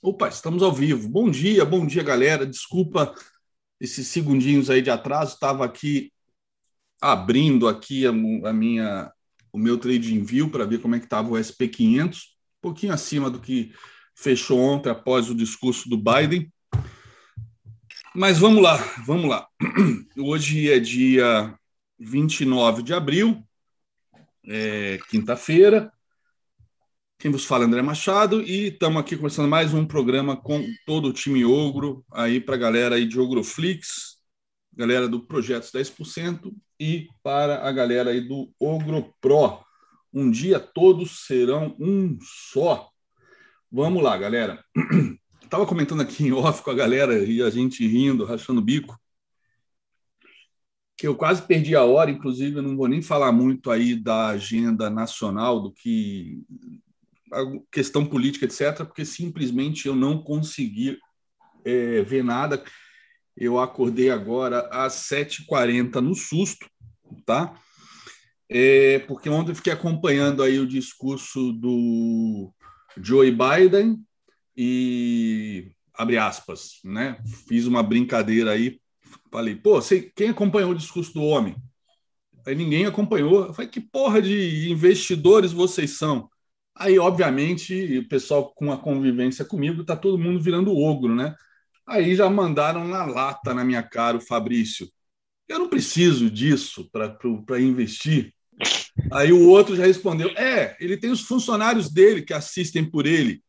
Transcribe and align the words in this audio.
Opa, 0.00 0.28
estamos 0.28 0.62
ao 0.62 0.72
vivo. 0.72 1.08
Bom 1.08 1.28
dia, 1.28 1.64
bom 1.64 1.84
dia, 1.84 2.04
galera. 2.04 2.46
Desculpa 2.46 3.12
esses 3.80 4.06
segundinhos 4.06 4.70
aí 4.70 4.80
de 4.80 4.90
atraso. 4.90 5.34
Estava 5.34 5.64
aqui 5.64 6.12
abrindo 7.00 7.66
aqui 7.66 8.06
a, 8.06 8.10
a, 8.10 8.52
minha 8.52 9.12
o 9.52 9.58
meu 9.58 9.76
trade 9.76 10.14
envio 10.14 10.50
para 10.50 10.64
ver 10.64 10.80
como 10.80 10.94
é 10.94 11.00
que 11.00 11.06
estava 11.06 11.28
o 11.28 11.32
SP500, 11.32 12.16
um 12.16 12.60
pouquinho 12.62 12.92
acima 12.92 13.28
do 13.28 13.40
que 13.40 13.72
fechou 14.14 14.60
ontem 14.60 14.88
após 14.88 15.28
o 15.30 15.34
discurso 15.34 15.88
do 15.88 15.96
Biden. 15.96 16.48
Mas 18.14 18.38
vamos 18.38 18.62
lá, 18.62 18.76
vamos 19.04 19.28
lá. 19.28 19.48
Hoje 20.16 20.70
é 20.70 20.78
dia 20.78 21.58
29 21.98 22.84
de 22.84 22.94
abril, 22.94 23.44
é 24.46 25.00
quinta-feira. 25.10 25.92
Quem 27.20 27.32
vos 27.32 27.44
fala 27.44 27.64
é 27.64 27.66
André 27.66 27.82
Machado 27.82 28.40
e 28.42 28.68
estamos 28.68 29.00
aqui 29.00 29.16
começando 29.16 29.48
mais 29.48 29.74
um 29.74 29.84
programa 29.84 30.36
com 30.36 30.64
todo 30.86 31.08
o 31.08 31.12
time 31.12 31.44
Ogro 31.44 32.04
aí 32.12 32.40
para 32.40 32.54
a 32.54 32.58
galera 32.58 32.94
aí 32.94 33.04
de 33.04 33.18
Ogroflix, 33.18 34.18
galera 34.72 35.08
do 35.08 35.26
Projetos 35.26 35.72
10% 35.72 36.54
e 36.78 37.08
para 37.20 37.68
a 37.68 37.72
galera 37.72 38.10
aí 38.10 38.20
do 38.20 38.52
Ogro 38.56 39.12
Pro. 39.20 39.58
Um 40.14 40.30
dia 40.30 40.60
todos 40.60 41.26
serão 41.26 41.74
um 41.80 42.16
só. 42.22 42.88
Vamos 43.68 44.00
lá, 44.00 44.16
galera. 44.16 44.64
Estava 45.42 45.66
comentando 45.66 46.02
aqui 46.02 46.22
em 46.22 46.32
off 46.32 46.62
com 46.62 46.70
a 46.70 46.74
galera 46.74 47.18
e 47.18 47.42
a 47.42 47.50
gente 47.50 47.84
rindo, 47.84 48.24
rachando 48.24 48.60
o 48.60 48.64
bico, 48.64 48.96
que 50.96 51.08
eu 51.08 51.16
quase 51.16 51.42
perdi 51.42 51.74
a 51.74 51.82
hora, 51.82 52.12
inclusive 52.12 52.58
eu 52.58 52.62
não 52.62 52.76
vou 52.76 52.86
nem 52.86 53.02
falar 53.02 53.32
muito 53.32 53.72
aí 53.72 53.96
da 53.96 54.28
agenda 54.28 54.88
nacional, 54.88 55.60
do 55.60 55.72
que 55.72 56.44
questão 57.72 58.04
política, 58.04 58.44
etc., 58.44 58.84
porque 58.84 59.04
simplesmente 59.04 59.86
eu 59.86 59.94
não 59.94 60.22
consegui 60.22 60.98
é, 61.64 62.02
ver 62.02 62.24
nada. 62.24 62.62
Eu 63.36 63.58
acordei 63.58 64.10
agora 64.10 64.68
às 64.72 64.94
7h40 65.10 66.00
no 66.00 66.14
susto, 66.14 66.68
tá? 67.24 67.54
É, 68.48 69.00
porque 69.00 69.28
ontem 69.28 69.52
eu 69.52 69.56
fiquei 69.56 69.72
acompanhando 69.72 70.42
aí 70.42 70.58
o 70.58 70.66
discurso 70.66 71.52
do 71.52 72.52
Joe 72.96 73.30
Biden 73.30 74.02
e 74.56 75.70
abre 75.94 76.16
aspas, 76.16 76.80
né? 76.84 77.22
Fiz 77.46 77.66
uma 77.66 77.82
brincadeira 77.82 78.52
aí, 78.52 78.80
falei, 79.30 79.54
pô, 79.54 79.80
você, 79.80 80.10
quem 80.16 80.30
acompanhou 80.30 80.70
o 80.70 80.76
discurso 80.76 81.12
do 81.12 81.22
homem? 81.22 81.54
Aí 82.46 82.54
ninguém 82.54 82.86
acompanhou. 82.86 83.46
Eu 83.46 83.54
falei, 83.54 83.70
que 83.70 83.80
porra 83.80 84.22
de 84.22 84.70
investidores 84.70 85.52
vocês 85.52 85.98
são? 85.98 86.30
Aí, 86.78 86.98
obviamente, 86.98 87.98
o 87.98 88.08
pessoal 88.08 88.52
com 88.54 88.70
a 88.72 88.78
convivência 88.78 89.44
comigo, 89.44 89.84
tá 89.84 89.96
todo 89.96 90.18
mundo 90.18 90.40
virando 90.40 90.76
ogro, 90.76 91.14
né? 91.14 91.34
Aí 91.86 92.14
já 92.14 92.28
mandaram 92.30 92.86
na 92.86 93.04
lata 93.04 93.52
na 93.52 93.64
minha 93.64 93.82
cara 93.82 94.16
o 94.16 94.20
Fabrício. 94.20 94.88
Eu 95.48 95.58
não 95.58 95.68
preciso 95.68 96.30
disso 96.30 96.88
para 96.92 97.60
investir. 97.60 98.32
Aí 99.10 99.32
o 99.32 99.48
outro 99.48 99.74
já 99.74 99.86
respondeu: 99.86 100.28
é, 100.36 100.76
ele 100.78 100.96
tem 100.96 101.10
os 101.10 101.22
funcionários 101.22 101.90
dele 101.90 102.22
que 102.22 102.34
assistem 102.34 102.84
por 102.88 103.06
ele, 103.06 103.42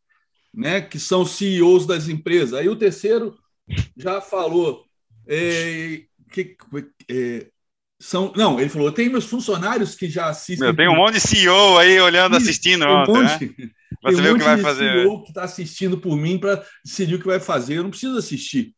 né? 0.53 0.81
Que 0.81 0.97
são 0.97 1.25
CEOs 1.25 1.85
das 1.85 2.07
empresas. 2.07 2.53
Aí 2.53 2.69
o 2.69 2.77
terceiro 2.77 3.37
já 3.97 4.21
falou: 4.21 4.85
é, 5.27 6.03
que, 6.31 6.55
é, 7.09 7.47
são. 7.99 8.31
Não, 8.35 8.59
ele 8.59 8.69
falou: 8.69 8.87
eu 8.87 8.93
tenho 8.93 9.11
meus 9.11 9.25
funcionários 9.25 9.95
que 9.95 10.09
já 10.09 10.29
assistem. 10.29 10.67
Meu, 10.67 10.75
tem 10.75 10.87
um 10.87 10.95
monte 10.95 11.15
de 11.15 11.21
CEO 11.21 11.77
aí 11.77 11.99
olhando, 11.99 12.37
Isso, 12.37 12.49
assistindo 12.49 12.85
um 12.85 12.89
ontem, 12.89 13.11
monte, 13.11 13.55
né? 13.57 13.69
Pra 14.01 14.11
um 14.11 14.35
o 14.35 14.37
que 14.37 14.43
vai 14.43 14.57
fazer. 14.57 15.01
CEO 15.01 15.23
que 15.23 15.29
está 15.29 15.43
assistindo 15.43 15.97
por 15.97 16.15
mim 16.15 16.37
para 16.37 16.63
decidir 16.85 17.15
o 17.15 17.19
que 17.19 17.27
vai 17.27 17.39
fazer. 17.39 17.75
Eu 17.75 17.83
não 17.83 17.89
preciso 17.89 18.17
assistir. 18.17 18.73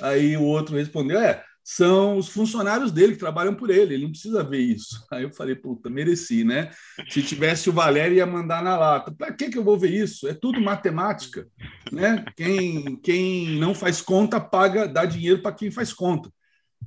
Aí 0.00 0.36
o 0.36 0.42
outro 0.42 0.76
respondeu: 0.76 1.18
é, 1.18 1.42
são 1.68 2.16
os 2.16 2.28
funcionários 2.28 2.92
dele 2.92 3.14
que 3.14 3.18
trabalham 3.18 3.52
por 3.52 3.70
ele, 3.70 3.94
ele 3.94 4.04
não 4.04 4.12
precisa 4.12 4.44
ver 4.44 4.60
isso. 4.60 5.04
Aí 5.10 5.24
eu 5.24 5.32
falei, 5.32 5.56
puta, 5.56 5.90
mereci, 5.90 6.44
né? 6.44 6.70
Se 7.08 7.20
tivesse 7.22 7.68
o 7.68 7.72
Valério, 7.72 8.16
ia 8.16 8.24
mandar 8.24 8.62
na 8.62 8.78
lata. 8.78 9.10
Para 9.10 9.32
que, 9.32 9.48
que 9.48 9.58
eu 9.58 9.64
vou 9.64 9.76
ver 9.76 9.92
isso? 9.92 10.28
É 10.28 10.32
tudo 10.32 10.60
matemática. 10.60 11.44
Né? 11.90 12.24
Quem, 12.36 13.00
quem 13.02 13.58
não 13.58 13.74
faz 13.74 14.00
conta 14.00 14.38
paga, 14.38 14.86
dá 14.86 15.04
dinheiro 15.04 15.42
para 15.42 15.50
quem 15.50 15.68
faz 15.70 15.92
conta. 15.92 16.30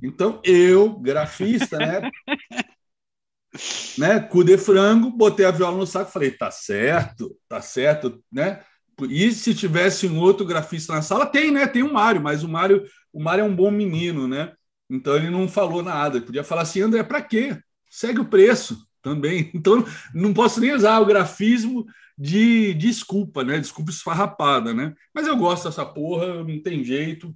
Então, 0.01 0.41
eu, 0.43 0.97
grafista, 0.99 1.77
né? 1.77 2.09
né, 3.97 4.19
cu 4.19 4.43
de 4.43 4.57
frango, 4.57 5.09
botei 5.09 5.45
a 5.45 5.51
viola 5.51 5.77
no 5.77 5.87
saco, 5.87 6.11
falei, 6.11 6.31
tá 6.31 6.51
certo, 6.51 7.35
tá 7.47 7.61
certo, 7.61 8.23
né? 8.31 8.61
E 9.09 9.31
se 9.31 9.55
tivesse 9.55 10.07
um 10.07 10.19
outro 10.19 10.45
grafista 10.45 10.93
na 10.93 11.01
sala, 11.01 11.25
tem, 11.25 11.51
né? 11.51 11.67
Tem 11.67 11.83
o 11.83 11.93
Mário, 11.93 12.21
mas 12.21 12.43
o 12.43 12.49
Mário, 12.49 12.85
o 13.13 13.21
Mário 13.21 13.43
é 13.43 13.45
um 13.45 13.55
bom 13.55 13.71
menino, 13.71 14.27
né? 14.27 14.53
Então 14.89 15.15
ele 15.15 15.29
não 15.29 15.47
falou 15.47 15.81
nada. 15.81 16.17
Ele 16.17 16.25
podia 16.25 16.43
falar 16.43 16.63
assim, 16.63 16.81
André, 16.81 17.03
para 17.03 17.21
quê? 17.21 17.57
Segue 17.89 18.19
o 18.19 18.25
preço 18.25 18.77
também. 19.01 19.51
Então 19.55 19.85
não 20.13 20.33
posso 20.33 20.59
nem 20.59 20.73
usar 20.73 20.99
o 20.99 21.05
grafismo 21.05 21.85
de 22.17 22.73
desculpa, 22.73 23.43
né? 23.43 23.57
Desculpa 23.59 23.91
esfarrapada, 23.91 24.73
né? 24.73 24.93
Mas 25.13 25.27
eu 25.27 25.37
gosto 25.37 25.65
dessa 25.65 25.85
porra, 25.85 26.43
não 26.43 26.61
tem 26.61 26.83
jeito. 26.83 27.33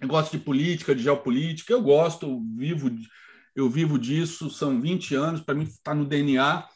Eu 0.00 0.08
gosto 0.08 0.32
de 0.32 0.42
política, 0.42 0.94
de 0.94 1.02
geopolítica, 1.02 1.74
eu 1.74 1.82
gosto, 1.82 2.24
eu 2.26 2.42
vivo, 2.56 2.90
eu 3.54 3.68
vivo 3.68 3.98
disso, 3.98 4.48
são 4.48 4.80
20 4.80 5.14
anos, 5.14 5.40
para 5.42 5.54
mim 5.54 5.64
está 5.64 5.94
no 5.94 6.06
DNA. 6.06 6.66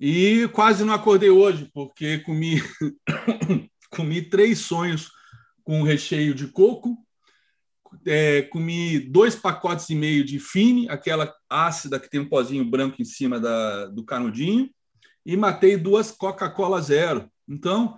E 0.00 0.48
quase 0.48 0.84
não 0.84 0.92
acordei 0.92 1.30
hoje, 1.30 1.70
porque 1.72 2.18
comi, 2.18 2.60
comi 3.88 4.20
três 4.20 4.58
sonhos 4.58 5.12
com 5.62 5.84
recheio 5.84 6.34
de 6.34 6.48
coco, 6.48 6.98
é, 8.04 8.42
comi 8.42 8.98
dois 8.98 9.36
pacotes 9.36 9.88
e 9.90 9.94
meio 9.94 10.24
de 10.24 10.40
fine, 10.40 10.88
aquela 10.88 11.32
ácida 11.48 12.00
que 12.00 12.10
tem 12.10 12.18
um 12.18 12.28
pozinho 12.28 12.64
branco 12.64 13.00
em 13.00 13.04
cima 13.04 13.38
da, 13.38 13.86
do 13.86 14.04
canudinho, 14.04 14.68
e 15.24 15.36
matei 15.36 15.76
duas 15.76 16.10
Coca-Cola 16.10 16.82
zero. 16.82 17.30
Então, 17.48 17.96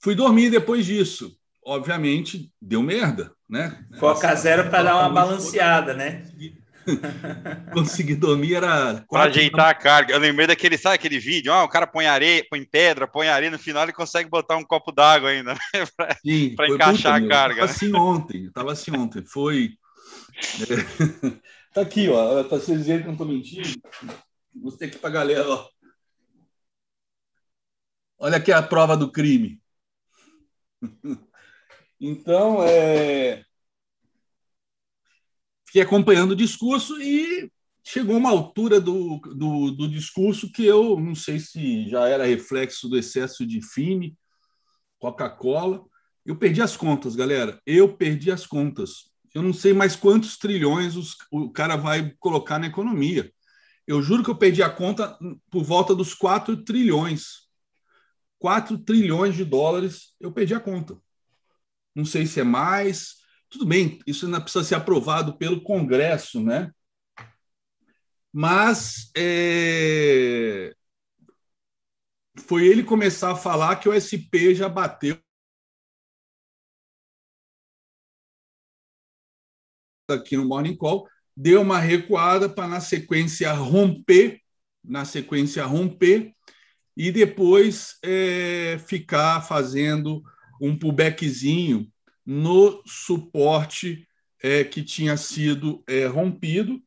fui 0.00 0.16
dormir 0.16 0.50
depois 0.50 0.84
disso 0.84 1.32
obviamente, 1.64 2.52
deu 2.60 2.82
merda, 2.82 3.32
né? 3.52 3.84
Coca 4.00 4.34
zero 4.34 4.70
para 4.70 4.82
dar 4.82 4.96
uma 4.96 5.10
balanceada, 5.10 5.92
né? 5.92 6.24
Consegui 7.74 8.14
dormir 8.14 8.54
era. 8.54 9.04
Para 9.10 9.24
ajeitar 9.24 9.68
a 9.68 9.74
carga. 9.74 10.14
Eu 10.14 10.18
lembrei 10.18 10.46
daquele, 10.46 10.78
sabe 10.78 10.94
aquele 10.94 11.18
vídeo? 11.18 11.52
Ah, 11.52 11.62
o 11.62 11.68
cara 11.68 11.86
põe 11.86 12.06
areia, 12.06 12.44
põe 12.48 12.64
pedra, 12.64 13.06
põe 13.06 13.28
areia, 13.28 13.50
no 13.50 13.58
final 13.58 13.82
ele 13.82 13.92
consegue 13.92 14.30
botar 14.30 14.56
um 14.56 14.64
copo 14.64 14.90
d'água 14.90 15.28
ainda, 15.28 15.52
né? 15.74 15.84
para 16.56 16.68
encaixar 16.68 17.22
a 17.22 17.28
carga. 17.28 17.66
Estava 17.66 17.70
assim 17.70 17.94
ontem, 17.94 18.46
estava 18.46 18.72
assim 18.72 18.96
ontem. 18.96 19.22
Foi. 19.22 19.74
É... 20.62 21.30
tá 21.74 21.82
aqui, 21.82 22.08
ó. 22.08 22.42
Para 22.44 22.56
vocês 22.56 22.78
dizerem 22.78 23.02
que 23.02 23.08
eu 23.08 23.14
não 23.14 23.14
estou 23.14 23.28
mentindo, 23.28 23.68
mostrei 24.54 24.88
aqui 24.88 24.98
para 24.98 25.10
a 25.10 25.12
galera, 25.12 25.46
ó. 25.46 25.68
Olha 28.18 28.38
aqui 28.38 28.50
a 28.50 28.62
prova 28.62 28.96
do 28.96 29.12
crime. 29.12 29.60
Então, 32.04 32.60
é... 32.64 33.44
fiquei 35.64 35.82
acompanhando 35.82 36.32
o 36.32 36.36
discurso 36.36 37.00
e 37.00 37.48
chegou 37.84 38.16
uma 38.16 38.30
altura 38.30 38.80
do, 38.80 39.20
do, 39.20 39.70
do, 39.70 39.88
discurso 39.88 40.50
que 40.50 40.64
eu 40.64 40.98
não 40.98 41.14
sei 41.14 41.38
se 41.38 41.88
já 41.88 42.08
era 42.08 42.26
reflexo 42.26 42.88
do 42.88 42.98
excesso 42.98 43.46
de 43.46 43.62
fine, 43.62 44.18
Coca-Cola. 44.98 45.84
Eu 46.26 46.34
perdi 46.36 46.60
as 46.60 46.76
contas, 46.76 47.14
galera. 47.14 47.62
Eu 47.64 47.96
perdi 47.96 48.32
as 48.32 48.46
contas. 48.46 49.12
Eu 49.32 49.40
não 49.40 49.52
sei 49.52 49.72
mais 49.72 49.94
quantos 49.94 50.36
trilhões 50.36 50.96
os, 50.96 51.16
o 51.30 51.50
cara 51.52 51.76
vai 51.76 52.12
colocar 52.18 52.58
na 52.58 52.66
economia. 52.66 53.32
Eu 53.86 54.02
juro 54.02 54.24
que 54.24 54.30
eu 54.30 54.36
perdi 54.36 54.60
a 54.60 54.70
conta 54.70 55.16
por 55.48 55.62
volta 55.62 55.94
dos 55.94 56.14
4 56.14 56.64
trilhões. 56.64 57.48
4 58.40 58.76
trilhões 58.78 59.36
de 59.36 59.44
dólares, 59.44 60.14
eu 60.20 60.32
perdi 60.32 60.52
a 60.52 60.58
conta 60.58 61.00
não 61.94 62.04
sei 62.04 62.26
se 62.26 62.40
é 62.40 62.44
mais. 62.44 63.16
Tudo 63.48 63.66
bem, 63.66 63.98
isso 64.06 64.26
ainda 64.26 64.40
precisa 64.40 64.64
ser 64.64 64.74
aprovado 64.76 65.36
pelo 65.36 65.62
Congresso, 65.62 66.42
né? 66.42 66.70
Mas 68.32 69.10
é... 69.16 70.74
foi 72.46 72.66
ele 72.66 72.82
começar 72.82 73.32
a 73.32 73.36
falar 73.36 73.76
que 73.76 73.88
o 73.88 73.92
SP 73.92 74.54
já 74.54 74.68
bateu 74.68 75.18
aqui 80.08 80.36
no 80.36 80.46
Morning 80.46 80.76
Call, 80.76 81.06
deu 81.36 81.62
uma 81.62 81.78
recuada 81.78 82.48
para 82.48 82.68
na 82.68 82.80
sequência 82.80 83.52
romper, 83.52 84.40
na 84.84 85.04
sequência 85.04 85.64
romper 85.64 86.34
e 86.96 87.10
depois 87.10 87.98
é, 88.02 88.78
ficar 88.86 89.40
fazendo 89.42 90.22
um 90.62 90.78
pullbackzinho 90.78 91.92
no 92.24 92.80
suporte 92.86 94.08
é, 94.40 94.62
que 94.62 94.84
tinha 94.84 95.16
sido 95.16 95.82
é, 95.88 96.06
rompido, 96.06 96.80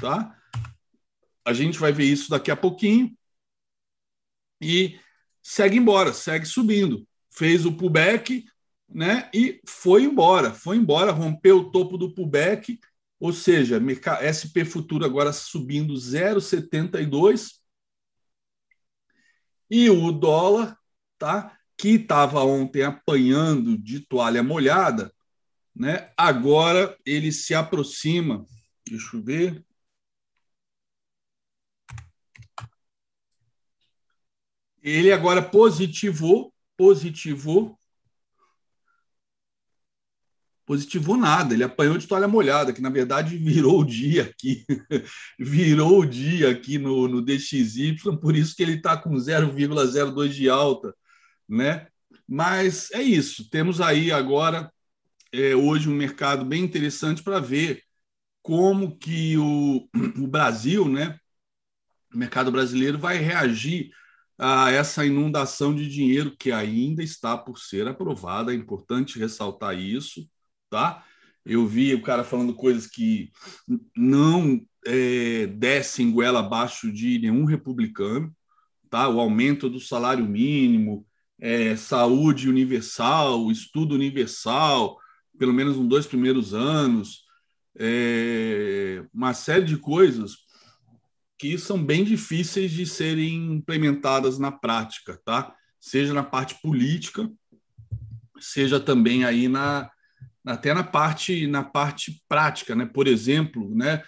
tá? 0.00 0.32
A 1.44 1.52
gente 1.52 1.76
vai 1.76 1.90
ver 1.90 2.04
isso 2.04 2.30
daqui 2.30 2.52
a 2.52 2.56
pouquinho 2.56 3.16
e 4.60 4.98
segue 5.42 5.76
embora, 5.76 6.12
segue 6.12 6.46
subindo. 6.46 7.06
fez 7.30 7.66
o 7.66 7.72
pullback, 7.72 8.46
né? 8.88 9.28
E 9.34 9.60
foi 9.66 10.04
embora, 10.04 10.54
foi 10.54 10.76
embora, 10.76 11.10
rompeu 11.10 11.58
o 11.58 11.70
topo 11.72 11.98
do 11.98 12.14
pullback, 12.14 12.78
ou 13.18 13.32
seja, 13.32 13.80
SP 14.22 14.64
futuro 14.64 15.04
agora 15.04 15.32
subindo 15.32 15.94
0,72 15.94 17.58
e 19.68 19.90
o 19.90 20.12
dólar, 20.12 20.78
tá? 21.18 21.55
Que 21.76 21.90
estava 21.90 22.42
ontem 22.42 22.82
apanhando 22.82 23.76
de 23.76 24.00
toalha 24.00 24.42
molhada, 24.42 25.12
né? 25.74 26.10
Agora 26.16 26.96
ele 27.04 27.30
se 27.30 27.54
aproxima. 27.54 28.44
Deixa 28.88 29.16
eu 29.16 29.22
ver. 29.22 29.64
Ele 34.86 35.10
agora 35.10 35.42
positivou, 35.42 36.54
positivou. 36.76 37.76
Positivou 40.64 41.16
nada, 41.16 41.54
ele 41.54 41.62
apanhou 41.64 41.98
de 41.98 42.06
toalha 42.06 42.26
molhada, 42.26 42.72
que 42.72 42.80
na 42.80 42.90
verdade 42.90 43.36
virou 43.38 43.80
o 43.80 43.84
dia 43.84 44.24
aqui, 44.24 44.64
virou 45.38 46.00
o 46.00 46.06
dia 46.06 46.50
aqui 46.50 46.78
no, 46.78 47.06
no 47.08 47.20
DXY, 47.20 47.96
por 48.20 48.34
isso 48.36 48.54
que 48.54 48.62
ele 48.62 48.74
está 48.74 48.96
com 48.96 49.14
0,02 49.14 50.28
de 50.28 50.48
alta, 50.48 50.94
né? 51.48 51.88
Mas 52.28 52.90
é 52.92 53.02
isso, 53.02 53.48
temos 53.50 53.80
aí 53.80 54.10
agora, 54.10 54.72
é, 55.32 55.54
hoje, 55.54 55.88
um 55.88 55.94
mercado 55.94 56.44
bem 56.44 56.64
interessante 56.64 57.22
para 57.22 57.40
ver 57.40 57.82
como 58.42 58.96
que 58.96 59.36
o, 59.38 59.88
o 60.22 60.26
Brasil, 60.26 60.88
né, 60.88 61.18
o 62.14 62.18
mercado 62.18 62.50
brasileiro 62.52 62.98
vai 62.98 63.18
reagir 63.18 63.90
a 64.38 64.70
essa 64.70 65.04
inundação 65.04 65.74
de 65.74 65.88
dinheiro 65.88 66.36
que 66.36 66.52
ainda 66.52 67.02
está 67.02 67.36
por 67.36 67.58
ser 67.58 67.88
aprovada. 67.88 68.52
É 68.52 68.56
importante 68.56 69.18
ressaltar 69.18 69.78
isso, 69.78 70.28
tá? 70.70 71.04
Eu 71.44 71.66
vi 71.66 71.94
o 71.94 72.02
cara 72.02 72.24
falando 72.24 72.54
coisas 72.54 72.86
que 72.86 73.30
não 73.96 74.60
é, 74.86 75.46
descem 75.46 76.10
goela 76.12 76.40
abaixo 76.40 76.92
de 76.92 77.18
nenhum 77.18 77.44
republicano, 77.44 78.34
tá? 78.90 79.08
O 79.08 79.20
aumento 79.20 79.70
do 79.70 79.80
salário 79.80 80.26
mínimo, 80.26 81.05
é, 81.40 81.76
saúde 81.76 82.48
universal, 82.48 83.50
estudo 83.50 83.94
universal, 83.94 84.98
pelo 85.38 85.52
menos 85.52 85.76
nos 85.76 85.88
dois 85.88 86.06
primeiros 86.06 86.54
anos, 86.54 87.24
é, 87.78 89.04
uma 89.12 89.34
série 89.34 89.64
de 89.64 89.76
coisas 89.76 90.46
que 91.38 91.58
são 91.58 91.82
bem 91.82 92.02
difíceis 92.02 92.70
de 92.72 92.86
serem 92.86 93.52
implementadas 93.52 94.38
na 94.38 94.50
prática, 94.50 95.20
tá? 95.24 95.54
Seja 95.78 96.14
na 96.14 96.22
parte 96.22 96.56
política, 96.62 97.30
seja 98.40 98.80
também 98.80 99.24
aí 99.24 99.48
na 99.48 99.90
até 100.44 100.72
na 100.72 100.84
parte 100.84 101.46
na 101.46 101.62
parte 101.62 102.22
prática, 102.28 102.74
né? 102.74 102.86
Por 102.86 103.06
exemplo, 103.06 103.74
né? 103.74 104.02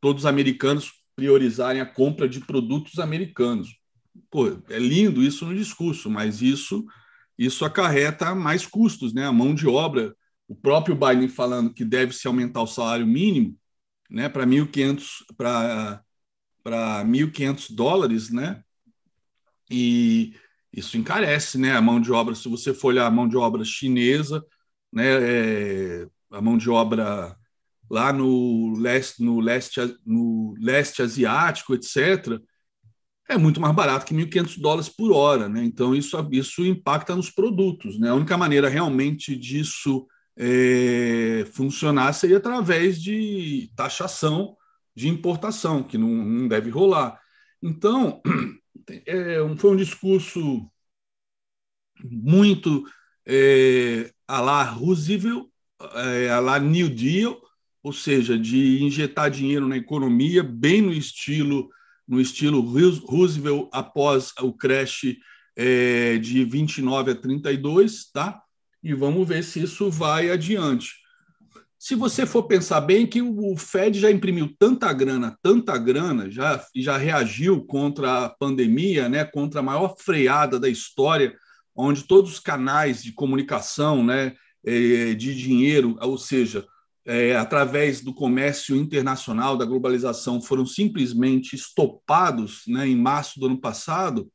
Todos 0.00 0.22
os 0.22 0.26
americanos 0.26 0.92
priorizarem 1.14 1.82
a 1.82 1.86
compra 1.86 2.26
de 2.26 2.40
produtos 2.40 2.98
americanos. 2.98 3.79
Pô, 4.30 4.48
é 4.68 4.78
lindo 4.78 5.22
isso 5.22 5.44
no 5.46 5.54
discurso, 5.54 6.10
mas 6.10 6.40
isso 6.42 6.86
isso 7.38 7.64
acarreta 7.64 8.34
mais 8.34 8.66
custos, 8.66 9.14
né? 9.14 9.26
A 9.26 9.32
mão 9.32 9.54
de 9.54 9.66
obra, 9.66 10.14
o 10.46 10.54
próprio 10.54 10.94
Biden 10.94 11.28
falando 11.28 11.72
que 11.72 11.84
deve 11.86 12.12
se 12.12 12.26
aumentar 12.26 12.60
o 12.62 12.66
salário 12.66 13.06
mínimo, 13.06 13.56
né? 14.10 14.28
Para 14.28 14.46
1.500 14.46 15.24
para 15.36 16.02
para 16.62 17.02
1.500 17.04 17.70
dólares, 17.74 18.30
né? 18.30 18.62
E 19.70 20.34
isso 20.72 20.96
encarece, 20.98 21.58
né? 21.58 21.72
A 21.74 21.80
mão 21.80 22.00
de 22.00 22.12
obra, 22.12 22.34
se 22.34 22.48
você 22.48 22.74
for 22.74 22.88
olhar 22.88 23.06
a 23.06 23.10
mão 23.10 23.28
de 23.28 23.36
obra 23.36 23.64
chinesa, 23.64 24.44
né? 24.92 26.02
É, 26.02 26.08
a 26.30 26.40
mão 26.42 26.58
de 26.58 26.68
obra 26.70 27.36
lá 27.90 28.12
no 28.12 28.74
leste, 28.78 29.22
no 29.22 29.40
leste, 29.40 29.80
no 30.04 30.54
leste 30.58 31.02
asiático, 31.02 31.74
etc., 31.74 32.40
é 33.30 33.38
muito 33.38 33.60
mais 33.60 33.74
barato 33.74 34.04
que 34.04 34.14
1.500 34.14 34.60
dólares 34.60 34.88
por 34.88 35.12
hora, 35.12 35.48
né? 35.48 35.62
Então 35.64 35.94
isso 35.94 36.16
isso 36.32 36.64
impacta 36.64 37.14
nos 37.14 37.30
produtos, 37.30 37.98
né? 37.98 38.10
A 38.10 38.14
única 38.14 38.36
maneira 38.36 38.68
realmente 38.68 39.36
disso 39.36 40.06
é, 40.36 41.44
funcionar 41.52 42.12
seria 42.12 42.38
através 42.38 43.00
de 43.00 43.70
taxação 43.76 44.56
de 44.94 45.08
importação, 45.08 45.82
que 45.82 45.96
não, 45.96 46.08
não 46.08 46.48
deve 46.48 46.70
rolar. 46.70 47.20
Então, 47.62 48.20
é, 49.06 49.36
foi 49.56 49.70
um 49.70 49.76
discurso 49.76 50.68
muito 52.02 52.84
é, 53.26 54.10
a 54.26 54.40
lá 54.40 54.62
Roosevelt, 54.64 55.46
é, 55.94 56.30
a 56.30 56.40
lá 56.40 56.58
New 56.58 56.88
Deal, 56.88 57.40
ou 57.82 57.92
seja, 57.92 58.38
de 58.38 58.82
injetar 58.82 59.30
dinheiro 59.30 59.68
na 59.68 59.76
economia, 59.76 60.42
bem 60.42 60.82
no 60.82 60.92
estilo 60.92 61.70
no 62.10 62.20
estilo 62.20 62.60
Roosevelt 62.60 63.68
após 63.72 64.32
o 64.40 64.52
crash 64.52 65.16
é, 65.56 66.18
de 66.18 66.44
29 66.44 67.12
a 67.12 67.14
32, 67.14 68.10
tá? 68.12 68.42
E 68.82 68.92
vamos 68.92 69.28
ver 69.28 69.44
se 69.44 69.62
isso 69.62 69.88
vai 69.88 70.28
adiante. 70.28 71.00
Se 71.78 71.94
você 71.94 72.26
for 72.26 72.42
pensar 72.42 72.80
bem 72.80 73.06
que 73.06 73.22
o 73.22 73.56
Fed 73.56 73.98
já 73.98 74.10
imprimiu 74.10 74.54
tanta 74.58 74.92
grana, 74.92 75.38
tanta 75.40 75.78
grana, 75.78 76.30
já, 76.30 76.62
já 76.74 76.96
reagiu 76.96 77.64
contra 77.64 78.24
a 78.24 78.28
pandemia, 78.28 79.08
né, 79.08 79.24
contra 79.24 79.60
a 79.60 79.62
maior 79.62 79.94
freada 79.96 80.58
da 80.58 80.68
história, 80.68 81.34
onde 81.74 82.02
todos 82.02 82.32
os 82.32 82.40
canais 82.40 83.02
de 83.02 83.12
comunicação, 83.12 84.04
né, 84.04 84.34
é, 84.64 85.14
de 85.14 85.34
dinheiro, 85.34 85.96
ou 86.00 86.18
seja, 86.18 86.66
é, 87.06 87.34
através 87.36 88.00
do 88.00 88.14
comércio 88.14 88.76
internacional, 88.76 89.56
da 89.56 89.64
globalização, 89.64 90.40
foram 90.40 90.66
simplesmente 90.66 91.54
estopados 91.54 92.62
né, 92.66 92.86
em 92.86 92.96
março 92.96 93.40
do 93.40 93.46
ano 93.46 93.60
passado, 93.60 94.30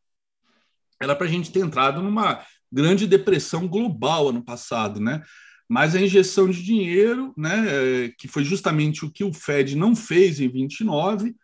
era 1.02 1.16
para 1.16 1.28
a 1.28 1.30
gente 1.30 1.52
ter 1.52 1.60
entrado 1.60 2.02
numa 2.02 2.44
grande 2.72 3.06
depressão 3.08 3.68
global 3.68 4.30
ano 4.30 4.44
passado, 4.44 5.00
né? 5.00 5.22
Mas 5.68 5.96
a 5.96 6.02
injeção 6.02 6.50
de 6.50 6.64
dinheiro, 6.64 7.34
né, 7.36 7.66
é, 7.68 8.10
que 8.18 8.28
foi 8.28 8.44
justamente 8.44 9.04
o 9.04 9.12
que 9.12 9.24
o 9.24 9.34
Fed 9.34 9.76
não 9.76 9.96
fez 9.96 10.40
em 10.40 10.48
29, 10.48 11.36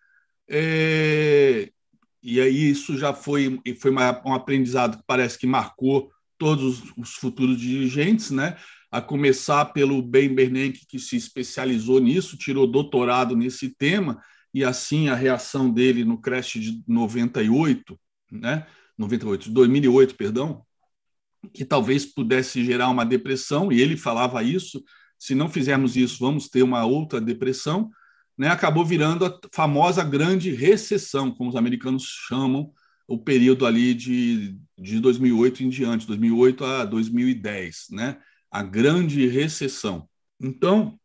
é, 0.47 1.71
e 2.21 2.39
aí 2.39 2.69
isso 2.69 2.97
já 2.97 3.13
foi, 3.13 3.59
foi 3.79 3.91
um 3.91 4.33
aprendizado 4.33 4.97
que 4.97 5.03
parece 5.07 5.39
que 5.39 5.47
marcou 5.47 6.11
todos 6.37 6.83
os 6.97 7.15
futuros 7.15 7.59
dirigentes, 7.59 8.31
né? 8.31 8.57
A 8.91 9.01
começar 9.01 9.65
pelo 9.65 10.01
Ben 10.01 10.35
Bernanke, 10.35 10.85
que 10.85 10.99
se 10.99 11.15
especializou 11.15 11.99
nisso, 11.99 12.37
tirou 12.37 12.67
doutorado 12.67 13.35
nesse 13.37 13.69
tema, 13.69 14.21
e 14.53 14.65
assim 14.65 15.07
a 15.07 15.15
reação 15.15 15.71
dele 15.71 16.03
no 16.03 16.19
crash 16.19 16.59
de 16.59 16.83
98, 16.85 17.97
né? 18.29 18.67
98, 18.97 19.49
2008, 19.49 20.15
perdão, 20.15 20.65
que 21.53 21.63
talvez 21.63 22.05
pudesse 22.05 22.63
gerar 22.65 22.89
uma 22.89 23.05
depressão, 23.05 23.71
e 23.71 23.79
ele 23.79 23.95
falava 23.95 24.43
isso, 24.43 24.83
se 25.17 25.33
não 25.33 25.49
fizermos 25.49 25.95
isso, 25.95 26.17
vamos 26.19 26.49
ter 26.49 26.61
uma 26.61 26.83
outra 26.83 27.21
depressão, 27.21 27.89
né? 28.37 28.49
acabou 28.49 28.85
virando 28.85 29.25
a 29.25 29.39
famosa 29.53 30.03
grande 30.03 30.51
recessão, 30.51 31.31
como 31.31 31.49
os 31.49 31.55
americanos 31.55 32.03
chamam 32.27 32.71
o 33.07 33.17
período 33.17 33.65
ali 33.65 33.93
de, 33.93 34.57
de 34.77 34.99
2008 34.99 35.63
em 35.63 35.69
diante, 35.69 36.07
2008 36.07 36.65
a 36.65 36.85
2010, 36.85 37.87
né? 37.91 38.17
A 38.51 38.61
grande 38.61 39.25
recessão. 39.27 40.07
Então, 40.39 40.99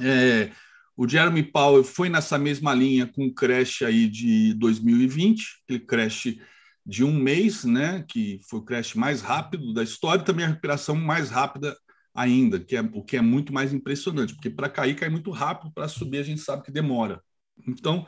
é, 0.00 0.52
o 0.96 1.08
Jeremy 1.08 1.42
Powell 1.42 1.82
foi 1.82 2.08
nessa 2.08 2.38
mesma 2.38 2.74
linha 2.74 3.06
com 3.06 3.26
o 3.26 3.34
crash 3.34 3.82
aí 3.82 4.08
de 4.08 4.54
2020, 4.54 5.62
aquele 5.64 5.80
crash 5.80 6.36
de 6.84 7.04
um 7.04 7.12
mês, 7.12 7.64
né, 7.64 8.04
que 8.08 8.40
foi 8.48 8.60
o 8.60 8.64
crash 8.64 8.94
mais 8.94 9.20
rápido 9.20 9.72
da 9.72 9.82
história, 9.82 10.22
e 10.22 10.24
também 10.24 10.44
a 10.44 10.48
recuperação 10.48 10.94
mais 10.94 11.30
rápida 11.30 11.76
ainda, 12.14 12.60
que 12.60 12.76
é 12.76 12.80
o 12.80 13.02
que 13.02 13.16
é 13.16 13.20
muito 13.20 13.52
mais 13.52 13.72
impressionante, 13.72 14.34
porque 14.34 14.50
para 14.50 14.68
cair 14.68 14.94
cai 14.94 15.08
muito 15.08 15.30
rápido, 15.30 15.72
para 15.72 15.88
subir 15.88 16.18
a 16.18 16.22
gente 16.22 16.40
sabe 16.40 16.62
que 16.62 16.70
demora. 16.70 17.22
Então, 17.66 18.06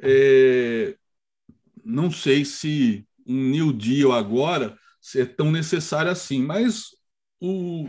é, 0.00 0.96
não 1.84 2.10
sei 2.10 2.44
se 2.44 3.06
um 3.26 3.50
New 3.50 3.72
Deal 3.72 4.12
agora 4.12 4.76
é 5.16 5.24
tão 5.24 5.50
necessário 5.50 6.10
assim, 6.10 6.42
mas 6.42 6.90
o 7.40 7.88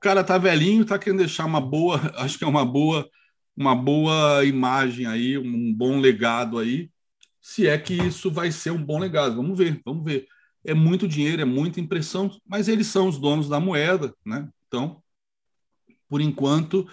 cara 0.00 0.22
tá 0.22 0.38
velhinho, 0.38 0.84
tá 0.84 0.98
querendo 0.98 1.20
deixar 1.20 1.46
uma 1.46 1.60
boa, 1.60 2.00
acho 2.16 2.38
que 2.38 2.44
é 2.44 2.46
uma 2.46 2.64
boa, 2.64 3.08
uma 3.56 3.74
boa 3.74 4.44
imagem 4.44 5.06
aí, 5.06 5.38
um 5.38 5.72
bom 5.72 5.98
legado 5.98 6.58
aí 6.58 6.90
se 7.44 7.68
é 7.68 7.76
que 7.76 7.92
isso 7.92 8.30
vai 8.30 8.50
ser 8.50 8.70
um 8.70 8.82
bom 8.82 8.98
legado. 8.98 9.36
Vamos 9.36 9.58
ver, 9.58 9.78
vamos 9.84 10.02
ver. 10.02 10.26
É 10.64 10.72
muito 10.72 11.06
dinheiro, 11.06 11.42
é 11.42 11.44
muita 11.44 11.78
impressão, 11.78 12.34
mas 12.46 12.68
eles 12.68 12.86
são 12.86 13.06
os 13.06 13.18
donos 13.18 13.50
da 13.50 13.60
moeda, 13.60 14.14
né? 14.24 14.48
Então, 14.66 15.02
por 16.08 16.22
enquanto, 16.22 16.88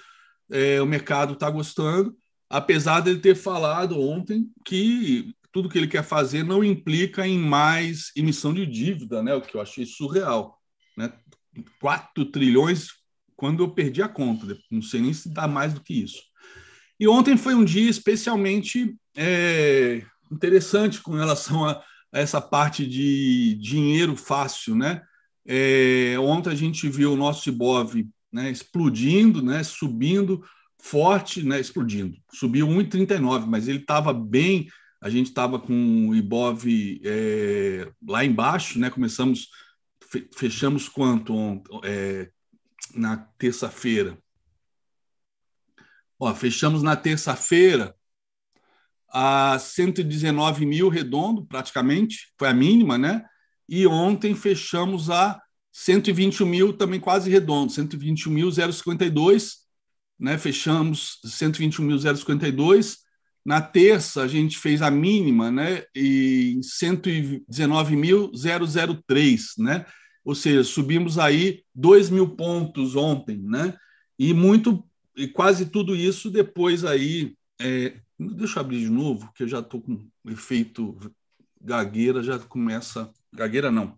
é, 0.49 0.81
o 0.81 0.85
mercado 0.85 1.33
está 1.33 1.49
gostando, 1.49 2.13
apesar 2.49 2.99
dele 2.99 3.19
ter 3.19 3.33
falado 3.33 3.97
ontem 3.97 4.51
que 4.65 5.33
tudo 5.53 5.69
que 5.69 5.77
ele 5.77 5.87
quer 5.87 6.03
fazer 6.03 6.43
não 6.43 6.61
implica 6.61 7.25
em 7.25 7.39
mais 7.39 8.11
emissão 8.13 8.53
de 8.53 8.65
dívida, 8.65 9.23
né? 9.23 9.33
O 9.33 9.41
que 9.41 9.55
eu 9.55 9.61
achei 9.61 9.85
surreal. 9.85 10.60
4 11.79 12.25
trilhões 12.25 12.87
quando 13.35 13.63
eu 13.63 13.71
perdi 13.71 14.01
a 14.01 14.07
conta. 14.07 14.57
Não 14.69 14.81
sei 14.81 15.01
nem 15.01 15.13
se 15.13 15.33
dá 15.33 15.47
mais 15.47 15.73
do 15.73 15.81
que 15.81 15.93
isso. 15.93 16.21
E 16.99 17.07
ontem 17.07 17.35
foi 17.35 17.55
um 17.55 17.65
dia 17.65 17.89
especialmente 17.89 18.95
é, 19.17 20.03
interessante 20.31 21.01
com 21.01 21.13
relação 21.13 21.65
a, 21.65 21.81
a, 22.13 22.19
essa 22.19 22.39
parte 22.39 22.85
de 22.85 23.55
dinheiro 23.55 24.15
fácil, 24.15 24.75
né? 24.75 25.01
É, 25.45 26.15
ontem 26.19 26.51
a 26.51 26.55
gente 26.55 26.87
viu 26.87 27.13
o 27.13 27.17
nosso 27.17 27.49
Ibov 27.49 27.95
né, 28.31 28.49
explodindo, 28.51 29.41
né, 29.41 29.63
subindo 29.63 30.43
forte, 30.79 31.43
né, 31.43 31.59
explodindo. 31.59 32.17
Subiu 32.33 32.67
1,39, 32.67 33.45
mas 33.45 33.67
ele 33.67 33.79
estava 33.79 34.13
bem. 34.13 34.67
A 35.01 35.09
gente 35.09 35.27
estava 35.27 35.59
com 35.59 36.09
o 36.09 36.15
Ibov 36.15 36.63
é, 37.03 37.91
lá 38.07 38.23
embaixo, 38.23 38.79
né? 38.79 38.89
Começamos, 38.89 39.47
fechamos 40.35 40.89
quanto 40.89 41.63
é, 41.83 42.29
na 42.93 43.17
terça-feira? 43.37 44.17
Ó, 46.19 46.33
fechamos 46.35 46.83
na 46.83 46.95
terça-feira 46.95 47.95
a 49.11 49.57
119 49.59 50.65
mil 50.65 50.87
redondo, 50.87 51.45
praticamente, 51.45 52.31
foi 52.37 52.47
a 52.47 52.53
mínima, 52.53 52.97
né? 52.97 53.25
E 53.67 53.85
ontem 53.85 54.33
fechamos 54.35 55.09
a 55.09 55.41
121 55.71 56.45
mil, 56.45 56.73
também 56.73 56.99
quase 56.99 57.29
redondo, 57.29 57.71
121.052, 57.73 59.53
né? 60.19 60.37
Fechamos 60.37 61.19
121.052. 61.25 62.97
Na 63.43 63.59
terça, 63.59 64.21
a 64.21 64.27
gente 64.27 64.55
fez 64.57 64.81
a 64.81 64.91
mínima, 64.91 65.49
né? 65.49 65.83
E 65.95 66.59
119.003, 66.61 69.41
né? 69.57 69.85
Ou 70.23 70.35
seja, 70.35 70.63
subimos 70.63 71.17
aí 71.17 71.63
2 71.73 72.09
mil 72.09 72.35
pontos 72.35 72.95
ontem, 72.95 73.37
né? 73.37 73.75
E 74.17 74.33
muito 74.33 74.83
e 75.15 75.27
quase 75.27 75.65
tudo 75.65 75.95
isso 75.95 76.29
depois 76.29 76.85
aí. 76.85 77.35
É, 77.59 77.99
deixa 78.17 78.59
eu 78.59 78.61
abrir 78.61 78.79
de 78.79 78.89
novo, 78.89 79.31
que 79.33 79.43
eu 79.43 79.47
já 79.47 79.59
estou 79.59 79.81
com 79.81 80.07
efeito 80.25 80.97
gagueira, 81.59 82.23
já 82.23 82.39
começa. 82.39 83.11
Gagueira 83.33 83.71
não, 83.71 83.95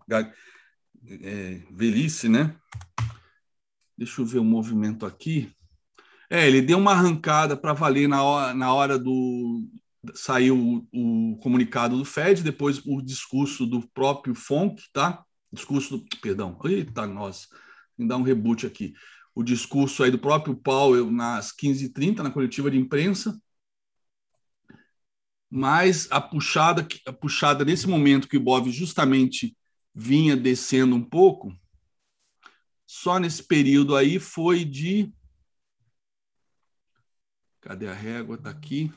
é, 1.05 1.61
velhice, 1.71 2.29
né? 2.29 2.55
Deixa 3.97 4.21
eu 4.21 4.25
ver 4.25 4.39
o 4.39 4.43
movimento 4.43 5.05
aqui. 5.05 5.51
É, 6.29 6.47
ele 6.47 6.61
deu 6.61 6.77
uma 6.77 6.91
arrancada 6.91 7.55
para 7.55 7.73
valer 7.73 8.07
na 8.07 8.23
hora, 8.23 8.53
na 8.53 8.73
hora 8.73 8.97
do. 8.97 9.69
Saiu 10.13 10.85
o, 10.91 11.31
o, 11.31 11.37
comunicado 11.37 11.97
do 11.97 12.03
Fed, 12.03 12.43
depois 12.43 12.81
o 12.85 13.01
discurso 13.01 13.65
do 13.65 13.87
próprio 13.89 14.35
Fonk, 14.35 14.81
tá? 14.91 15.23
Discurso 15.53 15.97
do. 15.97 16.05
Perdão. 16.19 16.59
Eita, 16.65 17.07
nossa. 17.07 17.47
Me 17.97 18.07
dá 18.07 18.17
um 18.17 18.23
reboot 18.23 18.65
aqui 18.65 18.93
o 19.35 19.43
discurso 19.43 20.03
aí 20.03 20.11
do 20.11 20.19
próprio 20.19 20.55
Powell 20.55 21.09
nas 21.09 21.51
15h30, 21.51 22.19
na 22.19 22.31
coletiva 22.31 22.69
de 22.69 22.77
imprensa. 22.77 23.39
Mas 25.49 26.07
a 26.11 26.21
puxada, 26.21 26.87
a 27.07 27.13
puxada 27.13 27.65
nesse 27.65 27.87
momento 27.87 28.27
que 28.27 28.37
o 28.37 28.39
Ibov 28.39 28.69
justamente 28.69 29.55
vinha 29.93 30.35
descendo 30.35 30.95
um 30.95 31.03
pouco, 31.03 31.55
só 32.85 33.19
nesse 33.19 33.43
período 33.43 33.95
aí 33.95 34.19
foi 34.19 34.65
de. 34.65 35.11
Cadê 37.61 37.87
a 37.87 37.93
régua? 37.93 38.35
Está 38.35 38.49
aqui. 38.49 38.91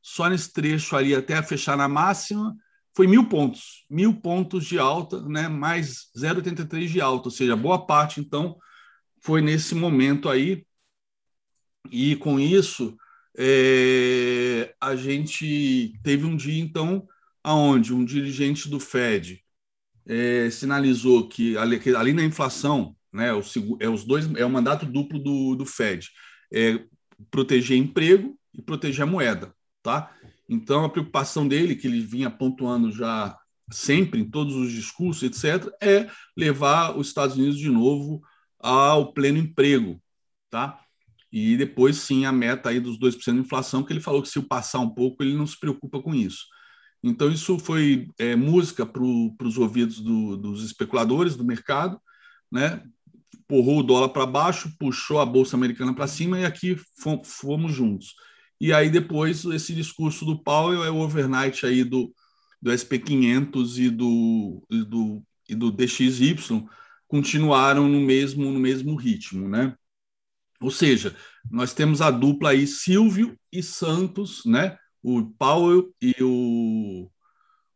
Só 0.00 0.28
nesse 0.28 0.52
trecho 0.52 0.96
ali 0.96 1.14
até 1.14 1.40
fechar 1.42 1.76
na 1.76 1.88
máxima, 1.88 2.56
foi 2.94 3.06
mil 3.06 3.28
pontos. 3.28 3.84
Mil 3.88 4.14
pontos 4.14 4.66
de 4.66 4.78
alta, 4.78 5.20
né? 5.22 5.48
mais 5.48 6.10
0,83 6.16 6.86
de 6.86 7.00
alta, 7.00 7.28
ou 7.28 7.32
seja, 7.32 7.56
boa 7.56 7.86
parte, 7.86 8.20
então, 8.20 8.56
foi 9.20 9.40
nesse 9.40 9.74
momento 9.74 10.28
aí, 10.28 10.66
e 11.90 12.16
com 12.16 12.38
isso 12.38 12.96
é, 13.36 14.74
a 14.80 14.94
gente 14.94 15.98
teve 16.02 16.24
um 16.24 16.36
dia, 16.36 16.62
então, 16.62 17.06
aonde 17.42 17.94
um 17.94 18.04
dirigente 18.04 18.68
do 18.68 18.78
Fed 18.78 19.42
é, 20.06 20.50
sinalizou 20.50 21.28
que, 21.28 21.56
ali 21.56 22.12
na 22.12 22.24
inflação, 22.24 22.96
né, 23.12 23.32
o, 23.32 23.42
é 23.80 23.88
os 23.88 24.04
dois, 24.04 24.32
é 24.34 24.44
o 24.44 24.50
mandato 24.50 24.86
duplo 24.86 25.18
do, 25.18 25.54
do 25.54 25.66
Fed, 25.66 26.08
é 26.52 26.84
proteger 27.30 27.76
emprego 27.76 28.38
e 28.52 28.60
proteger 28.60 29.02
a 29.02 29.06
moeda, 29.06 29.54
tá? 29.82 30.14
Então, 30.52 30.84
a 30.84 30.88
preocupação 30.90 31.48
dele, 31.48 31.74
que 31.74 31.86
ele 31.86 32.00
vinha 32.00 32.30
pontuando 32.30 32.92
já 32.92 33.34
sempre 33.70 34.20
em 34.20 34.28
todos 34.28 34.54
os 34.54 34.70
discursos, 34.70 35.22
etc., 35.22 35.72
é 35.80 36.10
levar 36.36 36.94
os 36.94 37.06
Estados 37.06 37.36
Unidos 37.36 37.56
de 37.56 37.70
novo 37.70 38.20
ao 38.58 39.14
pleno 39.14 39.38
emprego, 39.38 39.98
tá? 40.50 40.78
E 41.32 41.56
depois, 41.56 41.96
sim, 41.96 42.26
a 42.26 42.32
meta 42.32 42.68
aí 42.68 42.80
dos 42.80 42.98
2% 42.98 43.32
de 43.32 43.40
inflação, 43.40 43.82
que 43.82 43.94
ele 43.94 44.00
falou 44.00 44.20
que 44.20 44.28
se 44.28 44.38
o 44.38 44.46
passar 44.46 44.80
um 44.80 44.90
pouco, 44.90 45.22
ele 45.22 45.34
não 45.34 45.46
se 45.46 45.58
preocupa 45.58 46.02
com 46.02 46.14
isso. 46.14 46.44
Então, 47.02 47.32
isso 47.32 47.58
foi 47.58 48.08
é, 48.18 48.36
música 48.36 48.84
para 48.84 49.02
os 49.02 49.56
ouvidos 49.56 50.00
do, 50.00 50.36
dos 50.36 50.62
especuladores 50.62 51.34
do 51.34 51.46
mercado, 51.46 51.98
né? 52.50 52.84
Porrou 53.48 53.78
o 53.78 53.82
dólar 53.82 54.10
para 54.10 54.26
baixo, 54.26 54.70
puxou 54.78 55.18
a 55.18 55.24
Bolsa 55.24 55.56
Americana 55.56 55.94
para 55.94 56.06
cima 56.06 56.38
e 56.38 56.44
aqui 56.44 56.76
fomos 57.24 57.72
juntos. 57.72 58.14
E 58.62 58.72
aí, 58.72 58.88
depois, 58.88 59.44
esse 59.44 59.74
discurso 59.74 60.24
do 60.24 60.38
Powell 60.38 60.84
é 60.84 60.90
o 60.90 61.00
overnight 61.00 61.66
aí 61.66 61.82
do, 61.82 62.14
do 62.62 62.70
SP500 62.70 63.76
e 63.76 63.90
do, 63.90 64.62
e 64.70 64.84
do, 64.84 65.22
e 65.48 65.54
do 65.56 65.72
DXY, 65.72 66.36
continuaram 67.08 67.88
no 67.88 68.00
mesmo, 68.00 68.52
no 68.52 68.60
mesmo 68.60 68.94
ritmo, 68.94 69.48
né? 69.48 69.74
Ou 70.60 70.70
seja, 70.70 71.16
nós 71.50 71.74
temos 71.74 72.00
a 72.00 72.08
dupla 72.08 72.50
aí 72.50 72.64
Silvio 72.64 73.36
e 73.50 73.64
Santos, 73.64 74.44
né? 74.46 74.78
O 75.02 75.24
Powell 75.24 75.92
e 76.00 76.14
o, 76.20 77.10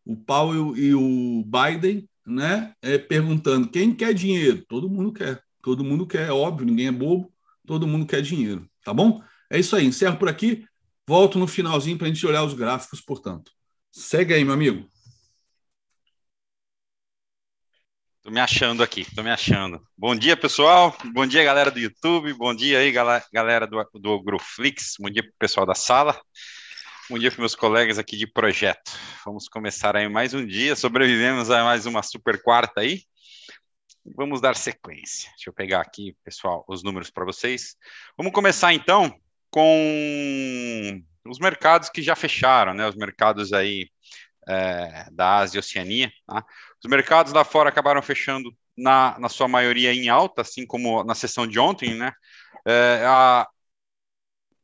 o 0.05 0.17
Powell 0.19 0.77
e 0.77 0.95
o 0.95 1.45
Biden, 1.45 2.09
né? 2.25 2.73
É, 2.81 2.97
perguntando 2.97 3.69
quem 3.69 3.93
quer 3.93 4.15
dinheiro? 4.15 4.65
Todo 4.69 4.89
mundo 4.89 5.13
quer, 5.13 5.43
todo 5.61 5.83
mundo 5.83 6.07
quer, 6.07 6.29
é 6.29 6.33
óbvio, 6.33 6.65
ninguém 6.65 6.87
é 6.87 6.93
bobo, 6.93 7.35
todo 7.67 7.89
mundo 7.89 8.07
quer 8.07 8.23
dinheiro, 8.23 8.71
tá 8.85 8.95
bom? 8.95 9.21
É 9.51 9.59
isso 9.59 9.75
aí, 9.75 9.85
encerro 9.85 10.17
por 10.17 10.29
aqui, 10.29 10.65
volto 11.07 11.39
no 11.39 11.47
finalzinho 11.47 11.97
para 11.97 12.09
a 12.09 12.11
gente 12.11 12.27
olhar 12.27 12.43
os 12.43 12.55
gráficos, 12.55 13.01
portanto. 13.01 13.53
Segue 13.91 14.35
aí, 14.35 14.45
meu 14.45 14.55
amigo. 14.55 14.91
Tô 18.23 18.31
me 18.31 18.41
achando 18.41 18.83
aqui, 18.83 19.07
tô 19.15 19.23
me 19.23 19.31
achando. 19.31 19.81
Bom 19.97 20.17
dia, 20.17 20.37
pessoal. 20.37 20.97
Bom 21.15 21.25
dia, 21.25 21.45
galera 21.45 21.71
do 21.71 21.79
YouTube. 21.79 22.33
Bom 22.35 22.53
dia 22.53 22.81
aí, 22.81 22.91
galera 22.91 23.67
do, 23.69 23.83
do 23.95 24.21
Groflix. 24.21 24.97
Bom 24.99 25.09
dia 25.09 25.23
pro 25.23 25.33
pessoal 25.39 25.65
da 25.65 25.77
sala. 25.77 26.21
Bom 27.09 27.21
dia 27.21 27.31
para 27.31 27.39
meus 27.39 27.55
colegas 27.55 28.01
aqui 28.01 28.17
de 28.17 28.27
projeto. 28.27 28.91
Vamos 29.25 29.49
começar 29.49 29.97
aí 29.97 30.09
mais 30.09 30.35
um 30.35 30.45
dia. 30.45 30.75
Sobrevivemos 30.75 31.53
a 31.53 31.63
mais 31.63 31.87
uma 31.87 32.03
super 32.03 32.43
quarta 32.43 32.81
aí. 32.81 33.05
Vamos 34.05 34.41
dar 34.41 34.57
sequência. 34.57 35.31
Deixa 35.31 35.49
eu 35.49 35.53
pegar 35.53 35.81
aqui, 35.81 36.17
pessoal, 36.25 36.65
os 36.67 36.83
números 36.83 37.11
para 37.11 37.25
vocês. 37.25 37.77
Vamos 38.19 38.33
começar 38.33 38.75
então 38.75 39.17
com 39.51 41.03
os 41.27 41.39
mercados 41.39 41.89
que 41.89 42.03
já 42.03 42.15
fecharam, 42.15 42.75
né? 42.75 42.89
Os 42.89 42.97
mercados 42.97 43.53
aí 43.53 43.89
é, 44.49 45.07
da 45.13 45.39
Ásia 45.39 45.59
e 45.59 45.61
Oceania. 45.61 46.13
Tá? 46.27 46.45
Os 46.83 46.91
mercados 46.91 47.33
lá 47.33 47.45
fora 47.45 47.69
acabaram 47.69 48.03
fechando 48.03 48.55
na, 48.77 49.19
na 49.19 49.29
sua 49.29 49.49
maioria 49.49 49.93
em 49.93 50.09
alta, 50.09 50.43
assim 50.43 50.67
como 50.67 51.03
na 51.05 51.15
sessão 51.15 51.47
de 51.47 51.59
ontem, 51.59 51.95
né? 51.95 52.13
É, 52.67 53.05
a, 53.07 53.47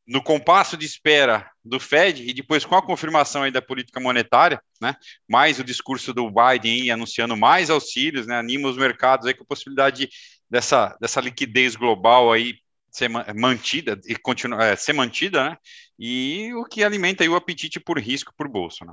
no 0.07 0.23
compasso 0.23 0.77
de 0.77 0.85
espera 0.85 1.49
do 1.65 1.79
Fed 1.79 2.29
e 2.29 2.35
depois 2.35 2.65
com 2.65 2.75
a 2.75 2.85
confirmação 2.85 3.43
aí 3.43 3.51
da 3.51 3.63
política 3.63 4.01
monetária, 4.01 4.61
né, 4.81 4.97
mais 5.29 5.59
o 5.59 5.65
discurso 5.65 6.13
do 6.13 6.29
Biden 6.29 6.83
aí, 6.83 6.91
anunciando 6.91 7.37
mais 7.37 7.71
auxílios, 7.71 8.27
né, 8.27 8.37
anima 8.37 8.69
os 8.69 8.77
mercados 8.77 9.27
aí 9.27 9.35
com 9.35 9.45
a 9.45 9.47
possibilidade 9.47 10.09
dessa, 10.51 10.97
dessa 11.01 11.21
liquidez 11.21 11.77
global 11.77 12.33
aí 12.33 12.57
ser 12.93 13.09
mantida 13.09 13.99
e 14.07 14.15
continuar 14.15 14.65
é, 14.65 14.77
ser 14.77 14.93
mantida, 14.93 15.51
né, 15.51 15.57
e 15.99 16.53
o 16.55 16.65
que 16.65 16.85
alimenta 16.85 17.25
o 17.25 17.35
apetite 17.35 17.81
por 17.81 17.99
risco 17.99 18.33
por 18.37 18.49
bolsa, 18.49 18.85
né. 18.85 18.93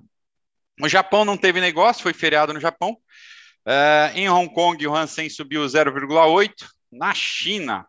O 0.82 0.88
Japão 0.88 1.25
não 1.25 1.36
teve 1.36 1.60
negócio, 1.60 2.01
foi 2.01 2.13
feriado 2.13 2.53
no 2.53 2.60
Japão. 2.60 2.98
Uh, 3.65 4.15
em 4.15 4.29
Hong 4.29 4.53
Kong, 4.53 4.88
o 4.88 4.96
Hansen 4.96 5.29
subiu 5.29 5.62
0,8. 5.65 6.53
Na 6.89 7.13
China, 7.13 7.86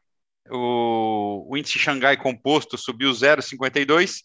o, 0.50 1.46
o 1.48 1.56
índice 1.56 1.78
Xangai 1.78 2.16
composto 2.16 2.76
subiu 2.76 3.12
0,52 3.12 4.22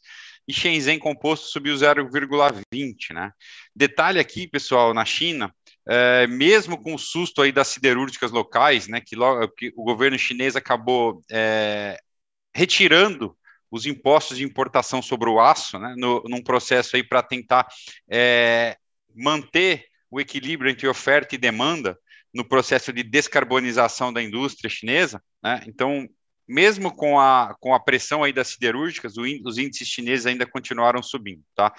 e 0.47 0.53
Shenzhen 0.53 0.99
composto 0.99 1.47
subiu 1.47 1.75
0,20, 1.75 3.13
né? 3.13 3.31
Detalhe 3.75 4.19
aqui, 4.19 4.47
pessoal, 4.47 4.93
na 4.93 5.05
China, 5.05 5.53
é, 5.87 6.27
mesmo 6.27 6.81
com 6.81 6.95
o 6.95 6.99
susto 6.99 7.41
aí 7.41 7.51
das 7.51 7.67
siderúrgicas 7.67 8.31
locais, 8.31 8.87
né, 8.87 9.01
que, 9.01 9.15
logo, 9.15 9.47
que 9.49 9.71
o 9.75 9.83
governo 9.83 10.17
chinês 10.17 10.55
acabou 10.55 11.21
é, 11.31 11.97
retirando 12.53 13.37
os 13.69 13.85
impostos 13.85 14.37
de 14.37 14.43
importação 14.43 15.01
sobre 15.01 15.29
o 15.29 15.39
aço, 15.39 15.77
né, 15.77 15.95
no, 15.97 16.23
num 16.27 16.41
processo 16.41 16.95
aí 16.95 17.03
para 17.03 17.21
tentar 17.21 17.67
é, 18.09 18.77
manter 19.13 19.85
o 20.09 20.19
equilíbrio 20.19 20.71
entre 20.71 20.87
oferta 20.87 21.35
e 21.35 21.37
demanda, 21.37 21.97
no 22.35 22.43
processo 22.43 22.91
de 22.91 23.01
descarbonização 23.01 24.11
da 24.11 24.21
indústria 24.21 24.69
chinesa, 24.69 25.23
né? 25.41 25.63
Então, 25.67 26.05
mesmo 26.45 26.93
com 26.93 27.17
a, 27.17 27.55
com 27.61 27.73
a 27.73 27.79
pressão 27.79 28.23
aí 28.23 28.33
das 28.33 28.49
siderúrgicas, 28.49 29.15
os 29.17 29.57
índices 29.57 29.87
chineses 29.87 30.25
ainda 30.25 30.45
continuaram 30.45 31.01
subindo, 31.01 31.41
tá? 31.55 31.73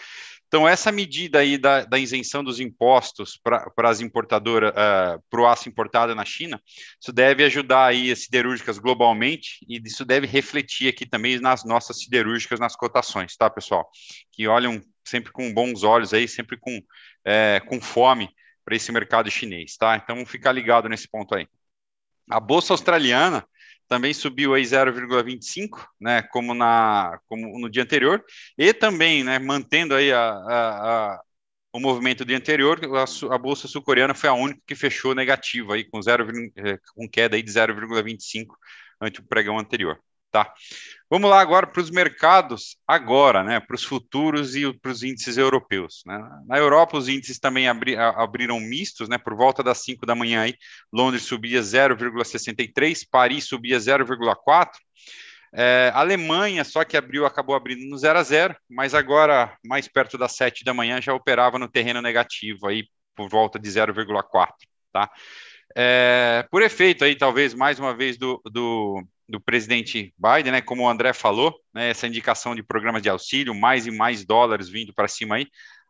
Então, 0.48 0.66
essa 0.66 0.92
medida 0.92 1.40
aí 1.40 1.58
da, 1.58 1.84
da 1.84 1.98
isenção 1.98 2.42
dos 2.42 2.60
impostos 2.60 3.38
para 3.42 3.90
as 3.90 4.00
importadoras, 4.00 4.70
uh, 4.70 4.74
eh, 4.76 5.18
para 5.28 5.40
o 5.40 5.46
aço 5.46 5.68
importado 5.68 6.14
na 6.14 6.24
China, 6.24 6.62
isso 7.00 7.12
deve 7.12 7.42
ajudar 7.44 7.86
aí 7.86 8.12
as 8.12 8.22
siderúrgicas 8.22 8.78
globalmente 8.78 9.58
e 9.68 9.80
isso 9.84 10.04
deve 10.04 10.26
refletir 10.26 10.88
aqui 10.88 11.04
também 11.04 11.40
nas 11.40 11.64
nossas 11.64 11.98
siderúrgicas, 11.98 12.60
nas 12.60 12.76
cotações, 12.76 13.36
tá, 13.36 13.50
pessoal? 13.50 13.90
Que 14.30 14.46
olham 14.46 14.80
sempre 15.04 15.32
com 15.32 15.52
bons 15.52 15.82
olhos 15.82 16.14
aí, 16.14 16.28
sempre 16.28 16.56
com, 16.56 16.80
é, 17.24 17.60
com 17.66 17.80
fome 17.80 18.28
para 18.64 18.76
esse 18.76 18.92
mercado 18.92 19.30
chinês, 19.30 19.76
tá? 19.76 19.96
Então, 19.96 20.24
ficar 20.24 20.52
ligado 20.52 20.88
nesse 20.88 21.08
ponto 21.08 21.34
aí. 21.34 21.48
A 22.30 22.40
Bolsa 22.40 22.72
Australiana, 22.72 23.46
também 23.88 24.12
subiu 24.14 24.55
aí 24.55 24.64
0,25, 24.64 25.87
né, 26.00 26.23
como, 26.23 26.55
na, 26.55 27.19
como 27.28 27.59
no 27.59 27.71
dia 27.71 27.83
anterior, 27.83 28.25
e 28.59 28.73
também, 28.75 29.23
né, 29.25 29.38
mantendo 29.38 29.95
aí 29.95 30.12
a, 30.12 30.21
a, 30.33 31.14
a 31.14 31.21
o 31.73 31.81
movimento 31.81 32.25
do 32.25 32.28
dia 32.28 32.37
anterior, 32.38 32.81
a, 33.31 33.35
a 33.35 33.38
bolsa 33.38 33.69
sul-coreana 33.69 34.14
foi 34.14 34.31
a 34.31 34.35
única 34.35 34.61
que 34.66 34.75
fechou 34.75 35.14
negativa 35.14 35.75
aí 35.75 35.85
com 35.85 36.00
zero, 36.02 36.26
eh, 36.57 36.78
com 36.95 37.09
queda 37.09 37.37
aí 37.37 37.43
de 37.43 37.50
0,25 37.50 38.57
ante 39.00 39.21
o 39.21 39.25
pregão 39.26 39.59
anterior. 39.59 40.00
Tá. 40.30 40.52
Vamos 41.09 41.30
lá 41.30 41.40
agora 41.40 41.66
para 41.66 41.80
os 41.80 41.90
mercados, 41.90 42.76
agora, 42.87 43.42
né, 43.42 43.61
para 43.61 43.75
os 43.75 43.85
futuros 43.85 44.54
e 44.56 44.71
para 44.78 44.90
os 44.90 45.02
índices 45.02 45.37
europeus. 45.37 46.02
Né? 46.04 46.18
Na 46.47 46.59
Europa, 46.59 46.99
os 46.99 47.09
índices 47.09 47.38
também 47.38 47.68
abri, 47.68 47.97
abriram 47.97 48.61
mistos, 48.61 49.09
né, 49.09 49.16
por 49.16 49.35
volta 49.37 49.62
das 49.62 49.83
5 49.85 50.04
da 50.04 50.14
manhã, 50.14 50.42
aí, 50.42 50.54
Londres 50.92 51.23
subia 51.23 51.62
0,63, 51.62 53.06
Paris 53.11 53.47
subia 53.47 53.78
0,4, 53.78 54.71
é, 55.54 55.90
Alemanha, 55.95 56.64
só 56.64 56.85
que 56.85 56.97
abriu, 56.97 57.25
acabou 57.25 57.54
abrindo 57.54 57.88
no 57.88 57.97
0 57.97 58.18
a 58.18 58.23
0, 58.23 58.56
mas 58.68 58.95
agora, 58.95 59.56
mais 59.64 59.88
perto 59.88 60.18
das 60.18 60.33
7 60.33 60.64
da 60.64 60.75
manhã, 60.75 61.00
já 61.00 61.14
operava 61.14 61.59
no 61.59 61.68
terreno 61.68 62.02
negativo, 62.02 62.66
aí 62.66 62.85
por 63.14 63.30
volta 63.30 63.59
de 63.59 63.68
0,4, 63.71 64.52
tá? 64.92 65.11
É, 65.75 66.47
por 66.50 66.62
efeito 66.62 67.04
aí, 67.04 67.16
talvez, 67.16 67.54
mais 67.54 67.78
uma 67.78 67.95
vez, 67.95 68.18
do, 68.18 68.40
do 68.52 69.02
do 69.28 69.40
presidente 69.40 70.14
Biden, 70.18 70.52
né, 70.52 70.61
como 70.61 70.83
o 70.83 70.88
André 70.88 71.12
falou, 71.12 71.54
né, 71.75 71.90
essa 71.90 72.06
indicação 72.06 72.54
de 72.54 72.62
programas 72.62 73.02
de 73.02 73.09
auxílio, 73.09 73.54
mais 73.54 73.87
e 73.87 73.90
mais 73.90 74.25
dólares 74.25 74.68
vindo 74.68 74.95
para 74.95 75.09
cima 75.09 75.37
aí, 75.37 75.47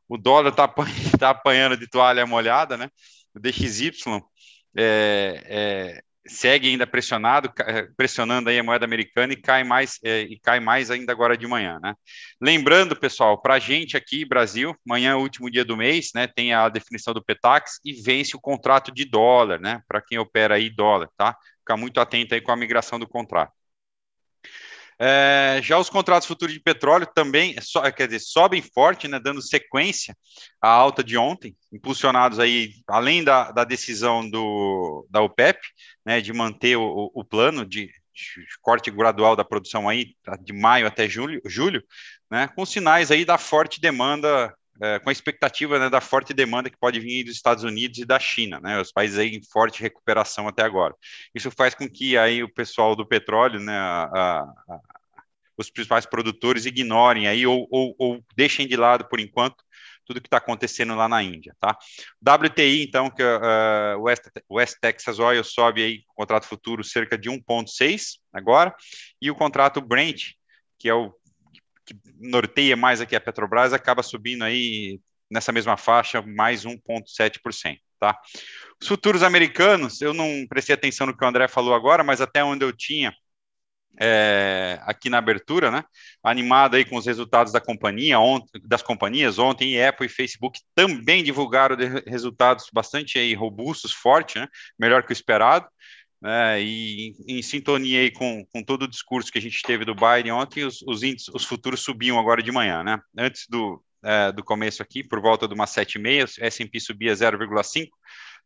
o 0.09 0.16
dólar 0.16 0.50
está 0.50 0.69
tá 1.19 1.31
apanhando 1.31 1.76
de 1.76 1.88
toalha 1.88 2.26
molhada, 2.26 2.76
né, 2.76 2.88
o 3.35 3.40
DXY 3.40 3.93
é, 4.76 5.43
é, 5.47 6.02
segue 6.28 6.69
ainda 6.69 6.87
pressionado, 6.87 7.52
é, 7.61 7.83
pressionando 7.97 8.50
aí 8.50 8.59
a 8.59 8.62
moeda 8.62 8.85
americana 8.85 9.33
e 9.33 9.37
cai 9.37 9.64
mais 9.64 9.99
é, 10.05 10.23
e 10.23 10.38
cai 10.38 10.61
mais 10.61 10.90
ainda 10.90 11.12
agora 11.12 11.37
de 11.37 11.47
manhã, 11.47 11.78
né? 11.83 11.95
Lembrando, 12.40 12.97
pessoal, 12.97 13.40
para 13.40 13.55
a 13.55 13.59
gente 13.59 13.97
aqui, 13.97 14.25
Brasil, 14.25 14.75
amanhã 14.87 15.12
é 15.12 15.14
o 15.14 15.21
último 15.21 15.50
dia 15.50 15.64
do 15.64 15.76
mês, 15.76 16.11
né? 16.14 16.26
Tem 16.26 16.52
a 16.52 16.69
definição 16.69 17.14
do 17.14 17.25
Petax 17.25 17.78
e 17.85 17.93
vence 17.93 18.37
o 18.37 18.40
contrato 18.40 18.93
de 18.93 19.05
dólar, 19.05 19.61
né? 19.61 19.83
Para 19.88 20.02
quem 20.02 20.19
opera 20.19 20.57
aí 20.57 20.69
dólar, 20.69 21.09
tá? 21.16 21.37
Ficar 21.66 21.76
muito 21.76 22.00
atento 22.00 22.32
aí 22.32 22.40
com 22.40 22.52
a 22.52 22.56
migração 22.56 22.96
do 22.96 23.08
contrato. 23.08 23.52
É, 24.99 25.61
já 25.62 25.78
os 25.78 25.90
contratos 25.90 26.26
futuros 26.26 26.54
de 26.54 26.61
petróleo 26.61 27.06
também, 27.14 27.61
so, 27.61 27.82
quer 27.92 28.06
dizer, 28.06 28.20
sobem 28.20 28.62
forte, 28.62 29.06
né, 29.06 29.18
dando 29.18 29.42
sequência 29.42 30.16
à 30.61 30.70
alta 30.70 31.04
de 31.04 31.18
ontem, 31.18 31.54
impulsionados 31.70 32.38
aí, 32.38 32.70
além 32.88 33.23
da, 33.23 33.50
da 33.50 33.64
decisão 33.64 34.28
do, 34.28 35.06
da 35.11 35.20
OPEP, 35.20 35.61
né, 36.04 36.23
de 36.23 36.32
manter 36.32 36.76
o, 36.76 37.11
o 37.12 37.23
plano 37.23 37.66
de, 37.66 37.88
de, 38.14 38.46
corte 38.62 38.90
gradual 38.90 39.37
da 39.37 39.44
produção 39.44 39.86
aí, 39.86 40.14
de 40.41 40.54
maio 40.54 40.86
até 40.86 41.06
julho, 41.06 41.43
julho 41.45 41.84
né, 42.30 42.49
com 42.49 42.64
sinais 42.64 43.10
aí 43.10 43.25
da 43.25 43.36
forte 43.36 43.80
demanda 43.80 44.54
é, 44.80 44.99
com 44.99 45.08
a 45.08 45.12
expectativa 45.12 45.78
né, 45.78 45.89
da 45.89 46.00
forte 46.00 46.34
demanda 46.34 46.71
que 46.71 46.78
pode 46.78 47.00
vir 47.00 47.25
dos 47.25 47.34
Estados 47.34 47.65
Unidos 47.65 47.99
e 47.99 48.04
da 48.04 48.19
China, 48.19 48.60
né, 48.60 48.80
os 48.80 48.93
países 48.93 49.19
aí 49.19 49.34
em 49.34 49.43
forte 49.43 49.82
recuperação 49.82 50.49
até 50.49 50.62
agora. 50.62 50.95
Isso 51.34 51.50
faz 51.50 51.75
com 51.75 51.89
que 51.89 52.17
aí 52.17 52.43
o 52.43 52.52
pessoal 52.52 52.95
do 52.95 53.06
petróleo, 53.06 53.60
né, 53.60 53.76
a, 53.76 54.04
a, 54.04 54.80
os 55.56 55.71
principais 55.71 56.04
produtores 56.06 56.67
ignorem 56.67 57.26
aí 57.26 57.47
ou, 57.47 57.67
ou, 57.71 57.95
ou, 57.99 58.25
deixem 58.36 58.67
de 58.67 58.76
lado 58.76 59.08
por 59.08 59.21
enquanto 59.21 59.65
tudo 60.04 60.21
que 60.21 60.28
está 60.28 60.36
acontecendo 60.36 60.95
lá 60.95 61.08
na 61.08 61.21
Índia, 61.21 61.54
tá? 61.58 61.76
WTI, 62.23 62.84
então, 62.84 63.10
que 63.10 63.23
uh, 63.25 64.00
West, 64.00 64.23
West 64.49 64.76
Texas 64.80 65.19
Oil 65.19 65.43
sobe 65.43 65.82
aí, 65.82 66.04
contrato 66.15 66.47
futuro 66.47 66.84
cerca 66.84 67.19
de 67.19 67.28
1,6 67.28 68.19
agora, 68.32 68.73
e 69.21 69.32
o 69.32 69.34
contrato 69.34 69.80
Brent, 69.80 70.34
que 70.78 70.89
é 70.89 70.95
o 70.95 71.12
que 71.86 71.96
norteia 72.18 72.76
mais 72.76 73.00
aqui 73.00 73.14
a 73.14 73.20
Petrobras, 73.20 73.72
acaba 73.72 74.02
subindo 74.02 74.42
aí 74.42 75.00
nessa 75.30 75.52
mesma 75.52 75.76
faixa, 75.76 76.20
mais 76.22 76.64
1,7%. 76.64 77.78
Tá? 77.99 78.18
Os 78.80 78.88
futuros 78.88 79.22
americanos, 79.22 80.02
eu 80.02 80.12
não 80.12 80.46
prestei 80.49 80.75
atenção 80.75 81.06
no 81.06 81.16
que 81.16 81.25
o 81.25 81.28
André 81.28 81.49
falou 81.49 81.75
agora, 81.75 82.04
mas 82.04 82.20
até 82.20 82.44
onde 82.44 82.64
eu 82.64 82.72
tinha 82.72 83.14
é, 83.99 84.78
aqui 84.82 85.08
na 85.08 85.18
abertura, 85.18 85.70
né? 85.70 85.82
Animado 86.22 86.76
aí 86.76 86.84
com 86.84 86.96
os 86.96 87.06
resultados 87.06 87.52
da 87.52 87.60
companhia, 87.60 88.18
ontem, 88.18 88.60
das 88.64 88.82
companhias, 88.82 89.38
ontem 89.38 89.82
Apple 89.82 90.06
e 90.06 90.10
Facebook 90.10 90.60
também 90.75 91.25
divulgaram 91.25 91.76
resultados 92.06 92.66
bastante 92.72 93.18
aí 93.18 93.34
robustos, 93.34 93.92
fortes, 93.92 94.42
né? 94.42 94.49
Melhor 94.78 95.02
que 95.02 95.12
o 95.12 95.14
esperado 95.14 95.66
né, 96.26 96.60
e 96.60 97.15
em, 97.28 97.39
em 97.39 97.43
sintonia 97.43 98.12
com, 98.12 98.45
com 98.47 98.60
todo 98.60 98.82
o 98.82 98.89
discurso 98.89 99.30
que 99.30 99.39
a 99.39 99.41
gente 99.41 99.62
teve 99.62 99.84
do 99.84 99.95
Biden 99.95 100.32
ontem, 100.32 100.65
os, 100.65 100.82
os 100.82 101.04
índices, 101.04 101.32
os 101.32 101.45
futuros 101.45 101.80
subiam 101.80 102.19
agora 102.19 102.43
de 102.43 102.50
manhã, 102.50 102.82
né? 102.82 103.00
Antes 103.17 103.47
do, 103.49 103.80
é, 104.02 104.32
do 104.32 104.43
começo 104.43 104.82
aqui, 104.82 105.04
por 105.04 105.21
volta 105.21 105.47
de 105.47 105.54
uma 105.54 105.67
7,5, 105.67 106.43
S&P 106.43 106.80
subia 106.80 107.12
0,5, 107.12 107.86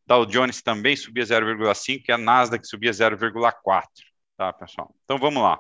Dow 0.07 0.27
Jones 0.27 0.61
também 0.61 0.95
subia 0.95 1.25
0,5 1.25 2.03
e 2.07 2.13
a 2.13 2.19
Nasdaq 2.19 2.67
subia 2.67 2.91
0,4, 2.91 3.85
tá, 4.37 4.53
pessoal? 4.53 4.95
Então 5.03 5.17
vamos 5.17 5.43
lá. 5.43 5.59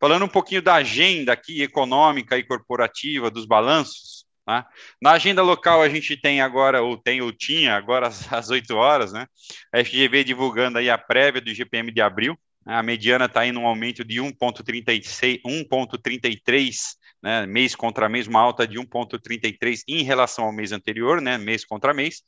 Falando 0.00 0.24
um 0.24 0.28
pouquinho 0.28 0.60
da 0.62 0.74
agenda 0.74 1.32
aqui 1.32 1.62
econômica 1.62 2.36
e 2.36 2.42
corporativa 2.42 3.30
dos 3.30 3.46
balanços, 3.46 4.17
Tá? 4.48 4.66
Na 5.02 5.12
agenda 5.12 5.42
local, 5.42 5.82
a 5.82 5.90
gente 5.90 6.16
tem 6.16 6.40
agora, 6.40 6.80
ou 6.80 6.96
tem 6.96 7.20
ou 7.20 7.30
tinha, 7.30 7.76
agora 7.76 8.08
às, 8.08 8.24
às 8.32 8.48
8 8.48 8.74
horas, 8.74 9.12
né? 9.12 9.26
A 9.70 9.84
FGV 9.84 10.24
divulgando 10.24 10.78
aí 10.78 10.88
a 10.88 10.96
prévia 10.96 11.42
do 11.42 11.52
GPM 11.52 11.92
de 11.92 12.00
abril. 12.00 12.34
Né? 12.64 12.74
A 12.74 12.82
mediana 12.82 13.26
está 13.26 13.46
em 13.46 13.54
um 13.54 13.66
aumento 13.66 14.02
de 14.02 14.22
1,33 14.22 16.78
né, 17.22 17.44
mês 17.44 17.74
contra 17.74 18.08
mês, 18.08 18.26
uma 18.26 18.40
alta 18.40 18.66
de 18.66 18.78
1,33 18.78 19.82
em 19.86 20.02
relação 20.02 20.46
ao 20.46 20.52
mês 20.52 20.72
anterior, 20.72 21.20
né, 21.20 21.36
mês 21.36 21.66
contra 21.66 21.92
mês, 21.92 22.22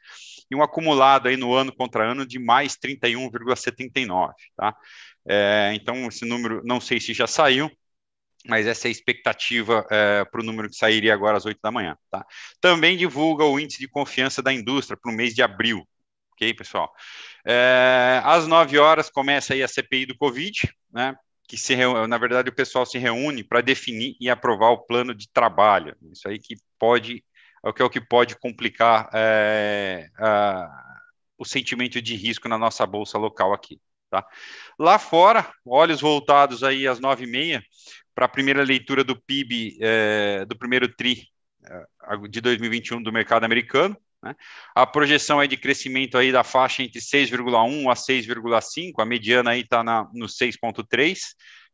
e 0.50 0.56
um 0.56 0.62
acumulado 0.62 1.28
aí 1.28 1.38
no 1.38 1.54
ano 1.54 1.74
contra 1.74 2.04
ano 2.04 2.26
de 2.26 2.38
mais 2.38 2.76
31,79, 2.76 4.34
tá? 4.56 4.76
É, 5.26 5.72
então, 5.74 6.08
esse 6.08 6.26
número, 6.26 6.60
não 6.64 6.80
sei 6.80 7.00
se 7.00 7.14
já 7.14 7.26
saiu, 7.26 7.70
mas 8.46 8.66
essa 8.66 8.86
é 8.86 8.88
a 8.88 8.92
expectativa 8.92 9.86
é, 9.90 10.24
para 10.24 10.40
o 10.40 10.44
número 10.44 10.68
que 10.68 10.76
sairia 10.76 11.12
agora 11.12 11.36
às 11.36 11.44
8 11.44 11.58
da 11.62 11.70
manhã. 11.70 11.96
Tá? 12.10 12.24
Também 12.60 12.96
divulga 12.96 13.44
o 13.44 13.58
índice 13.60 13.78
de 13.78 13.88
confiança 13.88 14.42
da 14.42 14.52
indústria 14.52 14.96
para 14.96 15.12
o 15.12 15.14
mês 15.14 15.34
de 15.34 15.42
abril. 15.42 15.86
Ok, 16.32 16.54
pessoal? 16.54 16.90
É, 17.46 18.20
às 18.24 18.46
9 18.46 18.78
horas 18.78 19.10
começa 19.10 19.52
aí 19.52 19.62
a 19.62 19.68
CPI 19.68 20.06
do 20.06 20.16
Covid, 20.16 20.72
né? 20.92 21.14
que 21.46 21.58
se 21.58 21.74
na 22.06 22.16
verdade 22.16 22.48
o 22.48 22.54
pessoal 22.54 22.86
se 22.86 22.96
reúne 22.96 23.42
para 23.42 23.60
definir 23.60 24.16
e 24.20 24.30
aprovar 24.30 24.70
o 24.70 24.86
plano 24.86 25.12
de 25.12 25.28
trabalho. 25.28 25.96
Isso 26.12 26.28
aí 26.28 26.38
que 26.38 26.54
pode 26.78 27.24
é 27.64 27.68
o 27.68 27.90
que 27.90 27.98
é 27.98 28.00
pode 28.00 28.38
complicar 28.38 29.10
é, 29.12 30.08
a, 30.16 30.68
o 31.36 31.44
sentimento 31.44 32.00
de 32.00 32.14
risco 32.14 32.48
na 32.48 32.56
nossa 32.56 32.86
bolsa 32.86 33.18
local 33.18 33.52
aqui. 33.52 33.80
Tá? 34.08 34.26
Lá 34.78 34.98
fora, 34.98 35.52
olhos 35.64 36.00
voltados 36.00 36.64
aí 36.64 36.86
às 36.86 36.98
nove 36.98 37.24
e 37.24 37.30
meia, 37.30 37.62
para 38.20 38.26
a 38.26 38.28
primeira 38.28 38.62
leitura 38.62 39.02
do 39.02 39.16
PIB 39.16 39.78
é, 39.80 40.44
do 40.44 40.54
primeiro 40.54 40.86
TRI 40.94 41.26
é, 41.64 42.28
de 42.28 42.42
2021 42.42 43.02
do 43.02 43.10
mercado 43.10 43.44
americano. 43.44 43.96
Né? 44.22 44.34
A 44.74 44.86
projeção 44.86 45.40
é 45.40 45.46
de 45.46 45.56
crescimento 45.56 46.18
aí 46.18 46.30
da 46.30 46.44
faixa 46.44 46.82
entre 46.82 47.00
6,1 47.00 47.90
a 47.90 47.94
6,5, 47.94 48.92
a 48.98 49.06
mediana 49.06 49.52
aí 49.52 49.62
está 49.62 49.82
no 50.12 50.26
6,3. 50.26 51.18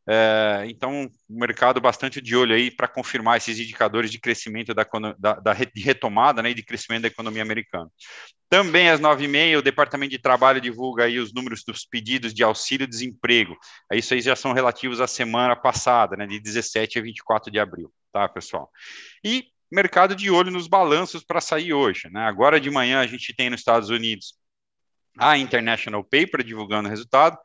É, 0.09 0.65
então, 0.69 1.07
o 1.29 1.39
mercado 1.39 1.81
bastante 1.81 2.21
de 2.21 2.37
olho 2.37 2.55
aí 2.55 2.71
para 2.71 2.87
confirmar 2.87 3.39
esses 3.39 3.59
indicadores 3.59 4.11
de 4.11 4.21
crescimento 4.21 4.73
da, 4.73 4.87
da, 5.19 5.35
da 5.35 5.53
retomada 5.53 6.43
né, 6.43 6.51
e 6.51 6.55
de 6.55 6.63
crescimento 6.63 7.03
da 7.03 7.09
economia 7.09 7.43
americana. 7.43 7.91
Também 8.49 8.89
às 8.89 9.01
nove 9.01 9.25
e 9.25 9.29
meia, 9.29 9.59
o 9.59 9.63
Departamento 9.63 10.13
de 10.13 10.21
Trabalho 10.21 10.61
divulga 10.61 11.05
aí 11.05 11.19
os 11.19 11.35
números 11.35 11.65
dos 11.65 11.85
pedidos 11.85 12.33
de 12.33 12.45
auxílio-desemprego. 12.45 13.57
Isso 13.93 14.15
aí 14.15 14.21
já 14.21 14.37
são 14.37 14.53
relativos 14.53 15.01
à 15.01 15.09
semana 15.09 15.57
passada, 15.57 16.17
né, 16.17 16.27
de 16.27 16.39
17 16.39 16.99
a 17.01 17.03
24 17.03 17.51
de 17.51 17.59
abril, 17.59 17.93
tá, 18.13 18.29
pessoal? 18.29 18.71
E 19.25 19.47
mercado 19.71 20.15
de 20.15 20.31
olho 20.31 20.53
nos 20.53 20.69
balanços 20.69 21.25
para 21.25 21.41
sair 21.41 21.73
hoje, 21.73 22.09
né? 22.11 22.21
Agora 22.21 22.61
de 22.61 22.71
manhã 22.71 23.01
a 23.01 23.07
gente 23.07 23.35
tem 23.35 23.51
nos 23.51 23.61
Estados 23.61 23.91
Unidos 23.91 24.35
a 25.19 25.37
International 25.37 26.05
Paper 26.05 26.45
divulgando 26.45 26.89
o 26.89 26.91
resultado, 26.91 27.37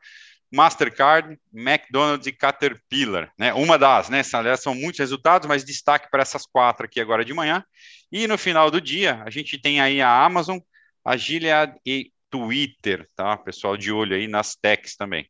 Mastercard, 0.52 1.38
McDonald's 1.52 2.26
e 2.26 2.32
Caterpillar, 2.32 3.32
né? 3.38 3.54
Uma 3.54 3.78
das, 3.78 4.10
né? 4.10 4.22
São 4.22 4.74
muitos 4.74 5.00
resultados, 5.00 5.48
mas 5.48 5.64
destaque 5.64 6.10
para 6.10 6.22
essas 6.22 6.44
quatro 6.44 6.84
aqui 6.84 7.00
agora 7.00 7.24
de 7.24 7.32
manhã. 7.32 7.64
E 8.10 8.26
no 8.26 8.36
final 8.36 8.70
do 8.70 8.80
dia, 8.80 9.22
a 9.24 9.30
gente 9.30 9.58
tem 9.58 9.80
aí 9.80 10.02
a 10.02 10.24
Amazon, 10.24 10.58
a 11.04 11.16
Gilead 11.16 11.74
e 11.86 12.12
Twitter, 12.30 13.08
tá? 13.16 13.36
Pessoal 13.36 13.76
de 13.76 13.90
olho 13.90 14.14
aí 14.14 14.28
nas 14.28 14.54
techs 14.54 14.94
também. 14.94 15.26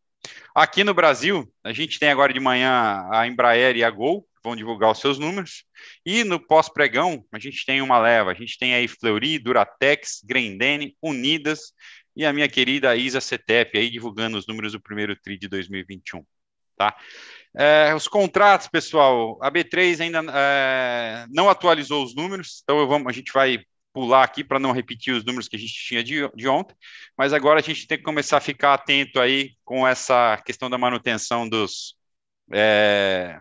Aqui 0.54 0.84
no 0.84 0.94
Brasil, 0.94 1.48
a 1.64 1.72
gente 1.72 1.98
tem 1.98 2.10
agora 2.10 2.32
de 2.32 2.40
manhã 2.40 3.08
a 3.12 3.26
Embraer 3.26 3.76
e 3.76 3.84
a 3.84 3.90
Gol, 3.90 4.26
vão 4.42 4.56
divulgar 4.56 4.90
os 4.90 4.98
seus 4.98 5.18
números. 5.18 5.64
E 6.04 6.24
no 6.24 6.38
pós-pregão, 6.38 7.24
a 7.32 7.38
gente 7.38 7.64
tem 7.64 7.80
uma 7.80 7.98
leva. 7.98 8.32
A 8.32 8.34
gente 8.34 8.58
tem 8.58 8.74
aí 8.74 8.88
Fleury, 8.88 9.38
Duratex, 9.38 10.20
Grendene, 10.24 10.96
Unidas 11.00 11.72
e 12.14 12.24
a 12.24 12.32
minha 12.32 12.48
querida 12.48 12.96
Isa 12.96 13.20
Cetep 13.20 13.76
aí 13.78 13.90
divulgando 13.90 14.38
os 14.38 14.46
números 14.46 14.72
do 14.72 14.80
primeiro 14.80 15.16
TRI 15.16 15.38
de 15.38 15.48
2021. 15.48 16.24
Tá? 16.76 16.96
É, 17.54 17.94
os 17.94 18.08
contratos, 18.08 18.66
pessoal, 18.66 19.38
a 19.42 19.50
B3 19.50 20.00
ainda 20.00 20.22
é, 20.32 21.26
não 21.30 21.50
atualizou 21.50 22.02
os 22.02 22.14
números, 22.14 22.60
então 22.62 22.86
vamos, 22.86 23.08
a 23.08 23.12
gente 23.12 23.32
vai 23.32 23.62
pular 23.92 24.24
aqui 24.24 24.42
para 24.42 24.58
não 24.58 24.72
repetir 24.72 25.14
os 25.14 25.24
números 25.24 25.48
que 25.48 25.56
a 25.56 25.58
gente 25.58 25.74
tinha 25.74 26.02
de, 26.02 26.28
de, 26.34 26.48
ontem, 26.48 26.74
mas 27.16 27.32
agora 27.32 27.60
a 27.60 27.62
gente 27.62 27.86
tem 27.86 27.98
que 27.98 28.04
começar 28.04 28.38
a 28.38 28.40
ficar 28.40 28.74
atento 28.74 29.20
aí 29.20 29.54
com 29.64 29.86
essa 29.86 30.40
questão 30.46 30.70
da 30.70 30.78
manutenção 30.78 31.46
dos, 31.46 31.94
é, 32.50 33.38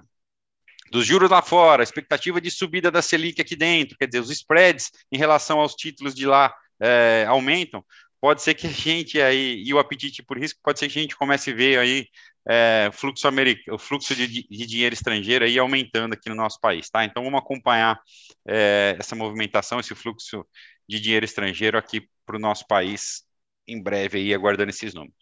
dos 0.92 1.06
juros 1.06 1.30
lá 1.30 1.42
fora, 1.42 1.84
expectativa 1.84 2.42
de 2.42 2.52
subida 2.52 2.92
da 2.92 3.02
Selic 3.02 3.42
aqui 3.42 3.56
dentro, 3.56 3.98
quer 3.98 4.08
dizer, 4.08 4.20
os 4.20 4.30
spreads 4.30 4.92
em 5.10 5.18
relação 5.18 5.60
aos 5.60 5.74
títulos 5.74 6.14
de 6.14 6.26
lá 6.26 6.54
é, 6.82 7.26
aumentam, 7.30 7.84
pode 8.22 8.44
ser 8.44 8.54
que 8.54 8.68
a 8.68 8.70
gente 8.70 9.20
aí, 9.20 9.64
e 9.66 9.74
o 9.74 9.80
apetite 9.80 10.22
por 10.24 10.38
risco, 10.38 10.60
pode 10.64 10.80
ser 10.80 10.88
que 10.88 11.00
a 11.00 11.02
gente 11.02 11.18
comece 11.18 11.52
a 11.52 11.56
ver 11.56 11.80
aí 11.80 12.08
é, 12.48 12.90
fluxo 12.94 13.28
americano, 13.28 13.76
o 13.76 13.80
fluxo 13.80 14.16
de, 14.16 14.28
de, 14.28 14.66
dinheiro 14.68 14.94
estrangeiro 14.94 15.44
aí 15.44 15.58
aumentando 15.58 16.14
aqui 16.14 16.30
no 16.30 16.36
nosso 16.36 16.60
país, 16.60 16.90
tá? 16.90 17.04
Então 17.04 17.24
vamos 17.24 17.40
acompanhar 17.40 18.00
é, 18.48 18.96
essa 19.00 19.16
movimentação, 19.16 19.80
esse 19.80 19.96
fluxo 19.96 20.46
de 20.88 21.00
dinheiro 21.00 21.26
estrangeiro 21.26 21.78
aqui 21.78 22.08
para 22.26 22.36
o 22.36 22.40
nosso 22.40 22.66
país 22.68 23.24
em 23.68 23.82
breve 23.82 24.20
aí, 24.20 24.34
aguardando 24.34 24.70
esses 24.70 24.94
números. 24.94 25.16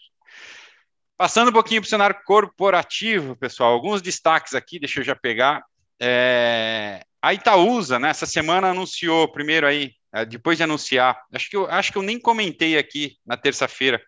Passando 1.18 1.50
um 1.50 1.54
pouquinho 1.54 1.82
para 1.82 1.88
o 1.88 1.90
cenário 1.90 2.22
corporativo, 2.26 3.36
pessoal, 3.36 3.74
alguns 3.74 4.02
destaques 4.02 4.54
aqui, 4.54 4.80
deixa 4.80 5.02
eu 5.02 5.04
já 5.04 5.16
pegar. 5.16 5.64
É, 6.02 7.04
a 7.22 7.34
Itaúsa, 7.34 8.00
né, 8.00 8.10
essa 8.10 8.26
semana 8.26 8.70
anunciou 8.70 9.32
primeiro 9.32 9.68
aí 9.68 9.94
é, 10.14 10.26
depois 10.26 10.58
de 10.58 10.64
anunciar, 10.64 11.22
acho 11.34 11.50
que 11.50 11.56
eu, 11.56 11.70
acho 11.70 11.92
que 11.92 11.98
eu 11.98 12.02
nem 12.02 12.20
comentei 12.20 12.78
aqui 12.78 13.18
na 13.26 13.38
terça-feira 13.38 14.02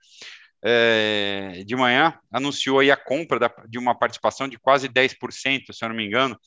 é, 0.64 1.64
de 1.66 1.76
manhã, 1.76 2.18
anunciou 2.32 2.80
aí 2.80 2.92
a 2.92 2.98
compra 2.98 3.40
da, 3.40 3.54
de 3.68 3.78
uma 3.78 3.98
participação 3.98 4.48
de 4.48 4.58
quase 4.58 4.88
10%, 4.88 5.74
se 5.74 5.84
eu 5.84 5.90
não 5.90 5.96
me 5.96 6.06
engano, 6.06 6.38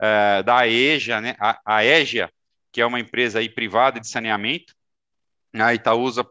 é, 0.00 0.42
da 0.42 0.58
AEGA, 0.58 1.20
né, 1.20 1.36
a, 1.38 1.58
a 1.64 1.82
que 2.72 2.80
é 2.80 2.86
uma 2.86 3.00
empresa 3.00 3.38
aí 3.38 3.48
privada 3.48 3.98
de 3.98 4.08
saneamento. 4.08 4.74
A 5.54 5.74
Itaúsa, 5.74 6.24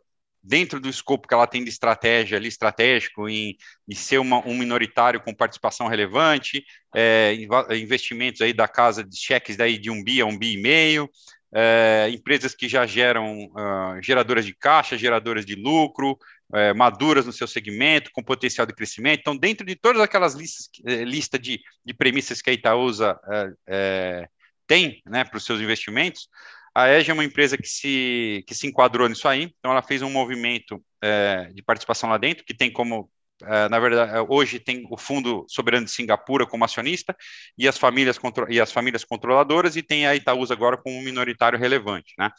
dentro 0.48 0.80
do 0.80 0.90
escopo 0.90 1.28
que 1.28 1.34
ela 1.34 1.46
tem 1.46 1.64
de 1.64 1.70
estratégia 1.70 2.38
ali, 2.38 2.48
estratégico, 2.48 3.28
em, 3.28 3.58
em 3.88 3.96
ser 3.96 4.18
uma, 4.18 4.40
um 4.48 4.58
minoritário 4.58 5.20
com 5.20 5.34
participação 5.34 5.88
relevante, 5.88 6.64
é, 6.96 7.36
investimentos 7.78 8.42
aí 8.42 8.54
da 8.54 8.68
casa 8.68 9.04
de 9.04 9.18
cheques 9.18 9.58
daí 9.58 9.78
de 9.78 9.92
um 9.92 10.04
bi 10.04 10.22
a 10.22 10.26
um 10.26 10.38
bi 10.38 10.54
e 10.54 10.62
meio, 10.62 11.10
é, 11.54 12.10
empresas 12.12 12.56
que 12.56 12.68
já 12.68 12.86
geram 12.86 13.46
uh, 13.46 14.02
geradoras 14.02 14.46
de 14.46 14.54
caixa, 14.54 14.98
geradoras 14.98 15.46
de 15.46 15.56
lucro, 15.56 16.18
é, 16.54 16.74
maduras 16.74 17.26
no 17.26 17.34
seu 17.34 17.48
segmento, 17.48 18.12
com 18.14 18.24
potencial 18.24 18.66
de 18.66 18.74
crescimento. 18.74 19.20
Então, 19.20 19.36
dentro 19.36 19.66
de 19.66 19.76
todas 19.76 20.02
aquelas 20.02 20.34
listas 20.34 20.70
é, 20.86 21.04
lista 21.04 21.38
de, 21.38 21.60
de 21.86 21.94
premissas 21.94 22.42
que 22.42 22.50
a 22.50 22.54
Itaúsa 22.54 23.20
é, 23.30 23.54
é, 23.68 24.30
tem 24.66 25.02
né, 25.06 25.24
para 25.24 25.38
os 25.38 25.46
seus 25.46 25.60
investimentos, 25.60 26.30
a 26.78 26.90
EGE 26.90 27.10
é 27.10 27.14
uma 27.14 27.26
empresa 27.26 27.58
que 27.58 27.68
se, 27.68 28.44
que 28.46 28.54
se 28.54 28.68
enquadrou 28.68 29.10
nisso 29.10 29.28
aí, 29.28 29.52
então 29.58 29.72
ela 29.72 29.82
fez 29.82 30.04
um 30.04 30.12
movimento 30.12 30.80
é, 31.04 31.50
de 31.52 31.64
participação 31.64 32.08
lá 32.08 32.18
dentro, 32.18 32.46
que 32.46 32.54
tem 32.54 32.72
como 32.72 33.10
Uh, 33.40 33.70
na 33.70 33.78
verdade, 33.78 34.26
hoje 34.28 34.60
tem 34.60 34.84
o 34.90 34.98
Fundo 34.98 35.46
Soberano 35.48 35.86
de 35.86 35.92
Singapura 35.92 36.44
como 36.48 36.66
acionista 36.66 37.16
e 37.56 37.68
as 37.68 37.78
famílias, 37.78 38.18
e 38.50 38.60
as 38.60 38.72
famílias 38.72 39.04
controladoras, 39.04 39.76
e 39.76 39.84
tem 39.84 40.08
a 40.08 40.16
Itaúsa 40.16 40.56
agora 40.56 40.76
como 40.76 41.04
minoritário 41.04 41.60
relevante. 41.60 42.16
Né? 42.18 42.32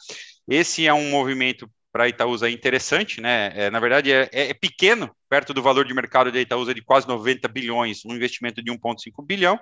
Esse 0.45 0.85
é 0.85 0.93
um 0.93 1.09
movimento 1.09 1.71
para 1.89 2.03
a 2.03 2.09
Itaúsa 2.09 2.49
interessante, 2.49 3.21
né? 3.21 3.49
É, 3.55 3.69
na 3.69 3.79
verdade, 3.79 4.11
é, 4.11 4.29
é, 4.33 4.53
pequeno, 4.53 5.09
perto 5.29 5.53
do 5.53 5.63
valor 5.63 5.85
de 5.85 5.93
mercado 5.93 6.33
da 6.33 6.39
Itaúsa 6.41 6.73
de 6.73 6.81
quase 6.81 7.07
90 7.07 7.47
bilhões, 7.47 8.03
um 8.05 8.13
investimento 8.13 8.61
de 8.61 8.69
1,5 8.69 9.25
bilhão, 9.25 9.57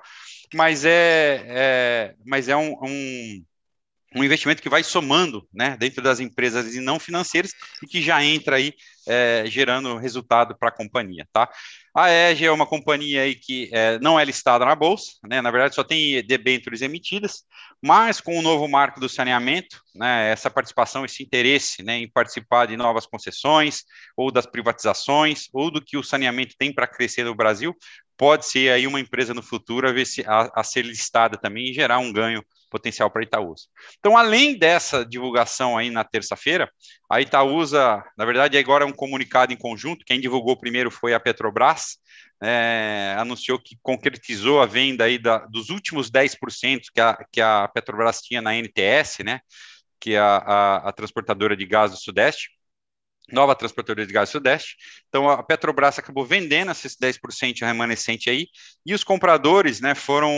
mas 0.56 0.86
é, 0.86 1.44
é, 1.48 2.16
mas 2.26 2.50
é 2.50 2.58
um, 2.58 2.76
um 2.82 3.46
um 4.18 4.24
investimento 4.24 4.62
que 4.62 4.70
vai 4.70 4.84
somando 4.84 5.48
né, 5.54 5.78
dentro 5.78 6.02
das 6.02 6.20
empresas 6.20 6.76
e 6.76 6.80
não 6.80 7.00
financeiras 7.00 7.52
e 7.82 7.88
que 7.88 8.02
já 8.02 8.24
entra 8.24 8.58
aí 8.58 8.74
é, 9.08 9.44
gerando 9.48 9.98
resultado 9.98 10.56
para 10.58 10.70
a 10.70 10.72
companhia. 10.72 11.28
Tá? 11.32 11.50
A 11.96 12.12
EGE 12.12 12.46
é 12.46 12.52
uma 12.52 12.68
companhia 12.68 13.24
aí 13.24 13.34
que 13.34 13.70
é, 13.74 13.98
não 14.00 14.20
é 14.20 14.24
listada 14.24 14.64
na 14.64 14.76
Bolsa, 14.76 15.14
né, 15.28 15.42
na 15.42 15.50
verdade 15.50 15.74
só 15.74 15.84
tem 15.84 16.24
debêntures 16.24 16.82
emitidas, 16.82 17.44
mas 17.82 18.22
com 18.22 18.38
o 18.38 18.42
novo 18.42 18.68
marco 18.68 19.00
do 19.00 19.10
saneamento, 19.10 19.82
né, 19.96 20.30
essa 20.32 20.50
participação, 20.50 21.04
esse 21.04 21.24
interesse 21.24 21.82
né, 21.82 21.98
em 21.98 22.10
participar 22.10 22.68
de 22.68 22.78
novas 22.78 23.08
concessões 23.08 23.84
ou 24.16 24.32
das 24.32 24.46
privatizações 24.46 25.48
ou 25.52 25.72
do 25.72 25.82
que 25.82 25.98
o 25.98 26.04
saneamento 26.04 26.56
tem 26.58 26.72
para 26.72 26.86
crescer 26.86 27.24
no 27.24 27.34
Brasil, 27.34 27.76
pode 28.18 28.46
ser 28.46 28.72
aí 28.72 28.86
uma 28.88 29.00
empresa 29.00 29.34
no 29.34 29.42
futuro 29.42 29.88
a, 29.88 29.92
ver 29.92 30.06
se, 30.06 30.24
a, 30.26 30.52
a 30.56 30.64
ser 30.64 30.84
listada 30.84 31.38
também 31.38 31.70
e 31.70 31.74
gerar 31.74 32.00
um 32.00 32.12
ganho 32.12 32.44
potencial 32.70 33.10
para 33.10 33.24
Itaúsa. 33.24 33.66
Então, 34.00 34.18
além 34.18 34.58
dessa 34.58 35.06
divulgação 35.06 35.78
aí 35.78 35.90
na 35.90 36.04
terça-feira, 36.04 36.70
a 37.10 37.22
Itaúsa, 37.22 38.04
na 38.18 38.26
verdade, 38.26 38.58
agora 38.58 38.84
é 38.84 38.88
um 38.88 38.94
comunicado 38.94 39.54
em 39.54 39.58
conjunto, 39.58 40.06
quem 40.06 40.20
divulgou 40.20 40.58
primeiro 40.58 40.92
foi 40.92 41.14
a 41.14 41.20
Petrobras, 41.20 41.98
é, 42.42 43.16
anunciou 43.18 43.60
que 43.60 43.78
concretizou 43.82 44.62
a 44.62 44.66
venda 44.66 45.06
aí 45.06 45.18
da, 45.18 45.40
dos 45.40 45.70
últimos 45.70 46.10
10% 46.12 46.82
que 46.94 47.02
a, 47.02 47.26
que 47.32 47.42
a 47.42 47.68
Petrobras 47.68 48.22
tinha 48.22 48.42
na 48.42 48.56
NTS, 48.56 49.24
né, 49.24 49.40
que 50.00 50.14
é 50.14 50.20
a, 50.20 50.38
a, 50.38 50.90
a 50.90 50.92
transportadora 50.92 51.56
de 51.56 51.66
gás 51.66 51.92
do 51.92 51.98
Sudeste, 51.98 52.50
nova 53.32 53.56
transportadora 53.56 54.06
de 54.06 54.14
gás 54.14 54.30
sudeste. 54.30 54.78
Então 55.08 55.30
a 55.30 55.44
Petrobras 55.44 56.00
acabou 56.00 56.26
vendendo 56.26 56.72
esses 56.72 56.96
10% 56.96 57.62
remanescente 57.62 58.30
aí, 58.30 58.48
e 58.86 58.94
os 58.94 59.04
compradores, 59.04 59.82
né, 59.82 59.96
foram 59.96 60.32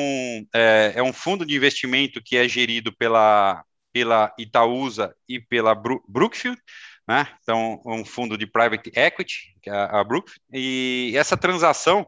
é, 0.54 0.94
é, 0.96 1.04
um 1.04 1.14
fundo 1.14 1.46
de 1.46 1.56
investimento 1.56 2.22
que 2.24 2.38
é 2.38 2.48
gerido 2.48 2.96
pela 2.96 3.64
pela 3.92 4.34
Itaúsa 4.38 5.16
e 5.28 5.40
pela 5.40 5.76
Brookfield, 5.76 6.60
né? 7.08 7.28
Então 7.42 7.82
um 7.86 8.06
fundo 8.06 8.38
de 8.38 8.46
private 8.46 8.92
equity, 8.96 9.56
que 9.62 9.70
é 9.70 9.74
a 9.74 10.04
Brookfield, 10.04 10.42
e 10.54 11.14
essa 11.16 11.36
transação 11.36 12.02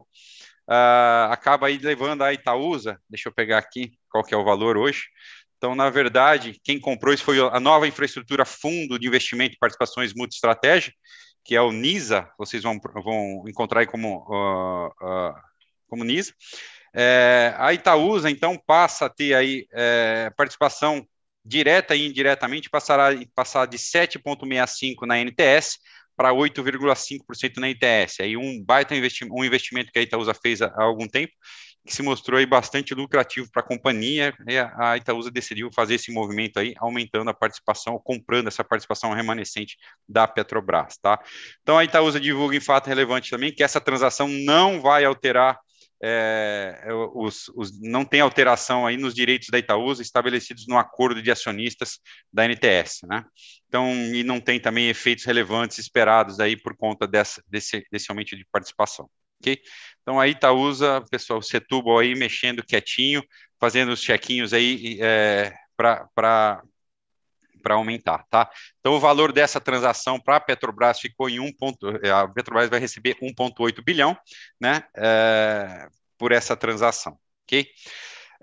uh, 0.68 1.30
acaba 1.30 1.66
aí 1.66 1.78
levando 1.78 2.22
a 2.22 2.32
Itaúsa, 2.32 3.00
deixa 3.08 3.28
eu 3.28 3.32
pegar 3.32 3.58
aqui 3.58 3.92
qual 4.10 4.24
que 4.24 4.34
é 4.34 4.36
o 4.36 4.44
valor 4.44 4.76
hoje, 4.76 5.04
então, 5.62 5.76
na 5.76 5.88
verdade, 5.88 6.60
quem 6.64 6.80
comprou 6.80 7.14
isso 7.14 7.22
foi 7.22 7.38
a 7.38 7.60
nova 7.60 7.86
infraestrutura 7.86 8.44
Fundo 8.44 8.98
de 8.98 9.06
Investimento 9.06 9.54
e 9.54 9.58
Participações 9.60 10.12
Multiestratégia, 10.12 10.92
que 11.44 11.54
é 11.54 11.60
o 11.62 11.70
NISA, 11.70 12.28
vocês 12.36 12.64
vão, 12.64 12.80
vão 12.80 13.44
encontrar 13.46 13.78
aí 13.78 13.86
como, 13.86 14.26
uh, 14.28 14.88
uh, 14.88 15.34
como 15.88 16.02
NISA. 16.02 16.32
É, 16.92 17.54
a 17.56 17.72
Itaúsa, 17.72 18.28
então, 18.28 18.60
passa 18.66 19.06
a 19.06 19.08
ter 19.08 19.34
aí 19.34 19.68
é, 19.70 20.32
participação 20.36 21.06
direta 21.44 21.94
e 21.94 22.06
indiretamente, 22.06 22.70
passará 22.70 23.10
passar 23.34 23.66
de 23.66 23.78
7,65% 23.78 25.06
na 25.06 25.18
NTS 25.18 25.78
para 26.16 26.32
8,5% 26.32 27.56
na 27.56 27.70
ITS. 27.70 28.20
Aí 28.20 28.36
um 28.36 28.62
baita 28.62 28.94
investimento, 28.94 29.34
um 29.34 29.44
investimento 29.44 29.90
que 29.90 29.98
a 29.98 30.02
Itaúsa 30.02 30.34
fez 30.34 30.62
há, 30.62 30.66
há 30.66 30.82
algum 30.84 31.08
tempo, 31.08 31.32
que 31.84 31.92
se 31.92 32.02
mostrou 32.02 32.38
aí 32.38 32.46
bastante 32.46 32.94
lucrativo 32.94 33.50
para 33.50 33.60
a 33.60 33.66
companhia, 33.66 34.32
e 34.46 34.56
a 34.56 34.96
Itaúsa 34.96 35.30
decidiu 35.30 35.68
fazer 35.74 35.96
esse 35.96 36.12
movimento 36.12 36.60
aí, 36.60 36.74
aumentando 36.78 37.28
a 37.28 37.34
participação, 37.34 38.00
comprando 38.04 38.46
essa 38.46 38.62
participação 38.62 39.12
remanescente 39.12 39.76
da 40.08 40.28
Petrobras, 40.28 40.96
tá? 40.98 41.20
Então 41.62 41.76
a 41.76 41.84
Itaúsa 41.84 42.20
divulga 42.20 42.56
em 42.56 42.60
fato 42.60 42.86
relevante 42.86 43.30
também 43.30 43.52
que 43.52 43.64
essa 43.64 43.80
transação 43.80 44.28
não 44.28 44.80
vai 44.80 45.04
alterar 45.04 45.58
é, 46.02 46.84
os, 47.14 47.48
os, 47.54 47.80
não 47.80 48.04
tem 48.04 48.20
alteração 48.20 48.86
aí 48.86 48.96
nos 48.96 49.14
direitos 49.14 49.48
da 49.50 49.58
Itaúsa 49.58 50.02
estabelecidos 50.02 50.66
no 50.66 50.76
acordo 50.76 51.22
de 51.22 51.30
acionistas 51.30 52.00
da 52.32 52.44
NTS, 52.44 53.06
né? 53.06 53.24
Então, 53.68 53.92
e 54.12 54.24
não 54.24 54.40
tem 54.40 54.60
também 54.60 54.88
efeitos 54.88 55.24
relevantes 55.24 55.78
esperados 55.78 56.40
aí 56.40 56.56
por 56.56 56.76
conta 56.76 57.06
dessa, 57.06 57.42
desse, 57.48 57.86
desse 57.90 58.10
aumento 58.10 58.36
de 58.36 58.44
participação 58.50 59.08
ok? 59.42 59.60
Então 60.00 60.20
a 60.20 60.28
Itaúsa, 60.28 61.02
pessoal, 61.10 61.42
Setúbal 61.42 61.98
aí 61.98 62.14
mexendo 62.14 62.64
quietinho, 62.64 63.22
fazendo 63.60 63.92
os 63.92 64.00
chequinhos 64.00 64.52
aí 64.52 64.98
é, 65.00 65.52
para 65.76 66.62
para 67.62 67.74
aumentar, 67.74 68.24
tá? 68.28 68.50
Então 68.80 68.94
o 68.94 69.00
valor 69.00 69.32
dessa 69.32 69.60
transação 69.60 70.20
para 70.20 70.36
a 70.36 70.40
Petrobras 70.40 71.00
ficou 71.00 71.30
em 71.30 71.40
1. 71.40 71.52
Ponto, 71.56 71.88
é, 72.02 72.10
a 72.10 72.26
Petrobras 72.26 72.68
vai 72.68 72.80
receber 72.80 73.16
1,8 73.22 73.82
bilhão, 73.84 74.16
né? 74.60 74.82
É, 74.96 75.86
por 76.18 76.32
essa 76.32 76.56
transação, 76.56 77.16
ok? 77.44 77.66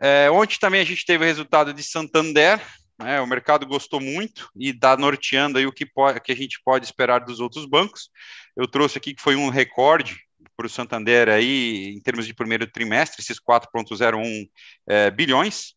É, 0.02 0.32
ontem 0.32 0.58
também 0.60 0.82
a 0.82 0.86
gente 0.86 1.06
teve 1.06 1.24
o 1.24 1.28
resultado 1.28 1.74
de 1.74 1.84
Santander, 1.84 2.62
né? 3.00 3.22
O 3.22 3.28
mercado 3.28 3.66
gostou 3.66 4.02
muito 4.02 4.50
e 4.56 4.70
está 4.70 4.98
norteando 4.98 5.58
aí 5.58 5.66
o 5.66 5.72
que, 5.72 5.86
pode, 5.86 6.20
que 6.20 6.32
a 6.32 6.36
gente 6.36 6.62
pode 6.64 6.86
esperar 6.86 7.20
dos 7.20 7.40
outros 7.40 7.66
bancos. 7.66 8.10
Eu 8.56 8.68
trouxe 8.68 8.98
aqui 8.98 9.14
que 9.14 9.22
foi 9.22 9.36
um 9.36 9.50
recorde 9.50 10.18
para 10.58 10.68
o 10.68 10.70
Santander 10.70 11.30
aí 11.30 11.94
em 11.96 12.02
termos 12.02 12.26
de 12.28 12.34
primeiro 12.34 12.68
trimestre, 12.68 13.22
esses 13.22 13.40
4,01 13.40 14.50
é, 14.88 15.10
bilhões. 15.10 15.74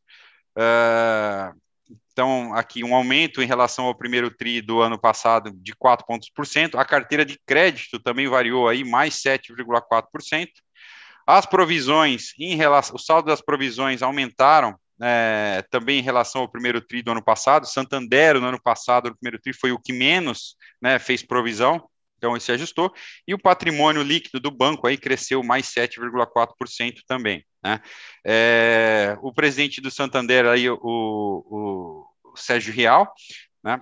É, 0.59 1.53
então, 2.13 2.55
aqui 2.55 2.85
um 2.85 2.95
aumento 2.95 3.43
em 3.43 3.47
relação 3.47 3.87
ao 3.87 3.95
primeiro 3.95 4.31
TRI 4.31 4.61
do 4.61 4.81
ano 4.81 4.99
passado 4.99 5.51
de 5.55 5.75
4 5.75 6.07
pontos 6.07 6.31
por 6.31 6.47
cento. 6.47 6.79
A 6.79 6.85
carteira 6.85 7.25
de 7.25 7.39
crédito 7.47 7.99
também 7.99 8.29
variou 8.29 8.69
aí 8.69 8.85
mais 8.85 9.15
7,4%. 9.15 10.49
As 11.27 11.47
provisões, 11.47 12.33
em 12.39 12.55
relação, 12.57 12.97
o 12.97 12.99
saldo 12.99 13.29
das 13.29 13.41
provisões 13.41 14.03
aumentaram 14.03 14.77
é, 15.01 15.65
também 15.71 15.99
em 15.99 16.03
relação 16.03 16.43
ao 16.43 16.49
primeiro 16.49 16.81
TRI 16.81 17.03
do 17.03 17.13
ano 17.13 17.23
passado. 17.25 17.67
Santander, 17.67 18.39
no 18.39 18.47
ano 18.47 18.61
passado, 18.61 19.09
no 19.09 19.17
primeiro 19.17 19.41
TRI, 19.41 19.55
foi 19.55 19.73
o 19.73 19.79
que 19.79 19.93
menos 19.93 20.57
né, 20.81 20.99
fez 20.99 21.23
provisão, 21.23 21.83
então 22.23 22.37
isso 22.37 22.47
se 22.47 22.53
ajustou. 22.53 22.95
E 23.27 23.35
o 23.35 23.39
patrimônio 23.39 24.01
líquido 24.01 24.39
do 24.39 24.49
banco 24.49 24.87
aí 24.87 24.97
cresceu 24.97 25.43
mais 25.43 25.67
7,4% 25.67 27.01
também. 27.05 27.45
Né? 27.65 27.81
É, 28.25 29.17
o 29.21 29.35
presidente 29.35 29.81
do 29.81 29.91
Santander, 29.91 30.47
aí, 30.47 30.71
o, 30.71 30.79
o 30.81 32.37
Sérgio 32.37 32.73
Real, 32.73 33.13
né, 33.63 33.81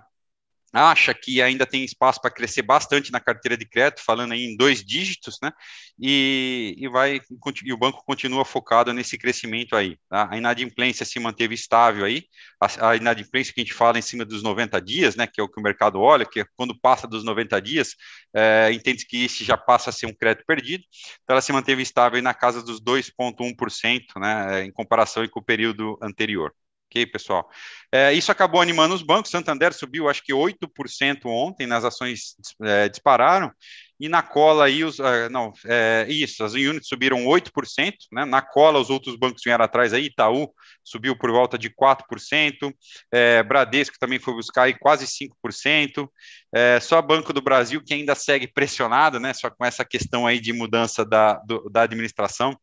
acha 0.72 1.12
que 1.12 1.42
ainda 1.42 1.66
tem 1.66 1.84
espaço 1.84 2.20
para 2.20 2.30
crescer 2.30 2.62
bastante 2.62 3.10
na 3.10 3.20
carteira 3.20 3.56
de 3.56 3.64
crédito, 3.64 4.02
falando 4.04 4.32
aí 4.32 4.44
em 4.44 4.56
dois 4.56 4.84
dígitos, 4.84 5.38
né? 5.42 5.50
E, 5.98 6.74
e 6.78 6.88
vai 6.88 7.20
e 7.64 7.72
o 7.72 7.76
banco 7.76 8.04
continua 8.04 8.44
focado 8.44 8.92
nesse 8.92 9.18
crescimento 9.18 9.74
aí. 9.74 9.98
Tá? 10.08 10.28
A 10.30 10.36
inadimplência 10.36 11.04
se 11.04 11.18
manteve 11.18 11.54
estável 11.54 12.04
aí. 12.04 12.24
A, 12.60 12.90
a, 12.90 12.96
inadimplência 12.96 13.52
que 13.52 13.60
a 13.60 13.64
gente 13.64 13.74
fala 13.74 13.98
em 13.98 14.02
cima 14.02 14.24
dos 14.24 14.42
90 14.42 14.80
dias, 14.80 15.16
né? 15.16 15.26
Que 15.26 15.40
é 15.40 15.44
o 15.44 15.48
que 15.48 15.60
o 15.60 15.62
mercado 15.62 16.00
olha, 16.00 16.24
que 16.24 16.40
é 16.40 16.44
quando 16.56 16.78
passa 16.78 17.06
dos 17.06 17.24
90 17.24 17.60
dias, 17.60 17.96
é, 18.34 18.70
entende 18.72 19.06
que 19.06 19.24
esse 19.24 19.44
já 19.44 19.56
passa 19.56 19.90
a 19.90 19.92
ser 19.92 20.06
um 20.06 20.14
crédito 20.14 20.44
perdido. 20.46 20.84
Então 21.24 21.34
ela 21.34 21.42
se 21.42 21.52
manteve 21.52 21.82
estável 21.82 22.22
na 22.22 22.34
casa 22.34 22.62
dos 22.62 22.80
2,1%, 22.80 24.20
né? 24.20 24.64
Em 24.64 24.72
comparação 24.72 25.26
com 25.28 25.40
o 25.40 25.44
período 25.44 25.98
anterior. 26.02 26.54
Ok, 26.90 27.06
pessoal? 27.06 27.48
É, 27.92 28.12
isso 28.12 28.32
acabou 28.32 28.60
animando 28.60 28.94
os 28.94 29.02
bancos. 29.02 29.30
Santander 29.30 29.72
subiu, 29.72 30.08
acho 30.08 30.24
que 30.24 30.32
8% 30.34 31.26
ontem, 31.26 31.64
nas 31.64 31.84
ações 31.84 32.34
é, 32.64 32.88
dispararam. 32.88 33.52
E 34.00 34.08
na 34.08 34.22
cola 34.22 34.64
aí, 34.64 34.82
os, 34.82 34.98
uh, 34.98 35.28
não, 35.30 35.52
é, 35.66 36.06
isso, 36.08 36.42
as 36.42 36.54
units 36.54 36.88
subiram 36.88 37.26
8%, 37.26 37.94
né? 38.10 38.24
Na 38.24 38.42
cola, 38.42 38.80
os 38.80 38.90
outros 38.90 39.14
bancos 39.14 39.42
vieram 39.44 39.64
atrás 39.64 39.92
aí, 39.92 40.06
Itaú 40.06 40.52
subiu 40.82 41.14
por 41.16 41.30
volta 41.30 41.56
de 41.58 41.70
4%, 41.70 42.72
é, 43.12 43.42
Bradesco 43.42 43.96
também 44.00 44.18
foi 44.18 44.34
buscar 44.34 44.62
aí 44.62 44.74
quase 44.74 45.06
5%, 45.06 46.08
é, 46.52 46.80
só 46.80 47.00
Banco 47.02 47.32
do 47.32 47.42
Brasil 47.42 47.82
que 47.84 47.94
ainda 47.94 48.14
segue 48.14 48.48
pressionado, 48.48 49.20
né? 49.20 49.32
Só 49.34 49.50
com 49.50 49.64
essa 49.64 49.84
questão 49.84 50.26
aí 50.26 50.40
de 50.40 50.52
mudança 50.52 51.04
da, 51.04 51.34
do, 51.46 51.68
da 51.70 51.82
administração 51.82 52.58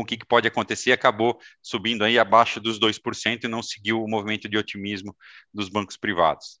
o 0.00 0.04
que, 0.04 0.16
que, 0.16 0.26
pode 0.26 0.46
acontecer, 0.46 0.92
acabou 0.92 1.38
subindo 1.62 2.04
aí 2.04 2.18
abaixo 2.18 2.60
dos 2.60 2.78
2% 2.78 3.44
e 3.44 3.48
não 3.48 3.62
seguiu 3.62 4.02
o 4.02 4.08
movimento 4.08 4.48
de 4.48 4.56
otimismo 4.56 5.16
dos 5.52 5.68
bancos 5.68 5.96
privados. 5.96 6.58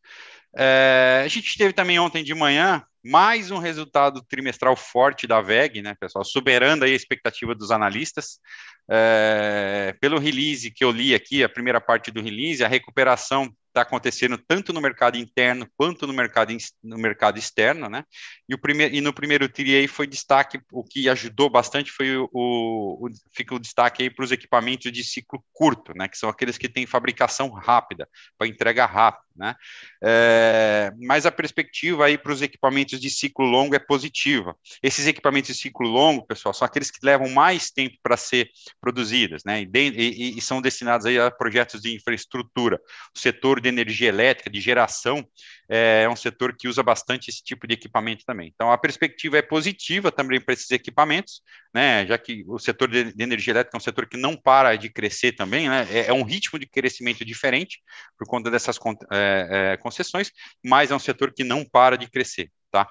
É, 0.56 1.22
a 1.24 1.28
gente 1.28 1.56
teve 1.58 1.72
também 1.72 1.98
ontem 1.98 2.24
de 2.24 2.34
manhã 2.34 2.82
mais 3.04 3.50
um 3.50 3.58
resultado 3.58 4.20
trimestral 4.28 4.74
forte 4.74 5.26
da 5.26 5.40
VEG, 5.40 5.80
né, 5.80 5.94
pessoal, 5.94 6.24
superando 6.24 6.82
aí 6.82 6.92
a 6.92 6.96
expectativa 6.96 7.54
dos 7.54 7.70
analistas. 7.70 8.40
É, 8.88 9.94
pelo 10.00 10.18
release 10.18 10.70
que 10.70 10.84
eu 10.84 10.90
li 10.90 11.14
aqui, 11.14 11.42
a 11.42 11.48
primeira 11.48 11.80
parte 11.80 12.10
do 12.10 12.22
release, 12.22 12.64
a 12.64 12.68
recuperação 12.68 13.52
está 13.76 13.82
acontecendo 13.82 14.38
tanto 14.38 14.72
no 14.72 14.80
mercado 14.80 15.18
interno 15.18 15.68
quanto 15.76 16.06
no 16.06 16.12
mercado, 16.12 16.56
no 16.82 16.96
mercado 16.96 17.38
externo, 17.38 17.88
né? 17.90 18.04
E, 18.48 18.54
o 18.54 18.58
primeiro, 18.58 18.94
e 18.94 19.00
no 19.02 19.12
primeiro 19.12 19.48
TRI 19.48 19.76
aí 19.76 19.86
foi 19.86 20.06
destaque, 20.06 20.58
o 20.72 20.82
que 20.82 21.08
ajudou 21.10 21.50
bastante 21.50 21.92
foi 21.92 22.16
o, 22.16 22.28
o, 22.32 23.06
o 23.06 23.10
fica 23.34 23.54
o 23.54 23.58
destaque 23.58 24.02
aí 24.02 24.10
para 24.10 24.24
os 24.24 24.32
equipamentos 24.32 24.90
de 24.90 25.04
ciclo 25.04 25.44
curto, 25.52 25.92
né? 25.94 26.08
Que 26.08 26.16
são 26.16 26.30
aqueles 26.30 26.56
que 26.56 26.68
têm 26.68 26.86
fabricação 26.86 27.50
rápida, 27.50 28.08
para 28.38 28.48
entrega 28.48 28.86
rápida, 28.86 29.26
né? 29.36 29.54
É, 30.02 30.90
mas 31.02 31.26
a 31.26 31.32
perspectiva 31.32 32.06
aí 32.06 32.16
para 32.16 32.32
os 32.32 32.40
equipamentos 32.40 32.98
de 32.98 33.10
ciclo 33.10 33.44
longo 33.44 33.74
é 33.74 33.78
positiva. 33.78 34.56
Esses 34.82 35.06
equipamentos 35.06 35.54
de 35.54 35.60
ciclo 35.60 35.86
longo, 35.86 36.26
pessoal, 36.26 36.54
são 36.54 36.64
aqueles 36.64 36.90
que 36.90 37.04
levam 37.04 37.28
mais 37.28 37.70
tempo 37.70 37.96
para 38.02 38.16
ser 38.16 38.48
produzidos, 38.86 39.42
né? 39.44 39.62
E, 39.62 39.68
e, 39.74 40.38
e, 40.38 40.40
são 40.40 40.62
destinados 40.62 41.06
aí 41.06 41.18
a 41.18 41.28
projetos 41.28 41.82
de 41.82 41.92
infraestrutura. 41.92 42.80
O 43.12 43.18
setor 43.18 43.60
de 43.60 43.68
energia 43.68 44.08
elétrica, 44.08 44.48
de 44.48 44.60
geração, 44.60 45.26
é, 45.68 46.02
é 46.04 46.08
um 46.08 46.14
setor 46.14 46.54
que 46.56 46.68
usa 46.68 46.84
bastante 46.84 47.28
esse 47.28 47.42
tipo 47.42 47.66
de 47.66 47.74
equipamento 47.74 48.24
também. 48.24 48.52
Então, 48.54 48.70
a 48.70 48.78
perspectiva 48.78 49.38
é 49.38 49.42
positiva 49.42 50.12
também 50.12 50.40
para 50.40 50.54
esses 50.54 50.70
equipamentos, 50.70 51.42
né? 51.74 52.06
Já 52.06 52.16
que 52.16 52.44
o 52.46 52.60
setor 52.60 52.88
de, 52.88 53.12
de, 53.12 53.22
energia 53.24 53.52
elétrica 53.54 53.76
é 53.76 53.78
um 53.78 53.80
setor 53.80 54.06
que 54.06 54.16
não 54.16 54.36
para 54.36 54.76
de 54.76 54.88
crescer 54.88 55.32
também, 55.32 55.68
né? 55.68 55.84
É, 55.90 56.06
é 56.06 56.12
um 56.12 56.22
ritmo 56.22 56.56
de 56.56 56.66
crescimento 56.66 57.24
diferente 57.24 57.80
por 58.16 58.28
conta 58.28 58.52
dessas 58.52 58.78
é, 59.12 59.72
é, 59.72 59.76
concessões, 59.78 60.30
mas 60.64 60.92
é 60.92 60.94
um 60.94 61.00
setor 61.00 61.32
que 61.34 61.42
não 61.42 61.64
para 61.64 61.98
de 61.98 62.08
crescer, 62.08 62.52
tá? 62.70 62.88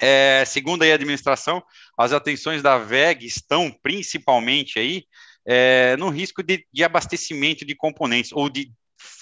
É, 0.00 0.44
segundo 0.46 0.82
a 0.82 0.86
administração, 0.86 1.62
as 1.98 2.12
atenções 2.12 2.62
da 2.62 2.78
VEG 2.78 3.26
estão 3.26 3.70
principalmente 3.82 4.78
aí 4.78 5.04
é, 5.46 5.96
no 5.96 6.08
risco 6.08 6.42
de, 6.42 6.66
de, 6.72 6.84
abastecimento 6.84 7.64
de 7.64 7.74
componentes 7.74 8.32
ou 8.32 8.48
de, 8.48 8.72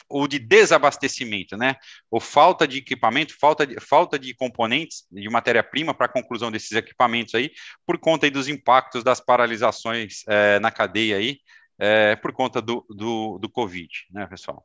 ou 0.08 0.28
de 0.28 0.38
desabastecimento, 0.38 1.56
né? 1.56 1.76
Ou 2.10 2.20
falta 2.20 2.68
de 2.68 2.78
equipamento, 2.78 3.34
falta 3.38 3.66
de, 3.66 3.80
falta 3.80 4.18
de 4.18 4.34
componentes, 4.34 5.06
de 5.10 5.28
matéria-prima 5.28 5.94
para 5.94 6.06
a 6.06 6.12
conclusão 6.12 6.50
desses 6.50 6.72
equipamentos 6.72 7.34
aí, 7.34 7.50
por 7.86 7.98
conta 7.98 8.26
aí 8.26 8.30
dos 8.30 8.48
impactos 8.48 9.02
das 9.02 9.20
paralisações 9.20 10.22
é, 10.28 10.58
na 10.60 10.70
cadeia 10.70 11.16
aí, 11.16 11.38
é, 11.80 12.14
por 12.14 12.30
conta 12.32 12.60
do, 12.60 12.84
do, 12.90 13.38
do, 13.38 13.48
Covid, 13.48 13.88
né, 14.10 14.26
pessoal? 14.26 14.64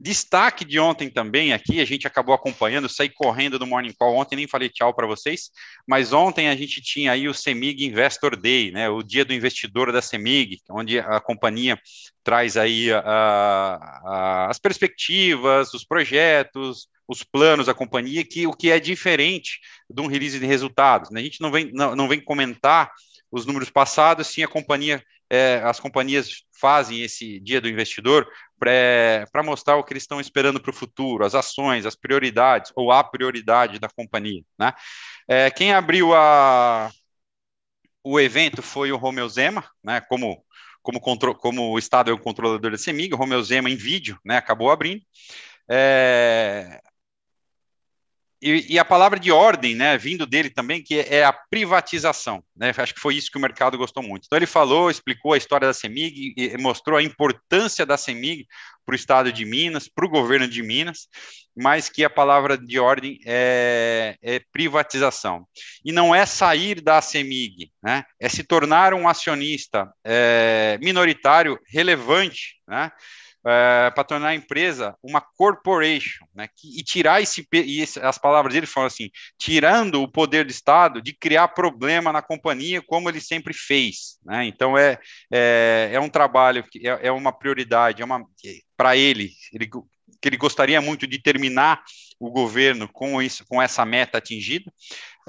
Destaque 0.00 0.64
de 0.64 0.80
ontem 0.80 1.08
também 1.08 1.52
aqui, 1.52 1.80
a 1.80 1.84
gente 1.84 2.06
acabou 2.06 2.34
acompanhando, 2.34 2.88
saí 2.88 3.08
correndo 3.08 3.56
do 3.56 3.66
Morning 3.66 3.94
Call 3.96 4.16
ontem, 4.16 4.34
nem 4.34 4.48
falei 4.48 4.68
tchau 4.68 4.92
para 4.92 5.06
vocês, 5.06 5.50
mas 5.86 6.12
ontem 6.12 6.48
a 6.48 6.56
gente 6.56 6.82
tinha 6.82 7.12
aí 7.12 7.28
o 7.28 7.34
CEMIG 7.34 7.86
Investor 7.86 8.36
Day, 8.36 8.72
né, 8.72 8.88
o 8.88 9.00
dia 9.00 9.24
do 9.24 9.32
investidor 9.32 9.92
da 9.92 10.02
CEMIG, 10.02 10.60
onde 10.68 10.98
a 10.98 11.20
companhia 11.20 11.78
traz 12.24 12.56
aí 12.56 12.92
a, 12.92 12.98
a, 12.98 14.50
as 14.50 14.58
perspectivas, 14.58 15.72
os 15.72 15.84
projetos, 15.84 16.88
os 17.06 17.22
planos 17.22 17.66
da 17.66 17.74
companhia, 17.74 18.24
que 18.24 18.44
o 18.44 18.52
que 18.52 18.72
é 18.72 18.80
diferente 18.80 19.60
de 19.88 20.02
um 20.02 20.08
release 20.08 20.40
de 20.40 20.46
resultados. 20.46 21.10
Né? 21.10 21.20
A 21.20 21.24
gente 21.24 21.40
não 21.40 21.52
vem, 21.52 21.70
não, 21.72 21.94
não 21.94 22.08
vem 22.08 22.20
comentar 22.20 22.90
os 23.30 23.46
números 23.46 23.70
passados, 23.70 24.26
sim 24.26 24.42
a 24.42 24.48
companhia 24.48 25.02
é, 25.30 25.60
as 25.64 25.80
companhias 25.80 26.44
fazem 26.58 27.02
esse 27.02 27.40
dia 27.40 27.60
do 27.60 27.68
investidor 27.68 28.26
para 28.58 29.42
mostrar 29.42 29.76
o 29.76 29.84
que 29.84 29.92
eles 29.92 30.02
estão 30.02 30.20
esperando 30.20 30.60
para 30.60 30.70
o 30.70 30.74
futuro, 30.74 31.24
as 31.24 31.34
ações, 31.34 31.84
as 31.84 31.94
prioridades, 31.94 32.72
ou 32.74 32.90
a 32.90 33.04
prioridade 33.04 33.78
da 33.78 33.88
companhia. 33.88 34.42
Né? 34.58 34.72
É, 35.28 35.50
quem 35.50 35.72
abriu 35.72 36.14
a, 36.14 36.90
o 38.02 38.20
evento 38.20 38.62
foi 38.62 38.92
o 38.92 38.96
Romeu 38.96 39.28
Zema, 39.28 39.68
né, 39.82 40.00
como, 40.00 40.42
como, 40.82 41.00
contro, 41.00 41.34
como 41.34 41.72
o 41.72 41.78
Estado 41.78 42.10
é 42.10 42.14
o 42.14 42.18
controlador 42.18 42.70
da 42.70 42.78
CEMIG, 42.78 43.12
o 43.12 43.16
Romeu 43.16 43.42
Zema 43.42 43.68
em 43.68 43.76
vídeo 43.76 44.18
né, 44.24 44.36
acabou 44.36 44.70
abrindo. 44.70 45.02
É, 45.68 46.80
e, 48.40 48.74
e, 48.74 48.78
a 48.78 48.84
palavra 48.84 49.18
de 49.18 49.32
ordem, 49.32 49.74
né, 49.74 49.96
vindo 49.96 50.26
dele 50.26 50.50
também, 50.50 50.82
que 50.82 50.98
é 51.00 51.24
a 51.24 51.32
privatização, 51.32 52.44
né, 52.54 52.72
acho 52.76 52.94
que 52.94 53.00
foi 53.00 53.14
isso 53.14 53.30
que 53.30 53.38
o 53.38 53.40
mercado 53.40 53.78
gostou 53.78 54.02
muito. 54.02 54.24
Então 54.26 54.38
ele 54.38 54.46
falou, 54.46 54.90
explicou 54.90 55.32
a 55.32 55.38
história 55.38 55.66
da 55.66 55.72
CEMIG 55.72 56.34
e 56.36 56.58
mostrou 56.58 56.98
a 56.98 57.02
importância 57.02 57.86
da 57.86 57.96
CEMIG 57.96 58.46
para 58.84 58.92
o 58.92 58.96
Estado 58.96 59.32
de 59.32 59.44
Minas, 59.44 59.88
para 59.88 60.04
o 60.04 60.10
governo 60.10 60.46
de 60.46 60.62
Minas, 60.62 61.08
mas 61.56 61.88
que 61.88 62.04
a 62.04 62.10
palavra 62.10 62.58
de 62.58 62.78
ordem 62.78 63.18
é, 63.24 64.16
é 64.22 64.40
privatização. 64.52 65.46
E 65.82 65.90
não 65.90 66.14
é 66.14 66.26
sair 66.26 66.80
da 66.82 67.00
CEMIG, 67.00 67.72
né, 67.82 68.04
é 68.20 68.28
se 68.28 68.44
tornar 68.44 68.92
um 68.92 69.08
acionista 69.08 69.90
é, 70.04 70.78
minoritário 70.82 71.58
relevante, 71.68 72.56
né, 72.68 72.92
é, 73.46 73.90
para 73.90 74.04
tornar 74.04 74.28
a 74.28 74.34
empresa 74.34 74.96
uma 75.02 75.20
corporation, 75.20 76.24
né, 76.34 76.48
que, 76.56 76.78
e 76.78 76.82
tirar 76.82 77.22
esse, 77.22 77.46
e 77.52 77.80
esse, 77.80 78.00
as 78.00 78.18
palavras 78.18 78.52
dele 78.52 78.66
falam 78.66 78.88
assim, 78.88 79.08
tirando 79.38 80.02
o 80.02 80.10
poder 80.10 80.44
do 80.44 80.50
Estado 80.50 81.00
de 81.00 81.12
criar 81.12 81.48
problema 81.48 82.12
na 82.12 82.22
companhia, 82.22 82.82
como 82.82 83.08
ele 83.08 83.20
sempre 83.20 83.54
fez, 83.54 84.18
né, 84.24 84.44
então 84.46 84.76
é, 84.76 84.98
é, 85.32 85.90
é 85.92 86.00
um 86.00 86.08
trabalho, 86.08 86.64
é, 86.82 87.08
é 87.08 87.12
uma 87.12 87.32
prioridade, 87.32 88.02
é 88.02 88.04
uma, 88.04 88.24
para 88.76 88.96
ele, 88.96 89.30
ele 89.52 89.70
que 90.20 90.28
ele 90.28 90.36
gostaria 90.36 90.80
muito 90.80 91.06
de 91.06 91.20
terminar 91.20 91.82
o 92.18 92.30
governo 92.30 92.88
com 92.88 93.20
isso, 93.20 93.44
com 93.46 93.60
essa 93.60 93.84
meta 93.84 94.18
atingida. 94.18 94.72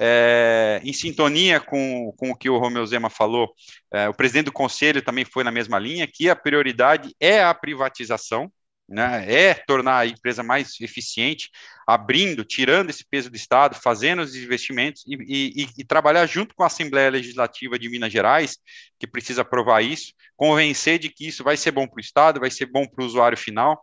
É, 0.00 0.80
em 0.84 0.92
sintonia 0.92 1.60
com, 1.60 2.12
com 2.16 2.30
o 2.30 2.36
que 2.36 2.48
o 2.48 2.58
Romeu 2.58 2.86
Zema 2.86 3.10
falou, 3.10 3.52
é, 3.92 4.08
o 4.08 4.14
presidente 4.14 4.46
do 4.46 4.52
conselho 4.52 5.02
também 5.02 5.24
foi 5.24 5.42
na 5.42 5.50
mesma 5.50 5.78
linha, 5.78 6.06
que 6.06 6.30
a 6.30 6.36
prioridade 6.36 7.14
é 7.18 7.42
a 7.42 7.52
privatização, 7.52 8.50
né, 8.88 9.30
é 9.30 9.54
tornar 9.54 9.98
a 9.98 10.06
empresa 10.06 10.42
mais 10.42 10.80
eficiente, 10.80 11.50
abrindo, 11.86 12.42
tirando 12.44 12.88
esse 12.88 13.04
peso 13.04 13.28
do 13.28 13.36
Estado, 13.36 13.74
fazendo 13.74 14.22
os 14.22 14.34
investimentos 14.34 15.04
e, 15.06 15.62
e, 15.64 15.68
e 15.78 15.84
trabalhar 15.84 16.24
junto 16.26 16.54
com 16.54 16.62
a 16.62 16.66
Assembleia 16.66 17.10
Legislativa 17.10 17.78
de 17.78 17.88
Minas 17.90 18.12
Gerais, 18.12 18.56
que 18.98 19.06
precisa 19.06 19.42
aprovar 19.42 19.82
isso, 19.82 20.14
convencer 20.36 20.98
de 20.98 21.10
que 21.10 21.26
isso 21.26 21.44
vai 21.44 21.56
ser 21.56 21.72
bom 21.72 21.86
para 21.86 21.98
o 21.98 22.00
Estado, 22.00 22.40
vai 22.40 22.50
ser 22.50 22.66
bom 22.66 22.86
para 22.86 23.02
o 23.02 23.06
usuário 23.06 23.36
final, 23.36 23.78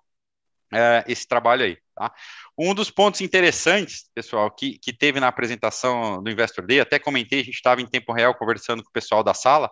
é, 0.74 1.04
esse 1.08 1.28
trabalho 1.28 1.64
aí. 1.64 1.78
Tá? 1.96 2.14
Um 2.58 2.74
dos 2.74 2.90
pontos 2.92 3.22
interessantes, 3.22 4.10
pessoal, 4.14 4.52
que, 4.52 4.78
que 4.80 4.92
teve 4.92 5.20
na 5.20 5.28
apresentação 5.28 6.22
do 6.22 6.30
Investor 6.30 6.66
Day, 6.66 6.80
até 6.80 7.00
comentei, 7.00 7.42
a 7.42 7.44
gente 7.44 7.56
estava 7.56 7.82
em 7.82 7.88
tempo 7.88 8.12
real 8.12 8.36
conversando 8.36 8.84
com 8.84 8.90
o 8.90 8.94
pessoal 8.94 9.24
da 9.24 9.34
sala, 9.34 9.72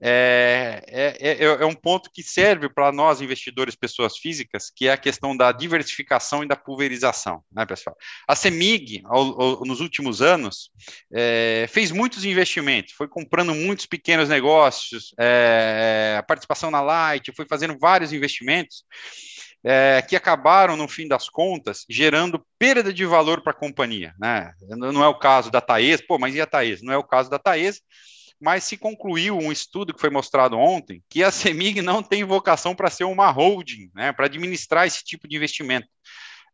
é, 0.00 0.82
é, 0.86 1.28
é, 1.30 1.44
é 1.44 1.66
um 1.66 1.74
ponto 1.74 2.10
que 2.12 2.22
serve 2.22 2.68
para 2.68 2.92
nós, 2.92 3.20
investidores, 3.20 3.74
pessoas 3.74 4.16
físicas, 4.16 4.70
que 4.74 4.86
é 4.86 4.92
a 4.92 4.96
questão 4.96 5.36
da 5.36 5.50
diversificação 5.50 6.44
e 6.44 6.48
da 6.48 6.54
pulverização, 6.54 7.42
né, 7.50 7.66
pessoal? 7.66 7.96
A 8.26 8.36
CEMIG, 8.36 9.02
ao, 9.04 9.42
ao, 9.42 9.64
nos 9.64 9.80
últimos 9.80 10.22
anos, 10.22 10.70
é, 11.12 11.66
fez 11.68 11.90
muitos 11.90 12.24
investimentos, 12.24 12.92
foi 12.92 13.08
comprando 13.08 13.54
muitos 13.54 13.86
pequenos 13.86 14.28
negócios, 14.28 15.12
é, 15.18 16.16
a 16.18 16.22
participação 16.22 16.70
na 16.70 16.80
Light, 16.80 17.32
foi 17.34 17.46
fazendo 17.46 17.76
vários 17.78 18.12
investimentos, 18.12 18.84
é, 19.64 20.02
que 20.02 20.16
acabaram, 20.16 20.76
no 20.76 20.88
fim 20.88 21.08
das 21.08 21.28
contas, 21.28 21.84
gerando 21.88 22.44
perda 22.58 22.92
de 22.92 23.04
valor 23.04 23.42
para 23.42 23.52
a 23.52 23.56
companhia. 23.56 24.14
Né? 24.18 24.52
Não 24.68 25.02
é 25.02 25.08
o 25.08 25.18
caso 25.18 25.50
da 25.50 25.60
Taesa, 25.60 26.02
pô, 26.06 26.18
mas 26.18 26.34
e 26.34 26.40
a 26.40 26.46
Taesa? 26.46 26.84
Não 26.84 26.92
é 26.92 26.96
o 26.96 27.04
caso 27.04 27.28
da 27.28 27.38
Taesa, 27.38 27.80
mas 28.40 28.64
se 28.64 28.76
concluiu 28.76 29.36
um 29.36 29.50
estudo 29.50 29.92
que 29.92 30.00
foi 30.00 30.10
mostrado 30.10 30.56
ontem 30.56 31.02
que 31.08 31.24
a 31.24 31.30
CEMIG 31.30 31.82
não 31.82 32.02
tem 32.02 32.22
vocação 32.22 32.74
para 32.74 32.90
ser 32.90 33.04
uma 33.04 33.30
holding, 33.30 33.90
né, 33.94 34.12
para 34.12 34.26
administrar 34.26 34.86
esse 34.86 35.02
tipo 35.04 35.26
de 35.26 35.36
investimento. 35.36 35.88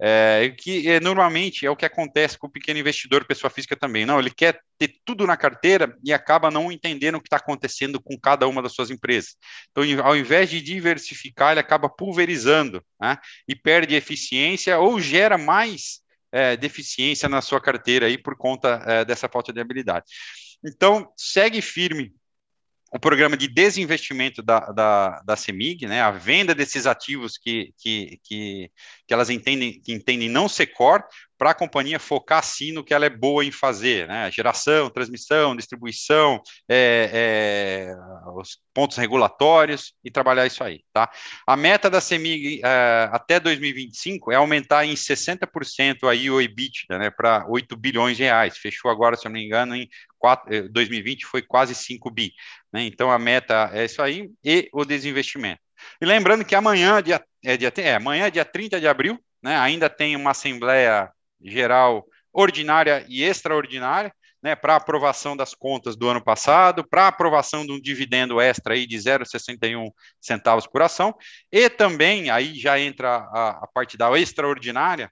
É, 0.00 0.52
que 0.58 0.88
é, 0.88 0.98
normalmente 1.00 1.64
é 1.64 1.70
o 1.70 1.76
que 1.76 1.84
acontece 1.84 2.36
com 2.36 2.46
o 2.46 2.50
pequeno 2.50 2.78
investidor, 2.80 3.24
pessoa 3.24 3.50
física 3.50 3.76
também. 3.76 4.04
Não, 4.04 4.18
ele 4.18 4.30
quer 4.30 4.60
ter 4.78 4.94
tudo 5.04 5.26
na 5.26 5.36
carteira 5.36 5.96
e 6.04 6.12
acaba 6.12 6.50
não 6.50 6.72
entendendo 6.72 7.16
o 7.16 7.20
que 7.20 7.26
está 7.26 7.36
acontecendo 7.36 8.00
com 8.00 8.18
cada 8.18 8.48
uma 8.48 8.60
das 8.60 8.72
suas 8.72 8.90
empresas. 8.90 9.36
Então, 9.70 9.84
ao 10.04 10.16
invés 10.16 10.50
de 10.50 10.60
diversificar, 10.60 11.52
ele 11.52 11.60
acaba 11.60 11.88
pulverizando 11.88 12.84
né, 13.00 13.18
e 13.48 13.54
perde 13.54 13.94
eficiência 13.94 14.78
ou 14.78 15.00
gera 15.00 15.38
mais 15.38 16.00
é, 16.32 16.56
deficiência 16.56 17.28
na 17.28 17.40
sua 17.40 17.60
carteira 17.60 18.06
aí 18.06 18.18
por 18.18 18.36
conta 18.36 18.82
é, 18.86 19.04
dessa 19.04 19.28
falta 19.28 19.52
de 19.52 19.60
habilidade. 19.60 20.06
Então, 20.64 21.12
segue 21.16 21.62
firme 21.62 22.12
o 22.94 22.98
programa 22.98 23.36
de 23.36 23.48
desinvestimento 23.48 24.40
da, 24.40 24.60
da, 24.70 25.20
da 25.22 25.36
CEMIG, 25.36 25.84
né, 25.86 26.00
a 26.00 26.12
venda 26.12 26.54
desses 26.54 26.86
ativos 26.86 27.36
que, 27.36 27.74
que, 27.76 28.20
que, 28.22 28.70
que 29.06 29.14
elas 29.14 29.30
entendem, 29.30 29.80
que 29.80 29.92
entendem 29.92 30.28
não 30.28 30.48
ser 30.48 30.66
core, 30.68 31.04
para 31.36 31.50
a 31.50 31.54
companhia 31.54 31.98
focar 31.98 32.42
sim 32.42 32.72
no 32.72 32.84
que 32.84 32.94
ela 32.94 33.04
é 33.04 33.10
boa 33.10 33.44
em 33.44 33.50
fazer, 33.50 34.06
né? 34.06 34.30
Geração, 34.30 34.88
transmissão, 34.88 35.54
distribuição, 35.56 36.40
é, 36.68 37.10
é, 37.12 37.94
os 38.36 38.58
pontos 38.72 38.96
regulatórios 38.96 39.94
e 40.02 40.10
trabalhar 40.10 40.46
isso 40.46 40.62
aí, 40.62 40.82
tá? 40.92 41.10
A 41.46 41.56
meta 41.56 41.90
da 41.90 42.00
CEMIG 42.00 42.60
é, 42.64 43.08
até 43.12 43.40
2025 43.40 44.32
é 44.32 44.36
aumentar 44.36 44.84
em 44.86 44.94
60% 44.94 46.08
aí 46.08 46.30
o 46.30 46.40
EBITDA, 46.40 46.98
né? 46.98 47.10
Para 47.10 47.46
8 47.48 47.76
bilhões 47.76 48.16
de 48.16 48.22
reais. 48.22 48.56
Fechou 48.56 48.90
agora, 48.90 49.16
se 49.16 49.26
eu 49.26 49.30
não 49.30 49.38
me 49.38 49.44
engano, 49.44 49.74
em 49.74 49.88
4, 50.18 50.70
2020 50.70 51.26
foi 51.26 51.42
quase 51.42 51.74
5 51.74 52.10
bi. 52.10 52.32
Né? 52.72 52.84
Então 52.84 53.10
a 53.10 53.18
meta 53.18 53.70
é 53.72 53.84
isso 53.84 54.00
aí 54.00 54.30
e 54.42 54.68
o 54.72 54.84
desinvestimento. 54.84 55.60
E 56.00 56.06
lembrando 56.06 56.44
que 56.44 56.54
amanhã, 56.54 57.02
dia, 57.02 57.22
é, 57.44 57.56
dia, 57.56 57.72
é, 57.76 57.94
amanhã, 57.94 58.30
dia 58.30 58.44
30 58.44 58.80
de 58.80 58.88
abril, 58.88 59.18
né, 59.42 59.56
ainda 59.56 59.88
tem 59.88 60.16
uma 60.16 60.30
Assembleia 60.30 61.10
Geral 61.42 62.04
ordinária 62.32 63.04
e 63.08 63.22
extraordinária, 63.22 64.12
né, 64.42 64.54
para 64.54 64.76
aprovação 64.76 65.36
das 65.36 65.54
contas 65.54 65.96
do 65.96 66.08
ano 66.08 66.22
passado, 66.22 66.86
para 66.86 67.08
aprovação 67.08 67.64
de 67.64 67.72
um 67.72 67.80
dividendo 67.80 68.40
extra 68.40 68.74
aí 68.74 68.86
de 68.86 68.96
0,61 68.96 69.90
centavos 70.20 70.66
por 70.66 70.82
ação, 70.82 71.14
e 71.50 71.70
também, 71.70 72.28
aí 72.28 72.54
já 72.58 72.78
entra 72.78 73.16
a, 73.32 73.64
a 73.64 73.66
parte 73.72 73.96
da 73.96 74.10
extraordinária, 74.18 75.10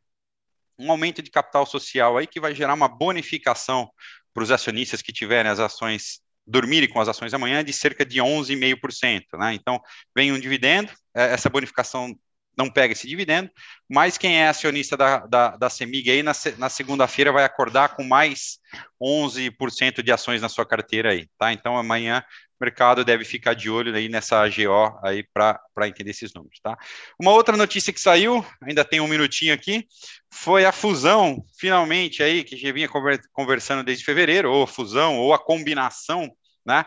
um 0.78 0.90
aumento 0.90 1.22
de 1.22 1.30
capital 1.30 1.64
social 1.64 2.18
aí 2.18 2.26
que 2.26 2.40
vai 2.40 2.54
gerar 2.54 2.74
uma 2.74 2.88
bonificação 2.88 3.90
para 4.34 4.42
os 4.42 4.50
acionistas 4.50 5.00
que 5.00 5.12
tiverem 5.12 5.50
as 5.50 5.60
ações 5.60 6.20
dormirem 6.46 6.88
com 6.88 7.00
as 7.00 7.08
ações 7.08 7.32
amanhã 7.34 7.64
de 7.64 7.72
cerca 7.72 8.04
de 8.04 8.18
11,5%. 8.18 9.22
Né? 9.38 9.54
Então, 9.54 9.80
vem 10.14 10.32
um 10.32 10.38
dividendo, 10.38 10.90
é, 11.14 11.32
essa 11.32 11.48
bonificação 11.48 12.14
não 12.56 12.70
pega 12.70 12.92
esse 12.92 13.08
dividendo, 13.08 13.50
mas 13.88 14.18
quem 14.18 14.40
é 14.40 14.48
acionista 14.48 14.96
da, 14.96 15.26
da, 15.26 15.56
da 15.56 15.70
CEMIG 15.70 16.10
aí 16.10 16.22
na, 16.22 16.32
na 16.58 16.68
segunda-feira 16.68 17.32
vai 17.32 17.44
acordar 17.44 17.96
com 17.96 18.04
mais 18.04 18.58
11% 19.02 20.02
de 20.02 20.12
ações 20.12 20.42
na 20.42 20.48
sua 20.48 20.66
carteira 20.66 21.10
aí, 21.10 21.26
tá? 21.38 21.52
Então 21.52 21.76
amanhã 21.76 22.22
o 22.60 22.64
mercado 22.64 23.04
deve 23.04 23.24
ficar 23.24 23.54
de 23.54 23.68
olho 23.68 23.94
aí 23.94 24.08
nessa 24.08 24.40
AGO 24.40 24.98
aí 25.02 25.24
para 25.32 25.88
entender 25.88 26.10
esses 26.10 26.32
números, 26.32 26.60
tá? 26.62 26.76
Uma 27.20 27.32
outra 27.32 27.56
notícia 27.56 27.92
que 27.92 28.00
saiu, 28.00 28.44
ainda 28.62 28.84
tem 28.84 29.00
um 29.00 29.08
minutinho 29.08 29.52
aqui, 29.52 29.86
foi 30.32 30.64
a 30.64 30.72
fusão, 30.72 31.44
finalmente 31.58 32.22
aí, 32.22 32.44
que 32.44 32.56
já 32.56 32.72
vinha 32.72 32.88
conversando 33.32 33.82
desde 33.82 34.04
fevereiro, 34.04 34.50
ou 34.50 34.62
a 34.62 34.66
fusão, 34.66 35.18
ou 35.18 35.34
a 35.34 35.38
combinação, 35.38 36.30
né? 36.64 36.84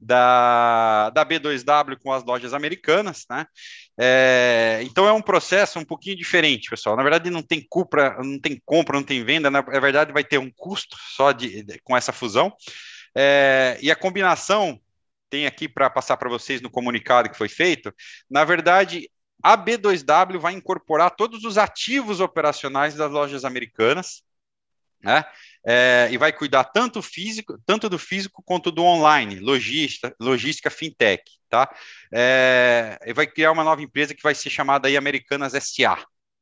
Da, 0.00 1.10
da 1.10 1.24
B2W 1.24 1.98
com 2.02 2.12
as 2.12 2.24
lojas 2.24 2.54
americanas, 2.54 3.24
né? 3.28 3.46
É, 3.98 4.80
então 4.84 5.06
é 5.08 5.12
um 5.12 5.22
processo 5.22 5.78
um 5.78 5.84
pouquinho 5.84 6.16
diferente, 6.16 6.70
pessoal. 6.70 6.96
Na 6.96 7.02
verdade, 7.02 7.30
não 7.30 7.42
tem 7.42 7.64
compra, 7.68 8.16
não 8.22 8.40
tem 8.40 8.60
compra, 8.64 8.96
não 8.96 9.02
tem 9.02 9.24
venda. 9.24 9.50
Na 9.50 9.60
verdade, 9.60 10.12
vai 10.12 10.22
ter 10.24 10.38
um 10.38 10.50
custo 10.56 10.96
só 11.16 11.32
de, 11.32 11.62
de 11.62 11.78
com 11.80 11.96
essa 11.96 12.12
fusão. 12.12 12.52
É, 13.16 13.78
e 13.82 13.90
a 13.90 13.96
combinação 13.96 14.80
tem 15.28 15.46
aqui 15.46 15.68
para 15.68 15.90
passar 15.90 16.16
para 16.16 16.28
vocês 16.28 16.60
no 16.60 16.70
comunicado 16.70 17.28
que 17.28 17.36
foi 17.36 17.48
feito. 17.48 17.92
Na 18.30 18.44
verdade, 18.44 19.10
a 19.42 19.56
B2W 19.56 20.38
vai 20.38 20.54
incorporar 20.54 21.14
todos 21.14 21.44
os 21.44 21.58
ativos 21.58 22.20
operacionais 22.20 22.94
das 22.94 23.10
lojas 23.10 23.44
americanas, 23.44 24.22
né? 25.02 25.24
É, 25.66 26.08
e 26.10 26.16
vai 26.16 26.32
cuidar 26.32 26.64
tanto 26.64 27.02
físico, 27.02 27.58
tanto 27.66 27.88
do 27.88 27.98
físico 27.98 28.42
quanto 28.44 28.70
do 28.70 28.82
online, 28.82 29.38
logística, 29.38 30.14
logística 30.20 30.70
fintech, 30.70 31.22
tá? 31.48 31.68
É, 32.12 32.98
e 33.04 33.12
vai 33.12 33.26
criar 33.26 33.52
uma 33.52 33.64
nova 33.64 33.82
empresa 33.82 34.14
que 34.14 34.22
vai 34.22 34.34
ser 34.34 34.50
chamada 34.50 34.88
aí 34.88 34.96
Americanas 34.96 35.52
SA, 35.54 35.98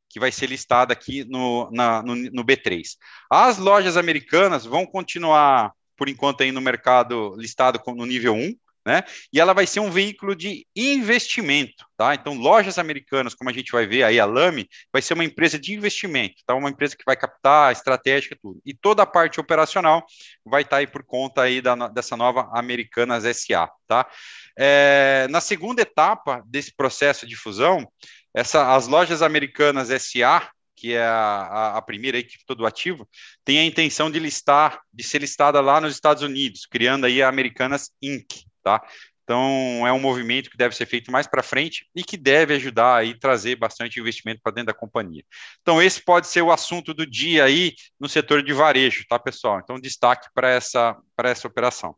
que 0.09 0.21
vai 0.21 0.31
ser 0.31 0.47
listada 0.47 0.92
aqui 0.92 1.25
no, 1.25 1.71
na, 1.73 2.03
no, 2.03 2.14
no 2.14 2.45
B3. 2.45 2.83
As 3.31 3.59
lojas 3.59 3.97
americanas 3.97 4.64
vão 4.64 4.87
continuar, 4.87 5.73
por 5.97 6.09
enquanto, 6.09 6.42
aí 6.42 6.53
no 6.53 6.61
mercado 6.61 7.35
listado 7.37 7.81
no 7.95 8.07
nível 8.07 8.35
1, 8.35 8.55
né? 8.87 9.03
E 9.33 9.40
ela 9.40 9.53
vai 9.53 9.66
ser 9.66 9.81
um 9.81 9.90
veículo 9.90 10.37
de 10.37 10.64
investimento, 10.77 11.85
tá? 11.96 12.14
Então, 12.14 12.35
lojas 12.35 12.79
americanas, 12.79 13.35
como 13.35 13.51
a 13.51 13.53
gente 13.53 13.72
vai 13.72 13.85
ver 13.85 14.05
aí, 14.05 14.20
a 14.20 14.25
Lame, 14.25 14.68
vai 14.92 15.03
ser 15.03 15.14
uma 15.14 15.25
empresa 15.25 15.59
de 15.59 15.75
investimento, 15.75 16.37
tá? 16.46 16.55
Uma 16.55 16.70
empresa 16.70 16.96
que 16.96 17.03
vai 17.05 17.16
captar, 17.16 17.72
estratégica, 17.72 18.38
tudo. 18.40 18.61
E 18.64 18.72
toda 18.72 19.03
a 19.03 19.07
parte 19.07 19.40
operacional 19.40 20.07
vai 20.44 20.62
estar 20.62 20.77
tá 20.77 20.81
aí 20.81 20.87
por 20.87 21.03
conta 21.03 21.42
aí 21.42 21.61
da, 21.61 21.75
dessa 21.88 22.16
nova 22.16 22.49
Americanas 22.53 23.25
SA, 23.37 23.68
tá? 23.88 24.09
É, 24.57 25.27
na 25.31 25.40
segunda 25.40 25.83
etapa 25.83 26.44
desse 26.46 26.72
processo 26.72 27.27
de 27.27 27.35
fusão, 27.35 27.87
essa, 28.33 28.72
as 28.77 28.87
lojas 28.87 29.20
americanas 29.20 29.88
SA, 30.01 30.49
que 30.76 30.93
é 30.93 31.03
a, 31.03 31.78
a, 31.78 31.82
primeira 31.82 32.18
equipe 32.18 32.45
todo 32.47 32.66
ativo, 32.66 33.09
tem 33.45 33.59
a 33.59 33.64
intenção 33.64 34.11
de 34.11 34.18
listar, 34.18 34.80
de 34.93 35.03
ser 35.03 35.22
listada 35.22 35.61
lá 35.61 35.80
nos 35.80 35.95
Estados 35.95 36.22
Unidos, 36.22 36.66
criando 36.66 37.07
aí 37.07 37.22
a 37.22 37.28
Americanas 37.28 37.91
Inc., 38.01 38.45
tá? 38.67 38.83
Então, 39.23 39.87
é 39.87 39.93
um 39.93 40.01
movimento 40.01 40.51
que 40.51 40.57
deve 40.57 40.75
ser 40.75 40.87
feito 40.87 41.11
mais 41.11 41.27
para 41.27 41.43
frente 41.43 41.89
e 41.95 42.03
que 42.03 42.17
deve 42.17 42.55
ajudar 42.55 42.97
aí 42.97 43.17
trazer 43.17 43.55
bastante 43.55 44.01
investimento 44.01 44.41
para 44.43 44.53
dentro 44.53 44.69
da 44.69 44.75
companhia. 44.75 45.25
Então, 45.62 45.81
esse 45.81 46.05
pode 46.05 46.27
ser 46.27 46.43
o 46.43 46.51
assunto 46.51 46.93
do 46.93 47.07
dia 47.07 47.45
aí 47.45 47.75
no 47.99 48.09
setor 48.09 48.43
de 48.43 48.53
varejo, 48.53 49.05
tá, 49.09 49.19
pessoal? 49.19 49.61
Então, 49.61 49.81
destaque 49.81 50.29
para 50.35 50.51
essa, 50.51 50.97
essa 51.25 51.47
operação. 51.47 51.95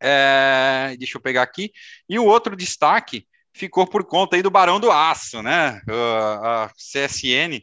É, 0.00 0.96
deixa 0.98 1.18
eu 1.18 1.22
pegar 1.22 1.42
aqui. 1.42 1.70
E 2.08 2.18
o 2.18 2.24
outro 2.24 2.56
destaque 2.56 3.26
ficou 3.52 3.86
por 3.86 4.04
conta 4.04 4.36
aí 4.36 4.42
do 4.42 4.50
Barão 4.50 4.80
do 4.80 4.90
Aço, 4.90 5.42
né? 5.42 5.80
A 5.88 6.70
CSN 6.76 7.62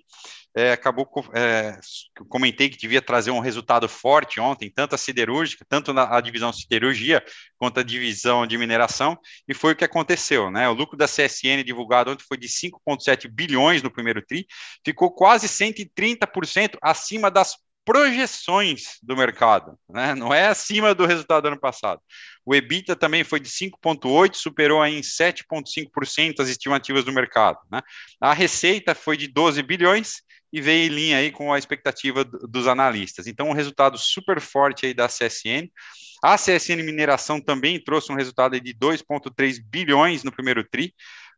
é, 0.56 0.72
acabou, 0.74 1.10
é, 1.34 1.80
comentei 2.28 2.70
que 2.70 2.78
devia 2.78 3.02
trazer 3.02 3.32
um 3.32 3.40
resultado 3.40 3.88
forte 3.88 4.40
ontem, 4.40 4.70
tanto 4.70 4.96
a 4.96 4.98
siderúrgica, 4.98 5.66
tanto 5.68 5.94
na 5.94 6.16
a 6.16 6.20
divisão 6.20 6.52
siderurgia, 6.52 7.24
quanto 7.58 7.80
a 7.80 7.84
divisão 7.84 8.46
de 8.46 8.58
mineração, 8.58 9.18
e 9.48 9.54
foi 9.54 9.74
o 9.74 9.76
que 9.76 9.86
aconteceu, 9.86 10.52
né? 10.52 10.68
O 10.68 10.74
lucro 10.74 10.98
da 10.98 11.06
CSN 11.06 11.64
divulgado 11.64 12.12
ontem 12.12 12.26
foi 12.28 12.38
de 12.38 12.48
5,7 12.48 13.30
bilhões 13.30 13.82
no 13.82 13.92
primeiro 13.92 14.22
TRI, 14.22 14.46
ficou 14.86 15.12
quase 15.12 15.48
130% 15.48 16.78
acima 16.82 17.32
das 17.32 17.56
projeções 17.84 19.00
do 19.02 19.18
mercado, 19.18 19.78
né? 19.90 20.14
não 20.14 20.34
é 20.34 20.48
acima 20.48 20.94
do 20.94 21.06
resultado 21.06 21.44
do 21.44 21.48
ano 21.50 21.60
passado. 21.60 22.00
O 22.46 22.54
EBITDA 22.54 22.96
também 22.96 23.24
foi 23.24 23.40
de 23.40 23.50
5,8%, 23.50 24.36
superou 24.36 24.86
em 24.86 25.02
7,5% 25.02 26.40
as 26.40 26.48
estimativas 26.48 27.04
do 27.04 27.12
mercado. 27.12 27.58
Né? 27.72 27.82
A 28.20 28.34
receita 28.34 28.94
foi 28.94 29.18
de 29.18 29.28
12 29.28 29.64
bilhões 29.64 30.22
e 30.52 30.60
veio 30.60 30.92
em 30.92 30.94
linha 30.94 31.18
aí 31.18 31.32
com 31.32 31.54
a 31.54 31.58
expectativa 31.58 32.24
dos 32.24 32.68
analistas. 32.68 33.28
Então, 33.28 33.50
um 33.50 33.54
resultado 33.54 33.98
super 33.98 34.42
forte 34.42 34.86
aí 34.86 34.94
da 34.94 35.08
CSN. 35.08 35.72
A 36.24 36.36
CSN 36.36 36.84
Mineração 36.84 37.40
também 37.40 37.82
trouxe 37.82 38.12
um 38.12 38.16
resultado 38.16 38.60
de 38.60 38.74
2,3 38.74 39.60
bilhões 39.64 40.24
no 40.24 40.32
primeiro 40.32 40.64
TRI, 40.64 40.94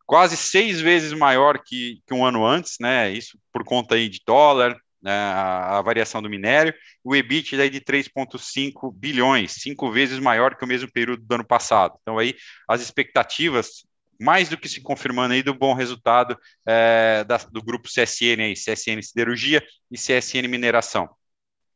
quase 0.06 0.36
seis 0.36 0.82
vezes 0.82 1.14
maior 1.14 1.60
que, 1.64 2.02
que 2.06 2.14
um 2.14 2.26
ano 2.26 2.46
antes, 2.46 2.78
né? 2.80 3.12
Isso 3.12 3.38
por 3.52 3.64
conta 3.64 3.96
aí 3.96 4.10
de 4.10 4.20
dólar, 4.26 4.76
né, 5.04 5.12
a, 5.12 5.82
variação 5.82 6.22
do 6.22 6.30
minério, 6.30 6.74
o 7.04 7.14
EBIT 7.14 7.58
daí 7.58 7.70
de 7.70 7.82
3,5 7.82 8.92
bilhões, 8.96 9.52
cinco 9.52 9.92
vezes 9.92 10.18
maior 10.18 10.56
que 10.56 10.64
o 10.64 10.68
mesmo 10.68 10.90
período 10.90 11.22
do 11.22 11.36
ano 11.36 11.46
passado. 11.46 11.98
Então 12.02 12.18
aí 12.18 12.34
as 12.68 12.82
expectativas 12.82 13.86
mais 14.20 14.50
do 14.50 14.58
que 14.58 14.70
se 14.70 14.82
confirmando 14.82 15.34
aí 15.34 15.44
do 15.44 15.54
bom 15.54 15.74
resultado 15.74 16.38
é, 16.66 17.24
da, 17.24 17.38
do 17.38 17.62
grupo 17.62 17.88
CSN 17.88 18.42
aí, 18.42 18.54
CSN 18.54 19.02
Siderurgia 19.02 19.64
e 19.92 19.98
CSN 19.98 20.48
Mineração. 20.48 21.10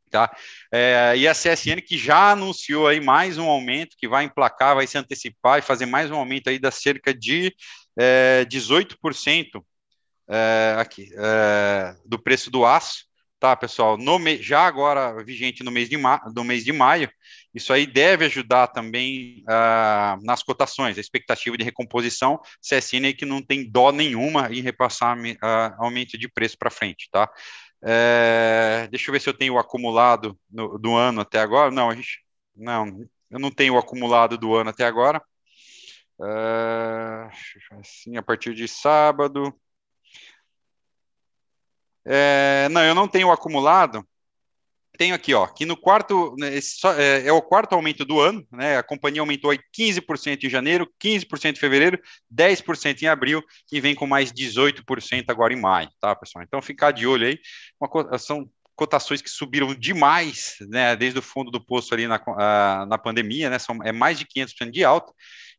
Tá? 0.10 0.34
É, 0.72 1.14
e 1.18 1.28
a 1.28 1.34
CSN 1.34 1.82
que 1.86 1.98
já 1.98 2.32
anunciou 2.32 2.88
aí 2.88 3.02
mais 3.02 3.38
um 3.38 3.46
aumento, 3.46 3.98
que 3.98 4.08
vai 4.08 4.24
emplacar, 4.24 4.76
vai 4.76 4.88
se 4.88 4.98
antecipar 4.98 5.60
e 5.60 5.62
fazer 5.62 5.86
mais 5.86 6.10
um 6.10 6.16
aumento 6.16 6.50
aí 6.50 6.58
da 6.58 6.72
cerca 6.72 7.14
de 7.14 7.54
é, 8.00 8.46
18% 8.46 9.64
é, 10.30 10.76
aqui, 10.78 11.10
é, 11.14 11.96
do 12.06 12.18
preço 12.18 12.50
do 12.50 12.66
aço, 12.66 13.07
tá, 13.40 13.56
pessoal? 13.56 13.98
No 13.98 14.20
me... 14.20 14.42
Já 14.42 14.66
agora 14.68 15.24
vigente 15.24 15.64
no 15.64 15.72
mês 15.72 15.90
de, 15.90 15.98
ma... 15.98 16.22
no 16.36 16.44
mês 16.44 16.64
de 16.64 16.72
maio, 16.74 17.10
isso 17.54 17.74
aí 17.74 17.86
deve 17.86 18.26
ajudar 18.26 18.68
também 18.68 19.44
uh, 19.44 20.24
nas 20.24 20.44
cotações, 20.44 20.98
a 20.98 21.02
expectativa 21.02 21.58
de 21.58 21.64
recomposição, 21.64 22.40
CSN 22.62 23.14
que 23.18 23.26
não 23.26 23.42
tem 23.42 23.70
dó 23.70 23.92
nenhuma 23.92 24.50
em 24.52 24.62
repassar 24.62 25.18
uh, 25.18 25.76
aumento 25.78 26.18
de 26.18 26.30
preço 26.30 26.58
para 26.58 26.70
frente, 26.70 27.10
tá? 27.12 27.30
É... 27.84 28.88
deixa 28.90 29.10
eu 29.10 29.14
ver 29.14 29.22
se 29.22 29.30
eu 29.30 29.34
tenho 29.34 29.58
acumulado 29.58 30.38
no, 30.50 30.78
do 30.80 30.96
ano 30.96 31.22
até 31.22 31.40
agora. 31.40 31.72
Não, 31.72 31.90
a 31.90 31.96
gente, 31.96 32.24
não, 32.56 32.86
eu 33.30 33.40
não 33.40 33.52
tenho 33.52 33.78
acumulado 33.78 34.38
do 34.38 34.56
ano 34.56 34.70
até 34.72 34.86
agora. 34.86 35.22
Uh, 36.20 37.30
assim, 37.80 38.18
a 38.18 38.24
partir 38.24 38.56
de 38.56 38.68
sábado, 38.68 39.54
é, 42.08 42.70
não, 42.70 42.84
eu 42.84 42.96
não 42.96 43.08
tenho 43.08 43.32
acumulado. 43.32 44.08
Tenho 44.98 45.14
aqui, 45.14 45.34
ó, 45.34 45.46
que 45.46 45.64
no 45.64 45.78
quarto, 45.78 46.34
né, 46.40 46.50
é, 46.98 47.28
é, 47.28 47.32
o 47.32 47.42
quarto 47.42 47.74
aumento 47.74 48.04
do 48.04 48.20
ano, 48.20 48.46
né? 48.52 48.78
A 48.78 48.84
companhia 48.84 49.22
aumentou 49.22 49.52
aí 49.52 49.60
15% 49.72 50.44
em 50.44 50.50
janeiro, 50.50 50.92
15% 51.00 51.58
em 51.58 51.60
fevereiro, 51.60 52.00
10% 52.34 53.04
em 53.04 53.08
abril 53.08 53.44
e 53.72 53.80
vem 53.80 53.94
com 53.94 54.08
mais 54.08 54.32
18% 54.32 55.26
agora 55.30 55.54
em 55.54 55.62
maio, 55.62 55.90
tá, 56.02 56.16
pessoal? 56.16 56.44
Então 56.44 56.62
ficar 56.64 56.92
de 56.92 57.06
olho 57.06 57.28
aí. 57.28 57.38
Uma, 57.80 58.18
são 58.18 58.50
cotações 58.76 59.22
que 59.22 59.30
subiram 59.30 59.74
demais, 59.74 60.56
né, 60.70 60.96
desde 60.96 61.20
o 61.20 61.22
fundo 61.22 61.50
do 61.50 61.64
poço 61.64 61.94
ali 61.94 62.08
na, 62.08 62.86
na 62.88 62.98
pandemia, 62.98 63.50
né, 63.50 63.58
são, 63.58 63.80
é 63.84 63.92
mais 63.92 64.20
de 64.20 64.26
500% 64.26 64.72
de 64.72 64.86
alta, 64.86 65.12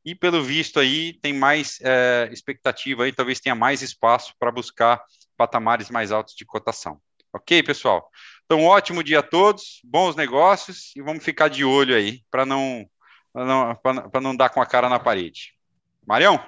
e 0.04 0.14
pelo 0.14 0.42
visto 0.42 0.78
aí 0.78 1.18
tem 1.20 1.32
mais 1.32 1.78
é, 1.82 2.30
expectativa 2.32 3.02
aí, 3.02 3.12
talvez 3.12 3.40
tenha 3.40 3.56
mais 3.56 3.82
espaço 3.82 4.32
para 4.38 4.52
buscar 4.52 5.02
patamares 5.38 5.88
mais 5.88 6.12
altos 6.12 6.34
de 6.34 6.44
cotação. 6.44 7.00
Ok, 7.32 7.62
pessoal? 7.62 8.10
Então, 8.44 8.64
ótimo 8.64 9.04
dia 9.04 9.20
a 9.20 9.22
todos, 9.22 9.80
bons 9.84 10.16
negócios 10.16 10.94
e 10.96 11.00
vamos 11.00 11.24
ficar 11.24 11.48
de 11.48 11.64
olho 11.64 11.94
aí 11.94 12.22
para 12.30 12.44
não, 12.44 12.84
não, 13.34 13.78
não 14.20 14.36
dar 14.36 14.48
com 14.48 14.60
a 14.60 14.66
cara 14.66 14.88
na 14.88 14.98
parede. 14.98 15.54
Marião? 16.06 16.42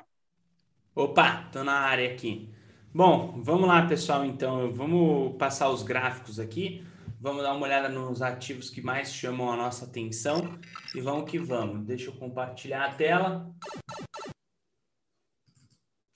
Opa, 0.95 1.45
estou 1.47 1.62
na 1.62 1.80
área 1.80 2.12
aqui. 2.12 2.53
Bom, 2.93 3.41
vamos 3.43 3.68
lá, 3.68 3.86
pessoal, 3.86 4.24
então. 4.24 4.72
Vamos 4.72 5.36
passar 5.38 5.68
os 5.68 5.82
gráficos 5.82 6.41
aqui. 6.41 6.84
Vamos 7.20 7.43
dar 7.43 7.53
uma 7.53 7.66
olhada 7.66 7.88
nos 7.88 8.22
ativos 8.22 8.70
que 8.70 8.80
mais 8.80 9.12
chamam 9.12 9.53
a 9.53 9.57
nossa 9.57 9.84
atenção 9.84 10.59
e 10.95 11.01
vamos 11.01 11.30
que 11.30 11.38
vamos. 11.38 11.86
Deixa 11.86 12.09
eu 12.09 12.14
compartilhar 12.14 12.86
a 12.86 12.95
tela. 12.95 13.55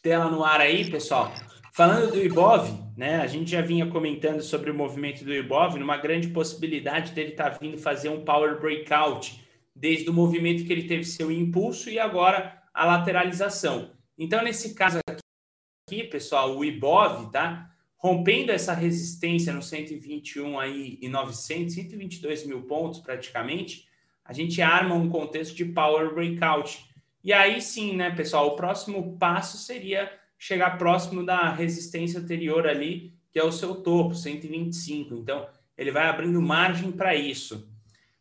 Tela 0.03 0.31
no 0.31 0.43
ar 0.43 0.61
aí, 0.61 0.91
pessoal. 0.91 1.31
Falando 1.77 2.12
do 2.12 2.25
Ibov, 2.25 2.70
né, 2.97 3.16
a 3.16 3.27
gente 3.27 3.51
já 3.51 3.61
vinha 3.61 3.91
comentando 3.91 4.41
sobre 4.43 4.70
o 4.70 4.75
movimento 4.75 5.25
do 5.25 5.35
Ibov, 5.35 5.77
numa 5.77 5.97
grande 5.97 6.29
possibilidade 6.29 7.11
dele 7.11 7.31
estar 7.31 7.51
tá 7.51 7.59
vindo 7.59 7.77
fazer 7.77 8.11
um 8.11 8.25
power 8.25 8.61
breakout, 8.61 9.45
desde 9.75 10.09
o 10.09 10.12
movimento 10.12 10.64
que 10.64 10.72
ele 10.72 10.87
teve 10.87 11.03
seu 11.03 11.33
impulso 11.33 11.91
e 11.91 11.99
agora 11.99 12.62
a 12.72 12.85
lateralização. 12.85 13.91
Então, 14.16 14.41
nesse 14.45 14.72
caso 14.72 15.01
aqui, 15.09 16.05
pessoal, 16.05 16.57
o 16.57 16.64
Ibov, 16.64 17.33
tá? 17.33 17.68
Rompendo 17.97 18.53
essa 18.53 18.72
resistência 18.72 19.53
no 19.53 19.61
121 19.61 20.61
aí 20.61 20.97
e 21.03 21.09
900, 21.09 21.75
122 21.75 22.47
mil 22.47 22.62
pontos 22.62 23.01
praticamente, 23.01 23.89
a 24.25 24.33
gente 24.33 24.62
arma 24.62 24.95
um 24.95 25.11
contexto 25.11 25.57
de 25.57 25.64
power 25.64 26.14
breakout. 26.14 26.89
E 27.25 27.33
aí 27.33 27.61
sim, 27.61 27.97
né, 27.97 28.12
pessoal, 28.12 28.47
o 28.47 28.55
próximo 28.55 29.18
passo 29.18 29.59
seria 29.59 30.22
chegar 30.39 30.78
próximo 30.78 31.24
da 31.24 31.51
resistência 31.51 32.20
anterior 32.20 32.66
ali, 32.66 33.12
que 33.32 33.39
é 33.39 33.45
o 33.45 33.53
seu 33.53 33.76
topo, 33.76 34.14
125. 34.14 35.14
Então, 35.14 35.47
ele 35.76 35.91
vai 35.91 36.07
abrindo 36.07 36.41
margem 36.41 36.93
para 36.93 37.14
isso. 37.14 37.68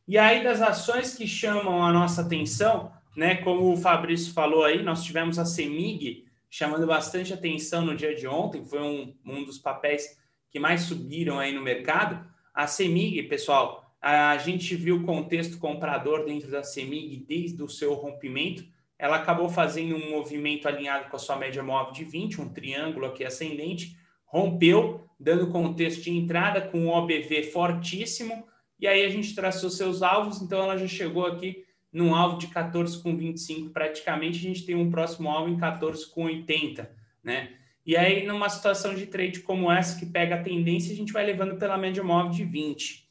E 0.08 0.18
aí, 0.18 0.44
das 0.44 0.62
ações 0.62 1.16
que 1.16 1.28
chamam 1.28 1.84
a 1.84 1.94
nossa 1.94 2.22
atenção, 2.22 2.92
né, 3.16 3.36
como 3.36 3.72
o 3.72 3.78
Fabrício 3.78 4.34
falou 4.34 4.64
aí, 4.64 4.82
nós 4.82 5.04
tivemos 5.04 5.38
a 5.38 5.46
CEMIG 5.46 6.26
chamando 6.50 6.86
bastante 6.86 7.34
atenção 7.34 7.84
no 7.84 7.96
dia 7.96 8.14
de 8.16 8.28
ontem, 8.28 8.64
foi 8.64 8.80
um, 8.80 9.16
um 9.26 9.44
dos 9.44 9.58
papéis 9.58 10.20
que 10.52 10.60
mais 10.60 10.82
subiram 10.82 11.40
aí 11.40 11.52
no 11.52 11.62
mercado. 11.62 12.24
A 12.54 12.68
CEMIG, 12.68 13.24
pessoal, 13.24 13.92
a 14.00 14.38
gente 14.38 14.76
viu 14.76 14.98
o 14.98 15.04
contexto 15.04 15.58
comprador 15.58 16.26
dentro 16.26 16.52
da 16.52 16.62
CEMIG 16.62 17.26
desde 17.28 17.64
o 17.64 17.70
seu 17.70 17.94
rompimento, 17.94 18.66
ela 19.04 19.18
acabou 19.18 19.50
fazendo 19.50 19.98
um 19.98 20.12
movimento 20.12 20.66
alinhado 20.66 21.10
com 21.10 21.18
a 21.18 21.20
sua 21.20 21.36
média 21.36 21.62
móvel 21.62 21.92
de 21.92 22.06
20, 22.06 22.40
um 22.40 22.48
triângulo 22.48 23.06
aqui 23.06 23.26
ascendente, 23.26 23.98
rompeu, 24.26 25.06
dando 25.20 25.52
contexto 25.52 26.04
de 26.04 26.12
entrada 26.12 26.62
com 26.62 26.80
um 26.80 26.88
OBV 26.88 27.44
fortíssimo, 27.52 28.48
e 28.80 28.88
aí 28.88 29.04
a 29.04 29.10
gente 29.10 29.36
traçou 29.36 29.70
seus 29.70 30.02
alvos, 30.02 30.42
então 30.42 30.64
ela 30.64 30.78
já 30.78 30.88
chegou 30.88 31.26
aqui 31.26 31.66
num 31.92 32.16
alvo 32.16 32.38
de 32.38 32.48
14,25 32.48 33.74
praticamente, 33.74 34.40
a 34.40 34.42
gente 34.42 34.66
tem 34.66 34.74
um 34.74 34.90
próximo 34.90 35.30
alvo 35.30 35.50
em 35.50 35.58
14,80, 35.58 36.88
né? 37.22 37.58
E 37.86 37.98
aí, 37.98 38.26
numa 38.26 38.48
situação 38.48 38.96
de 38.96 39.06
trade 39.06 39.42
como 39.42 39.70
essa, 39.70 40.00
que 40.00 40.06
pega 40.06 40.36
a 40.36 40.42
tendência, 40.42 40.94
a 40.94 40.96
gente 40.96 41.12
vai 41.12 41.26
levando 41.26 41.58
pela 41.58 41.78
média 41.78 42.02
móvel 42.02 42.32
de 42.32 42.46
20. 42.46 43.06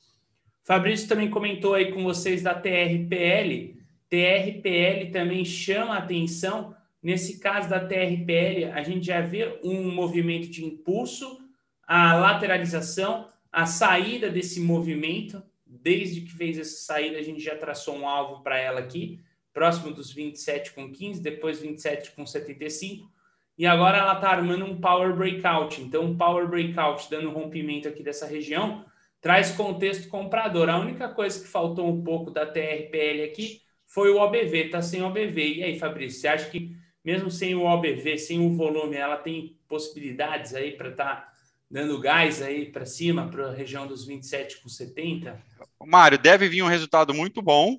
Fabrício 0.64 1.07
também 1.07 1.28
comentou 1.28 1.74
aí 1.74 1.93
com 1.93 2.03
vocês 2.03 2.43
da 2.43 2.55
TRPL, 2.55 3.81
TRPL 4.12 5.10
também 5.10 5.42
chama 5.42 5.96
atenção. 5.96 6.76
Nesse 7.02 7.40
caso 7.40 7.70
da 7.70 7.80
TRPL, 7.80 8.70
a 8.74 8.82
gente 8.82 9.06
já 9.06 9.22
vê 9.22 9.58
um 9.64 9.90
movimento 9.90 10.50
de 10.50 10.62
impulso, 10.62 11.40
a 11.82 12.14
lateralização, 12.14 13.26
a 13.50 13.64
saída 13.64 14.28
desse 14.28 14.60
movimento. 14.60 15.42
Desde 15.64 16.20
que 16.20 16.30
fez 16.30 16.58
essa 16.58 16.84
saída, 16.84 17.16
a 17.16 17.22
gente 17.22 17.40
já 17.40 17.56
traçou 17.56 17.96
um 17.96 18.06
alvo 18.06 18.42
para 18.42 18.58
ela 18.58 18.80
aqui, 18.80 19.18
próximo 19.50 19.90
dos 19.90 20.14
27,15, 20.14 21.22
depois 21.22 21.62
27,75. 21.62 23.08
E 23.56 23.64
agora 23.66 23.96
ela 23.96 24.12
está 24.12 24.28
armando 24.28 24.66
um 24.66 24.78
power 24.78 25.16
breakout. 25.16 25.80
Então, 25.80 26.04
um 26.04 26.16
power 26.18 26.46
breakout 26.46 27.08
dando 27.08 27.30
rompimento 27.30 27.88
aqui 27.88 28.02
dessa 28.02 28.26
região 28.26 28.84
traz 29.22 29.52
contexto 29.52 30.08
comprador. 30.10 30.68
A 30.68 30.78
única 30.78 31.08
coisa 31.08 31.40
que 31.40 31.48
faltou 31.48 31.88
um 31.88 32.04
pouco 32.04 32.30
da 32.30 32.44
TRPL 32.44 33.24
aqui 33.24 33.61
foi 33.93 34.11
o 34.11 34.16
OBV, 34.16 34.70
tá 34.70 34.80
sem 34.80 35.03
OBV. 35.03 35.57
E 35.57 35.62
aí, 35.62 35.78
Fabrício, 35.78 36.18
você 36.18 36.28
acha 36.28 36.49
que 36.49 36.74
mesmo 37.05 37.30
sem 37.30 37.55
o 37.55 37.64
OBV, 37.64 38.16
sem 38.16 38.40
o 38.40 38.57
volume, 38.57 38.97
ela 38.97 39.16
tem 39.16 39.59
possibilidades 39.68 40.55
aí 40.55 40.72
para 40.72 40.88
estar 40.88 41.05
tá 41.05 41.32
dando 41.70 42.01
gás 42.01 42.40
aí 42.40 42.66
para 42.66 42.86
cima, 42.86 43.28
para 43.28 43.49
a 43.49 43.55
região 43.55 43.86
dos 43.86 44.07
27 44.07 44.62
com 44.62 44.68
70? 44.68 45.38
Mário, 45.84 46.18
deve 46.18 46.49
vir 46.49 46.62
um 46.62 46.68
resultado 46.68 47.12
muito 47.12 47.43
bom, 47.43 47.76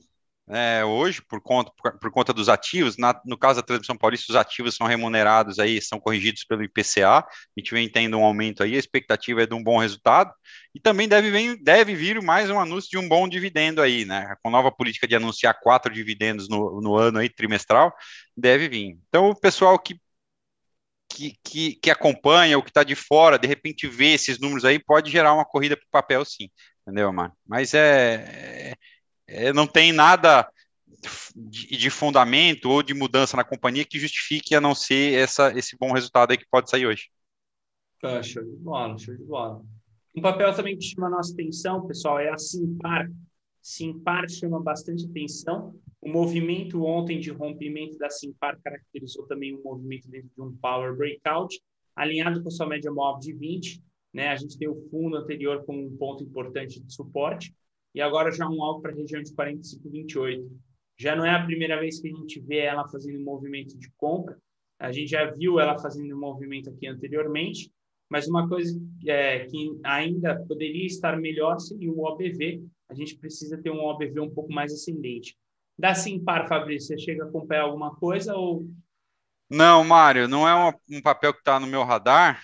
é, 0.50 0.84
hoje, 0.84 1.22
por 1.22 1.42
conta, 1.42 1.72
por, 1.82 1.98
por 2.00 2.12
conta 2.12 2.34
dos 2.34 2.50
ativos, 2.50 2.98
na, 2.98 3.20
no 3.26 3.38
caso 3.38 3.62
da 3.62 3.66
transmissão 3.66 3.98
paulista, 3.98 4.32
os 4.32 4.36
ativos 4.36 4.76
são 4.76 4.86
remunerados 4.86 5.58
aí, 5.58 5.82
são 5.82 6.00
corrigidos 6.00 6.44
pelo 6.44 6.64
IPCA, 6.64 7.20
a 7.20 7.26
gente 7.58 7.74
vem 7.74 7.90
tendo 7.90 8.18
um 8.18 8.26
aumento 8.26 8.62
aí, 8.62 8.76
a 8.76 8.80
expectativa 8.80 9.44
é 9.44 9.46
de 9.46 9.54
um 9.54 9.64
bom 9.64 9.78
resultado, 9.78 10.34
e 10.76 10.80
também 10.80 11.08
deve, 11.08 11.32
vir, 11.32 11.64
deve 11.64 11.96
vir 11.96 12.22
mais 12.22 12.50
um 12.50 12.60
anúncio 12.60 12.90
de 12.90 12.98
um 12.98 13.08
bom 13.08 13.28
dividendo 13.28 13.82
aí, 13.82 14.04
né, 14.06 14.36
com 14.44 14.50
nova 14.50 14.72
política 14.72 15.08
de 15.08 15.16
anunciar 15.16 15.58
quatro 15.62 15.94
dividendos 15.94 16.50
no, 16.50 16.82
no 16.82 16.98
ano 16.98 17.20
aí, 17.20 17.30
trimestral, 17.30 17.94
deve 18.36 18.68
vir. 18.68 18.98
Então, 19.08 19.30
o 19.30 19.40
pessoal 19.40 19.80
que 19.80 19.98
que, 21.10 21.38
que, 21.44 21.76
que, 21.76 21.92
acompanha 21.92 22.58
ou 22.58 22.64
que 22.64 22.72
está 22.72 22.84
de 22.84 22.96
fora, 22.96 23.38
de 23.38 23.48
repente 23.48 23.88
vê 23.88 24.14
esses 24.14 24.40
números 24.40 24.66
aí, 24.66 24.80
pode 24.80 25.12
gerar 25.12 25.34
uma 25.34 25.46
corrida 25.46 25.78
para 25.78 25.86
o 25.86 25.92
papel, 25.92 26.26
sim, 26.26 26.50
entendeu, 26.82 27.14
mano? 27.14 27.32
Mas 27.46 27.74
é, 27.76 28.74
é, 29.28 29.54
não 29.54 29.66
tem 29.66 29.92
nada 29.92 30.50
de, 31.36 31.78
de, 31.78 31.90
fundamento 31.90 32.70
ou 32.70 32.84
de 32.84 32.94
mudança 32.94 33.36
na 33.36 33.44
companhia 33.44 33.86
que 33.86 34.00
justifique 34.00 34.56
a 34.56 34.62
não 34.62 34.74
ser 34.74 35.14
essa, 35.14 35.52
esse 35.58 35.78
bom 35.78 35.92
resultado 35.92 36.32
aí 36.32 36.38
que 36.38 36.48
pode 36.50 36.70
sair 36.70 36.86
hoje. 36.86 37.10
Ah, 38.04 38.22
show 38.22 38.44
de 38.44 38.56
bola, 38.58 38.98
show 38.98 39.16
de 39.16 39.24
bola. 39.24 39.62
Um 40.16 40.22
papel 40.22 40.54
também 40.54 40.78
que 40.78 40.86
chama 40.86 41.08
a 41.08 41.10
nossa 41.10 41.34
atenção, 41.34 41.88
pessoal, 41.88 42.20
é 42.20 42.30
a 42.30 42.38
Simpar. 42.38 43.10
Simpar 43.62 44.30
chama 44.30 44.62
bastante 44.62 45.06
atenção. 45.06 45.74
O 46.02 46.10
movimento 46.10 46.84
ontem 46.84 47.20
de 47.20 47.32
rompimento 47.32 47.98
da 47.98 48.10
Simpar 48.10 48.60
caracterizou 48.62 49.26
também 49.26 49.56
um 49.56 49.64
movimento 49.64 50.10
dentro 50.10 50.30
de 50.36 50.42
um 50.42 50.56
power 50.58 50.96
breakout, 50.96 51.60
alinhado 51.96 52.44
com 52.44 52.50
a 52.50 52.52
sua 52.52 52.68
média 52.68 52.92
móvel 52.92 53.22
de 53.22 53.34
20. 53.34 53.82
Né? 54.14 54.28
A 54.28 54.36
gente 54.36 54.58
tem 54.58 54.68
o 54.68 54.88
fundo 54.90 55.16
anterior 55.16 55.66
como 55.66 55.84
um 55.84 55.98
ponto 55.98 56.24
importante 56.24 56.80
de 56.80 56.94
suporte 56.94 57.54
e 57.94 58.02
agora 58.02 58.32
já 58.32 58.48
um 58.48 58.64
alvo 58.64 58.82
para 58.82 58.92
a 58.92 58.96
região 58.96 59.22
de 59.22 59.34
45,28. 59.34 60.48
Já 60.98 61.16
não 61.16 61.26
é 61.26 61.32
a 61.32 61.46
primeira 61.46 61.80
vez 61.80 62.00
que 62.00 62.08
a 62.08 62.16
gente 62.16 62.40
vê 62.40 62.60
ela 62.60 62.88
fazendo 62.88 63.24
movimento 63.24 63.78
de 63.78 63.92
compra, 63.98 64.38
a 64.80 64.92
gente 64.92 65.12
já 65.12 65.32
viu 65.32 65.60
ela 65.60 65.80
fazendo 65.80 66.18
movimento 66.18 66.70
aqui 66.70 66.88
anteriormente, 66.88 67.72
mas 68.10 68.28
uma 68.28 68.48
coisa 68.48 68.80
é, 69.08 69.46
que 69.46 69.80
ainda 69.84 70.44
poderia 70.46 70.86
estar 70.86 71.18
melhor 71.18 71.60
seria 71.60 71.92
o 71.92 72.04
OBV, 72.04 72.64
a 72.90 72.94
gente 72.94 73.18
precisa 73.18 73.58
ter 73.58 73.72
um 73.72 73.84
OBV 73.84 74.20
um 74.20 74.30
pouco 74.30 74.52
mais 74.52 74.74
ascendente. 74.74 75.38
Da 75.78 75.96
Simpar, 75.96 76.48
Fabrício, 76.48 76.90
você 76.90 76.98
chega 77.00 77.24
a 77.24 77.28
acompanhar 77.28 77.64
alguma 77.64 77.96
coisa 77.96 78.36
ou... 78.36 78.68
Não, 79.50 79.84
Mário, 79.84 80.28
não 80.28 80.48
é 80.48 80.54
um, 80.54 80.98
um 80.98 81.02
papel 81.02 81.34
que 81.34 81.40
está 81.40 81.60
no 81.60 81.68
meu 81.68 81.84
radar, 81.84 82.42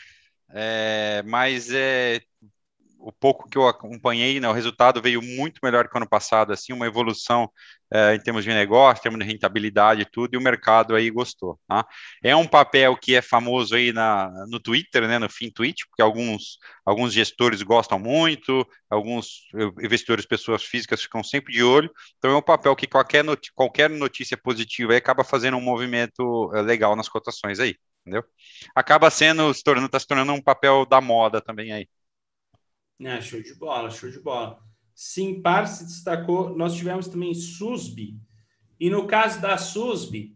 é, 0.50 1.22
mas 1.24 1.72
é, 1.72 2.22
o 3.00 3.12
pouco 3.12 3.50
que 3.50 3.58
eu 3.58 3.68
acompanhei, 3.68 4.40
né, 4.40 4.48
o 4.48 4.54
resultado 4.54 5.02
veio 5.02 5.22
muito 5.22 5.60
melhor 5.64 5.88
que 5.88 5.96
o 5.96 5.98
ano 5.98 6.10
passado, 6.10 6.52
assim, 6.52 6.74
uma 6.74 6.86
evolução 6.86 7.50
é, 7.92 8.14
em 8.16 8.20
termos 8.20 8.44
de 8.44 8.50
negócio, 8.50 9.00
em 9.00 9.04
termos 9.04 9.20
de 9.20 9.32
rentabilidade 9.32 10.02
e 10.02 10.06
tudo, 10.06 10.34
e 10.34 10.38
o 10.38 10.42
mercado 10.42 10.96
aí 10.96 11.10
gostou. 11.10 11.60
Tá? 11.68 11.86
É 12.24 12.36
um 12.36 12.46
papel 12.48 12.96
que 12.98 13.16
é 13.16 13.22
famoso 13.22 13.76
aí 13.76 13.92
na, 13.92 14.30
no 14.50 14.60
Twitter, 14.60 15.08
né, 15.08 15.18
no 15.18 15.30
FinTwitch, 15.30 15.86
porque 15.90 16.02
alguns, 16.02 16.60
alguns 16.86 17.14
gestores 17.14 17.62
gostam 17.62 17.98
muito, 17.98 18.68
alguns 18.90 19.48
investidores, 19.82 20.26
pessoas 20.26 20.64
físicas 20.64 21.02
ficam 21.02 21.24
sempre 21.24 21.54
de 21.54 21.64
olho, 21.64 21.90
então 22.18 22.32
é 22.32 22.36
um 22.36 22.42
papel 22.42 22.76
que 22.76 22.88
qualquer, 22.88 23.24
not 23.24 23.52
qualquer 23.54 23.90
notícia 23.90 24.38
positiva 24.38 24.96
acaba 24.96 25.24
fazendo 25.24 25.58
um 25.58 25.62
movimento 25.62 26.52
é, 26.54 26.62
legal 26.62 26.96
nas 26.96 27.10
cotações 27.10 27.60
aí, 27.60 27.76
entendeu? 28.02 28.24
Acaba 28.76 29.10
sendo, 29.10 29.54
se 29.54 29.64
tornando, 29.64 29.88
está 29.88 30.00
se 30.00 30.08
tornando 30.08 30.34
um 30.34 30.42
papel 30.42 30.86
da 30.86 31.00
moda 31.02 31.42
também 31.42 31.72
aí. 31.72 31.88
É, 33.02 33.22
show 33.22 33.42
de 33.42 33.54
bola, 33.56 33.90
show 33.90 34.10
de 34.10 34.20
bola. 34.20 34.60
Simpar 34.94 35.68
se 35.68 35.86
destacou. 35.86 36.56
Nós 36.56 36.76
tivemos 36.76 37.08
também 37.08 37.34
SUSB. 37.34 38.18
E 38.80 38.90
no 38.90 39.08
caso 39.08 39.42
da 39.42 39.58
SUSB, 39.58 40.36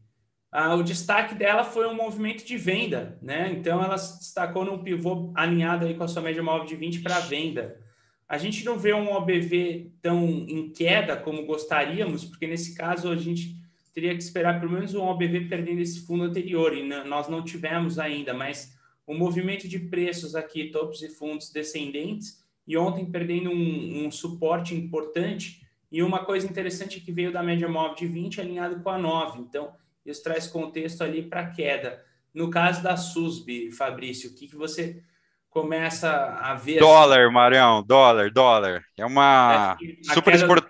ah, 0.51 0.75
o 0.75 0.83
destaque 0.83 1.33
dela 1.33 1.63
foi 1.63 1.87
um 1.87 1.95
movimento 1.95 2.45
de 2.45 2.57
venda, 2.57 3.17
né? 3.21 3.51
Então 3.51 3.83
ela 3.83 3.97
se 3.97 4.19
destacou 4.19 4.63
num 4.63 4.83
pivô 4.83 5.31
alinhado 5.35 5.85
aí 5.85 5.95
com 5.95 6.03
a 6.03 6.07
sua 6.07 6.21
média 6.21 6.43
móvel 6.43 6.67
de 6.67 6.75
20 6.75 7.01
para 7.01 7.19
venda. 7.21 7.81
A 8.27 8.37
gente 8.37 8.63
não 8.63 8.77
vê 8.77 8.93
um 8.93 9.11
OBV 9.11 9.91
tão 10.01 10.25
em 10.25 10.71
queda 10.71 11.17
como 11.17 11.45
gostaríamos, 11.45 12.23
porque 12.23 12.47
nesse 12.47 12.75
caso 12.75 13.09
a 13.09 13.15
gente 13.15 13.55
teria 13.93 14.15
que 14.15 14.23
esperar 14.23 14.59
pelo 14.59 14.71
menos 14.71 14.93
um 14.93 15.01
OBV 15.01 15.47
perdendo 15.47 15.81
esse 15.81 16.05
fundo 16.05 16.23
anterior, 16.23 16.75
e 16.75 16.83
nós 16.83 17.27
não 17.27 17.43
tivemos 17.43 17.99
ainda, 17.99 18.33
mas 18.33 18.75
o 19.05 19.13
movimento 19.13 19.67
de 19.67 19.77
preços 19.77 20.35
aqui, 20.35 20.69
topos 20.69 21.03
e 21.03 21.09
fundos 21.09 21.51
descendentes, 21.51 22.42
e 22.67 22.77
ontem 22.77 23.05
perdendo 23.05 23.49
um, 23.49 24.05
um, 24.05 24.11
suporte 24.11 24.75
importante. 24.75 25.61
E 25.91 26.01
uma 26.01 26.25
coisa 26.25 26.47
interessante 26.47 26.99
que 26.99 27.11
veio 27.11 27.31
da 27.31 27.43
média 27.43 27.67
móvel 27.67 27.95
de 27.95 28.07
20 28.07 28.41
alinhado 28.41 28.81
com 28.81 28.89
a 28.89 28.97
9. 28.97 29.39
Então, 29.39 29.73
isso 30.05 30.23
traz 30.23 30.47
contexto 30.47 31.03
ali 31.03 31.21
para 31.21 31.51
queda. 31.51 32.03
No 32.33 32.49
caso 32.49 32.81
da 32.81 32.97
SUSB, 32.97 33.71
Fabrício, 33.71 34.31
o 34.31 34.33
que, 34.33 34.47
que 34.47 34.55
você 34.55 35.03
começa 35.49 36.09
a 36.09 36.55
ver? 36.55 36.79
Dólar, 36.79 37.25
assim? 37.25 37.33
Marião, 37.33 37.83
dólar, 37.83 38.31
dólar. 38.31 38.83
É 38.97 39.05
uma, 39.05 39.77
é 39.79 40.13
super 40.13 40.33
export... 40.33 40.67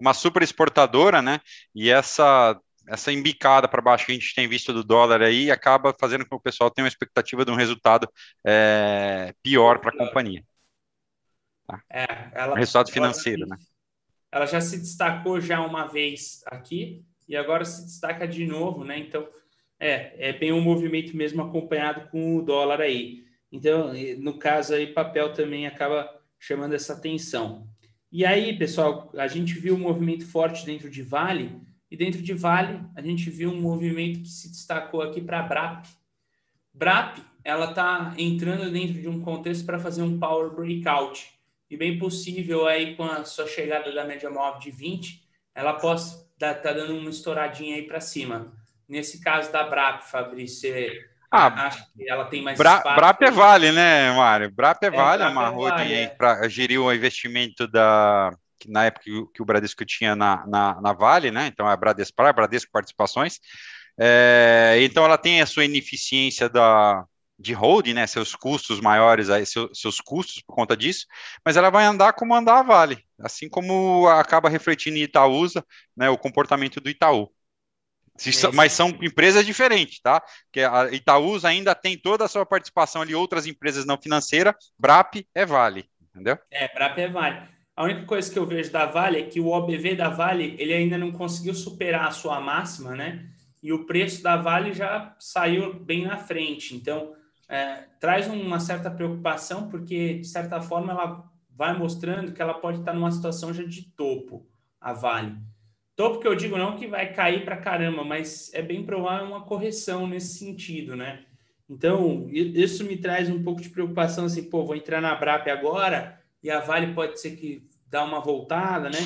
uma 0.00 0.14
super 0.14 0.42
exportadora, 0.42 1.20
né? 1.20 1.40
E 1.74 1.90
essa 1.90 2.58
essa 2.90 3.12
embicada 3.12 3.68
para 3.68 3.82
baixo 3.82 4.06
que 4.06 4.12
a 4.12 4.14
gente 4.14 4.34
tem 4.34 4.48
visto 4.48 4.72
do 4.72 4.82
dólar 4.82 5.20
aí 5.20 5.50
acaba 5.50 5.94
fazendo 6.00 6.24
com 6.24 6.30
que 6.30 6.36
o 6.36 6.40
pessoal 6.40 6.70
tenha 6.70 6.84
uma 6.84 6.88
expectativa 6.88 7.44
de 7.44 7.50
um 7.50 7.54
resultado 7.54 8.08
é, 8.46 9.34
pior 9.42 9.78
para 9.78 9.90
a 9.90 9.98
companhia. 9.98 10.42
Tá? 11.68 11.82
É, 11.90 12.30
ela, 12.32 12.56
resultado 12.56 12.90
financeiro, 12.90 13.42
ela, 13.42 13.50
né? 13.50 13.58
Ela 14.32 14.46
já 14.46 14.58
se 14.58 14.78
destacou 14.78 15.38
já 15.38 15.60
uma 15.60 15.86
vez 15.86 16.40
aqui 16.46 17.04
e 17.28 17.36
agora 17.36 17.62
se 17.66 17.84
destaca 17.84 18.26
de 18.26 18.46
novo, 18.46 18.84
né? 18.84 18.98
Então, 18.98 19.28
é, 19.78 20.30
é 20.30 20.32
bem 20.32 20.50
um 20.50 20.62
movimento 20.62 21.14
mesmo 21.14 21.42
acompanhado 21.42 22.08
com 22.08 22.36
o 22.36 22.42
dólar 22.42 22.80
aí. 22.80 23.22
Então, 23.52 23.92
no 24.18 24.38
caso 24.38 24.74
aí, 24.74 24.86
papel 24.86 25.34
também 25.34 25.66
acaba 25.66 26.10
chamando 26.38 26.74
essa 26.74 26.94
atenção. 26.94 27.68
E 28.10 28.24
aí, 28.24 28.56
pessoal, 28.56 29.12
a 29.14 29.28
gente 29.28 29.52
viu 29.58 29.74
um 29.74 29.80
movimento 29.80 30.26
forte 30.26 30.64
dentro 30.64 30.90
de 30.90 31.02
Vale, 31.02 31.60
e 31.90 31.96
dentro 31.96 32.22
de 32.22 32.32
Vale, 32.32 32.80
a 32.94 33.02
gente 33.02 33.28
viu 33.28 33.50
um 33.50 33.60
movimento 33.60 34.20
que 34.20 34.28
se 34.28 34.48
destacou 34.48 35.02
aqui 35.02 35.20
para 35.20 35.40
a 35.40 35.42
BRAP. 35.42 35.86
BRAP, 36.72 37.18
ela 37.44 37.70
está 37.70 38.14
entrando 38.16 38.70
dentro 38.70 39.00
de 39.00 39.08
um 39.08 39.20
contexto 39.20 39.66
para 39.66 39.78
fazer 39.78 40.02
um 40.02 40.18
power 40.18 40.50
breakout 40.50 41.37
e 41.70 41.76
bem 41.76 41.98
possível 41.98 42.66
aí 42.66 42.96
com 42.96 43.04
a 43.04 43.24
sua 43.24 43.46
chegada 43.46 43.92
da 43.92 44.04
média 44.04 44.30
móvel 44.30 44.60
de 44.60 44.70
20, 44.70 45.22
ela 45.54 45.74
possa 45.74 46.26
estar 46.32 46.54
tá 46.54 46.72
dando 46.72 46.96
uma 46.96 47.10
estouradinha 47.10 47.76
aí 47.76 47.82
para 47.82 48.00
cima. 48.00 48.52
Nesse 48.88 49.20
caso 49.20 49.52
da 49.52 49.64
BRAP, 49.64 50.02
Fabrício, 50.02 50.72
ah, 51.30 51.66
acho 51.66 51.92
que 51.92 52.08
ela 52.08 52.24
tem 52.24 52.42
mais 52.42 52.56
Bra 52.56 52.76
espaço. 52.76 52.96
BRAP 52.96 53.22
é 53.22 53.30
vale, 53.30 53.72
né, 53.72 54.10
Mário? 54.12 54.50
BRAP 54.50 54.82
é, 54.82 54.86
é 54.86 54.90
vale, 54.90 55.22
é 55.22 55.26
uma 55.26 55.50
vale, 55.50 55.92
é. 55.92 56.06
para 56.08 56.48
gerir 56.48 56.80
o 56.80 56.92
investimento 56.92 57.68
da 57.68 58.32
na 58.66 58.86
época 58.86 59.04
que 59.32 59.40
o 59.42 59.44
Bradesco 59.44 59.84
tinha 59.84 60.16
na, 60.16 60.44
na, 60.46 60.80
na 60.80 60.92
Vale, 60.92 61.30
né? 61.30 61.46
Então 61.46 61.68
é 61.68 61.72
a 61.72 61.76
Bradesco, 61.76 62.16
Bradesco 62.16 62.72
Participações. 62.72 63.38
É, 63.96 64.78
então 64.80 65.04
ela 65.04 65.18
tem 65.18 65.40
a 65.40 65.46
sua 65.46 65.64
ineficiência 65.64 66.48
da, 66.48 67.04
de 67.38 67.52
holding, 67.52 67.94
né, 67.94 68.06
seus 68.06 68.34
custos 68.34 68.80
maiores, 68.80 69.30
aí, 69.30 69.46
seus, 69.46 69.78
seus 69.78 70.00
custos 70.00 70.42
por 70.42 70.54
conta 70.54 70.76
disso, 70.76 71.06
mas 71.44 71.56
ela 71.56 71.70
vai 71.70 71.84
andar 71.84 72.12
como 72.14 72.34
andar 72.34 72.58
a 72.58 72.62
Vale, 72.62 72.98
assim 73.20 73.48
como 73.48 74.08
acaba 74.08 74.48
refletindo 74.48 74.96
em 74.96 75.02
Itaúsa, 75.02 75.64
né, 75.96 76.10
o 76.10 76.18
comportamento 76.18 76.80
do 76.80 76.90
Itaú. 76.90 77.30
É 78.26 78.52
mas 78.52 78.72
são 78.72 78.88
empresas 79.00 79.46
diferentes, 79.46 80.00
tá? 80.00 80.20
Porque 80.46 80.60
a 80.60 80.90
Itaúsa 80.90 81.48
ainda 81.48 81.72
tem 81.72 81.96
toda 81.96 82.24
a 82.24 82.28
sua 82.28 82.44
participação 82.44 83.00
ali, 83.00 83.14
outras 83.14 83.46
empresas 83.46 83.86
não 83.86 83.96
financeiras, 83.96 84.54
BRAP 84.76 85.24
é 85.32 85.46
Vale, 85.46 85.88
entendeu? 86.10 86.36
É, 86.50 86.66
BRAP 86.74 86.98
é 86.98 87.08
Vale. 87.08 87.48
A 87.76 87.84
única 87.84 88.04
coisa 88.06 88.28
que 88.28 88.36
eu 88.36 88.44
vejo 88.44 88.72
da 88.72 88.86
Vale 88.86 89.20
é 89.20 89.22
que 89.22 89.38
o 89.38 89.46
OBV 89.46 89.94
da 89.94 90.08
Vale, 90.08 90.56
ele 90.58 90.74
ainda 90.74 90.98
não 90.98 91.12
conseguiu 91.12 91.54
superar 91.54 92.08
a 92.08 92.10
sua 92.10 92.40
máxima, 92.40 92.96
né? 92.96 93.24
E 93.62 93.72
o 93.72 93.86
preço 93.86 94.20
da 94.20 94.36
Vale 94.36 94.72
já 94.72 95.14
saiu 95.20 95.74
bem 95.74 96.04
na 96.04 96.16
frente. 96.16 96.74
Então, 96.74 97.14
é, 97.48 97.84
traz 97.98 98.28
uma 98.28 98.60
certa 98.60 98.90
preocupação, 98.90 99.68
porque, 99.68 100.18
de 100.18 100.26
certa 100.26 100.60
forma, 100.60 100.92
ela 100.92 101.24
vai 101.50 101.76
mostrando 101.76 102.32
que 102.32 102.42
ela 102.42 102.54
pode 102.54 102.80
estar 102.80 102.92
numa 102.92 103.10
situação 103.10 103.52
já 103.52 103.64
de 103.64 103.82
topo, 103.96 104.46
a 104.80 104.92
Vale. 104.92 105.36
Topo 105.96 106.20
que 106.20 106.28
eu 106.28 106.36
digo 106.36 106.56
não 106.56 106.76
que 106.76 106.86
vai 106.86 107.12
cair 107.12 107.44
para 107.44 107.56
caramba, 107.56 108.04
mas 108.04 108.52
é 108.54 108.62
bem 108.62 108.84
provável 108.84 109.26
uma 109.26 109.44
correção 109.44 110.06
nesse 110.06 110.38
sentido, 110.38 110.94
né? 110.94 111.24
Então, 111.68 112.28
isso 112.30 112.84
me 112.84 112.96
traz 112.96 113.28
um 113.28 113.42
pouco 113.42 113.60
de 113.60 113.68
preocupação, 113.68 114.24
assim, 114.24 114.48
pô, 114.48 114.64
vou 114.64 114.76
entrar 114.76 115.00
na 115.00 115.14
BRAP 115.14 115.48
agora 115.48 116.18
e 116.42 116.50
a 116.50 116.60
Vale 116.60 116.94
pode 116.94 117.20
ser 117.20 117.32
que 117.32 117.68
dá 117.86 118.04
uma 118.04 118.20
voltada, 118.20 118.88
né? 118.88 118.98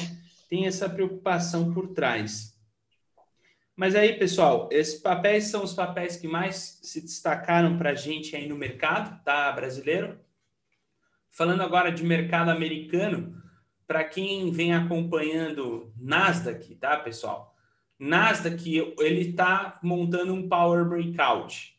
Tem 0.49 0.67
essa 0.67 0.89
preocupação 0.89 1.73
por 1.73 1.89
trás. 1.89 2.52
Mas 3.75 3.95
aí, 3.95 4.19
pessoal, 4.19 4.69
esses 4.71 5.01
papéis 5.01 5.45
são 5.45 5.65
os 5.65 5.73
papéis 5.73 6.17
que 6.17 6.29
mais 6.29 6.79
se 6.83 7.01
destacaram 7.01 7.79
para 7.79 7.91
a 7.91 7.95
gente 7.95 8.37
aí 8.37 8.47
no 8.47 8.57
mercado, 8.57 9.23
tá, 9.25 9.51
brasileiro? 9.51 10.21
Falando 11.31 11.63
agora 11.63 11.91
de 11.91 12.05
mercado 12.05 12.51
americano, 12.51 13.43
para 13.87 14.05
quem 14.05 14.51
vem 14.51 14.75
acompanhando 14.75 15.93
Nasdaq, 15.97 16.75
tá, 16.75 16.99
pessoal? 16.99 17.57
Nasdaq, 17.99 18.95
ele 18.99 19.31
está 19.31 19.79
montando 19.83 20.35
um 20.35 20.49
Power 20.49 20.85
Breakout. 20.85 21.79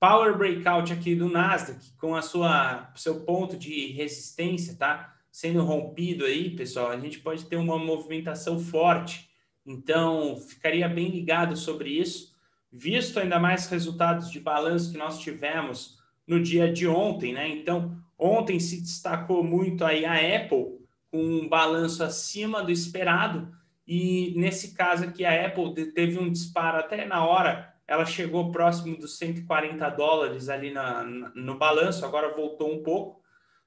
Power 0.00 0.36
Breakout 0.36 0.92
aqui 0.92 1.14
do 1.14 1.28
Nasdaq, 1.28 1.92
com 1.98 2.14
a 2.14 2.22
sua 2.22 2.90
seu 2.94 3.20
ponto 3.20 3.56
de 3.56 3.92
resistência, 3.92 4.76
tá? 4.76 5.14
Sendo 5.30 5.62
rompido 5.62 6.24
aí, 6.24 6.50
pessoal, 6.56 6.90
a 6.90 6.98
gente 6.98 7.18
pode 7.18 7.44
ter 7.46 7.56
uma 7.56 7.78
movimentação 7.78 8.58
forte. 8.58 9.28
Então, 9.66 10.36
ficaria 10.36 10.88
bem 10.88 11.08
ligado 11.08 11.56
sobre 11.56 11.90
isso, 11.90 12.34
visto 12.70 13.18
ainda 13.18 13.38
mais 13.38 13.68
resultados 13.68 14.30
de 14.30 14.40
balanço 14.40 14.92
que 14.92 14.98
nós 14.98 15.18
tivemos 15.18 15.98
no 16.26 16.42
dia 16.42 16.70
de 16.72 16.86
ontem, 16.86 17.32
né? 17.32 17.48
Então, 17.48 17.96
ontem 18.18 18.58
se 18.60 18.80
destacou 18.80 19.42
muito 19.42 19.84
aí 19.84 20.04
a 20.04 20.14
Apple 20.14 20.78
com 21.10 21.22
um 21.22 21.48
balanço 21.48 22.02
acima 22.02 22.62
do 22.62 22.72
esperado 22.72 23.54
e 23.86 24.32
nesse 24.36 24.74
caso 24.74 25.04
aqui 25.04 25.24
a 25.24 25.46
Apple 25.46 25.92
teve 25.92 26.18
um 26.18 26.30
disparo 26.30 26.78
até 26.78 27.04
na 27.04 27.24
hora, 27.24 27.74
ela 27.86 28.06
chegou 28.06 28.50
próximo 28.50 28.96
dos 28.96 29.18
140 29.18 29.88
dólares 29.90 30.48
ali 30.48 30.72
na, 30.72 31.04
no 31.04 31.58
balanço, 31.58 32.04
agora 32.04 32.34
voltou 32.34 32.72
um 32.72 32.82
pouco, 32.82 33.20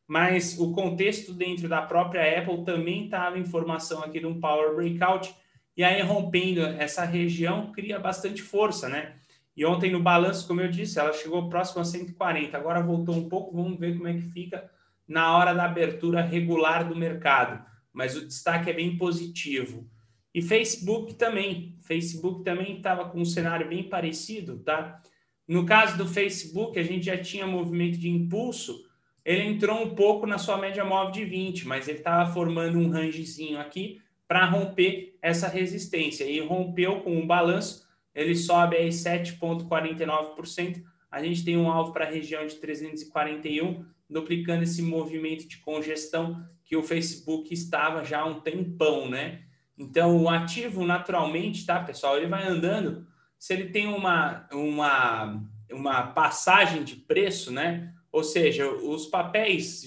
mas 0.08 0.58
o 0.60 0.72
contexto 0.72 1.34
dentro 1.34 1.70
da 1.70 1.82
própria 1.82 2.40
Apple 2.40 2.66
também 2.66 3.06
estava 3.06 3.38
informação 3.38 4.04
aqui 4.04 4.20
de 4.20 4.26
um 4.26 4.40
power 4.40 4.76
breakout 4.76 5.36
e 5.78 5.84
aí 5.84 6.02
rompendo 6.02 6.62
essa 6.62 7.06
região 7.06 7.72
cria 7.72 8.00
bastante 8.00 8.42
força, 8.42 8.90
né? 8.90 9.14
E 9.56 9.64
ontem 9.64 9.92
no 9.92 10.02
balanço, 10.02 10.48
como 10.48 10.60
eu 10.60 10.68
disse, 10.70 11.00
ela 11.00 11.14
chegou 11.14 11.48
próximo 11.50 11.82
a 11.82 11.86
140, 11.86 12.58
agora 12.58 12.82
voltou 12.82 13.16
um 13.16 13.30
pouco, 13.30 13.56
vamos 13.56 13.80
ver 13.80 13.96
como 13.96 14.08
é 14.08 14.14
que 14.14 14.22
fica 14.22 14.70
na 15.08 15.38
hora 15.38 15.54
da 15.54 15.66
abertura 15.66 16.22
regular 16.22 16.88
do 16.88 16.96
mercado. 16.96 17.64
Mas 17.94 18.16
o 18.16 18.26
destaque 18.26 18.72
é 18.72 18.74
bem 18.74 18.98
positivo. 18.98 19.88
E 20.34 20.42
Facebook 20.42 21.14
também. 21.14 21.76
Facebook 21.82 22.44
também 22.44 22.78
estava 22.78 23.10
com 23.10 23.20
um 23.20 23.26
cenário 23.26 23.68
bem 23.68 23.84
parecido, 23.84 24.60
tá? 24.60 25.02
No 25.48 25.66
caso 25.66 25.98
do 25.98 26.08
Facebook, 26.08 26.78
a 26.78 26.84
gente 26.84 27.06
já 27.06 27.18
tinha 27.18 27.48
movimento 27.48 27.98
de 27.98 28.10
impulso, 28.10 28.84
ele 29.24 29.44
entrou 29.44 29.82
um 29.82 29.96
pouco 29.96 30.26
na 30.26 30.38
sua 30.38 30.58
média 30.58 30.84
móvel 30.84 31.12
de 31.12 31.26
20, 31.26 31.68
mas 31.68 31.88
ele 31.88 32.00
estava 32.00 32.32
formando 32.32 32.78
um 32.78 32.90
rangezinho 32.90 33.60
aqui 33.60 34.02
para 34.28 34.46
romper 34.46 35.18
essa 35.22 35.48
resistência. 35.48 36.26
E 36.26 36.40
rompeu 36.40 37.02
com 37.02 37.16
um 37.18 37.26
balanço 37.26 37.88
ele 38.18 38.36
sobe 38.36 38.76
aí 38.76 38.90
7,49%. 38.90 40.84
A 41.12 41.22
gente 41.22 41.46
tem 41.46 41.56
um 41.56 41.70
alvo 41.70 41.94
para 41.94 42.06
a 42.06 42.10
região 42.10 42.48
de 42.48 42.56
341, 42.56 43.86
duplicando 44.10 44.64
esse 44.64 44.82
movimento 44.82 45.48
de 45.48 45.58
congestão 45.58 46.44
que 46.66 46.76
o 46.76 46.82
Facebook 46.82 47.54
estava 47.54 48.04
já 48.04 48.22
há 48.22 48.26
um 48.26 48.40
tempão, 48.40 49.08
né? 49.08 49.44
Então, 49.78 50.18
o 50.18 50.28
ativo, 50.28 50.84
naturalmente, 50.84 51.64
tá, 51.64 51.84
pessoal? 51.84 52.18
Ele 52.18 52.26
vai 52.26 52.48
andando. 52.48 53.06
Se 53.38 53.54
ele 53.54 53.70
tem 53.70 53.86
uma, 53.86 54.50
uma, 54.52 55.40
uma 55.72 56.08
passagem 56.08 56.84
de 56.84 56.96
preço, 56.96 57.52
né? 57.52 57.94
Ou 58.12 58.24
seja, 58.24 58.68
os 58.68 59.06
papéis, 59.06 59.84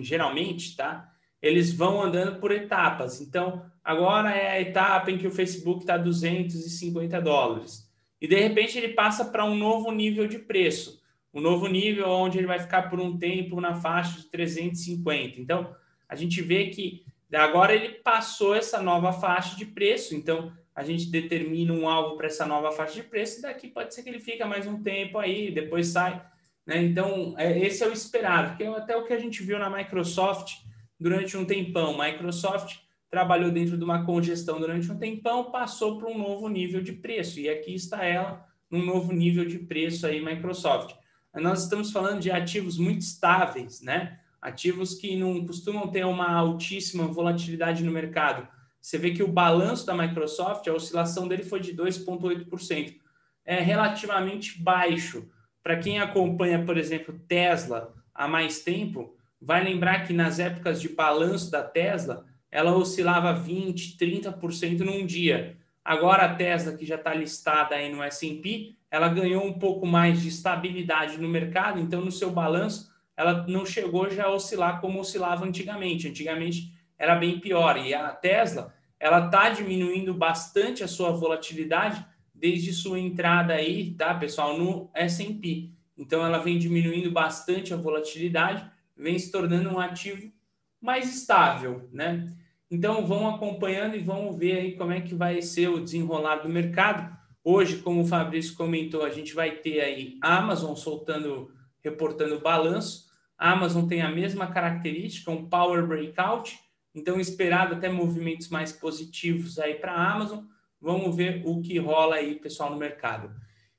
geralmente, 0.00 0.76
tá? 0.76 1.12
Eles 1.42 1.72
vão 1.72 2.00
andando 2.00 2.38
por 2.38 2.52
etapas. 2.52 3.20
Então, 3.20 3.68
agora 3.84 4.34
é 4.34 4.50
a 4.52 4.60
etapa 4.60 5.10
em 5.10 5.18
que 5.18 5.26
o 5.26 5.30
Facebook 5.30 5.82
está 5.82 5.96
250 5.96 7.20
dólares. 7.20 7.92
E 8.20 8.26
de 8.26 8.36
repente 8.36 8.78
ele 8.78 8.94
passa 8.94 9.26
para 9.26 9.44
um 9.44 9.54
novo 9.54 9.92
nível 9.92 10.26
de 10.26 10.38
preço, 10.38 11.02
um 11.32 11.40
novo 11.40 11.66
nível 11.66 12.08
onde 12.08 12.38
ele 12.38 12.46
vai 12.46 12.58
ficar 12.58 12.88
por 12.88 12.98
um 12.98 13.18
tempo 13.18 13.60
na 13.60 13.74
faixa 13.74 14.18
de 14.18 14.30
350. 14.30 15.40
Então, 15.40 15.76
a 16.08 16.14
gente 16.14 16.40
vê 16.40 16.68
que 16.68 17.04
agora 17.32 17.74
ele 17.74 17.90
passou 17.96 18.54
essa 18.54 18.80
nova 18.80 19.12
faixa 19.12 19.56
de 19.56 19.66
preço, 19.66 20.14
então 20.14 20.52
a 20.74 20.82
gente 20.82 21.10
determina 21.10 21.72
um 21.72 21.88
alvo 21.88 22.16
para 22.16 22.26
essa 22.26 22.46
nova 22.46 22.72
faixa 22.72 22.94
de 22.94 23.02
preço, 23.02 23.38
e 23.38 23.42
daqui 23.42 23.68
pode 23.68 23.94
ser 23.94 24.02
que 24.02 24.08
ele 24.08 24.20
fica 24.20 24.46
mais 24.46 24.66
um 24.66 24.82
tempo 24.82 25.18
aí, 25.18 25.50
depois 25.50 25.88
sai. 25.88 26.24
Né? 26.66 26.82
Então, 26.82 27.34
é, 27.36 27.58
esse 27.58 27.84
é 27.84 27.88
o 27.88 27.92
esperado, 27.92 28.56
que 28.56 28.62
é 28.62 28.68
até 28.68 28.96
o 28.96 29.04
que 29.04 29.12
a 29.12 29.18
gente 29.18 29.42
viu 29.42 29.58
na 29.58 29.70
Microsoft 29.70 30.62
durante 30.98 31.36
um 31.36 31.44
tempão. 31.44 31.98
Microsoft 31.98 32.78
trabalhou 33.14 33.52
dentro 33.52 33.78
de 33.78 33.84
uma 33.84 34.04
congestão 34.04 34.58
durante 34.58 34.90
um 34.90 34.98
tempão, 34.98 35.52
passou 35.52 35.96
para 35.96 36.08
um 36.08 36.18
novo 36.18 36.48
nível 36.48 36.82
de 36.82 36.92
preço. 36.92 37.38
E 37.38 37.48
aqui 37.48 37.72
está 37.72 38.04
ela, 38.04 38.44
num 38.68 38.84
novo 38.84 39.12
nível 39.12 39.44
de 39.44 39.56
preço 39.56 40.04
aí, 40.04 40.20
Microsoft. 40.20 40.96
Nós 41.32 41.62
estamos 41.62 41.92
falando 41.92 42.18
de 42.18 42.32
ativos 42.32 42.76
muito 42.76 43.02
estáveis, 43.02 43.80
né? 43.80 44.18
Ativos 44.42 44.96
que 44.96 45.14
não 45.14 45.46
costumam 45.46 45.86
ter 45.86 46.04
uma 46.04 46.28
altíssima 46.28 47.06
volatilidade 47.06 47.84
no 47.84 47.92
mercado. 47.92 48.48
Você 48.80 48.98
vê 48.98 49.12
que 49.12 49.22
o 49.22 49.30
balanço 49.30 49.86
da 49.86 49.94
Microsoft, 49.96 50.66
a 50.66 50.74
oscilação 50.74 51.28
dele 51.28 51.44
foi 51.44 51.60
de 51.60 51.72
2,8%. 51.72 52.96
É 53.44 53.60
relativamente 53.60 54.60
baixo. 54.60 55.28
Para 55.62 55.78
quem 55.78 56.00
acompanha, 56.00 56.64
por 56.64 56.76
exemplo, 56.76 57.16
Tesla 57.28 57.94
há 58.12 58.26
mais 58.26 58.64
tempo, 58.64 59.16
vai 59.40 59.62
lembrar 59.62 60.04
que 60.04 60.12
nas 60.12 60.40
épocas 60.40 60.80
de 60.80 60.88
balanço 60.88 61.48
da 61.48 61.62
Tesla, 61.62 62.26
ela 62.54 62.72
oscilava 62.76 63.32
20, 63.32 63.96
30% 63.98 64.78
num 64.78 65.04
dia. 65.04 65.56
Agora 65.84 66.22
a 66.22 66.34
Tesla, 66.36 66.76
que 66.76 66.86
já 66.86 66.94
está 66.94 67.12
listada 67.12 67.74
aí 67.74 67.92
no 67.92 68.00
S&P, 68.00 68.76
ela 68.88 69.08
ganhou 69.08 69.44
um 69.44 69.58
pouco 69.58 69.84
mais 69.84 70.22
de 70.22 70.28
estabilidade 70.28 71.20
no 71.20 71.28
mercado, 71.28 71.80
então 71.80 72.00
no 72.00 72.12
seu 72.12 72.30
balanço 72.30 72.94
ela 73.16 73.44
não 73.48 73.66
chegou 73.66 74.08
já 74.08 74.26
a 74.26 74.32
oscilar 74.32 74.80
como 74.80 75.00
oscilava 75.00 75.44
antigamente. 75.44 76.06
Antigamente 76.06 76.72
era 76.96 77.16
bem 77.16 77.40
pior. 77.40 77.76
E 77.76 77.92
a 77.92 78.10
Tesla, 78.10 78.72
ela 79.00 79.26
está 79.26 79.50
diminuindo 79.50 80.14
bastante 80.14 80.84
a 80.84 80.88
sua 80.88 81.10
volatilidade 81.10 82.06
desde 82.32 82.72
sua 82.72 83.00
entrada 83.00 83.54
aí, 83.54 83.94
tá, 83.94 84.14
pessoal, 84.14 84.56
no 84.56 84.88
S&P. 84.94 85.70
Então 85.98 86.24
ela 86.24 86.38
vem 86.38 86.56
diminuindo 86.56 87.10
bastante 87.10 87.74
a 87.74 87.76
volatilidade, 87.76 88.64
vem 88.96 89.18
se 89.18 89.32
tornando 89.32 89.70
um 89.70 89.78
ativo 89.80 90.32
mais 90.80 91.12
estável, 91.12 91.88
né? 91.92 92.32
Então, 92.70 93.06
vão 93.06 93.28
acompanhando 93.28 93.94
e 93.96 94.00
vão 94.00 94.32
ver 94.32 94.58
aí 94.58 94.76
como 94.76 94.92
é 94.92 95.00
que 95.00 95.14
vai 95.14 95.40
ser 95.42 95.68
o 95.68 95.80
desenrolar 95.80 96.36
do 96.36 96.48
mercado. 96.48 97.14
Hoje, 97.42 97.76
como 97.78 98.00
o 98.00 98.06
Fabrício 98.06 98.56
comentou, 98.56 99.04
a 99.04 99.10
gente 99.10 99.34
vai 99.34 99.52
ter 99.52 99.80
aí 99.80 100.18
a 100.22 100.38
Amazon 100.38 100.74
soltando, 100.74 101.50
reportando 101.82 102.40
balanço. 102.40 103.04
A 103.36 103.52
Amazon 103.52 103.86
tem 103.86 104.00
a 104.00 104.10
mesma 104.10 104.46
característica, 104.46 105.30
um 105.30 105.48
power 105.48 105.86
breakout. 105.86 106.58
Então, 106.94 107.20
esperado 107.20 107.74
até 107.74 107.88
movimentos 107.88 108.48
mais 108.48 108.72
positivos 108.72 109.58
aí 109.58 109.74
para 109.74 109.92
a 109.92 110.12
Amazon. 110.12 110.44
Vamos 110.80 111.14
ver 111.14 111.42
o 111.44 111.60
que 111.60 111.78
rola 111.78 112.16
aí, 112.16 112.36
pessoal, 112.36 112.70
no 112.70 112.76
mercado. 112.76 113.30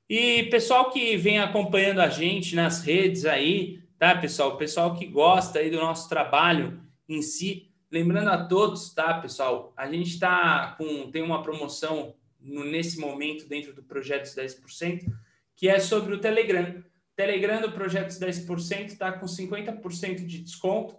E 0.07 0.43
pessoal 0.51 0.91
que 0.91 1.17
vem 1.17 1.39
acompanhando 1.39 1.99
a 1.99 2.09
gente 2.09 2.55
nas 2.55 2.83
redes 2.83 3.25
aí, 3.25 3.79
tá, 3.97 4.15
pessoal? 4.15 4.49
O 4.49 4.57
pessoal 4.57 4.93
que 4.93 5.07
gosta 5.07 5.59
aí 5.59 5.71
do 5.71 5.77
nosso 5.77 6.07
trabalho 6.07 6.79
em 7.09 7.21
si, 7.23 7.71
Lembrando 7.95 8.27
a 8.27 8.43
todos, 8.45 8.93
tá, 8.93 9.21
pessoal? 9.21 9.73
A 9.77 9.89
gente 9.89 10.09
está 10.09 10.75
com 10.77 11.09
tem 11.09 11.21
uma 11.21 11.41
promoção 11.41 12.13
no, 12.41 12.65
nesse 12.65 12.99
momento 12.99 13.47
dentro 13.47 13.73
do 13.73 13.81
Projetos 13.81 14.35
10%, 14.35 15.09
que 15.55 15.69
é 15.69 15.79
sobre 15.79 16.13
o 16.13 16.19
Telegram. 16.19 16.83
Telegram 17.15 17.61
do 17.61 17.71
Projetos 17.71 18.19
10% 18.19 18.87
está 18.87 19.13
com 19.13 19.25
50% 19.25 20.25
de 20.25 20.43
desconto 20.43 20.97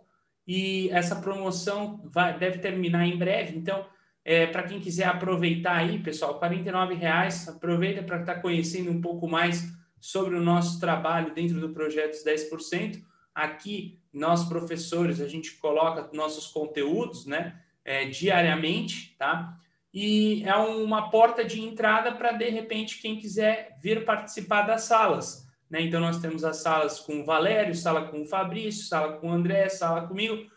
e 0.48 0.88
essa 0.88 1.16
promoção 1.16 2.00
vai, 2.06 2.38
deve 2.38 2.60
terminar 2.60 3.06
em 3.06 3.18
breve. 3.18 3.58
Então, 3.58 3.86
é, 4.24 4.46
para 4.46 4.62
quem 4.62 4.80
quiser 4.80 5.04
aproveitar 5.04 5.76
aí, 5.76 5.98
pessoal, 5.98 6.40
R$ 6.42 6.94
reais, 6.94 7.46
aproveita 7.46 8.02
para 8.02 8.20
estar 8.20 8.36
tá 8.36 8.40
conhecendo 8.40 8.90
um 8.90 9.02
pouco 9.02 9.28
mais 9.28 9.70
sobre 10.00 10.34
o 10.34 10.40
nosso 10.40 10.80
trabalho 10.80 11.34
dentro 11.34 11.60
do 11.60 11.74
Projetos 11.74 12.24
10%. 12.24 13.02
Aqui, 13.34 14.00
nós 14.16 14.48
professores, 14.48 15.20
a 15.20 15.28
gente 15.28 15.52
coloca 15.52 16.08
nossos 16.12 16.46
conteúdos, 16.46 17.26
né, 17.26 17.60
é, 17.84 18.06
diariamente, 18.06 19.14
tá? 19.18 19.58
E 19.92 20.42
é 20.44 20.54
uma 20.56 21.10
porta 21.10 21.44
de 21.44 21.60
entrada 21.60 22.12
para, 22.12 22.32
de 22.32 22.48
repente, 22.50 23.00
quem 23.00 23.18
quiser 23.18 23.78
vir 23.80 24.04
participar 24.04 24.62
das 24.62 24.82
salas. 24.82 25.46
Né? 25.70 25.80
Então, 25.80 26.00
nós 26.00 26.18
temos 26.20 26.44
as 26.44 26.58
salas 26.58 27.00
com 27.00 27.20
o 27.20 27.24
Valério, 27.24 27.74
sala 27.74 28.08
com 28.08 28.20
o 28.20 28.26
Fabrício, 28.26 28.84
sala 28.84 29.14
com 29.14 29.28
o 29.28 29.32
André, 29.32 29.68
sala 29.70 30.06
comigo. 30.06 30.50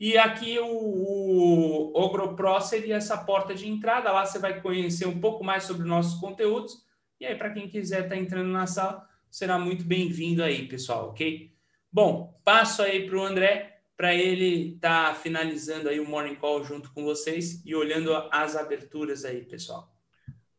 E 0.00 0.16
aqui 0.16 0.58
o, 0.58 0.66
o 0.66 1.92
OgroPro 1.94 2.60
seria 2.62 2.96
essa 2.96 3.18
porta 3.18 3.54
de 3.54 3.68
entrada. 3.68 4.10
Lá 4.10 4.24
você 4.24 4.38
vai 4.38 4.60
conhecer 4.60 5.06
um 5.06 5.20
pouco 5.20 5.44
mais 5.44 5.64
sobre 5.64 5.86
nossos 5.86 6.18
conteúdos. 6.18 6.82
E 7.20 7.26
aí, 7.26 7.34
para 7.34 7.50
quem 7.50 7.68
quiser 7.68 8.04
estar 8.04 8.14
tá 8.14 8.16
entrando 8.16 8.48
na 8.48 8.66
sala, 8.66 9.06
será 9.30 9.58
muito 9.58 9.84
bem-vindo 9.84 10.42
aí, 10.42 10.66
pessoal, 10.66 11.10
ok? 11.10 11.50
Bom, 11.96 12.38
passo 12.44 12.82
aí 12.82 13.08
para 13.08 13.16
o 13.16 13.24
André, 13.24 13.78
para 13.96 14.14
ele 14.14 14.74
estar 14.74 15.08
tá 15.08 15.14
finalizando 15.14 15.88
aí 15.88 15.98
o 15.98 16.06
Morning 16.06 16.34
Call 16.34 16.62
junto 16.62 16.92
com 16.92 17.02
vocês 17.02 17.64
e 17.64 17.74
olhando 17.74 18.14
as 18.30 18.54
aberturas 18.54 19.24
aí, 19.24 19.42
pessoal. 19.46 19.90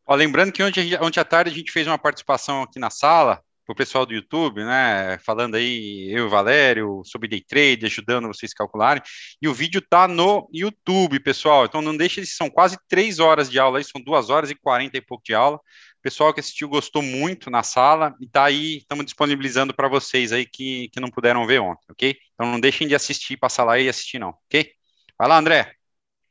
Ó, 0.04 0.16
lembrando 0.16 0.50
que 0.50 0.60
ontem, 0.64 0.98
ontem 1.00 1.20
à 1.20 1.24
tarde 1.24 1.52
a 1.52 1.54
gente 1.54 1.70
fez 1.70 1.86
uma 1.86 1.96
participação 1.96 2.64
aqui 2.64 2.80
na 2.80 2.90
sala 2.90 3.40
para 3.64 3.72
o 3.72 3.76
pessoal 3.76 4.04
do 4.04 4.14
YouTube, 4.14 4.64
né? 4.64 5.16
Falando 5.18 5.54
aí, 5.54 6.10
eu 6.10 6.24
e 6.24 6.26
o 6.26 6.28
Valério, 6.28 7.02
sobre 7.04 7.28
day 7.28 7.44
trade, 7.46 7.86
ajudando 7.86 8.26
vocês 8.26 8.50
a 8.52 8.56
calcularem. 8.56 9.02
E 9.40 9.46
o 9.46 9.54
vídeo 9.54 9.80
tá 9.80 10.08
no 10.08 10.48
YouTube, 10.52 11.20
pessoal. 11.20 11.66
Então 11.66 11.80
não 11.80 11.96
deixe, 11.96 12.26
são 12.26 12.50
quase 12.50 12.76
três 12.88 13.20
horas 13.20 13.48
de 13.48 13.60
aula 13.60 13.78
aí, 13.78 13.84
são 13.84 14.02
duas 14.02 14.28
horas 14.28 14.50
e 14.50 14.56
quarenta 14.56 14.96
e 14.96 15.00
pouco 15.00 15.22
de 15.22 15.34
aula. 15.34 15.60
O 15.98 16.02
pessoal 16.02 16.32
que 16.32 16.40
assistiu 16.40 16.68
gostou 16.68 17.02
muito 17.02 17.50
na 17.50 17.62
sala 17.62 18.14
e 18.20 18.26
tá 18.26 18.44
aí, 18.44 18.78
estamos 18.78 19.04
disponibilizando 19.04 19.74
para 19.74 19.88
vocês 19.88 20.32
aí 20.32 20.46
que, 20.46 20.88
que 20.90 21.00
não 21.00 21.10
puderam 21.10 21.46
ver 21.46 21.60
ontem, 21.60 21.86
ok? 21.90 22.16
Então 22.34 22.50
não 22.50 22.60
deixem 22.60 22.86
de 22.86 22.94
assistir, 22.94 23.36
passar 23.36 23.64
lá 23.64 23.78
e 23.78 23.88
assistir, 23.88 24.18
não, 24.18 24.30
ok? 24.46 24.70
Vai 25.18 25.28
lá, 25.28 25.38
André. 25.38 25.74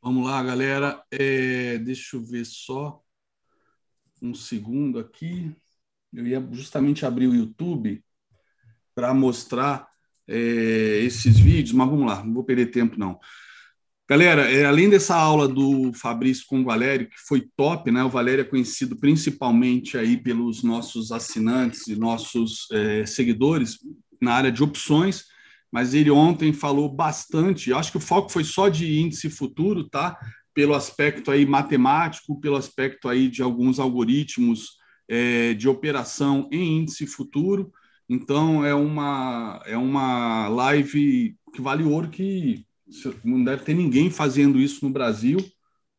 Vamos 0.02 0.26
lá, 0.26 0.42
galera. 0.42 1.04
É, 1.12 1.78
deixa 1.80 2.16
eu 2.16 2.24
ver 2.24 2.46
só 2.46 3.02
um 4.22 4.34
segundo 4.34 5.00
aqui 5.00 5.56
eu 6.14 6.26
ia 6.26 6.46
justamente 6.52 7.06
abrir 7.06 7.28
o 7.28 7.36
YouTube 7.36 8.04
para 8.96 9.14
mostrar 9.14 9.88
é, 10.28 10.36
esses 11.04 11.38
vídeos, 11.38 11.74
mas 11.74 11.90
vamos 11.90 12.08
lá, 12.08 12.24
não 12.24 12.34
vou 12.34 12.44
perder 12.44 12.68
tempo 12.68 12.98
não. 12.98 13.20
Galera, 14.10 14.50
é, 14.50 14.64
além 14.64 14.90
dessa 14.90 15.18
aula 15.18 15.50
do 15.50 15.92
Fabrício 15.92 16.46
com 16.48 16.62
o 16.62 16.64
Valério, 16.64 17.10
que 17.10 17.18
foi 17.28 17.46
top, 17.58 17.92
né? 17.92 18.02
O 18.06 18.10
Valério 18.10 18.42
é 18.42 18.46
conhecido 18.46 18.96
principalmente 18.96 19.98
aí 19.98 20.16
pelos 20.16 20.64
nossos 20.64 21.12
assinantes 21.12 21.88
e 21.88 21.96
nossos 22.00 22.68
é, 22.72 23.06
seguidores 23.06 23.80
na 24.22 24.34
área 24.34 24.50
de 24.50 24.64
opções, 24.64 25.26
mas 25.70 25.94
ele 25.94 26.10
ontem 26.10 26.54
falou 26.54 26.88
bastante. 26.88 27.74
Acho 27.74 27.92
que 27.92 27.98
o 27.98 28.02
foco 28.02 28.32
foi 28.32 28.46
só 28.46 28.70
de 28.70 28.98
índice 28.98 29.30
futuro, 29.30 29.90
tá? 29.90 30.18
Pelo 30.54 30.74
aspecto 30.74 31.30
aí 31.30 31.46
matemático, 31.46 32.40
pelo 32.40 32.56
aspecto 32.56 33.10
aí 33.10 33.28
de 33.28 33.42
alguns 33.42 33.78
algoritmos 33.78 34.78
é, 35.10 35.54
de 35.54 35.68
operação 35.68 36.48
em 36.50 36.78
índice 36.78 37.06
futuro. 37.06 37.74
Então, 38.08 38.66
é 38.66 38.74
uma, 38.74 39.62
é 39.66 39.76
uma 39.76 40.48
live 40.48 41.36
que 41.54 41.62
vale 41.62 41.84
ouro, 41.84 42.10
que 42.10 42.66
não 43.24 43.44
deve 43.44 43.64
ter 43.64 43.74
ninguém 43.74 44.10
fazendo 44.10 44.60
isso 44.60 44.86
no 44.86 44.92
Brasil, 44.92 45.38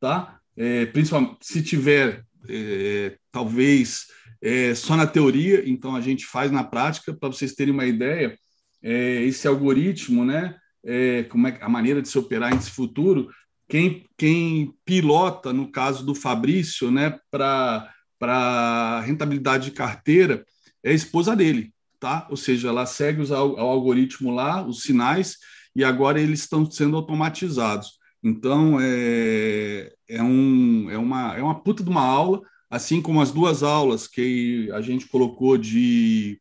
tá? 0.00 0.38
É, 0.56 0.86
principalmente 0.86 1.38
se 1.42 1.62
tiver, 1.62 2.24
é, 2.48 3.16
talvez, 3.30 4.06
é, 4.40 4.74
só 4.74 4.96
na 4.96 5.06
teoria, 5.06 5.68
então 5.68 5.94
a 5.94 6.00
gente 6.00 6.26
faz 6.26 6.50
na 6.50 6.64
prática, 6.64 7.12
para 7.12 7.28
vocês 7.28 7.54
terem 7.54 7.72
uma 7.74 7.86
ideia, 7.86 8.38
é, 8.82 9.22
esse 9.24 9.46
algoritmo, 9.46 10.24
né? 10.24 10.56
É, 10.84 11.24
como 11.24 11.46
é 11.46 11.58
a 11.60 11.68
maneira 11.68 12.00
de 12.00 12.08
se 12.08 12.18
operar 12.18 12.54
índice 12.54 12.70
futuro, 12.70 13.28
quem, 13.68 14.06
quem 14.16 14.74
pilota, 14.84 15.52
no 15.52 15.70
caso 15.70 16.04
do 16.04 16.14
Fabrício, 16.14 16.90
né, 16.90 17.18
para 17.30 19.00
rentabilidade 19.04 19.66
de 19.66 19.70
carteira 19.72 20.44
é 20.82 20.90
a 20.90 20.94
esposa 20.94 21.36
dele, 21.36 21.72
tá? 22.00 22.26
Ou 22.30 22.36
seja, 22.36 22.68
ela 22.68 22.86
segue 22.86 23.20
o 23.22 23.34
algoritmo 23.34 24.30
lá, 24.30 24.66
os 24.66 24.82
sinais, 24.82 25.36
e 25.78 25.84
agora 25.84 26.20
eles 26.20 26.40
estão 26.40 26.68
sendo 26.68 26.96
automatizados. 26.96 28.00
Então, 28.20 28.78
é, 28.80 29.92
é, 30.08 30.20
um, 30.20 30.90
é, 30.90 30.98
uma, 30.98 31.36
é 31.36 31.40
uma 31.40 31.62
puta 31.62 31.84
de 31.84 31.88
uma 31.88 32.02
aula, 32.02 32.42
assim 32.68 33.00
como 33.00 33.22
as 33.22 33.30
duas 33.30 33.62
aulas 33.62 34.08
que 34.08 34.68
a 34.72 34.80
gente 34.80 35.06
colocou 35.06 35.56
de, 35.56 36.40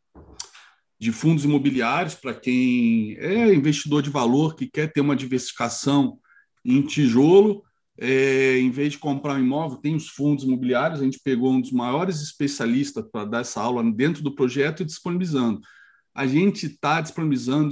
de 0.98 1.12
fundos 1.12 1.44
imobiliários, 1.44 2.16
para 2.16 2.34
quem 2.34 3.16
é 3.16 3.54
investidor 3.54 4.02
de 4.02 4.10
valor, 4.10 4.56
que 4.56 4.66
quer 4.66 4.92
ter 4.92 5.00
uma 5.00 5.14
diversificação 5.14 6.18
em 6.64 6.82
tijolo, 6.82 7.62
é, 7.96 8.58
em 8.58 8.72
vez 8.72 8.94
de 8.94 8.98
comprar 8.98 9.36
um 9.36 9.44
imóvel, 9.44 9.78
tem 9.78 9.94
os 9.94 10.08
fundos 10.08 10.42
imobiliários. 10.42 11.00
A 11.00 11.04
gente 11.04 11.20
pegou 11.22 11.52
um 11.52 11.60
dos 11.60 11.70
maiores 11.70 12.20
especialistas 12.20 13.04
para 13.12 13.24
dar 13.24 13.42
essa 13.42 13.60
aula 13.60 13.84
dentro 13.92 14.20
do 14.20 14.34
projeto 14.34 14.82
e 14.82 14.84
disponibilizando. 14.84 15.60
A 16.12 16.26
gente 16.26 16.66
está 16.66 17.00
disponibilizando 17.00 17.70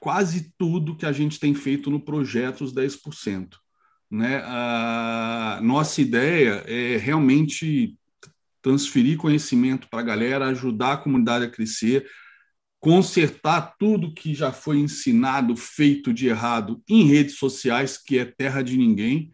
quase 0.00 0.52
tudo 0.58 0.96
que 0.96 1.06
a 1.06 1.12
gente 1.12 1.38
tem 1.40 1.54
feito 1.54 1.90
no 1.90 2.00
projeto, 2.00 2.64
os 2.64 2.72
10%. 2.72 3.56
Né? 4.10 4.42
A 4.44 5.60
nossa 5.62 6.00
ideia 6.00 6.64
é 6.66 6.96
realmente 6.96 7.96
transferir 8.62 9.16
conhecimento 9.16 9.88
para 9.88 10.00
a 10.00 10.04
galera, 10.04 10.46
ajudar 10.48 10.92
a 10.92 10.96
comunidade 10.96 11.44
a 11.44 11.50
crescer, 11.50 12.08
consertar 12.80 13.74
tudo 13.78 14.14
que 14.14 14.34
já 14.34 14.52
foi 14.52 14.78
ensinado, 14.78 15.56
feito 15.56 16.12
de 16.12 16.28
errado 16.28 16.82
em 16.88 17.04
redes 17.06 17.36
sociais, 17.36 17.96
que 17.96 18.18
é 18.18 18.24
terra 18.24 18.62
de 18.62 18.76
ninguém 18.76 19.32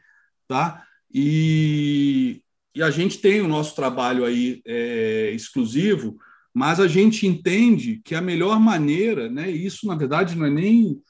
tá? 0.52 0.84
E, 1.12 2.42
e 2.74 2.82
a 2.82 2.90
gente 2.90 3.18
tem 3.18 3.40
o 3.40 3.48
nosso 3.48 3.74
trabalho 3.74 4.24
aí 4.24 4.60
é, 4.66 5.30
exclusivo, 5.34 6.18
mas 6.55 6.80
a 6.80 6.86
gente 6.86 7.26
entende 7.26 8.00
que 8.05 8.14
a 8.14 8.20
melhor 8.20 8.61
maneira, 8.61 9.28
né? 9.28 9.50
Isso 9.50 9.86
na 9.86 9.94
verdade 9.94 10.36
não 10.36 10.46
é 10.46 10.50
nem 10.50 11.00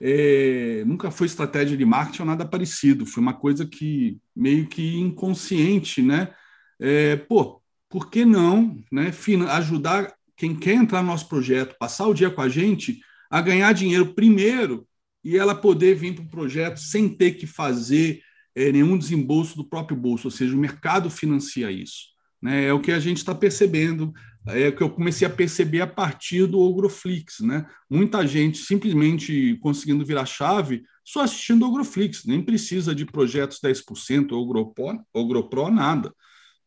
é, 0.00 0.82
nunca 0.86 1.10
foi 1.10 1.26
estratégia 1.26 1.76
de 1.76 1.84
marketing 1.84 2.22
ou 2.22 2.28
nada 2.28 2.46
parecido, 2.46 3.04
foi 3.04 3.22
uma 3.22 3.34
coisa 3.34 3.66
que 3.66 4.18
meio 4.34 4.66
que 4.66 4.98
inconsciente, 4.98 6.00
né? 6.00 6.32
É, 6.80 7.16
pô, 7.16 7.60
por 7.88 8.08
que 8.10 8.24
não, 8.24 8.78
né? 8.90 9.12
Ajudar 9.50 10.14
quem 10.36 10.54
quer 10.54 10.74
entrar 10.74 11.02
no 11.02 11.08
nosso 11.08 11.28
projeto, 11.28 11.76
passar 11.78 12.06
o 12.06 12.14
dia 12.14 12.30
com 12.30 12.40
a 12.40 12.48
gente, 12.48 13.00
a 13.30 13.42
ganhar 13.42 13.72
dinheiro 13.72 14.14
primeiro 14.14 14.86
e 15.22 15.36
ela 15.36 15.54
poder 15.54 15.94
vir 15.94 16.14
para 16.14 16.24
o 16.24 16.30
projeto 16.30 16.78
sem 16.78 17.08
ter 17.08 17.32
que 17.32 17.46
fazer 17.46 18.22
é, 18.54 18.72
nenhum 18.72 18.96
desembolso 18.96 19.54
do 19.56 19.68
próprio 19.68 19.96
bolso, 19.96 20.28
ou 20.28 20.30
seja, 20.30 20.54
o 20.54 20.58
mercado 20.58 21.10
financia 21.10 21.70
isso. 21.70 22.08
Né? 22.40 22.64
É 22.64 22.72
o 22.72 22.80
que 22.80 22.90
a 22.90 22.98
gente 22.98 23.18
está 23.18 23.34
percebendo, 23.34 24.12
é 24.46 24.72
que 24.72 24.82
eu 24.82 24.90
comecei 24.90 25.26
a 25.26 25.30
perceber 25.30 25.80
a 25.80 25.86
partir 25.86 26.46
do 26.46 26.58
Ogroflix. 26.58 27.40
Né? 27.40 27.66
Muita 27.88 28.26
gente 28.26 28.58
simplesmente 28.58 29.58
conseguindo 29.60 30.04
virar 30.04 30.26
chave 30.26 30.82
só 31.04 31.22
assistindo 31.22 31.66
Ogroflix, 31.66 32.24
nem 32.24 32.42
precisa 32.42 32.94
de 32.94 33.04
projetos 33.04 33.58
10%, 33.62 34.32
Ogropro, 34.32 35.00
Ogropro, 35.12 35.70
nada. 35.70 36.14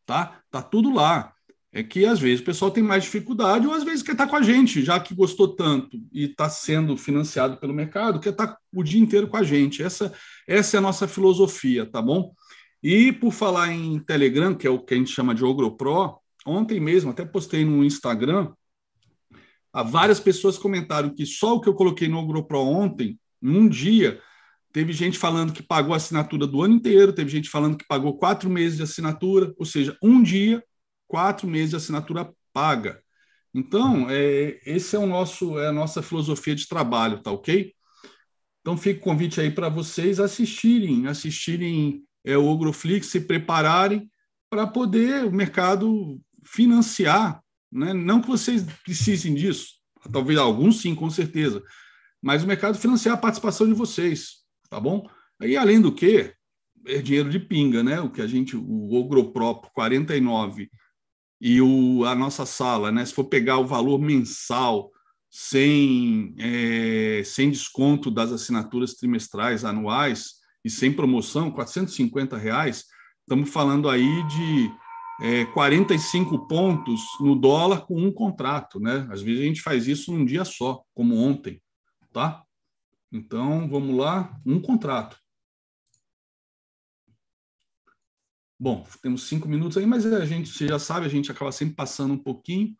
Tá? 0.06 0.40
tá 0.50 0.62
tudo 0.62 0.92
lá 0.92 1.34
é 1.74 1.82
que 1.82 2.06
às 2.06 2.20
vezes 2.20 2.40
o 2.40 2.44
pessoal 2.44 2.70
tem 2.70 2.84
mais 2.84 3.02
dificuldade, 3.02 3.66
ou 3.66 3.74
às 3.74 3.82
vezes 3.82 4.02
quer 4.02 4.12
estar 4.12 4.28
com 4.28 4.36
a 4.36 4.42
gente, 4.42 4.80
já 4.80 5.00
que 5.00 5.12
gostou 5.12 5.48
tanto 5.48 6.00
e 6.12 6.26
está 6.26 6.48
sendo 6.48 6.96
financiado 6.96 7.56
pelo 7.56 7.74
mercado, 7.74 8.20
quer 8.20 8.30
estar 8.30 8.56
o 8.72 8.82
dia 8.84 9.00
inteiro 9.00 9.26
com 9.26 9.36
a 9.36 9.42
gente. 9.42 9.82
Essa, 9.82 10.14
essa 10.46 10.76
é 10.76 10.78
a 10.78 10.80
nossa 10.80 11.08
filosofia, 11.08 11.84
tá 11.84 12.00
bom? 12.00 12.32
E 12.80 13.10
por 13.10 13.32
falar 13.32 13.72
em 13.72 13.98
Telegram, 13.98 14.54
que 14.54 14.68
é 14.68 14.70
o 14.70 14.78
que 14.78 14.94
a 14.94 14.96
gente 14.96 15.10
chama 15.10 15.34
de 15.34 15.44
OgroPro, 15.44 16.16
ontem 16.44 16.80
mesmo, 16.80 17.10
até 17.10 17.24
postei 17.24 17.64
no 17.64 17.84
Instagram, 17.84 18.52
várias 19.82 20.20
pessoas 20.20 20.58
comentaram 20.58 21.14
que 21.14 21.26
só 21.26 21.54
o 21.54 21.60
que 21.60 21.68
eu 21.68 21.74
coloquei 21.74 22.06
no 22.06 22.18
OgroPro 22.18 22.60
ontem, 22.60 23.18
num 23.40 23.68
dia, 23.68 24.20
teve 24.72 24.92
gente 24.92 25.18
falando 25.18 25.52
que 25.52 25.62
pagou 25.62 25.94
a 25.94 25.96
assinatura 25.96 26.46
do 26.46 26.62
ano 26.62 26.74
inteiro, 26.74 27.12
teve 27.12 27.30
gente 27.30 27.48
falando 27.48 27.76
que 27.76 27.86
pagou 27.86 28.16
quatro 28.16 28.48
meses 28.48 28.76
de 28.76 28.82
assinatura, 28.82 29.52
ou 29.56 29.64
seja, 29.64 29.96
um 30.02 30.22
dia 30.22 30.62
quatro 31.08 31.48
meses 31.48 31.70
de 31.70 31.76
assinatura 31.76 32.32
paga. 32.52 33.00
Então, 33.52 34.08
é, 34.10 34.60
esse 34.66 34.96
é 34.96 34.98
o 34.98 35.06
nosso 35.06 35.58
é 35.58 35.68
a 35.68 35.72
nossa 35.72 36.02
filosofia 36.02 36.54
de 36.54 36.66
trabalho, 36.66 37.22
tá 37.22 37.30
ok? 37.30 37.72
Então, 38.60 38.76
fica 38.76 39.00
o 39.00 39.02
convite 39.02 39.40
aí 39.40 39.50
para 39.50 39.68
vocês 39.68 40.18
assistirem, 40.18 41.06
assistirem 41.06 42.02
é, 42.24 42.36
o 42.36 42.46
Ogroflix, 42.46 43.08
se 43.08 43.20
prepararem 43.20 44.10
para 44.50 44.66
poder 44.66 45.24
o 45.24 45.32
mercado 45.32 46.20
financiar, 46.44 47.42
né? 47.70 47.92
Não 47.92 48.20
que 48.20 48.28
vocês 48.28 48.64
precisem 48.84 49.34
disso, 49.34 49.74
talvez 50.12 50.38
alguns 50.38 50.80
sim, 50.80 50.94
com 50.94 51.10
certeza, 51.10 51.62
mas 52.22 52.42
o 52.42 52.46
mercado 52.46 52.78
financiar 52.78 53.14
a 53.14 53.20
participação 53.20 53.66
de 53.66 53.74
vocês, 53.74 54.44
tá 54.70 54.78
bom? 54.78 55.08
Aí, 55.40 55.56
além 55.56 55.80
do 55.80 55.92
que, 55.92 56.34
é 56.86 57.00
dinheiro 57.00 57.30
de 57.30 57.38
pinga, 57.38 57.82
né? 57.82 58.00
O 58.00 58.10
que 58.10 58.20
a 58.20 58.26
gente, 58.26 58.56
o 58.56 58.94
Ogropro 58.94 59.62
49 59.74 60.70
e 61.40 61.60
o, 61.60 62.04
a 62.04 62.14
nossa 62.14 62.46
sala, 62.46 62.92
né? 62.92 63.04
Se 63.04 63.12
for 63.14 63.24
pegar 63.24 63.58
o 63.58 63.66
valor 63.66 63.98
mensal 63.98 64.90
sem, 65.30 66.34
é, 66.38 67.22
sem 67.24 67.50
desconto 67.50 68.10
das 68.10 68.30
assinaturas 68.30 68.94
trimestrais, 68.94 69.64
anuais 69.64 70.34
e 70.64 70.70
sem 70.70 70.92
promoção, 70.92 71.50
450 71.50 72.36
reais, 72.36 72.84
estamos 73.20 73.50
falando 73.50 73.88
aí 73.88 74.22
de 74.28 74.70
é, 75.20 75.44
45 75.46 76.46
pontos 76.46 77.02
no 77.20 77.36
dólar 77.36 77.86
com 77.86 77.96
um 77.96 78.12
contrato, 78.12 78.80
né? 78.80 79.06
Às 79.10 79.22
vezes 79.22 79.42
a 79.42 79.44
gente 79.44 79.62
faz 79.62 79.86
isso 79.86 80.12
num 80.12 80.24
dia 80.24 80.44
só, 80.44 80.82
como 80.94 81.16
ontem, 81.16 81.62
tá? 82.12 82.42
Então, 83.12 83.68
vamos 83.68 83.96
lá, 83.96 84.36
um 84.44 84.60
contrato. 84.60 85.16
Bom, 88.58 88.86
temos 89.02 89.24
cinco 89.28 89.48
minutos 89.48 89.76
aí, 89.76 89.86
mas 89.86 90.06
a 90.06 90.24
gente, 90.24 90.48
você 90.48 90.66
já 90.66 90.78
sabe, 90.78 91.06
a 91.06 91.08
gente 91.08 91.30
acaba 91.30 91.52
sempre 91.52 91.74
passando 91.74 92.14
um 92.14 92.18
pouquinho. 92.18 92.74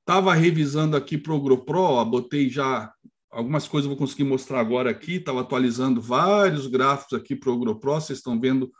Estava 0.00 0.34
revisando 0.34 0.96
aqui 0.96 1.18
para 1.18 1.32
o 1.32 1.40
GoPro, 1.40 2.04
botei 2.04 2.48
já 2.48 2.92
algumas 3.30 3.66
coisas, 3.66 3.88
vou 3.88 3.96
conseguir 3.96 4.24
mostrar 4.24 4.60
agora 4.60 4.90
aqui. 4.90 5.14
Estava 5.14 5.40
atualizando 5.40 6.00
vários 6.00 6.66
gráficos 6.66 7.18
aqui 7.18 7.34
para 7.34 7.50
o 7.50 7.58
GoPro, 7.58 7.94
vocês 7.94 8.18
estão 8.18 8.38
vendo 8.38 8.70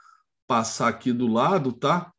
passar 0.47 0.89
aqui 0.89 1.13
do 1.13 1.27
lado, 1.27 1.73
tá? 1.73 2.13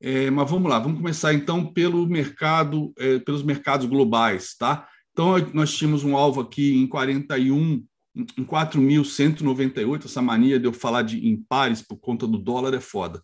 É, 0.00 0.30
mas 0.30 0.48
vamos 0.48 0.70
lá, 0.70 0.78
vamos 0.78 0.98
começar 0.98 1.34
então 1.34 1.72
pelo 1.72 2.06
mercado, 2.06 2.92
é, 2.96 3.18
pelos 3.18 3.42
mercados 3.42 3.86
globais, 3.86 4.54
tá? 4.56 4.86
Então 5.12 5.34
nós 5.52 5.74
tínhamos 5.74 6.04
um 6.04 6.16
alvo 6.16 6.40
aqui 6.40 6.76
em 6.76 6.86
41, 6.86 7.84
em 8.14 8.44
4.198. 8.44 10.04
Essa 10.04 10.22
mania 10.22 10.60
de 10.60 10.66
eu 10.66 10.72
falar 10.72 11.02
de 11.02 11.26
em 11.26 11.36
pares 11.48 11.82
por 11.82 11.96
conta 11.96 12.26
do 12.26 12.38
dólar 12.38 12.74
é 12.74 12.80
foda. 12.80 13.20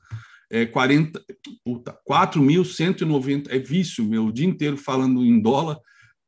É 0.51 0.67
40, 0.67 1.23
puta, 1.65 1.97
4.190 2.09 3.47
é 3.49 3.59
vício 3.59 4.05
meu, 4.05 4.27
o 4.27 4.33
dia 4.33 4.47
inteiro 4.47 4.77
falando 4.77 5.25
em 5.25 5.41
dólar. 5.41 5.79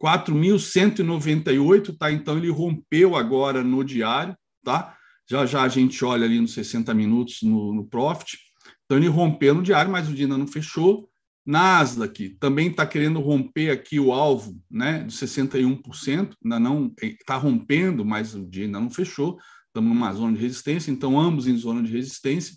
4.198, 0.00 1.96
tá? 1.98 2.12
Então 2.12 2.36
ele 2.36 2.50
rompeu 2.50 3.16
agora 3.16 3.64
no 3.64 3.82
diário, 3.82 4.36
tá? 4.62 4.96
Já 5.28 5.44
já 5.44 5.62
a 5.62 5.68
gente 5.68 6.04
olha 6.04 6.24
ali 6.24 6.40
nos 6.40 6.52
60 6.54 6.94
minutos 6.94 7.38
no, 7.42 7.74
no 7.74 7.84
Profit. 7.84 8.38
Então 8.86 8.96
ele 8.96 9.08
rompeu 9.08 9.54
no 9.54 9.62
diário, 9.62 9.90
mas 9.90 10.08
o 10.08 10.14
dia 10.14 10.24
ainda 10.24 10.38
não 10.38 10.46
fechou. 10.46 11.10
Nasdaq 11.44 12.30
também 12.40 12.68
está 12.68 12.84
querendo 12.84 13.20
romper 13.20 13.70
aqui 13.70 14.00
o 14.00 14.12
alvo 14.12 14.60
né, 14.68 15.04
de 15.04 15.12
61%, 15.12 16.34
ainda 16.42 16.58
não 16.58 16.92
está 17.00 17.36
rompendo, 17.36 18.04
mas 18.04 18.34
o 18.34 18.44
dia 18.44 18.64
ainda 18.64 18.80
não 18.80 18.90
fechou. 18.90 19.38
Estamos 19.68 19.94
numa 19.94 20.12
zona 20.12 20.36
de 20.36 20.42
resistência, 20.42 20.90
então 20.90 21.18
ambos 21.18 21.46
em 21.46 21.56
zona 21.56 21.82
de 21.82 21.92
resistência. 21.92 22.56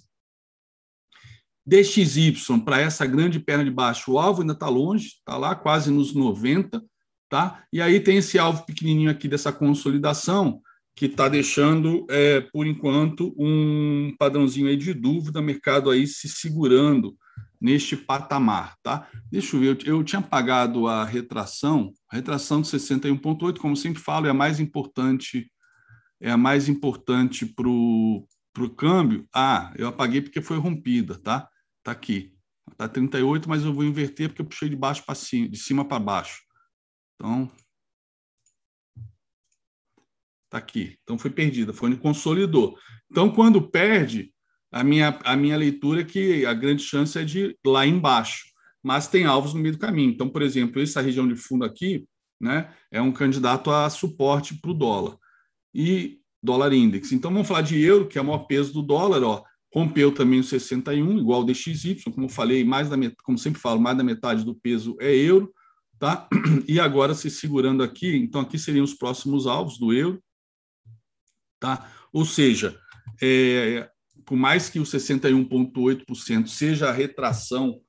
DXY, 1.68 2.34
para 2.66 2.80
essa 2.80 3.06
grande 3.06 3.40
perna 3.40 3.64
de 3.64 3.70
baixo, 3.70 4.14
o 4.14 4.20
alvo 4.20 4.42
ainda 4.42 4.54
está 4.54 4.68
longe, 4.68 5.08
está 5.08 5.38
lá 5.38 5.54
quase 5.54 5.92
nos 5.92 6.16
90, 6.16 6.84
tá? 7.30 7.64
E 7.72 7.80
aí 7.80 8.00
tem 8.00 8.18
esse 8.18 8.40
alvo 8.40 8.66
pequenininho 8.66 9.12
aqui 9.12 9.28
dessa 9.28 9.52
consolidação, 9.54 10.62
que 11.00 11.06
está 11.06 11.30
deixando, 11.30 12.06
é, 12.10 12.42
por 12.42 12.68
enquanto, 12.68 13.34
um 13.40 14.14
padrãozinho 14.20 14.68
aí 14.68 14.76
de 14.76 14.94
dúvida, 14.94 15.42
mercado 15.42 15.90
aí 15.90 16.06
se 16.06 16.28
segurando 16.28 17.16
neste 17.60 17.96
patamar, 17.96 18.76
tá? 18.84 19.10
Deixa 19.32 19.56
eu 19.56 19.62
ver, 19.62 19.88
eu, 19.88 20.04
tinha 20.04 20.22
pagado 20.22 20.90
a 20.90 21.06
retração, 21.06 21.94
a 22.12 22.18
retração 22.18 22.60
de 22.60 22.68
61,8, 22.68 23.60
como 23.60 23.78
sempre 23.78 24.02
falo, 24.02 24.28
é 24.28 24.30
a 24.30 24.34
mais 24.34 24.60
importante, 24.60 25.50
é 26.20 26.32
a 26.32 26.38
mais 26.38 26.68
importante 26.68 27.46
para 27.46 27.70
o 27.70 28.28
câmbio. 28.76 29.26
Ah, 29.34 29.74
eu 29.78 29.88
apaguei 29.88 30.20
porque 30.22 30.42
foi 30.42 30.58
rompida, 30.58 31.18
tá? 31.18 31.48
Tá 31.82 31.94
aqui. 31.94 32.34
Tá 32.76 32.90
38, 32.90 33.48
mas 33.48 33.64
eu 33.64 33.74
vou 33.74 33.86
inverter 33.86 34.28
porque 34.28 34.42
eu 34.42 34.46
puxei 34.46 34.68
de 34.68 34.76
baixo 34.76 35.06
para 35.06 35.16
cima, 35.16 35.48
de 35.48 35.58
cima 35.58 35.86
para 35.86 35.98
baixo. 35.98 36.42
Então, 37.16 37.50
tá 40.50 40.58
aqui. 40.58 40.98
Então 41.04 41.18
foi 41.18 41.30
perdida, 41.30 41.74
foi 41.74 41.90
onde 41.90 42.00
consolidou. 42.00 42.78
Então, 43.10 43.30
quando 43.30 43.62
perde, 43.62 44.32
a 44.72 44.84
minha, 44.84 45.20
a 45.24 45.36
minha 45.36 45.58
leitura 45.58 46.02
é 46.02 46.06
que 46.06 46.46
a 46.46 46.54
grande 46.54 46.84
chance 46.84 47.18
é 47.18 47.24
de 47.24 47.58
lá 47.66 47.86
embaixo, 47.86 48.46
mas 48.84 49.08
tem 49.08 49.26
alvos 49.26 49.54
no 49.54 49.60
meio 49.60 49.76
do 49.76 49.80
caminho. 49.80 50.12
Então, 50.12 50.30
por 50.30 50.42
exemplo, 50.42 50.82
essa 50.82 51.02
região 51.02 51.28
de 51.28 51.36
fundo 51.36 51.66
aqui 51.66 52.06
né, 52.40 52.74
é 52.92 53.02
um 53.02 53.12
candidato 53.12 53.72
a 53.72 53.90
suporte 53.90 54.56
para 54.60 54.72
o 54.72 54.74
dólar. 54.74 55.18
E 55.74 56.20
dólar 56.42 56.74
index. 56.74 57.12
Então, 57.12 57.32
vamos 57.32 57.48
falar 57.48 57.62
de 57.62 57.80
euro, 57.82 58.08
que 58.08 58.18
é 58.18 58.22
o 58.22 58.26
maior 58.26 58.46
peso 58.46 58.74
do 58.74 58.82
dólar, 58.82 59.24
ó, 59.24 59.44
rompeu 59.74 60.12
também 60.12 60.40
o 60.40 60.44
61, 60.44 61.20
igual 61.20 61.42
o 61.42 61.44
DXY, 61.44 62.02
como 62.12 62.26
eu 62.26 62.30
falei, 62.30 62.64
mais 62.64 62.90
da 62.90 62.96
como 63.24 63.38
sempre 63.38 63.60
falo, 63.62 63.80
mais 63.80 63.98
da 63.98 64.04
metade 64.04 64.44
do 64.44 64.56
peso 64.56 64.96
é 65.00 65.14
euro, 65.14 65.54
tá? 66.00 66.28
E 66.68 66.80
agora 66.80 67.14
se 67.14 67.30
segurando 67.30 67.84
aqui, 67.84 68.16
então 68.16 68.42
aqui 68.42 68.58
seriam 68.58 68.84
os 68.84 68.94
próximos 68.94 69.46
alvos 69.46 69.78
do 69.78 69.94
euro, 69.94 70.22
tá? 71.60 71.90
Ou 72.12 72.26
seja, 72.26 72.78
é, 73.22 73.90
por 74.26 74.38
mais 74.38 74.70
que 74.70 74.80
o 74.80 74.84
61,8% 74.84 76.48
seja 76.48 76.90
a 76.90 76.92
retração, 76.92 77.80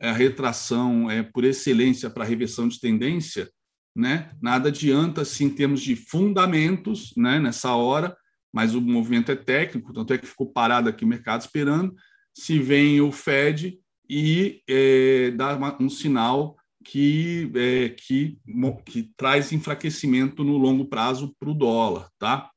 é 0.00 0.10
a 0.10 0.14
retração 0.14 1.10
é, 1.10 1.22
por 1.22 1.44
excelência 1.44 2.08
para 2.10 2.24
a 2.24 2.26
reversão 2.26 2.68
de 2.68 2.80
tendência, 2.80 3.50
né? 3.94 4.30
nada 4.40 4.68
adianta 4.68 5.24
se 5.24 5.44
em 5.44 5.50
termos 5.50 5.82
de 5.82 5.96
fundamentos 5.96 7.12
né, 7.16 7.38
nessa 7.38 7.74
hora, 7.74 8.16
mas 8.52 8.74
o 8.74 8.80
movimento 8.80 9.30
é 9.30 9.36
técnico, 9.36 9.92
tanto 9.92 10.12
é 10.12 10.18
que 10.18 10.26
ficou 10.26 10.50
parado 10.50 10.88
aqui 10.88 11.04
o 11.04 11.08
mercado 11.08 11.42
esperando, 11.42 11.94
se 12.34 12.58
vem 12.58 13.00
o 13.00 13.12
Fed 13.12 13.78
e 14.08 14.62
é, 14.68 15.30
dá 15.32 15.56
uma, 15.56 15.80
um 15.80 15.88
sinal 15.88 16.56
que, 16.84 17.50
é, 17.54 17.90
que, 17.90 18.38
que 18.86 19.12
traz 19.16 19.52
enfraquecimento 19.52 20.42
no 20.42 20.56
longo 20.56 20.86
prazo 20.86 21.34
para 21.38 21.50
o 21.50 21.54
dólar. 21.54 22.08
Tá? 22.18 22.50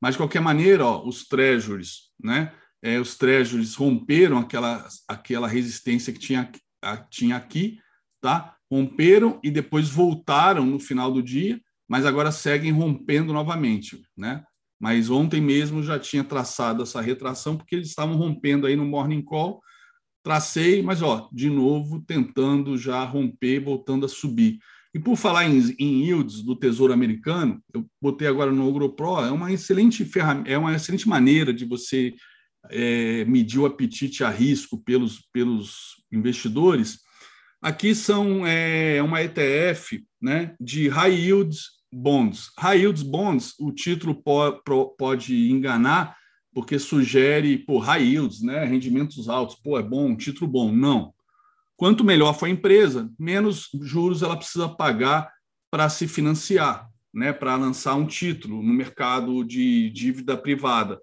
Mas, 0.00 0.14
de 0.14 0.18
qualquer 0.18 0.40
maneira, 0.40 0.84
ó, 0.84 1.06
os 1.06 1.24
treasuries, 1.26 2.10
né? 2.22 2.52
é, 2.84 3.00
os 3.00 3.16
treasuries 3.16 3.74
romperam 3.74 4.36
aquela, 4.36 4.86
aquela 5.08 5.48
resistência 5.48 6.12
que 6.12 6.18
tinha, 6.18 6.52
a, 6.82 6.98
tinha 6.98 7.34
aqui, 7.34 7.78
tá? 8.20 8.56
romperam 8.70 9.40
e 9.42 9.50
depois 9.50 9.88
voltaram 9.88 10.66
no 10.66 10.78
final 10.78 11.10
do 11.10 11.22
dia, 11.22 11.58
mas 11.88 12.04
agora 12.04 12.30
seguem 12.30 12.70
rompendo 12.72 13.32
novamente. 13.32 14.02
Né? 14.14 14.44
Mas 14.78 15.08
ontem 15.08 15.40
mesmo 15.40 15.82
já 15.82 15.98
tinha 15.98 16.22
traçado 16.22 16.82
essa 16.82 17.00
retração, 17.00 17.56
porque 17.56 17.74
eles 17.74 17.88
estavam 17.88 18.16
rompendo 18.16 18.66
aí 18.66 18.76
no 18.76 18.84
morning 18.84 19.22
call, 19.22 19.62
tracei, 20.22 20.82
mas 20.82 21.00
ó, 21.00 21.30
de 21.32 21.48
novo 21.48 22.04
tentando 22.06 22.76
já 22.76 23.02
romper, 23.02 23.60
voltando 23.60 24.04
a 24.04 24.10
subir. 24.10 24.58
E 24.94 24.98
por 25.00 25.16
falar 25.16 25.48
em, 25.48 25.74
em 25.78 26.04
yields 26.04 26.40
do 26.40 26.54
Tesouro 26.54 26.92
Americano, 26.92 27.60
eu 27.74 27.84
botei 28.00 28.28
agora 28.28 28.52
no 28.52 28.68
OgroPro, 28.68 29.24
é 29.24 29.30
uma 29.32 29.52
excelente 29.52 30.04
ferramenta, 30.04 30.48
é 30.48 30.56
uma 30.56 30.74
excelente 30.74 31.08
maneira 31.08 31.52
de 31.52 31.64
você 31.64 32.14
é, 32.70 33.24
medir 33.24 33.58
o 33.58 33.66
apetite 33.66 34.22
a 34.22 34.30
risco 34.30 34.78
pelos, 34.78 35.28
pelos 35.32 36.02
investidores, 36.12 37.00
aqui 37.60 37.92
são 37.92 38.46
é, 38.46 39.02
uma 39.02 39.20
ETF 39.22 40.04
né, 40.22 40.54
de 40.60 40.88
high 40.88 41.12
yields 41.12 41.70
bonds. 41.92 42.50
High 42.58 42.78
yields 42.82 43.02
bonds, 43.02 43.54
o 43.58 43.72
título 43.72 44.14
po, 44.14 44.62
pro, 44.62 44.94
pode 44.96 45.50
enganar, 45.50 46.16
porque 46.52 46.78
sugere 46.78 47.58
pô, 47.58 47.78
high 47.78 48.04
yields, 48.04 48.42
né, 48.42 48.64
rendimentos 48.64 49.28
altos, 49.28 49.56
pô, 49.56 49.78
é 49.78 49.82
bom, 49.82 50.10
um 50.10 50.16
título 50.16 50.48
bom. 50.48 50.70
Não. 50.70 51.13
Quanto 51.76 52.04
melhor 52.04 52.34
for 52.34 52.46
a 52.46 52.50
empresa, 52.50 53.10
menos 53.18 53.68
juros 53.82 54.22
ela 54.22 54.36
precisa 54.36 54.68
pagar 54.68 55.30
para 55.70 55.88
se 55.88 56.06
financiar, 56.06 56.88
né, 57.12 57.32
para 57.32 57.56
lançar 57.56 57.94
um 57.94 58.06
título 58.06 58.62
no 58.62 58.72
mercado 58.72 59.44
de 59.44 59.90
dívida 59.90 60.36
privada. 60.36 61.00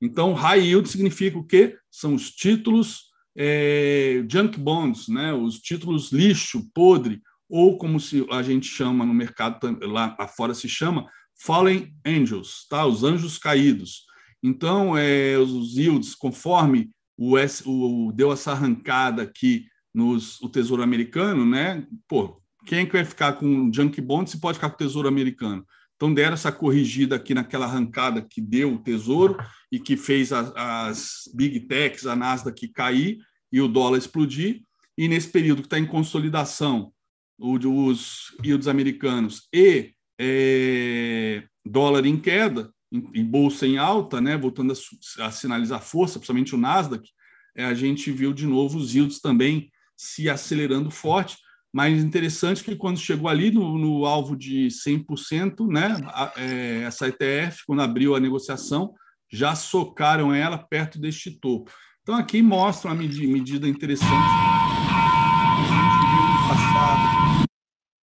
Então, 0.00 0.32
high 0.32 0.60
yield 0.60 0.88
significa 0.88 1.38
o 1.38 1.46
quê? 1.46 1.76
São 1.90 2.14
os 2.14 2.30
títulos 2.30 3.04
é, 3.36 4.24
junk 4.30 4.58
bonds, 4.58 5.08
né? 5.08 5.32
os 5.32 5.58
títulos 5.60 6.12
lixo, 6.12 6.70
podre, 6.72 7.20
ou 7.48 7.76
como 7.78 8.00
se 8.00 8.26
a 8.30 8.42
gente 8.42 8.66
chama 8.66 9.04
no 9.04 9.14
mercado 9.14 9.78
lá 9.82 10.16
fora 10.28 10.54
se 10.54 10.68
chama, 10.68 11.08
fallen 11.34 11.94
angels, 12.04 12.66
tá? 12.68 12.86
os 12.86 13.02
anjos 13.02 13.38
caídos. 13.38 14.04
Então, 14.42 14.96
é, 14.96 15.38
os 15.38 15.76
yields, 15.76 16.14
conforme 16.14 16.90
o, 17.16 17.38
S, 17.38 17.62
o, 17.66 18.12
deu 18.12 18.32
essa 18.32 18.52
arrancada 18.52 19.22
aqui 19.22 19.66
nos 19.94 20.40
o 20.42 20.48
Tesouro 20.48 20.82
Americano, 20.82 21.46
né? 21.46 21.86
Pô, 22.08 22.42
quem 22.66 22.80
é 22.80 22.86
que 22.86 22.92
vai 22.92 23.04
ficar 23.04 23.34
com 23.34 23.72
junk 23.72 24.00
bond 24.00 24.28
se 24.28 24.40
pode 24.40 24.58
ficar 24.58 24.70
com 24.70 24.74
o 24.74 24.78
Tesouro 24.78 25.06
Americano? 25.06 25.64
Então, 25.96 26.12
deram 26.12 26.34
essa 26.34 26.50
corrigida 26.50 27.14
aqui 27.16 27.32
naquela 27.34 27.66
arrancada 27.66 28.20
que 28.20 28.40
deu 28.40 28.74
o 28.74 28.78
Tesouro 28.78 29.38
e 29.70 29.78
que 29.78 29.96
fez 29.96 30.32
as, 30.32 30.52
as 30.56 31.30
Big 31.34 31.60
Techs, 31.60 32.06
a 32.06 32.16
Nasdaq 32.16 32.68
cair 32.68 33.18
e 33.52 33.60
o 33.60 33.68
dólar 33.68 33.98
explodir. 33.98 34.62
E 34.98 35.08
nesse 35.08 35.28
período 35.28 35.62
que 35.62 35.66
está 35.66 35.78
em 35.78 35.86
consolidação, 35.86 36.92
os 37.38 38.34
yields 38.44 38.68
americanos 38.68 39.48
e 39.52 39.92
é, 40.20 41.44
dólar 41.64 42.06
em 42.06 42.18
queda, 42.18 42.72
e 43.12 43.22
bolsa 43.22 43.66
em 43.66 43.76
alta, 43.76 44.20
né, 44.20 44.36
voltando 44.36 44.72
a, 44.72 45.26
a, 45.26 45.30
sinalizar 45.30 45.82
força, 45.82 46.18
principalmente 46.18 46.54
o 46.54 46.58
Nasdaq, 46.58 47.08
é, 47.56 47.64
a 47.64 47.74
gente 47.74 48.10
viu 48.12 48.32
de 48.32 48.46
novo 48.46 48.78
os 48.78 48.94
yields 48.94 49.20
também 49.20 49.70
se 49.96 50.28
acelerando 50.28 50.90
forte, 50.90 51.36
mas 51.72 52.02
interessante 52.02 52.62
que 52.62 52.76
quando 52.76 52.98
chegou 52.98 53.28
ali 53.28 53.50
no, 53.50 53.76
no 53.76 54.06
alvo 54.06 54.36
de 54.36 54.68
100%, 54.68 55.66
né, 55.68 55.96
a, 56.06 56.32
é, 56.36 56.82
essa 56.82 57.08
ETF, 57.08 57.64
quando 57.66 57.82
abriu 57.82 58.14
a 58.14 58.20
negociação, 58.20 58.94
já 59.32 59.56
socaram 59.56 60.32
ela 60.32 60.56
perto 60.56 61.00
deste 61.00 61.32
topo. 61.32 61.72
Então, 62.02 62.14
aqui 62.14 62.42
mostra 62.42 62.90
uma 62.90 62.96
medida, 62.96 63.26
medida 63.26 63.66
interessante. 63.66 64.12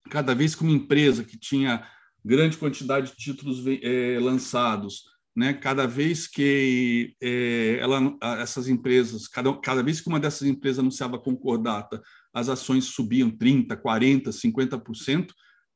Cada 0.09 0.35
vez 0.35 0.53
que 0.53 0.63
uma 0.63 0.71
empresa 0.71 1.23
que 1.23 1.37
tinha 1.37 1.87
grande 2.25 2.57
quantidade 2.57 3.11
de 3.11 3.15
títulos 3.15 3.63
é, 3.65 4.19
lançados, 4.19 5.03
né, 5.35 5.53
cada 5.53 5.87
vez 5.87 6.27
que 6.27 7.15
é, 7.21 7.77
ela, 7.79 8.17
essas 8.39 8.67
empresas, 8.67 9.27
cada, 9.27 9.53
cada 9.59 9.81
vez 9.81 10.01
que 10.01 10.09
uma 10.09 10.19
dessas 10.19 10.47
empresas 10.47 10.79
anunciava 10.79 11.17
concordata, 11.17 12.01
as 12.33 12.49
ações 12.49 12.85
subiam 12.85 13.29
30%, 13.29 13.81
40%, 13.81 14.29
50%, 14.29 15.27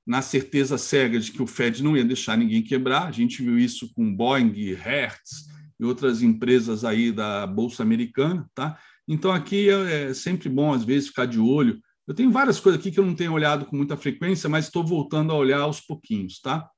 na 0.06 0.22
certeza 0.22 0.78
cega 0.78 1.20
de 1.20 1.32
que 1.32 1.42
o 1.42 1.48
Fed 1.48 1.84
não 1.84 1.98
ia 1.98 2.06
deixar 2.06 2.38
ninguém 2.38 2.62
quebrar. 2.62 3.08
A 3.08 3.12
gente 3.12 3.42
viu 3.42 3.58
isso 3.58 3.92
com 3.94 4.16
Boeing, 4.16 4.74
Hertz 4.74 5.48
e 5.80 5.86
outras 5.86 6.22
empresas 6.22 6.86
aí 6.86 7.12
da 7.12 7.48
Bolsa 7.48 7.82
Americana. 7.82 8.48
Tá? 8.54 8.78
Então, 9.08 9.32
aqui 9.32 9.70
é, 9.70 10.10
é 10.10 10.14
sempre 10.14 10.48
bom, 10.48 10.74
às 10.74 10.84
vezes, 10.84 11.10
ficar 11.10 11.26
de 11.26 11.40
olho. 11.40 11.80
Eu 12.08 12.14
tenho 12.14 12.30
várias 12.30 12.60
coisas 12.60 12.80
aqui 12.80 12.92
que 12.92 13.00
eu 13.00 13.06
não 13.06 13.16
tenho 13.16 13.34
olhado 13.34 13.66
com 13.66 13.76
muita 13.76 13.98
frequência, 13.98 14.48
mas 14.48 14.66
estou 14.66 14.86
voltando 14.86 15.32
a 15.32 15.36
olhar 15.36 15.62
aos 15.62 15.82
pouquinhos, 15.82 16.40
tá? 16.40 16.70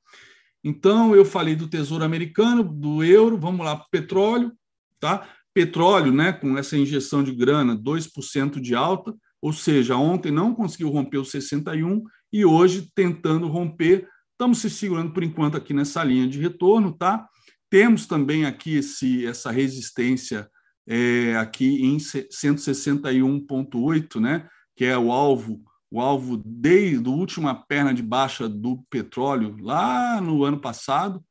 Então, 0.63 1.15
eu 1.15 1.23
falei 1.23 1.55
do 1.55 1.67
Tesouro 1.67 2.03
Americano, 2.03 2.63
do 2.63 3.03
euro, 3.03 3.37
vamos 3.37 3.65
lá 3.65 3.75
para 3.75 3.85
o 3.85 3.89
petróleo, 3.89 4.51
tá? 4.99 5.27
Petróleo, 5.53 6.11
né, 6.11 6.33
com 6.33 6.57
essa 6.57 6.77
injeção 6.77 7.23
de 7.23 7.33
grana, 7.33 7.75
2% 7.75 8.59
de 8.59 8.75
alta, 8.75 9.15
ou 9.41 9.53
seja, 9.53 9.95
ontem 9.95 10.31
não 10.31 10.53
conseguiu 10.53 10.89
romper 10.89 11.17
os 11.17 11.31
61 11.31 12.03
e 12.31 12.45
hoje 12.45 12.89
tentando 12.93 13.47
romper. 13.47 14.07
Estamos 14.31 14.59
se 14.59 14.69
segurando 14.69 15.13
por 15.13 15.23
enquanto 15.23 15.57
aqui 15.57 15.73
nessa 15.73 16.03
linha 16.03 16.27
de 16.27 16.39
retorno, 16.39 16.91
tá? 16.91 17.27
Temos 17.69 18.05
também 18.05 18.45
aqui 18.45 18.77
esse, 18.77 19.25
essa 19.25 19.51
resistência 19.51 20.49
é, 20.87 21.35
aqui 21.37 21.83
em 21.83 21.97
161,8, 21.97 24.19
né? 24.19 24.47
Que 24.75 24.85
é 24.85 24.97
o 24.97 25.11
alvo, 25.11 25.61
o 25.89 26.01
alvo 26.01 26.37
desde 26.45 27.07
a 27.07 27.11
última 27.11 27.55
perna 27.55 27.93
de 27.93 28.03
baixa 28.03 28.47
do 28.47 28.83
petróleo 28.89 29.55
lá 29.59 30.19
no 30.19 30.43
ano 30.43 30.59
passado, 30.59 31.23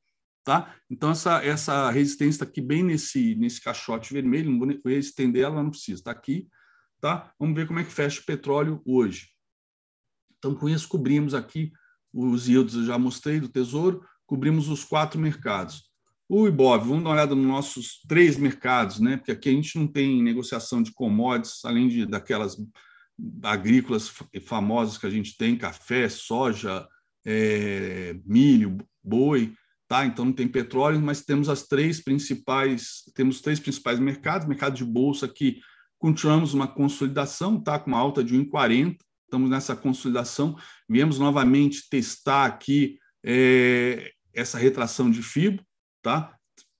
tá? 0.44 0.74
Então 0.90 1.11
essa 1.11 1.44
essa 1.44 1.90
resistência 1.90 2.36
está 2.36 2.44
aqui 2.44 2.61
bem 2.61 2.82
nesse 2.82 3.34
nesse 3.34 3.61
caixote 3.61 4.12
vermelho, 4.12 4.50
não 4.50 4.59
vou 4.59 4.92
estender 4.92 5.44
ela, 5.44 5.62
não 5.62 5.70
precisa, 5.70 6.00
está 6.00 6.11
aqui, 6.11 6.48
tá? 7.00 7.32
Vamos 7.38 7.54
ver 7.54 7.66
como 7.66 7.78
é 7.78 7.84
que 7.84 7.92
fecha 7.92 8.20
o 8.20 8.24
petróleo 8.24 8.80
hoje. 8.86 9.28
Então 10.38 10.54
com 10.54 10.68
isso 10.68 10.88
cobrimos 10.88 11.34
aqui 11.34 11.72
os 12.12 12.48
yields, 12.48 12.74
eu 12.74 12.84
já 12.84 12.98
mostrei 12.98 13.38
do 13.38 13.48
Tesouro, 13.48 14.02
cobrimos 14.26 14.68
os 14.68 14.84
quatro 14.84 15.20
mercados. 15.20 15.84
O 16.28 16.48
Ibov, 16.48 16.88
vamos 16.88 17.04
dar 17.04 17.11
uma 17.11 17.14
olhada 17.14 17.34
nos 17.34 17.46
nossos 17.46 18.00
três 18.09 18.36
mercados, 18.36 18.98
né? 18.98 19.16
Porque 19.16 19.30
aqui 19.30 19.48
a 19.48 19.52
gente 19.52 19.78
não 19.78 19.86
tem 19.86 20.22
negociação 20.22 20.82
de 20.82 20.92
commodities, 20.92 21.64
além 21.64 21.88
de 21.88 22.04
daquelas 22.04 22.57
agrícolas 23.43 24.12
famosas 24.45 24.99
que 24.99 25.07
a 25.07 25.11
gente 25.11 25.37
tem, 25.37 25.57
café, 25.57 26.09
soja, 26.09 26.87
é, 27.25 28.17
milho, 28.25 28.79
boi, 29.03 29.55
tá? 29.89 30.05
Então 30.05 30.25
não 30.25 30.33
tem 30.33 30.49
petróleo, 30.49 31.01
mas 31.01 31.23
temos 31.23 31.49
as 31.49 31.67
três 31.67 32.03
principais, 32.03 33.03
temos 33.14 33.41
três 33.41 33.59
principais 33.59 33.99
mercados, 33.99 34.47
mercado 34.47 34.75
de 34.75 34.85
bolsa 34.85 35.27
que 35.27 35.61
continuamos 35.99 36.55
uma 36.55 36.69
consolidação, 36.69 37.61
tá? 37.61 37.79
Com 37.79 37.91
uma 37.91 37.99
alta 37.99 38.23
de 38.23 38.35
1,40, 38.37 38.97
estamos 39.25 39.51
nessa 39.51 39.75
consolidação, 39.75 40.57
viemos 40.89 41.19
novamente 41.19 41.89
testar 41.89 42.45
aqui 42.45 42.99
é, 43.25 44.12
essa 44.35 44.59
retração 44.59 45.11
de 45.11 45.23
FIBO, 45.23 45.64
Tá? 46.07 46.33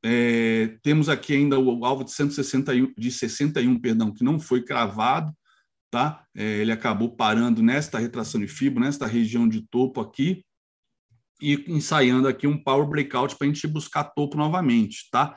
É, 0.05 0.79
temos 0.85 1.09
aqui 1.09 1.35
ainda 1.35 1.59
o 1.59 1.85
alvo 1.85 2.05
de 2.05 2.13
161, 2.13 2.95
de 2.97 3.11
61, 3.11 3.77
perdão, 3.81 4.15
que 4.15 4.23
não 4.23 4.39
foi 4.39 4.63
cravado, 4.63 5.33
tá? 5.97 6.23
É, 6.35 6.43
ele 6.59 6.71
acabou 6.71 7.17
parando 7.17 7.63
nesta 7.63 7.99
retração 7.99 8.39
de 8.39 8.47
fibra, 8.47 8.85
nesta 8.85 9.07
região 9.07 9.49
de 9.49 9.67
topo 9.67 9.99
aqui, 9.99 10.45
e 11.41 11.65
ensaiando 11.69 12.29
aqui 12.29 12.47
um 12.47 12.63
power 12.63 12.87
breakout 12.87 13.35
para 13.35 13.47
a 13.47 13.49
gente 13.49 13.67
buscar 13.67 14.05
topo 14.05 14.37
novamente, 14.37 15.09
tá? 15.11 15.35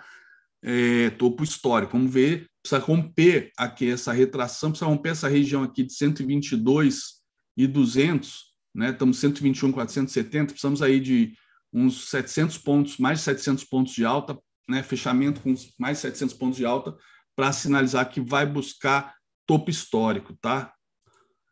É, 0.61 1.11
topo 1.11 1.45
histórico. 1.45 1.93
Vamos 1.93 2.11
ver, 2.11 2.45
precisa 2.61 2.81
romper 2.81 3.53
aqui 3.57 3.89
essa 3.89 4.11
retração, 4.11 4.71
precisa 4.71 4.89
romper 4.89 5.11
essa 5.11 5.29
região 5.29 5.63
aqui 5.63 5.81
de 5.81 5.93
122 5.93 7.21
e 7.55 7.65
200, 7.65 8.53
né? 8.75 8.89
Estamos 8.89 9.17
121, 9.17 9.71
470, 9.71 10.47
precisamos 10.47 10.81
aí 10.81 10.99
de 10.99 11.37
uns 11.71 12.09
700 12.09 12.57
pontos, 12.57 12.97
mais 12.97 13.19
de 13.19 13.23
700 13.23 13.63
pontos 13.63 13.93
de 13.93 14.03
alta, 14.03 14.37
né, 14.67 14.83
fechamento 14.83 15.39
com 15.39 15.55
mais 15.77 15.99
de 15.99 16.01
700 16.01 16.35
pontos 16.35 16.57
de 16.57 16.65
alta, 16.65 16.97
para 17.33 17.53
sinalizar 17.53 18.09
que 18.09 18.19
vai 18.19 18.45
buscar 18.45 19.18
topo 19.49 19.71
histórico, 19.71 20.37
tá? 20.39 20.71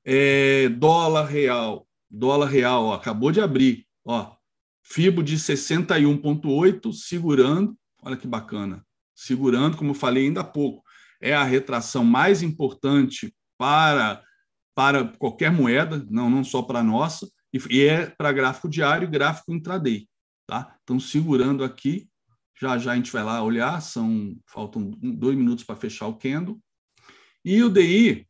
É, 0.05 0.69
dólar 0.69 1.25
real, 1.25 1.87
dólar 2.07 2.45
real, 2.45 2.85
ó, 2.85 2.93
acabou 2.93 3.31
de 3.31 3.41
abrir, 3.41 3.87
ó, 4.05 4.35
FIBO 4.83 5.23
de 5.23 5.35
61,8, 5.35 6.93
segurando, 6.93 7.75
olha 8.03 8.15
que 8.15 8.27
bacana, 8.27 8.85
segurando, 9.15 9.75
como 9.75 9.89
eu 9.89 9.95
falei 9.95 10.27
ainda 10.27 10.41
há 10.41 10.43
pouco, 10.43 10.83
é 11.19 11.33
a 11.33 11.43
retração 11.43 12.05
mais 12.05 12.43
importante 12.43 13.35
para, 13.57 14.21
para 14.75 15.05
qualquer 15.17 15.51
moeda, 15.51 16.05
não, 16.07 16.29
não 16.29 16.43
só 16.43 16.61
para 16.61 16.81
a 16.81 16.83
nossa, 16.83 17.27
e, 17.51 17.81
é 17.81 18.05
para 18.05 18.31
gráfico 18.31 18.69
diário 18.69 19.07
e 19.07 19.11
gráfico 19.11 19.51
intraday. 19.51 20.07
Tá? 20.45 20.77
Então, 20.83 20.99
segurando 20.99 21.63
aqui, 21.63 22.07
já 22.61 22.77
já 22.77 22.91
a 22.91 22.95
gente 22.95 23.11
vai 23.11 23.23
lá 23.23 23.41
olhar, 23.41 23.81
são 23.81 24.37
faltam 24.45 24.91
dois 25.01 25.35
minutos 25.35 25.63
para 25.63 25.75
fechar 25.75 26.05
o 26.05 26.15
candle. 26.15 26.61
E 27.47 27.63
o 27.63 27.69
DI, 27.69 28.27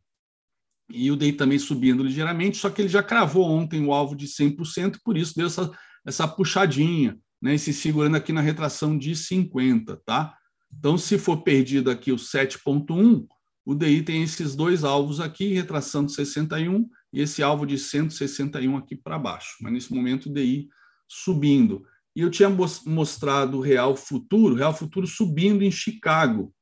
e 0.91 1.09
o 1.09 1.15
DI 1.15 1.33
também 1.33 1.57
subindo 1.57 2.03
ligeiramente, 2.03 2.57
só 2.57 2.69
que 2.69 2.83
ele 2.83 2.87
já 2.87 3.01
cravou 3.01 3.49
ontem 3.49 3.83
o 3.83 3.91
alvo 3.91 4.15
de 4.15 4.27
100%, 4.27 4.99
por 5.03 5.17
isso 5.17 5.35
deu 5.35 5.47
essa, 5.47 5.71
essa 6.05 6.27
puxadinha, 6.27 7.17
né? 7.41 7.55
E 7.55 7.57
se 7.57 7.73
segurando 7.73 8.15
aqui 8.15 8.31
na 8.31 8.41
retração 8.41 8.95
de 8.95 9.15
50, 9.15 9.99
tá? 10.05 10.37
Então, 10.71 10.99
se 10.99 11.17
for 11.17 11.41
perdido 11.41 11.89
aqui 11.89 12.11
o 12.11 12.15
7.1, 12.15 13.25
o 13.65 13.73
DI 13.73 14.03
tem 14.03 14.21
esses 14.21 14.55
dois 14.55 14.83
alvos 14.83 15.19
aqui, 15.19 15.51
retração 15.51 16.05
de 16.05 16.13
61 16.13 16.87
e 17.11 17.19
esse 17.19 17.41
alvo 17.41 17.65
de 17.65 17.79
161 17.79 18.77
aqui 18.77 18.95
para 18.95 19.17
baixo. 19.17 19.55
Mas 19.61 19.73
nesse 19.73 19.91
momento 19.91 20.29
o 20.29 20.31
DI 20.31 20.69
subindo. 21.07 21.83
E 22.15 22.21
eu 22.21 22.29
tinha 22.29 22.55
mostrado 22.85 23.57
o 23.57 23.61
Real 23.61 23.95
Futuro, 23.95 24.53
Real 24.53 24.75
Futuro 24.75 25.07
subindo 25.07 25.63
em 25.63 25.71
Chicago. 25.71 26.53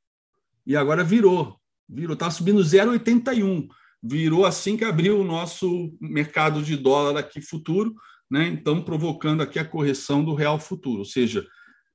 E 0.65 0.73
agora 0.73 1.03
virou. 1.03 1.59
Virou, 1.87 2.13
estava 2.13 2.31
subindo 2.31 2.61
0,81. 2.61 3.67
Virou 4.01 4.45
assim 4.45 4.77
que 4.77 4.83
abriu 4.83 5.19
o 5.19 5.23
nosso 5.23 5.95
mercado 5.99 6.61
de 6.61 6.75
dólar 6.75 7.19
aqui 7.19 7.41
futuro, 7.41 7.95
né? 8.29 8.47
Então 8.47 8.81
provocando 8.81 9.41
aqui 9.41 9.59
a 9.59 9.65
correção 9.65 10.23
do 10.23 10.33
Real 10.33 10.59
Futuro. 10.59 10.99
Ou 10.99 11.05
seja, 11.05 11.45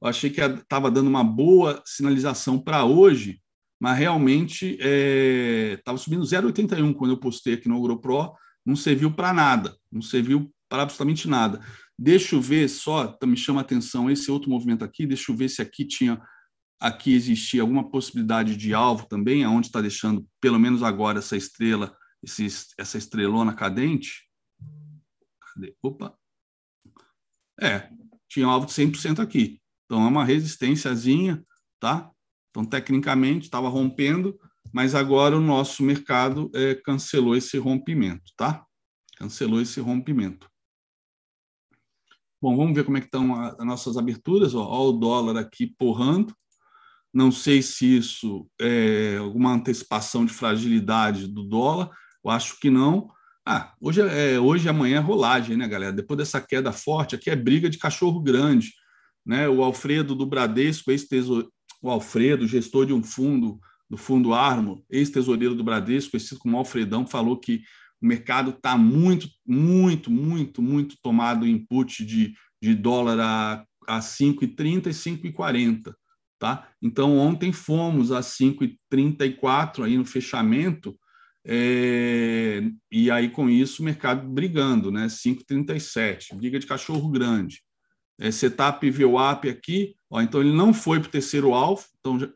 eu 0.02 0.08
achei 0.08 0.30
que 0.30 0.40
estava 0.40 0.90
dando 0.90 1.08
uma 1.08 1.22
boa 1.22 1.82
sinalização 1.84 2.58
para 2.58 2.84
hoje, 2.84 3.40
mas 3.80 3.98
realmente 3.98 4.78
estava 4.80 5.96
é, 5.96 6.00
subindo 6.00 6.24
0,81 6.24 6.94
quando 6.94 7.12
eu 7.12 7.20
postei 7.20 7.54
aqui 7.54 7.68
no 7.68 7.76
AgroPro, 7.76 8.32
não 8.64 8.76
serviu 8.76 9.10
para 9.12 9.32
nada, 9.32 9.76
não 9.90 10.02
serviu 10.02 10.52
para 10.68 10.82
absolutamente 10.82 11.28
nada. 11.28 11.60
Deixa 11.98 12.34
eu 12.34 12.40
ver 12.40 12.68
só, 12.68 13.08
tá, 13.08 13.26
me 13.26 13.36
chama 13.36 13.60
atenção 13.60 14.10
esse 14.10 14.30
outro 14.30 14.48
movimento 14.48 14.84
aqui, 14.84 15.06
deixa 15.06 15.30
eu 15.30 15.36
ver 15.36 15.50
se 15.50 15.60
aqui 15.60 15.84
tinha, 15.84 16.20
aqui 16.80 17.12
existia 17.12 17.60
alguma 17.60 17.88
possibilidade 17.90 18.56
de 18.56 18.72
alvo 18.72 19.06
também, 19.06 19.44
aonde 19.44 19.66
está 19.66 19.80
deixando, 19.80 20.26
pelo 20.40 20.58
menos 20.58 20.82
agora, 20.82 21.18
essa 21.18 21.36
estrela, 21.36 21.94
esse, 22.22 22.46
essa 22.78 22.96
estrelona 22.96 23.52
cadente. 23.52 24.26
Cadê? 25.52 25.76
Opa! 25.82 26.16
É, 27.60 27.90
tinha 28.28 28.46
alvo 28.46 28.66
de 28.66 28.72
100% 28.72 29.20
aqui. 29.20 29.60
Então, 29.84 30.02
é 30.02 30.08
uma 30.08 30.24
resistênciazinha, 30.24 31.42
tá? 31.78 32.10
Então, 32.48 32.64
tecnicamente, 32.64 33.44
estava 33.44 33.68
rompendo, 33.68 34.38
mas 34.72 34.94
agora 34.94 35.36
o 35.36 35.40
nosso 35.40 35.82
mercado 35.82 36.50
é, 36.54 36.74
cancelou 36.74 37.36
esse 37.36 37.58
rompimento, 37.58 38.32
tá? 38.36 38.64
Cancelou 39.16 39.60
esse 39.60 39.80
rompimento. 39.80 40.48
Bom, 42.42 42.56
vamos 42.56 42.74
ver 42.74 42.84
como 42.84 42.96
é 42.96 43.00
que 43.00 43.06
estão 43.06 43.34
as 43.34 43.66
nossas 43.66 43.98
aberturas. 43.98 44.54
Ó, 44.54 44.88
o 44.88 44.92
dólar 44.92 45.36
aqui 45.36 45.66
porrando. 45.66 46.34
Não 47.12 47.32
sei 47.32 47.60
se 47.62 47.96
isso 47.96 48.48
é 48.60 49.16
alguma 49.18 49.52
antecipação 49.52 50.24
de 50.24 50.32
fragilidade 50.32 51.26
do 51.26 51.42
dólar. 51.42 51.90
Eu 52.24 52.30
acho 52.30 52.58
que 52.60 52.70
não. 52.70 53.08
Ah, 53.44 53.72
hoje 53.80 54.00
é 54.02 54.38
hoje 54.38 54.68
amanhã 54.68 54.98
é 54.98 55.00
rolagem, 55.00 55.56
né, 55.56 55.66
galera? 55.66 55.92
Depois 55.92 56.18
dessa 56.18 56.40
queda 56.40 56.72
forte, 56.72 57.14
aqui 57.14 57.30
é 57.30 57.36
briga 57.36 57.68
de 57.68 57.78
cachorro 57.78 58.20
grande, 58.20 58.72
né? 59.26 59.48
O 59.48 59.62
Alfredo 59.62 60.14
do 60.14 60.26
Bradesco, 60.26 60.90
ex-tesoureiro 60.90 61.50
o 61.82 61.90
Alfredo, 61.90 62.46
gestor 62.46 62.86
de 62.86 62.92
um 62.92 63.02
fundo, 63.02 63.58
do 63.88 63.96
Fundo 63.96 64.32
Armo, 64.32 64.84
ex-tesoureiro 64.88 65.54
do 65.54 65.64
Bradesco, 65.64 66.12
conhecido 66.12 66.38
como 66.38 66.56
Alfredão, 66.56 67.06
falou 67.06 67.38
que 67.38 67.62
o 68.00 68.06
mercado 68.06 68.50
está 68.50 68.78
muito, 68.78 69.28
muito, 69.44 70.10
muito, 70.10 70.62
muito 70.62 70.96
tomado 71.02 71.46
input 71.46 72.04
de, 72.04 72.34
de 72.62 72.74
dólar 72.74 73.18
a, 73.18 73.64
a 73.88 73.98
5,30 73.98 74.86
e 74.86 74.90
5,40. 74.90 75.92
Tá? 76.40 76.68
Então, 76.82 77.16
ontem 77.18 77.52
fomos 77.52 78.10
a 78.10 78.20
5,34 78.20 79.84
aí 79.84 79.96
no 79.96 80.04
fechamento, 80.04 80.98
é, 81.46 82.62
e 82.90 83.10
aí 83.10 83.30
com 83.30 83.48
isso 83.48 83.82
o 83.82 83.84
mercado 83.84 84.28
brigando, 84.28 84.90
né? 84.90 85.06
5,37, 85.06 86.34
briga 86.34 86.58
de 86.58 86.66
cachorro 86.66 87.08
grande 87.08 87.62
é, 88.20 88.30
setup 88.30 88.88
VWAP 88.88 89.48
aqui, 89.48 89.96
ó, 90.10 90.20
então 90.20 90.42
ele 90.42 90.52
não 90.52 90.74
foi 90.74 91.00
para 91.00 91.08
o 91.08 91.10
terceiro 91.10 91.54
alvo, 91.54 91.86
então 91.98 92.18
já, 92.18 92.28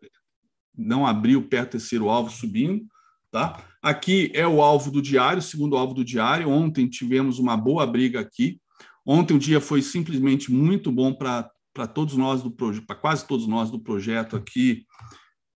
não 0.76 1.06
abriu 1.06 1.46
perto 1.46 1.68
do 1.68 1.72
terceiro 1.72 2.08
alvo 2.08 2.30
subindo, 2.30 2.86
tá? 3.30 3.62
Aqui 3.82 4.32
é 4.34 4.48
o 4.48 4.62
alvo 4.62 4.90
do 4.90 5.02
diário, 5.02 5.42
segundo 5.42 5.76
alvo 5.76 5.92
do 5.92 6.02
diário. 6.02 6.48
Ontem 6.48 6.88
tivemos 6.88 7.38
uma 7.38 7.54
boa 7.54 7.86
briga 7.86 8.18
aqui. 8.18 8.58
Ontem 9.04 9.36
o 9.36 9.38
dia 9.38 9.60
foi 9.60 9.82
simplesmente 9.82 10.50
muito 10.50 10.90
bom 10.90 11.12
para 11.12 11.48
todos 11.92 12.16
nós 12.16 12.42
do 12.42 12.50
projeto, 12.50 12.86
para 12.86 12.96
quase 12.96 13.26
todos 13.26 13.46
nós 13.46 13.70
do 13.70 13.80
projeto 13.80 14.36
aqui 14.36 14.86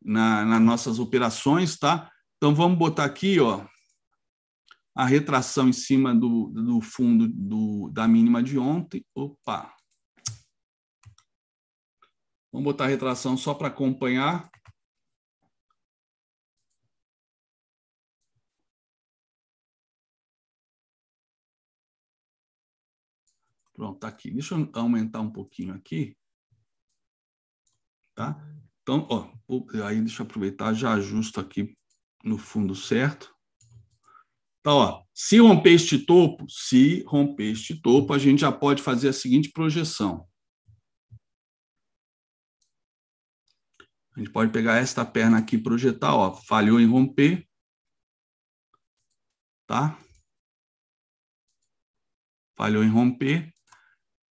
na, 0.03 0.45
nas 0.45 0.61
nossas 0.61 0.99
operações, 0.99 1.79
tá? 1.79 2.11
Então, 2.37 2.55
vamos 2.55 2.79
botar 2.79 3.05
aqui 3.05 3.41
ó, 3.41 3.65
a 4.97 5.05
retração 5.05 5.69
em 5.69 5.73
cima 5.73 6.15
do, 6.15 6.49
do 6.49 6.81
fundo 6.81 7.29
do, 7.29 7.89
da 7.93 8.07
mínima 8.09 8.43
de 8.43 8.59
ontem. 8.59 9.05
Opa! 9.15 9.73
Vamos 12.53 12.65
botar 12.65 12.85
a 12.85 12.89
retração 12.89 13.37
só 13.37 13.55
para 13.55 13.69
acompanhar. 13.69 14.51
Pronto, 23.79 23.95
está 23.95 24.09
aqui. 24.09 24.33
Deixa 24.33 24.57
eu 24.57 24.69
aumentar 24.75 25.21
um 25.21 25.31
pouquinho 25.31 25.73
aqui. 25.73 26.19
Tá? 28.13 28.37
Então, 28.83 29.07
ó, 29.09 29.31
aí 29.87 30.01
deixa 30.01 30.21
eu 30.21 30.27
aproveitar, 30.27 30.75
já 30.75 30.95
ajusto 30.95 31.39
aqui 31.39 31.79
no 32.25 32.37
fundo 32.37 32.75
certo. 32.75 33.33
Então, 34.59 34.79
ó, 34.79 35.05
se 35.15 35.39
romper 35.39 35.75
este 35.75 35.97
topo, 35.97 36.45
se 36.51 37.05
romper 37.05 37.53
este 37.53 37.81
topo, 37.81 38.13
a 38.13 38.19
gente 38.19 38.41
já 38.41 38.51
pode 38.51 38.83
fazer 38.83 39.11
a 39.11 39.13
seguinte 39.13 39.53
projeção. 39.53 40.29
A 44.11 44.19
gente 44.19 44.33
pode 44.33 44.51
pegar 44.51 44.79
esta 44.79 45.07
perna 45.07 45.39
aqui 45.39 45.55
e 45.55 45.63
projetar, 45.63 46.17
ó, 46.17 46.33
falhou 46.35 46.81
em 46.81 46.87
romper, 46.89 47.49
tá? 49.69 49.97
Falhou 52.57 52.83
em 52.83 52.91
romper. 52.91 53.57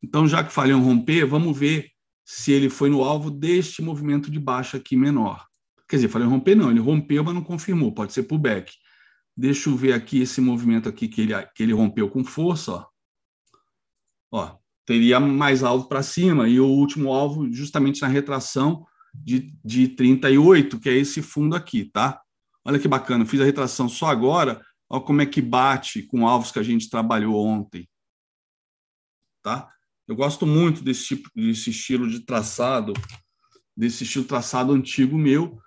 Então, 0.07 0.29
já 0.29 0.45
que 0.45 0.53
falhou 0.53 0.79
em 0.79 0.83
romper, 0.85 1.27
vamos 1.27 1.59
ver 1.59 1.91
se 2.25 2.53
ele 2.53 2.71
foi 2.71 2.89
no 2.89 3.03
alvo 3.03 3.29
deste 3.29 3.83
movimento 3.83 4.31
de 4.31 4.39
baixa 4.39 4.77
aqui 4.77 4.95
menor. 4.95 5.45
Quer 5.89 5.97
dizer, 5.97 6.09
falei 6.09 6.29
romper 6.29 6.55
não, 6.55 6.71
ele 6.71 6.79
rompeu, 6.79 7.25
mas 7.25 7.35
não 7.35 7.43
confirmou, 7.43 7.93
pode 7.93 8.13
ser 8.13 8.23
pullback. 8.23 8.73
Deixa 9.37 9.69
eu 9.69 9.77
ver 9.77 9.95
aqui 9.95 10.21
esse 10.21 10.41
movimento 10.41 10.89
aqui 10.89 11.09
que 11.09 11.23
ele, 11.23 11.47
que 11.57 11.63
ele 11.65 11.73
rompeu 11.73 12.09
com 12.09 12.23
força, 12.23 12.73
ó. 12.73 12.87
Ó, 14.31 14.59
teria 14.85 15.19
mais 15.19 15.65
alvo 15.65 15.89
para 15.89 16.05
cima 16.05 16.49
e 16.49 16.61
o 16.61 16.67
último 16.67 17.13
alvo 17.13 17.53
justamente 17.53 18.01
na 18.03 18.09
retração 18.09 18.87
de, 19.13 19.53
de 19.65 19.89
38, 19.89 20.79
que 20.79 20.89
é 20.89 20.95
esse 20.95 21.21
fundo 21.21 21.57
aqui, 21.57 21.85
tá? 21.85 22.23
Olha 22.65 22.79
que 22.79 22.87
bacana, 22.87 23.27
fiz 23.27 23.41
a 23.41 23.45
retração 23.45 23.89
só 23.89 24.07
agora, 24.07 24.65
olha 24.89 25.03
como 25.03 25.21
é 25.21 25.27
que 25.27 25.43
bate 25.43 26.03
com 26.03 26.29
alvos 26.29 26.53
que 26.53 26.61
a 26.61 26.63
gente 26.63 26.89
trabalhou 26.89 27.45
ontem, 27.45 27.89
tá? 29.43 29.76
Eu 30.09 30.15
gosto 30.15 30.47
muito 30.47 30.83
desse 30.83 31.07
tipo, 31.07 31.31
desse 31.35 31.71
estilo 31.71 32.09
de 32.09 32.21
traçado, 32.21 32.93
desse 33.77 34.05
estilo 34.05 34.25
traçado 34.25 34.73
antigo 34.73 35.19
meu, 35.19 35.59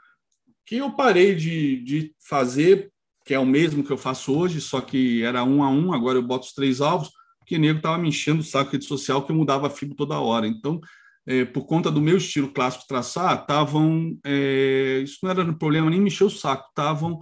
que 0.65 0.77
eu 0.77 0.91
parei 0.91 1.35
de, 1.35 1.83
de 1.83 2.15
fazer, 2.19 2.91
que 3.25 3.33
é 3.33 3.39
o 3.39 3.45
mesmo 3.45 3.83
que 3.83 3.91
eu 3.91 3.97
faço 3.97 4.37
hoje, 4.37 4.61
só 4.61 4.79
que 4.79 5.23
era 5.23 5.43
um 5.43 5.63
a 5.63 5.69
um, 5.69 5.93
agora 5.93 6.17
eu 6.17 6.23
boto 6.23 6.45
os 6.45 6.53
três 6.53 6.79
alvos, 6.79 7.09
porque 7.39 7.55
o 7.55 7.59
nego 7.59 7.79
estava 7.79 7.97
me 7.97 8.09
enchendo 8.09 8.41
o 8.41 8.43
saco 8.43 8.77
de 8.77 8.85
social 8.85 9.25
que 9.25 9.31
eu 9.31 9.35
mudava 9.35 9.67
a 9.67 9.69
fibra 9.69 9.95
toda 9.95 10.19
hora. 10.19 10.47
Então, 10.47 10.79
é, 11.25 11.45
por 11.45 11.65
conta 11.65 11.91
do 11.91 12.01
meu 12.01 12.17
estilo 12.17 12.51
clássico 12.51 12.87
traçar, 12.87 13.41
estavam. 13.41 14.17
É, 14.25 15.01
isso 15.03 15.17
não 15.23 15.31
era 15.31 15.43
um 15.43 15.53
problema, 15.53 15.89
nem 15.89 15.99
me 15.99 16.07
encheu 16.07 16.27
o 16.27 16.31
saco, 16.31 16.69
estavam 16.69 17.19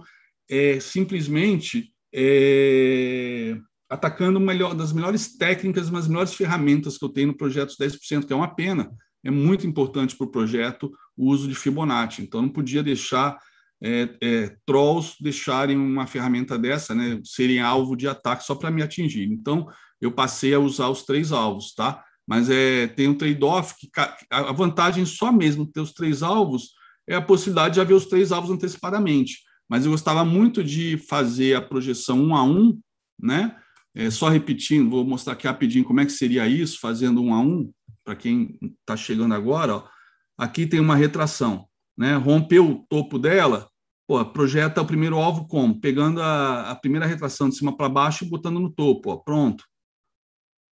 é, 0.48 0.78
simplesmente 0.80 1.92
é, 2.14 3.58
atacando 3.88 4.38
melhor, 4.38 4.74
das 4.74 4.92
melhores 4.92 5.36
técnicas, 5.36 5.88
das 5.88 6.08
melhores 6.08 6.34
ferramentas 6.34 6.98
que 6.98 7.04
eu 7.04 7.08
tenho 7.08 7.28
no 7.28 7.36
projeto 7.36 7.74
10%, 7.80 8.26
que 8.26 8.32
é 8.32 8.36
uma 8.36 8.54
pena. 8.54 8.90
É 9.24 9.30
muito 9.30 9.66
importante 9.66 10.16
para 10.16 10.26
o 10.26 10.30
projeto 10.30 10.92
o 11.16 11.30
uso 11.30 11.48
de 11.48 11.54
Fibonacci. 11.54 12.22
Então, 12.22 12.42
não 12.42 12.48
podia 12.48 12.82
deixar 12.82 13.38
é, 13.82 14.08
é, 14.20 14.56
trolls 14.66 15.14
deixarem 15.20 15.76
uma 15.76 16.06
ferramenta 16.06 16.58
dessa, 16.58 16.94
né, 16.94 17.20
serem 17.24 17.60
alvo 17.60 17.96
de 17.96 18.08
ataque 18.08 18.44
só 18.44 18.54
para 18.54 18.70
me 18.70 18.82
atingir. 18.82 19.30
Então, 19.30 19.68
eu 20.00 20.12
passei 20.12 20.54
a 20.54 20.58
usar 20.58 20.88
os 20.88 21.02
três 21.02 21.32
alvos, 21.32 21.74
tá? 21.74 22.04
Mas 22.26 22.50
é, 22.50 22.86
tem 22.88 23.08
um 23.08 23.14
trade-off 23.14 23.74
que 23.78 23.88
a 24.30 24.52
vantagem 24.52 25.06
só 25.06 25.32
mesmo 25.32 25.66
ter 25.66 25.80
os 25.80 25.92
três 25.92 26.22
alvos 26.22 26.72
é 27.08 27.14
a 27.14 27.22
possibilidade 27.22 27.74
de 27.74 27.80
haver 27.80 27.94
os 27.94 28.04
três 28.04 28.30
alvos 28.30 28.50
antecipadamente. 28.50 29.38
Mas 29.68 29.84
eu 29.84 29.90
gostava 29.90 30.24
muito 30.24 30.62
de 30.62 30.98
fazer 30.98 31.54
a 31.54 31.62
projeção 31.62 32.20
um 32.20 32.36
a 32.36 32.44
um, 32.44 32.78
né? 33.18 33.56
É, 33.94 34.10
só 34.10 34.28
repetindo, 34.28 34.90
vou 34.90 35.04
mostrar 35.04 35.32
aqui 35.32 35.46
rapidinho 35.46 35.84
como 35.84 36.00
é 36.00 36.06
que 36.06 36.12
seria 36.12 36.46
isso, 36.46 36.78
fazendo 36.80 37.22
um 37.22 37.34
a 37.34 37.40
um, 37.40 37.72
para 38.04 38.14
quem 38.14 38.58
está 38.80 38.96
chegando 38.96 39.34
agora. 39.34 39.76
Ó. 39.76 39.88
Aqui 40.36 40.66
tem 40.66 40.80
uma 40.80 40.94
retração, 40.94 41.66
né? 41.96 42.14
rompeu 42.14 42.70
o 42.70 42.86
topo 42.88 43.18
dela, 43.18 43.68
pô, 44.06 44.24
projeta 44.24 44.80
o 44.80 44.86
primeiro 44.86 45.18
alvo 45.18 45.48
como? 45.48 45.80
Pegando 45.80 46.22
a, 46.22 46.70
a 46.70 46.76
primeira 46.76 47.06
retração 47.06 47.48
de 47.48 47.56
cima 47.56 47.76
para 47.76 47.88
baixo 47.88 48.24
e 48.24 48.28
botando 48.28 48.60
no 48.60 48.72
topo, 48.72 49.10
ó, 49.10 49.16
pronto. 49.16 49.64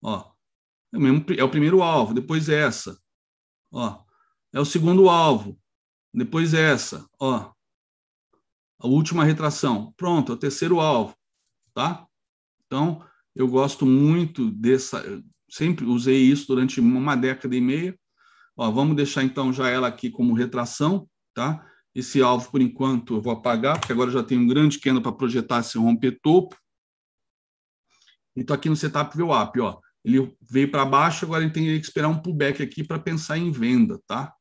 Ó, 0.04 0.32
é, 0.94 0.98
o 0.98 1.02
mesmo, 1.02 1.26
é 1.38 1.44
o 1.44 1.50
primeiro 1.50 1.82
alvo, 1.82 2.14
depois 2.14 2.48
essa. 2.48 2.98
Ó, 3.72 4.04
é 4.54 4.60
o 4.60 4.66
segundo 4.66 5.10
alvo, 5.10 5.60
depois 6.14 6.54
essa. 6.54 7.06
Ó, 7.20 7.52
a 8.80 8.88
última 8.88 9.24
retração, 9.24 9.94
pronto, 9.98 10.32
é 10.32 10.36
o 10.36 10.40
terceiro 10.40 10.80
alvo, 10.80 11.16
tá? 11.74 12.08
Então, 12.66 13.04
eu 13.36 13.48
gosto 13.48 13.86
muito 13.86 14.50
dessa, 14.52 15.04
sempre 15.50 15.86
usei 15.86 16.18
isso 16.18 16.48
durante 16.48 16.80
uma 16.80 17.16
década 17.16 17.56
e 17.56 17.62
meia. 17.62 17.98
Ó, 18.58 18.72
vamos 18.72 18.96
deixar 18.96 19.24
então 19.24 19.52
já 19.52 19.70
ela 19.70 19.88
aqui 19.88 20.10
como 20.10 20.34
retração, 20.34 21.08
tá? 21.34 21.66
Esse 21.94 22.22
alvo, 22.22 22.50
por 22.50 22.62
enquanto, 22.62 23.16
eu 23.16 23.22
vou 23.22 23.34
apagar, 23.34 23.80
porque 23.80 23.94
agora 23.94 24.12
já 24.12 24.24
tenho 24.24 24.42
um 24.42 24.48
grande 24.48 24.80
candle 24.80 25.02
para 25.02 25.12
projetar 25.12 25.60
esse 25.60 25.78
romper 25.78 26.20
topo. 26.22 26.56
E 28.36 28.42
estou 28.42 28.54
aqui 28.54 28.70
no 28.70 28.76
setup 28.76 29.16
VWAP, 29.16 29.60
ó. 29.60 29.80
Ele 30.04 30.36
veio 30.42 30.70
para 30.70 30.86
baixo, 30.86 31.26
agora 31.26 31.44
ele 31.44 31.54
tem 31.54 31.64
que 31.64 31.86
esperar 31.86 32.10
um 32.10 32.22
pullback 32.22 32.62
aqui 32.62 32.84
para 32.84 33.00
pensar 33.00 33.38
em 33.38 33.52
venda, 33.52 34.00
tá? 34.06 34.34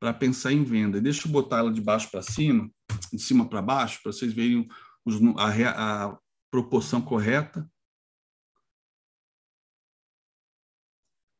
Para 0.00 0.12
pensar 0.12 0.52
em 0.52 0.62
venda. 0.62 1.00
Deixa 1.00 1.26
eu 1.26 1.32
botar 1.32 1.58
ela 1.58 1.72
de 1.72 1.80
baixo 1.80 2.10
para 2.10 2.22
cima, 2.22 2.68
de 3.12 3.20
cima 3.20 3.48
para 3.48 3.62
baixo, 3.62 4.00
para 4.02 4.12
vocês 4.12 4.32
verem 4.32 4.68
os, 5.04 5.16
a, 5.38 6.06
a 6.06 6.18
proporção 6.50 7.00
correta. 7.00 7.70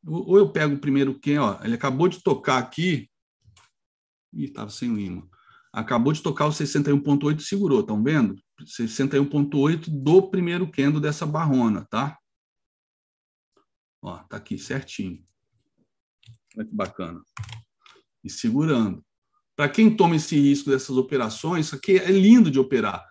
Ou 0.05 0.37
eu 0.37 0.51
pego 0.51 0.75
o 0.75 0.79
primeiro 0.79 1.19
quem, 1.19 1.37
ó, 1.37 1.59
ele 1.63 1.75
acabou 1.75 2.07
de 2.07 2.23
tocar 2.23 2.57
aqui. 2.57 3.09
Ih, 4.33 4.45
estava 4.45 4.69
sem 4.69 4.89
o 4.91 4.99
imã. 4.99 5.27
Acabou 5.71 6.11
de 6.11 6.21
tocar 6.21 6.47
o 6.47 6.51
61.8 6.51 7.39
segurou, 7.39 7.81
estão 7.81 8.01
vendo? 8.03 8.35
61.8 8.59 9.89
do 9.89 10.29
primeiro 10.29 10.69
candle 10.69 10.99
dessa 10.99 11.25
barrona, 11.25 11.85
tá? 11.89 12.17
Ó, 14.01 14.17
tá 14.17 14.37
aqui 14.37 14.57
certinho. 14.57 15.23
Olha 16.57 16.67
que 16.67 16.75
bacana. 16.75 17.21
E 18.23 18.29
segurando. 18.29 19.05
Para 19.55 19.69
quem 19.69 19.95
toma 19.95 20.15
esse 20.15 20.35
risco 20.35 20.71
dessas 20.71 20.97
operações, 20.97 21.67
isso 21.67 21.75
aqui 21.75 21.97
é 21.97 22.11
lindo 22.11 22.49
de 22.49 22.59
operar. 22.59 23.05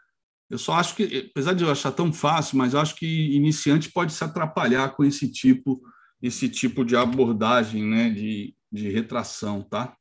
Eu 0.50 0.58
só 0.58 0.74
acho 0.74 0.96
que, 0.96 1.30
apesar 1.30 1.54
de 1.54 1.62
eu 1.62 1.70
achar 1.70 1.92
tão 1.92 2.12
fácil, 2.12 2.58
mas 2.58 2.74
eu 2.74 2.80
acho 2.80 2.96
que 2.96 3.06
iniciante 3.34 3.90
pode 3.92 4.12
se 4.12 4.24
atrapalhar 4.24 4.96
com 4.96 5.04
esse 5.04 5.30
tipo 5.30 5.80
esse 6.20 6.48
tipo 6.48 6.84
de 6.84 6.96
abordagem 6.96 7.84
né, 7.84 8.10
de, 8.10 8.54
de 8.70 8.90
retração, 8.90 9.62
tá? 9.62 9.96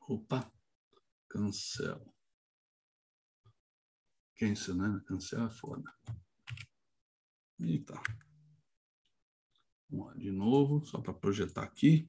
Opa, 0.00 0.50
cancel. 1.28 2.12
Cancel, 4.36 4.74
né? 4.74 5.02
Cancel 5.06 5.46
é 5.46 5.50
foda. 5.50 5.92
Eita. 7.60 8.00
Vamos 9.90 10.06
lá, 10.06 10.14
de 10.14 10.30
novo, 10.30 10.84
só 10.84 11.00
para 11.00 11.14
projetar 11.14 11.62
aqui. 11.62 12.08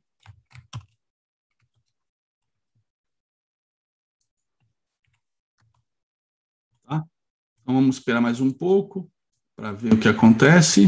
Tá? 6.83 7.07
Então 7.69 7.79
vamos 7.79 7.97
esperar 7.97 8.19
mais 8.19 8.41
um 8.41 8.51
pouco 8.51 9.07
para 9.55 9.71
ver 9.71 9.93
o 9.93 9.99
que 9.99 10.07
acontece. 10.07 10.85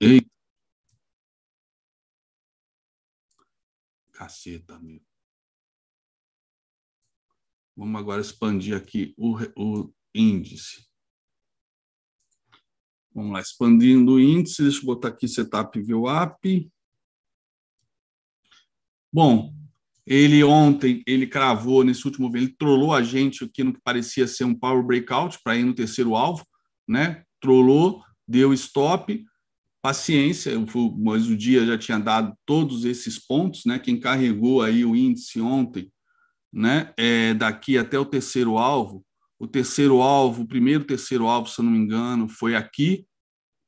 Eita. 0.00 0.30
Caceta, 4.12 4.78
meu. 4.78 5.02
Vamos 7.76 8.00
agora 8.00 8.20
expandir 8.20 8.76
aqui 8.76 9.12
o, 9.18 9.36
o 9.56 9.92
índice. 10.14 10.88
Vamos 13.12 13.32
lá, 13.32 13.40
expandindo 13.40 14.12
o 14.12 14.20
índice, 14.20 14.62
deixa 14.62 14.78
eu 14.78 14.86
botar 14.86 15.08
aqui 15.08 15.26
setup 15.26 15.76
VWAP. 15.82 16.70
Bom, 19.12 19.52
ele 20.06 20.44
ontem, 20.44 21.02
ele 21.06 21.26
cravou 21.26 21.82
nesse 21.82 22.04
último 22.06 22.30
ele 22.36 22.54
trollou 22.56 22.94
a 22.94 23.02
gente 23.02 23.44
aqui 23.44 23.64
no 23.64 23.72
que 23.72 23.80
parecia 23.82 24.26
ser 24.26 24.44
um 24.44 24.54
power 24.54 24.84
breakout 24.84 25.38
para 25.42 25.56
ir 25.56 25.64
no 25.64 25.74
terceiro 25.74 26.14
alvo, 26.14 26.46
né? 26.86 27.24
Trollou, 27.40 28.02
deu 28.26 28.54
stop, 28.54 29.24
paciência, 29.82 30.52
mas 30.98 31.28
o 31.28 31.36
dia 31.36 31.66
já 31.66 31.76
tinha 31.76 31.98
dado 31.98 32.34
todos 32.46 32.84
esses 32.84 33.18
pontos, 33.18 33.64
né? 33.64 33.78
Quem 33.78 33.98
carregou 33.98 34.62
aí 34.62 34.84
o 34.84 34.94
índice 34.94 35.40
ontem, 35.40 35.90
né, 36.52 36.92
é, 36.96 37.34
daqui 37.34 37.76
até 37.76 37.98
o 37.98 38.04
terceiro 38.04 38.56
alvo. 38.56 39.04
O 39.38 39.46
terceiro 39.46 40.00
alvo, 40.00 40.42
o 40.42 40.48
primeiro 40.48 40.84
terceiro 40.84 41.26
alvo, 41.26 41.50
se 41.50 41.60
eu 41.60 41.64
não 41.64 41.72
me 41.72 41.78
engano, 41.78 42.28
foi 42.28 42.54
aqui, 42.54 43.06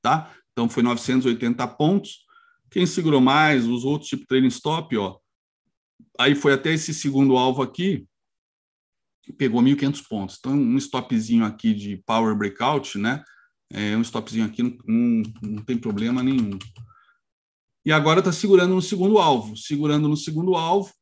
tá? 0.01 0.33
Então 0.53 0.69
foi 0.69 0.83
980 0.83 1.67
pontos. 1.69 2.21
Quem 2.71 2.87
segurou 2.87 3.21
mais, 3.21 3.67
os 3.67 3.85
outros 3.85 4.09
tipo 4.09 4.27
trailing 4.27 4.49
stop, 4.49 4.97
ó. 4.97 5.19
Aí 6.19 6.35
foi 6.35 6.53
até 6.53 6.73
esse 6.73 6.93
segundo 6.93 7.37
alvo 7.37 7.63
aqui, 7.63 8.07
pegou 9.37 9.63
1.500 9.63 10.03
pontos. 10.09 10.37
Então 10.39 10.53
um 10.53 10.77
stopzinho 10.77 11.45
aqui 11.45 11.73
de 11.73 11.99
power 12.05 12.35
breakout, 12.37 12.99
né? 12.99 13.23
É 13.71 13.97
um 13.97 14.03
stopzinho 14.03 14.47
aqui 14.47 14.63
não, 14.63 14.77
não, 14.87 15.23
não 15.43 15.65
tem 15.65 15.79
problema 15.79 16.23
nenhum. 16.23 16.59
E 17.85 17.93
agora 17.93 18.19
está 18.19 18.33
segurando 18.33 18.75
no 18.75 18.83
segundo 18.83 19.19
alvo, 19.19 19.57
segurando 19.57 20.09
no 20.09 20.17
segundo 20.17 20.57
alvo, 20.57 20.93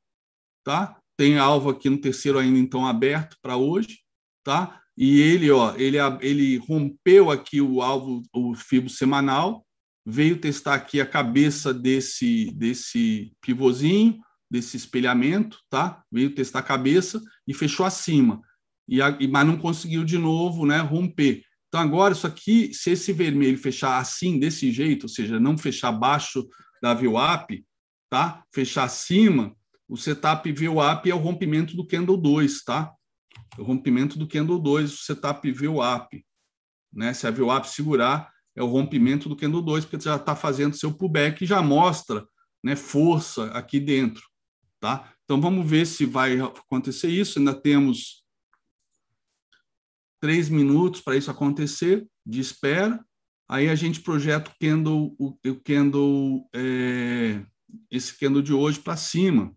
tá? 0.63 1.01
Tem 1.17 1.39
alvo 1.39 1.71
aqui 1.71 1.89
no 1.89 1.99
terceiro 1.99 2.39
ainda 2.39 2.59
então 2.59 2.87
aberto 2.87 3.37
para 3.41 3.57
hoje, 3.57 4.01
tá? 4.45 4.83
E 4.97 5.21
ele, 5.21 5.51
ó, 5.51 5.75
ele, 5.77 5.97
ele 6.21 6.57
rompeu 6.59 7.31
aqui 7.31 7.61
o 7.61 7.83
alvo, 7.83 8.23
o 8.33 8.55
fibo 8.55 8.89
semanal, 8.89 9.67
veio 10.05 10.41
testar 10.41 10.75
aqui 10.75 11.01
a 11.01 11.07
cabeça 11.07 11.73
desse 11.73 12.51
desse 12.53 13.33
pivôzinho, 13.41 14.21
desse 14.51 14.77
espelhamento, 14.77 15.59
tá? 15.69 16.03
Veio 16.11 16.35
testar 16.35 16.61
a 16.61 16.63
cabeça 16.63 17.21
e 17.47 17.53
fechou 17.53 17.85
acima. 17.85 18.41
E, 18.89 19.03
a, 19.03 19.17
mas 19.29 19.47
não 19.47 19.57
conseguiu 19.57 20.05
de 20.05 20.19
novo, 20.19 20.65
né, 20.65 20.79
romper. 20.79 21.43
Então 21.69 21.81
agora 21.81 22.15
isso 22.15 22.27
aqui, 22.27 22.73
se 22.73 22.91
esse 22.91 23.13
vermelho 23.13 23.59
fechar 23.59 23.99
assim 23.99 24.39
desse 24.39 24.71
jeito, 24.71 25.05
ou 25.05 25.09
seja, 25.09 25.41
não 25.41 25.59
fechar 25.59 25.89
abaixo 25.89 26.47
da 26.81 26.95
VWAP, 26.95 27.65
tá? 28.09 28.45
Fechar 28.55 28.85
acima, 28.85 29.55
o 29.89 29.97
setup 29.97 30.51
VWAP 30.53 31.11
é 31.11 31.15
o 31.15 31.19
rompimento 31.19 31.77
do 31.77 31.87
candle 31.87 32.17
2, 32.17 32.63
tá? 32.63 32.93
O 33.59 33.63
rompimento 33.63 34.19
do 34.19 34.27
candle 34.27 34.59
2, 34.59 34.93
o 34.93 34.97
setup 34.99 35.51
VWAP, 35.51 36.25
né? 36.93 37.13
Se 37.13 37.27
a 37.27 37.31
VWAP 37.31 37.67
segurar, 37.67 38.31
é 38.55 38.63
o 38.63 38.67
rompimento 38.67 39.29
do 39.29 39.37
candle 39.37 39.61
2, 39.61 39.85
porque 39.85 40.03
já 40.03 40.17
está 40.17 40.35
fazendo 40.35 40.77
seu 40.77 40.93
pullback 40.93 41.45
e 41.45 41.47
já 41.47 41.61
mostra, 41.61 42.27
né, 42.65 42.75
força 42.75 43.45
aqui 43.51 43.79
dentro, 43.79 44.23
tá? 44.87 45.13
Então 45.25 45.41
vamos 45.41 45.69
ver 45.69 45.85
se 45.85 46.07
vai 46.07 46.39
acontecer 46.39 47.09
isso. 47.09 47.41
Ainda 47.41 47.61
temos 47.61 48.25
três 50.21 50.49
minutos 50.49 51.01
para 51.01 51.17
isso 51.17 51.29
acontecer 51.29 52.09
de 52.25 52.41
espera. 52.41 53.05
Aí 53.49 53.69
a 53.69 53.75
gente 53.75 54.01
projeta 54.01 54.49
o 54.49 54.55
candle, 54.61 55.17
o, 55.19 55.61
candle 55.65 56.49
é, 56.55 57.45
esse 57.91 58.17
candle 58.17 58.43
de 58.43 58.53
hoje 58.53 58.81
para 58.81 58.97
cima. 58.97 59.57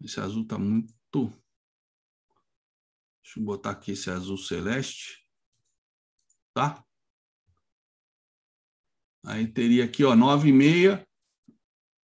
Esse 0.00 0.20
azul 0.20 0.44
está 0.44 0.58
muito. 0.58 0.92
Deixa 3.22 3.40
eu 3.40 3.44
botar 3.44 3.70
aqui 3.70 3.92
esse 3.92 4.10
azul 4.10 4.36
celeste. 4.36 5.28
Tá? 6.54 6.84
Aí 9.24 9.46
teria 9.46 9.84
aqui, 9.84 10.04
ó, 10.04 10.14
9 10.16 10.48
e 10.48 10.52
meia, 10.52 11.06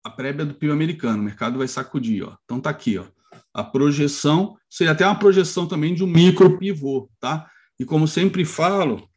a 0.05 0.11
prévia 0.11 0.45
do 0.45 0.55
PIB 0.55 0.73
americano. 0.73 1.20
O 1.20 1.24
mercado 1.24 1.59
vai 1.59 1.69
sacudir, 1.69 2.24
ó. 2.24 2.36
Então 2.45 2.61
tá 2.61 2.70
aqui, 2.70 2.99
ó 2.99 3.07
a 3.55 3.62
projeção, 3.62 4.57
seria 4.69 4.93
até 4.93 5.07
uma 5.07 5.19
projeção 5.19 5.66
também 5.66 5.95
de 5.95 6.03
um 6.03 6.09
micro 6.09 6.59
pivô, 6.59 7.09
tá? 7.20 7.49
E 7.78 7.85
como 7.85 8.09
sempre 8.09 8.45
falo, 8.45 9.09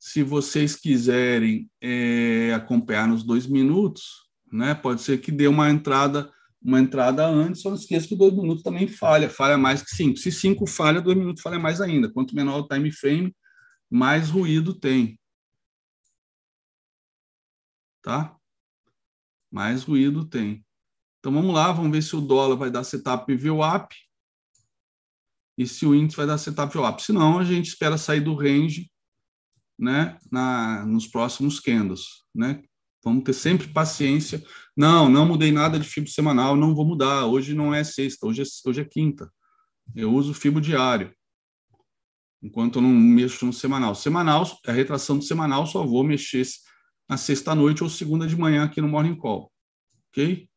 se 0.00 0.22
vocês 0.22 0.74
quiserem 0.74 1.70
é, 1.80 2.52
acompanhar 2.54 3.06
nos 3.06 3.22
dois 3.22 3.46
minutos, 3.46 4.26
né? 4.50 4.74
Pode 4.74 5.02
ser 5.02 5.18
que 5.18 5.30
dê 5.30 5.46
uma 5.46 5.70
entrada 5.70 6.32
uma 6.62 6.80
entrada 6.80 7.24
antes, 7.24 7.62
só 7.62 7.68
não 7.68 7.76
esqueça 7.76 8.08
que 8.08 8.16
dois 8.16 8.34
minutos 8.34 8.64
também 8.64 8.88
falha, 8.88 9.30
falha 9.30 9.56
mais 9.56 9.82
que 9.82 9.94
cinco. 9.94 10.16
Se 10.16 10.32
cinco 10.32 10.66
falha, 10.66 11.00
dois 11.00 11.16
minutos 11.16 11.40
falha 11.40 11.60
mais 11.60 11.80
ainda. 11.80 12.10
Quanto 12.10 12.34
menor 12.34 12.58
o 12.58 12.66
time 12.66 12.90
frame, 12.90 13.32
mais 13.88 14.30
ruído 14.30 14.74
tem. 14.74 15.16
Tá? 18.06 18.38
Mais 19.50 19.82
ruído 19.82 20.24
tem. 20.24 20.64
Então 21.18 21.32
vamos 21.32 21.52
lá, 21.52 21.72
vamos 21.72 21.90
ver 21.90 22.02
se 22.02 22.14
o 22.14 22.20
dólar 22.20 22.54
vai 22.54 22.70
dar 22.70 22.84
setup 22.84 23.34
VWAP 23.34 23.96
e 25.58 25.66
se 25.66 25.84
o 25.84 25.92
índice 25.92 26.16
vai 26.16 26.24
dar 26.24 26.38
setup 26.38 26.72
VWAP. 26.72 27.00
Se 27.02 27.12
não, 27.12 27.36
a 27.36 27.42
gente 27.42 27.66
espera 27.66 27.98
sair 27.98 28.20
do 28.20 28.36
range 28.36 28.88
né, 29.76 30.16
na, 30.30 30.86
nos 30.86 31.08
próximos 31.08 31.58
candles. 31.58 32.22
Né? 32.32 32.62
Vamos 33.02 33.24
ter 33.24 33.32
sempre 33.32 33.72
paciência. 33.72 34.40
Não, 34.76 35.08
não 35.08 35.26
mudei 35.26 35.50
nada 35.50 35.76
de 35.76 35.88
FIBO 35.88 36.08
semanal, 36.08 36.54
não 36.54 36.76
vou 36.76 36.84
mudar. 36.84 37.26
Hoje 37.26 37.54
não 37.54 37.74
é 37.74 37.82
sexta, 37.82 38.24
hoje 38.24 38.42
é, 38.42 38.68
hoje 38.68 38.82
é 38.82 38.84
quinta. 38.84 39.28
Eu 39.96 40.14
uso 40.14 40.32
FIBO 40.32 40.60
diário. 40.60 41.12
Enquanto 42.40 42.76
eu 42.76 42.82
não 42.82 42.90
mexo 42.90 43.44
no 43.44 43.52
semanal. 43.52 43.96
Semanal, 43.96 44.44
a 44.64 44.70
retração 44.70 45.18
do 45.18 45.24
semanal 45.24 45.66
só 45.66 45.84
vou 45.84 46.04
mexer 46.04 46.46
na 47.08 47.16
sexta-noite 47.16 47.82
ou 47.82 47.90
segunda 47.90 48.26
de 48.26 48.36
manhã 48.36 48.64
aqui 48.64 48.80
no 48.80 48.88
Morning 48.88 49.16
Call. 49.16 49.52
Ok? 50.10 50.48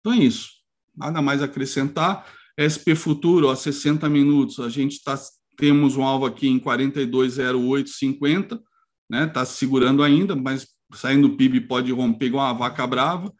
Então 0.00 0.12
é 0.12 0.18
isso. 0.18 0.50
Nada 0.94 1.22
mais 1.22 1.42
a 1.42 1.46
acrescentar. 1.46 2.26
SP 2.58 2.94
Futuro, 2.94 3.48
a 3.48 3.56
60 3.56 4.08
minutos, 4.08 4.60
a 4.60 4.68
gente 4.68 4.92
está 4.92 5.16
temos 5.56 5.96
um 5.96 6.02
alvo 6.02 6.26
aqui 6.26 6.48
em 6.48 6.58
42,0850, 6.58 8.60
né? 9.08 9.26
Está 9.26 9.44
segurando 9.44 10.02
ainda, 10.02 10.34
mas 10.34 10.66
saindo 10.94 11.28
o 11.28 11.36
PIB 11.36 11.60
pode 11.62 11.92
romper 11.92 12.26
igual 12.26 12.46
uma 12.46 12.58
vaca 12.58 12.86
brava. 12.86 13.32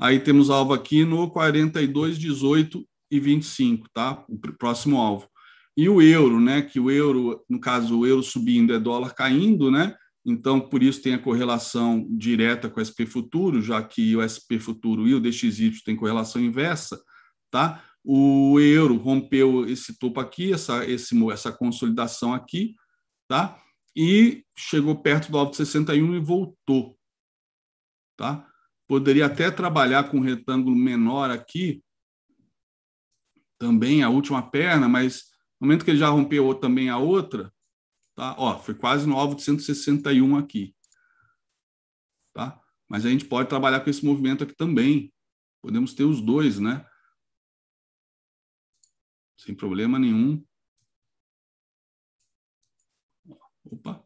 Aí 0.00 0.20
temos 0.20 0.50
alvo 0.50 0.72
aqui 0.72 1.04
no 1.04 1.30
42,18 1.30 2.84
e 3.10 3.20
25, 3.20 3.88
tá? 3.92 4.24
O 4.28 4.38
próximo 4.38 4.98
alvo. 4.98 5.28
E 5.76 5.88
o 5.88 6.00
euro, 6.00 6.40
né? 6.40 6.62
Que 6.62 6.80
o 6.80 6.90
euro, 6.90 7.44
no 7.48 7.60
caso, 7.60 7.98
o 7.98 8.06
euro 8.06 8.22
subindo 8.22 8.74
é 8.74 8.78
dólar 8.78 9.14
caindo, 9.14 9.70
né? 9.70 9.94
Então, 10.24 10.58
por 10.58 10.82
isso 10.82 11.02
tem 11.02 11.14
a 11.14 11.22
correlação 11.22 12.04
direta 12.10 12.68
com 12.68 12.80
o 12.80 12.84
SP 12.84 13.06
futuro, 13.06 13.62
já 13.62 13.80
que 13.80 14.16
o 14.16 14.22
SP 14.26 14.58
futuro 14.58 15.06
e 15.06 15.14
o 15.14 15.20
DXY 15.20 15.84
têm 15.84 15.94
correlação 15.94 16.42
inversa, 16.42 17.00
tá? 17.48 17.84
O 18.02 18.58
euro 18.58 18.96
rompeu 18.96 19.68
esse 19.68 19.96
topo 19.98 20.18
aqui, 20.18 20.52
essa, 20.52 20.84
esse, 20.84 21.14
essa 21.30 21.52
consolidação 21.52 22.34
aqui, 22.34 22.74
tá? 23.28 23.60
E 23.94 24.44
chegou 24.56 25.00
perto 25.00 25.30
do 25.30 25.38
alvo 25.38 25.52
de 25.52 25.58
61 25.58 26.16
e 26.16 26.20
voltou, 26.20 26.98
tá? 28.16 28.48
Poderia 28.88 29.26
até 29.26 29.50
trabalhar 29.50 30.10
com 30.10 30.18
um 30.18 30.22
retângulo 30.22 30.74
menor 30.74 31.30
aqui, 31.30 31.82
também 33.58 34.02
a 34.02 34.08
última 34.08 34.42
perna, 34.42 34.88
mas 34.88 35.35
no 35.60 35.66
momento 35.66 35.84
que 35.84 35.90
ele 35.90 35.98
já 35.98 36.08
rompeu 36.08 36.54
também 36.54 36.88
a 36.88 36.98
outra, 36.98 37.52
Tá? 38.16 38.34
Ó, 38.38 38.58
foi 38.58 38.74
quase 38.74 39.06
no 39.06 39.14
alvo 39.14 39.36
de 39.36 39.42
161 39.42 40.38
aqui. 40.38 40.74
Tá? 42.32 42.58
Mas 42.88 43.04
a 43.04 43.10
gente 43.10 43.26
pode 43.26 43.48
trabalhar 43.48 43.80
com 43.80 43.90
esse 43.90 44.04
movimento 44.04 44.42
aqui 44.42 44.54
também. 44.54 45.12
Podemos 45.60 45.92
ter 45.92 46.04
os 46.04 46.22
dois, 46.22 46.58
né? 46.58 46.88
Sem 49.36 49.54
problema 49.54 49.98
nenhum. 49.98 50.42
Opa. 53.64 54.02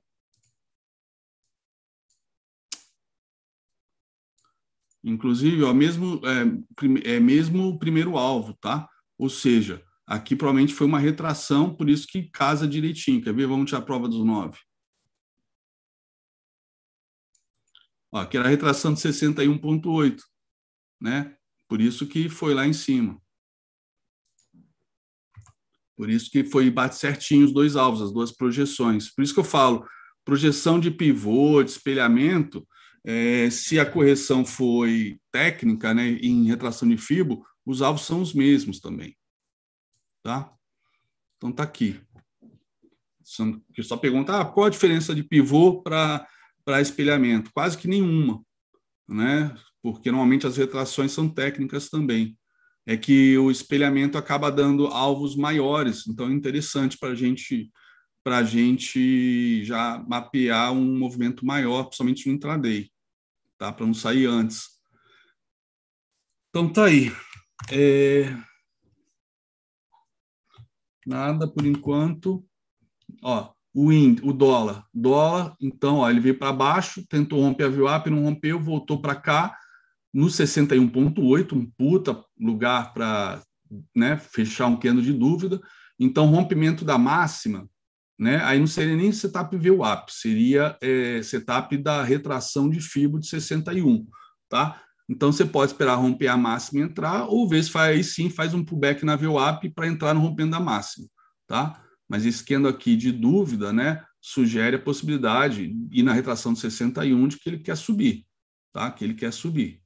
Inclusive, 5.05 5.62
ó, 5.62 5.72
mesmo, 5.72 6.20
é, 6.27 7.14
é 7.14 7.20
mesmo 7.20 7.68
o 7.68 7.78
primeiro 7.78 8.18
alvo, 8.18 8.55
tá? 8.55 8.89
Ou 9.16 9.31
seja, 9.31 9.86
Aqui 10.11 10.35
provavelmente 10.35 10.74
foi 10.74 10.89
uma 10.89 10.99
retração, 10.99 11.73
por 11.73 11.89
isso 11.89 12.05
que 12.05 12.24
casa 12.24 12.66
direitinho. 12.66 13.23
Quer 13.23 13.32
ver? 13.32 13.47
Vamos 13.47 13.66
tirar 13.66 13.78
a 13.78 13.85
prova 13.85 14.09
dos 14.09 14.24
nove. 14.24 14.59
Ó, 18.11 18.19
aqui 18.19 18.37
era 18.37 18.49
a 18.49 18.51
retração 18.51 18.93
de 18.93 18.99
61,8, 18.99 20.20
né? 21.01 21.37
Por 21.69 21.81
isso 21.81 22.09
que 22.09 22.28
foi 22.28 22.55
lá 22.55 22.66
em 22.66 22.73
cima. 22.73 23.23
Por 25.97 26.11
isso 26.11 26.28
que 26.28 26.43
foi 26.43 26.69
bate 26.73 26.97
certinho 26.97 27.45
os 27.47 27.53
dois 27.53 27.77
alvos, 27.77 28.03
as 28.03 28.12
duas 28.12 28.32
projeções. 28.32 29.15
Por 29.15 29.23
isso 29.23 29.32
que 29.32 29.39
eu 29.39 29.45
falo, 29.45 29.87
projeção 30.24 30.81
de 30.81 30.91
pivô, 30.91 31.62
de 31.62 31.70
espelhamento, 31.70 32.66
é, 33.05 33.49
se 33.49 33.78
a 33.78 33.89
correção 33.89 34.45
foi 34.45 35.20
técnica, 35.31 35.95
né, 35.95 36.09
em 36.09 36.49
retração 36.49 36.89
de 36.89 36.97
fibo, 36.97 37.47
os 37.65 37.81
alvos 37.81 38.05
são 38.05 38.20
os 38.20 38.35
mesmos 38.35 38.81
também 38.81 39.16
tá? 40.22 40.52
Então 41.36 41.52
tá 41.52 41.62
aqui. 41.62 42.01
Que 43.72 43.82
só 43.82 43.97
pergunta, 43.97 44.40
ah, 44.40 44.44
qual 44.44 44.66
a 44.66 44.70
diferença 44.70 45.14
de 45.14 45.22
pivô 45.22 45.82
para 45.82 46.26
espelhamento? 46.80 47.51
Quase 47.52 47.78
que 47.78 47.88
nenhuma, 47.88 48.42
né? 49.09 49.55
Porque 49.82 50.10
normalmente 50.10 50.47
as 50.47 50.56
retrações 50.56 51.12
são 51.12 51.28
técnicas 51.28 51.88
também. 51.88 52.36
É 52.86 52.97
que 52.97 53.38
o 53.38 53.51
espelhamento 53.51 54.18
acaba 54.18 54.51
dando 54.51 54.86
alvos 54.88 55.36
maiores, 55.36 56.06
então 56.06 56.28
é 56.28 56.32
interessante 56.32 56.98
para 56.98 57.14
gente 57.14 57.70
para 58.22 58.42
gente 58.42 59.64
já 59.64 60.05
mapear 60.06 60.72
um 60.72 60.98
movimento 60.98 61.44
maior, 61.47 61.84
principalmente 61.84 62.28
no 62.28 62.34
intraday, 62.34 62.90
tá? 63.56 63.72
para 63.72 63.86
não 63.86 63.94
sair 63.94 64.26
antes. 64.26 64.68
Então 66.51 66.70
tá 66.70 66.84
aí. 66.84 67.10
É... 67.70 68.36
Nada 71.06 71.48
por 71.48 71.64
enquanto. 71.64 72.44
Ó, 73.22 73.51
o, 73.74 73.93
índice, 73.93 74.27
o 74.27 74.32
dólar. 74.32 74.85
Dólar, 74.93 75.55
então, 75.60 75.98
ó, 75.98 76.10
ele 76.10 76.20
veio 76.20 76.39
para 76.39 76.52
baixo, 76.52 77.06
tentou 77.09 77.40
romper 77.40 77.64
a 77.64 77.68
VWAP, 77.68 78.10
não 78.10 78.24
rompeu, 78.24 78.60
voltou 78.60 79.01
para 79.01 79.14
cá 79.14 79.56
no 80.12 80.27
61,8, 80.27 81.52
um 81.52 81.70
puta 81.78 82.24
lugar 82.39 82.93
para 82.93 83.43
né, 83.94 84.16
fechar 84.16 84.66
um 84.66 84.77
candle 84.77 85.02
de 85.02 85.12
dúvida. 85.12 85.60
Então, 85.98 86.27
rompimento 86.27 86.85
da 86.85 86.98
máxima, 86.98 87.68
né, 88.18 88.43
aí 88.44 88.59
não 88.59 88.66
seria 88.66 88.97
nem 88.97 89.12
setup 89.12 89.56
VWAP, 89.56 90.10
seria 90.10 90.77
é, 90.81 91.22
setup 91.22 91.77
da 91.77 92.02
retração 92.02 92.68
de 92.68 92.81
FIBO 92.81 93.20
de 93.20 93.28
61, 93.28 94.06
tá? 94.48 94.82
Então, 95.11 95.32
você 95.32 95.45
pode 95.45 95.73
esperar 95.73 95.97
romper 95.97 96.28
a 96.28 96.37
máxima 96.37 96.78
e 96.78 96.82
entrar, 96.85 97.24
ou 97.24 97.53
se 97.53 97.69
faz, 97.69 97.97
aí 97.97 98.05
sim 98.05 98.31
faz 98.31 98.55
um 98.55 98.65
pullback 98.65 99.05
na 99.05 99.16
VWAP 99.16 99.69
para 99.70 99.89
entrar 99.89 100.15
no 100.15 100.20
rompendo 100.20 100.53
da 100.53 100.61
máxima, 100.61 101.09
tá? 101.49 101.85
Mas 102.09 102.41
candle 102.43 102.70
aqui 102.70 102.95
de 102.95 103.11
dúvida, 103.11 103.73
né, 103.73 104.05
sugere 104.20 104.77
a 104.77 104.78
possibilidade, 104.78 105.77
e 105.91 106.01
na 106.05 106.12
retração 106.12 106.53
de 106.53 106.61
61, 106.61 107.27
de 107.27 107.39
que 107.41 107.49
ele 107.49 107.59
quer 107.59 107.77
subir, 107.77 108.24
tá? 108.73 108.89
Que 108.89 109.03
ele 109.03 109.15
quer 109.15 109.32
subir. 109.32 109.82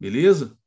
Beleza? 0.00 0.58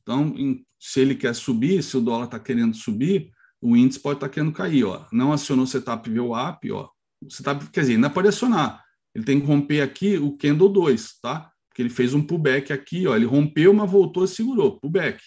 Então, 0.00 0.32
se 0.78 1.00
ele 1.00 1.16
quer 1.16 1.34
subir, 1.34 1.82
se 1.82 1.96
o 1.96 2.00
dólar 2.00 2.26
está 2.26 2.38
querendo 2.38 2.76
subir, 2.76 3.32
o 3.60 3.76
índice 3.76 3.98
pode 3.98 4.18
estar 4.18 4.28
tá 4.28 4.32
querendo 4.32 4.52
cair. 4.52 4.84
Ó. 4.84 5.06
Não 5.10 5.32
acionou 5.32 5.64
o 5.64 5.68
setup 5.68 6.08
VWAP, 6.08 6.70
ó. 6.70 6.88
O 7.20 7.28
setup, 7.28 7.68
quer 7.70 7.80
dizer, 7.80 7.94
ainda 7.94 8.08
pode 8.08 8.28
acionar. 8.28 8.80
Ele 9.12 9.24
tem 9.24 9.40
que 9.40 9.46
romper 9.46 9.80
aqui 9.80 10.18
o 10.18 10.36
candle 10.36 10.68
2, 10.68 11.18
tá? 11.20 11.49
Porque 11.80 11.82
ele 11.82 11.88
fez 11.88 12.12
um 12.12 12.22
pullback 12.22 12.72
aqui, 12.72 13.06
ó. 13.06 13.16
Ele 13.16 13.24
rompeu, 13.24 13.72
mas 13.72 13.90
voltou 13.90 14.24
e 14.24 14.28
segurou. 14.28 14.78
Pullback. 14.78 15.22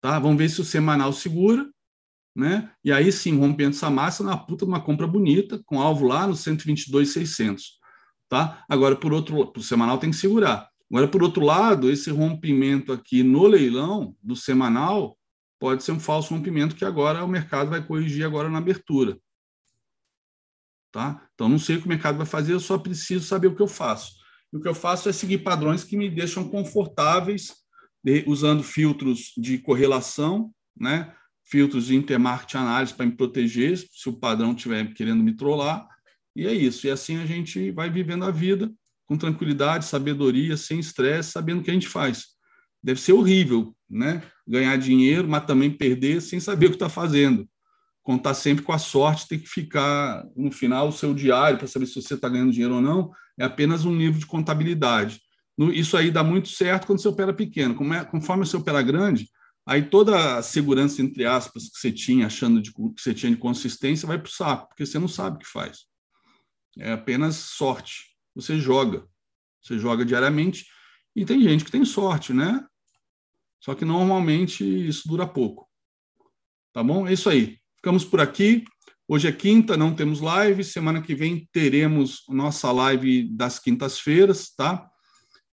Tá? 0.00 0.18
Vamos 0.18 0.38
ver 0.38 0.48
se 0.48 0.60
o 0.62 0.64
semanal 0.64 1.12
segura, 1.12 1.68
né? 2.34 2.72
E 2.82 2.90
aí 2.90 3.12
sim, 3.12 3.36
rompendo 3.36 3.76
essa 3.76 3.90
massa 3.90 4.24
na 4.24 4.36
puta 4.36 4.64
uma 4.64 4.80
compra 4.80 5.06
bonita, 5.06 5.60
com 5.66 5.80
alvo 5.80 6.06
lá 6.06 6.26
no 6.26 6.34
122,600, 6.34 7.78
tá? 8.28 8.64
Agora, 8.68 8.96
por 8.96 9.12
outro, 9.12 9.52
o 9.54 9.62
semanal 9.62 9.98
tem 9.98 10.10
que 10.10 10.16
segurar. 10.16 10.68
Agora, 10.90 11.08
por 11.08 11.22
outro 11.22 11.44
lado, 11.44 11.90
esse 11.90 12.10
rompimento 12.10 12.92
aqui 12.92 13.22
no 13.22 13.46
leilão 13.46 14.16
do 14.22 14.36
semanal 14.36 15.18
pode 15.58 15.82
ser 15.82 15.92
um 15.92 16.00
falso 16.00 16.32
rompimento 16.32 16.76
que 16.76 16.84
agora 16.84 17.24
o 17.24 17.28
mercado 17.28 17.68
vai 17.68 17.84
corrigir 17.84 18.24
agora 18.24 18.48
na 18.48 18.58
abertura. 18.58 19.18
Tá? 20.92 21.28
Então, 21.34 21.48
não 21.48 21.58
sei 21.58 21.76
o 21.76 21.80
que 21.80 21.86
o 21.86 21.90
mercado 21.90 22.16
vai 22.16 22.26
fazer, 22.26 22.54
eu 22.54 22.60
só 22.60 22.78
preciso 22.78 23.26
saber 23.26 23.48
o 23.48 23.54
que 23.54 23.60
eu 23.60 23.68
faço. 23.68 24.17
E 24.52 24.56
o 24.56 24.60
que 24.60 24.68
eu 24.68 24.74
faço 24.74 25.08
é 25.08 25.12
seguir 25.12 25.38
padrões 25.38 25.84
que 25.84 25.96
me 25.96 26.08
deixam 26.08 26.48
confortáveis, 26.48 27.54
de, 28.02 28.24
usando 28.26 28.62
filtros 28.62 29.32
de 29.36 29.58
correlação, 29.58 30.50
né? 30.78 31.14
filtros 31.44 31.86
de 31.86 31.96
intermarket 31.96 32.54
análise 32.56 32.92
para 32.92 33.06
me 33.06 33.12
proteger, 33.12 33.76
se 33.76 34.08
o 34.08 34.12
padrão 34.12 34.52
estiver 34.52 34.92
querendo 34.92 35.22
me 35.22 35.34
trollar. 35.34 35.86
E 36.36 36.46
é 36.46 36.52
isso. 36.52 36.86
E 36.86 36.90
assim 36.90 37.18
a 37.18 37.26
gente 37.26 37.70
vai 37.70 37.90
vivendo 37.90 38.24
a 38.24 38.30
vida 38.30 38.70
com 39.06 39.16
tranquilidade, 39.16 39.86
sabedoria, 39.86 40.56
sem 40.56 40.78
estresse, 40.78 41.32
sabendo 41.32 41.60
o 41.60 41.64
que 41.64 41.70
a 41.70 41.74
gente 41.74 41.88
faz. 41.88 42.26
Deve 42.82 43.00
ser 43.00 43.14
horrível, 43.14 43.74
né? 43.88 44.22
Ganhar 44.46 44.76
dinheiro, 44.76 45.26
mas 45.26 45.46
também 45.46 45.70
perder 45.70 46.20
sem 46.20 46.38
saber 46.38 46.66
o 46.66 46.70
que 46.70 46.76
está 46.76 46.90
fazendo. 46.90 47.48
Contar 48.02 48.34
sempre 48.34 48.62
com 48.62 48.72
a 48.72 48.78
sorte, 48.78 49.26
ter 49.26 49.38
que 49.38 49.48
ficar 49.48 50.24
no 50.36 50.52
final 50.52 50.88
o 50.88 50.92
seu 50.92 51.14
diário 51.14 51.58
para 51.58 51.66
saber 51.66 51.86
se 51.86 52.00
você 52.00 52.14
está 52.14 52.28
ganhando 52.28 52.52
dinheiro 52.52 52.74
ou 52.74 52.80
não, 52.80 53.10
é 53.38 53.44
apenas 53.44 53.84
um 53.84 53.94
nível 53.94 54.18
de 54.18 54.26
contabilidade. 54.26 55.20
Isso 55.72 55.96
aí 55.96 56.10
dá 56.10 56.22
muito 56.22 56.48
certo 56.48 56.86
quando 56.86 57.00
você 57.00 57.08
opera 57.08 57.32
pequeno. 57.32 57.74
É, 57.94 58.04
conforme 58.04 58.46
você 58.46 58.56
opera 58.56 58.82
grande, 58.82 59.28
aí 59.66 59.82
toda 59.82 60.38
a 60.38 60.42
segurança, 60.42 61.02
entre 61.02 61.24
aspas, 61.24 61.68
que 61.68 61.78
você 61.78 61.90
tinha, 61.92 62.26
achando 62.26 62.60
de, 62.60 62.72
que 62.72 62.80
você 62.96 63.12
tinha 63.14 63.32
de 63.32 63.38
consistência, 63.38 64.06
vai 64.06 64.18
para 64.18 64.28
o 64.28 64.32
saco, 64.32 64.68
porque 64.68 64.86
você 64.86 64.98
não 64.98 65.08
sabe 65.08 65.36
o 65.36 65.38
que 65.40 65.46
faz. 65.46 65.86
É 66.78 66.92
apenas 66.92 67.36
sorte 67.36 68.08
você 68.34 68.58
joga. 68.58 69.06
Você 69.60 69.78
joga 69.78 70.04
diariamente 70.04 70.66
e 71.14 71.24
tem 71.24 71.42
gente 71.42 71.64
que 71.64 71.70
tem 71.70 71.84
sorte, 71.84 72.32
né? 72.32 72.64
Só 73.60 73.74
que 73.74 73.84
normalmente 73.84 74.64
isso 74.64 75.08
dura 75.08 75.26
pouco. 75.26 75.68
Tá 76.72 76.82
bom? 76.82 77.06
É 77.08 77.12
isso 77.12 77.28
aí. 77.28 77.58
Ficamos 77.76 78.04
por 78.04 78.20
aqui. 78.20 78.64
Hoje 79.10 79.26
é 79.26 79.32
quinta, 79.32 79.74
não 79.74 79.94
temos 79.94 80.20
live. 80.20 80.62
Semana 80.62 81.00
que 81.00 81.14
vem 81.14 81.48
teremos 81.50 82.24
nossa 82.28 82.70
live 82.70 83.24
das 83.34 83.58
quintas-feiras, 83.58 84.50
tá? 84.54 84.86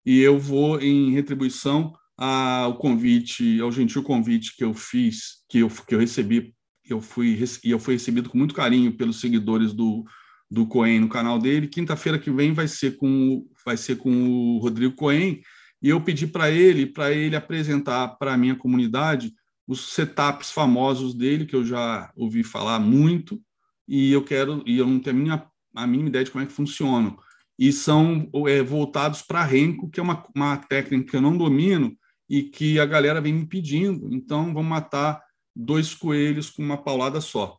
E 0.07 0.21
eu 0.21 0.39
vou 0.39 0.81
em 0.81 1.11
retribuição 1.11 1.93
ao 2.17 2.79
convite, 2.79 3.61
ao 3.61 3.73
gentil 3.73 4.05
convite 4.05 4.55
que 4.57 4.63
eu 4.63 4.73
fiz, 4.73 5.45
que 5.49 5.59
eu, 5.59 5.69
que 5.69 5.97
eu 5.97 5.99
recebi, 5.99 6.55
eu 6.89 7.01
fui 7.01 7.37
e 7.65 7.71
eu 7.73 7.81
fui 7.81 7.95
recebido 7.95 8.31
com 8.31 8.39
muito 8.39 8.55
carinho 8.55 8.97
pelos 8.97 9.19
seguidores 9.19 9.73
do 9.73 10.05
do 10.49 10.65
Cohen 10.67 11.01
no 11.01 11.09
canal 11.09 11.37
dele. 11.37 11.67
Quinta-feira 11.67 12.21
que 12.21 12.31
vem 12.31 12.53
vai 12.53 12.69
ser 12.69 12.97
com 12.99 13.45
vai 13.67 13.77
ser 13.77 13.97
com 13.97 14.29
o 14.29 14.59
Rodrigo 14.59 14.95
Cohen 14.95 15.41
e 15.83 15.89
eu 15.89 16.01
pedi 16.01 16.25
para 16.25 16.53
ele 16.53 16.87
para 16.87 17.11
ele 17.13 17.35
apresentar 17.35 18.17
para 18.17 18.35
a 18.35 18.39
minha 18.39 18.55
comunidade 18.55 19.33
os 19.71 19.93
setups 19.95 20.51
famosos 20.51 21.15
dele 21.15 21.47
que 21.47 21.55
eu 21.55 21.65
já 21.65 22.11
ouvi 22.17 22.43
falar 22.43 22.81
muito 22.81 23.41
e 23.87 24.11
eu 24.11 24.25
quero 24.25 24.65
e 24.67 24.79
eu 24.79 24.87
não 24.87 24.99
tenho 24.99 25.15
a 25.15 25.19
mínima, 25.19 25.53
a 25.77 25.87
mínima 25.87 26.09
ideia 26.09 26.25
de 26.25 26.31
como 26.33 26.43
é 26.43 26.47
que 26.47 26.53
funcionam 26.53 27.17
e 27.57 27.73
são 27.73 28.29
é, 28.49 28.63
voltados 28.65 29.23
para 29.23 29.45
renco 29.45 29.89
que 29.89 30.01
é 30.01 30.03
uma, 30.03 30.27
uma 30.35 30.57
técnica 30.57 31.13
que 31.13 31.17
eu 31.17 31.21
não 31.21 31.39
domino 31.39 31.97
e 32.29 32.43
que 32.43 32.81
a 32.81 32.85
galera 32.85 33.21
vem 33.21 33.33
me 33.33 33.47
pedindo 33.47 34.13
então 34.13 34.53
vamos 34.53 34.69
matar 34.69 35.23
dois 35.55 35.95
coelhos 35.95 36.51
com 36.51 36.63
uma 36.63 36.83
paulada 36.83 37.21
só 37.21 37.57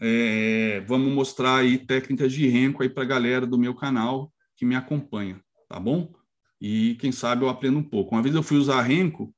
é, 0.00 0.82
vamos 0.88 1.12
mostrar 1.12 1.56
aí 1.58 1.76
técnicas 1.76 2.32
de 2.32 2.48
renco 2.48 2.82
aí 2.82 2.88
para 2.88 3.02
a 3.02 3.06
galera 3.06 3.46
do 3.46 3.58
meu 3.58 3.74
canal 3.74 4.32
que 4.56 4.64
me 4.64 4.74
acompanha, 4.74 5.40
tá 5.68 5.78
bom? 5.78 6.12
E 6.60 6.96
quem 7.00 7.12
sabe 7.12 7.44
eu 7.44 7.48
aprendo 7.48 7.78
um 7.78 7.82
pouco. 7.82 8.14
Uma 8.14 8.22
vez 8.22 8.34
eu 8.34 8.42
fui 8.42 8.56
usar 8.56 8.80
renco, 8.82 9.34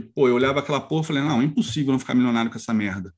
que 0.00 0.08
pô, 0.08 0.28
eu 0.28 0.34
olhava 0.34 0.60
aquela 0.60 0.80
porra 0.80 1.02
e 1.02 1.06
falei, 1.06 1.22
não, 1.22 1.40
é 1.40 1.44
impossível 1.44 1.92
não 1.92 1.98
ficar 1.98 2.14
milionário 2.14 2.50
com 2.50 2.56
essa 2.56 2.74
merda. 2.74 3.14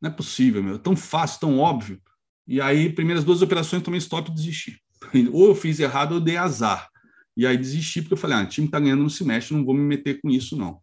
Não 0.00 0.10
é 0.10 0.12
possível, 0.12 0.62
meu, 0.62 0.74
é 0.74 0.78
tão 0.78 0.94
fácil, 0.94 1.40
tão 1.40 1.58
óbvio. 1.58 2.00
E 2.46 2.60
aí, 2.60 2.92
primeiras 2.92 3.24
duas 3.24 3.40
operações, 3.40 3.82
tomei 3.82 3.98
stop 3.98 4.30
e 4.30 4.34
desisti. 4.34 4.78
Ou 5.32 5.48
eu 5.48 5.54
fiz 5.54 5.80
errado 5.80 6.12
ou 6.12 6.18
eu 6.18 6.20
dei 6.20 6.36
azar. 6.36 6.88
E 7.36 7.46
aí 7.46 7.56
desisti 7.56 8.02
porque 8.02 8.14
eu 8.14 8.18
falei, 8.18 8.36
ah, 8.36 8.42
o 8.42 8.46
time 8.46 8.66
está 8.66 8.78
ganhando 8.78 9.02
no 9.02 9.10
semestre, 9.10 9.56
não 9.56 9.64
vou 9.64 9.74
me 9.74 9.80
meter 9.80 10.20
com 10.20 10.28
isso, 10.28 10.56
não. 10.56 10.80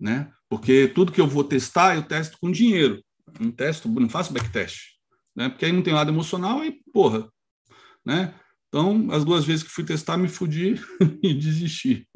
Né? 0.00 0.30
Porque 0.48 0.88
tudo 0.88 1.12
que 1.12 1.20
eu 1.20 1.26
vou 1.26 1.44
testar, 1.44 1.96
eu 1.96 2.02
testo 2.02 2.38
com 2.40 2.50
dinheiro 2.50 3.02
não 3.40 3.50
testo, 3.50 3.88
não 3.88 4.08
faço 4.08 4.32
backtest, 4.32 4.94
né? 5.34 5.48
Porque 5.48 5.64
aí 5.64 5.72
não 5.72 5.82
tem 5.82 5.92
lado 5.92 6.10
emocional 6.10 6.64
e 6.64 6.80
porra, 6.92 7.28
né? 8.04 8.34
Então, 8.68 9.08
as 9.10 9.24
duas 9.24 9.44
vezes 9.44 9.62
que 9.62 9.70
fui 9.70 9.84
testar, 9.84 10.16
me 10.16 10.28
fudi 10.28 10.74
e 11.22 11.34
desisti. 11.34 12.08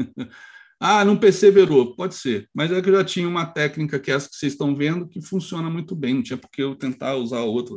Ah, 0.80 1.04
não 1.04 1.16
perseverou, 1.16 1.94
pode 1.94 2.14
ser, 2.14 2.48
mas 2.54 2.72
é 2.72 2.80
que 2.80 2.88
eu 2.88 2.94
já 2.94 3.04
tinha 3.04 3.28
uma 3.28 3.44
técnica 3.44 4.00
que 4.00 4.10
é 4.10 4.14
essa 4.14 4.28
que 4.28 4.36
vocês 4.36 4.52
estão 4.52 4.74
vendo 4.74 5.06
que 5.06 5.20
funciona 5.20 5.68
muito 5.68 5.94
bem, 5.94 6.14
não 6.14 6.22
tinha 6.22 6.38
por 6.38 6.50
que 6.50 6.62
eu 6.62 6.74
tentar 6.74 7.16
usar 7.16 7.40
outra, 7.40 7.76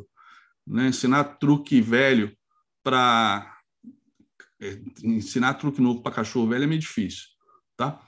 né? 0.65 0.87
Ensinar 0.87 1.23
truque 1.37 1.81
velho 1.81 2.31
para 2.81 3.57
é, 4.61 4.79
ensinar 5.03 5.55
truque 5.55 5.81
novo 5.81 6.01
para 6.01 6.15
cachorro 6.15 6.47
velho 6.47 6.63
é 6.63 6.67
meio 6.67 6.79
difícil, 6.79 7.25
tá? 7.75 7.99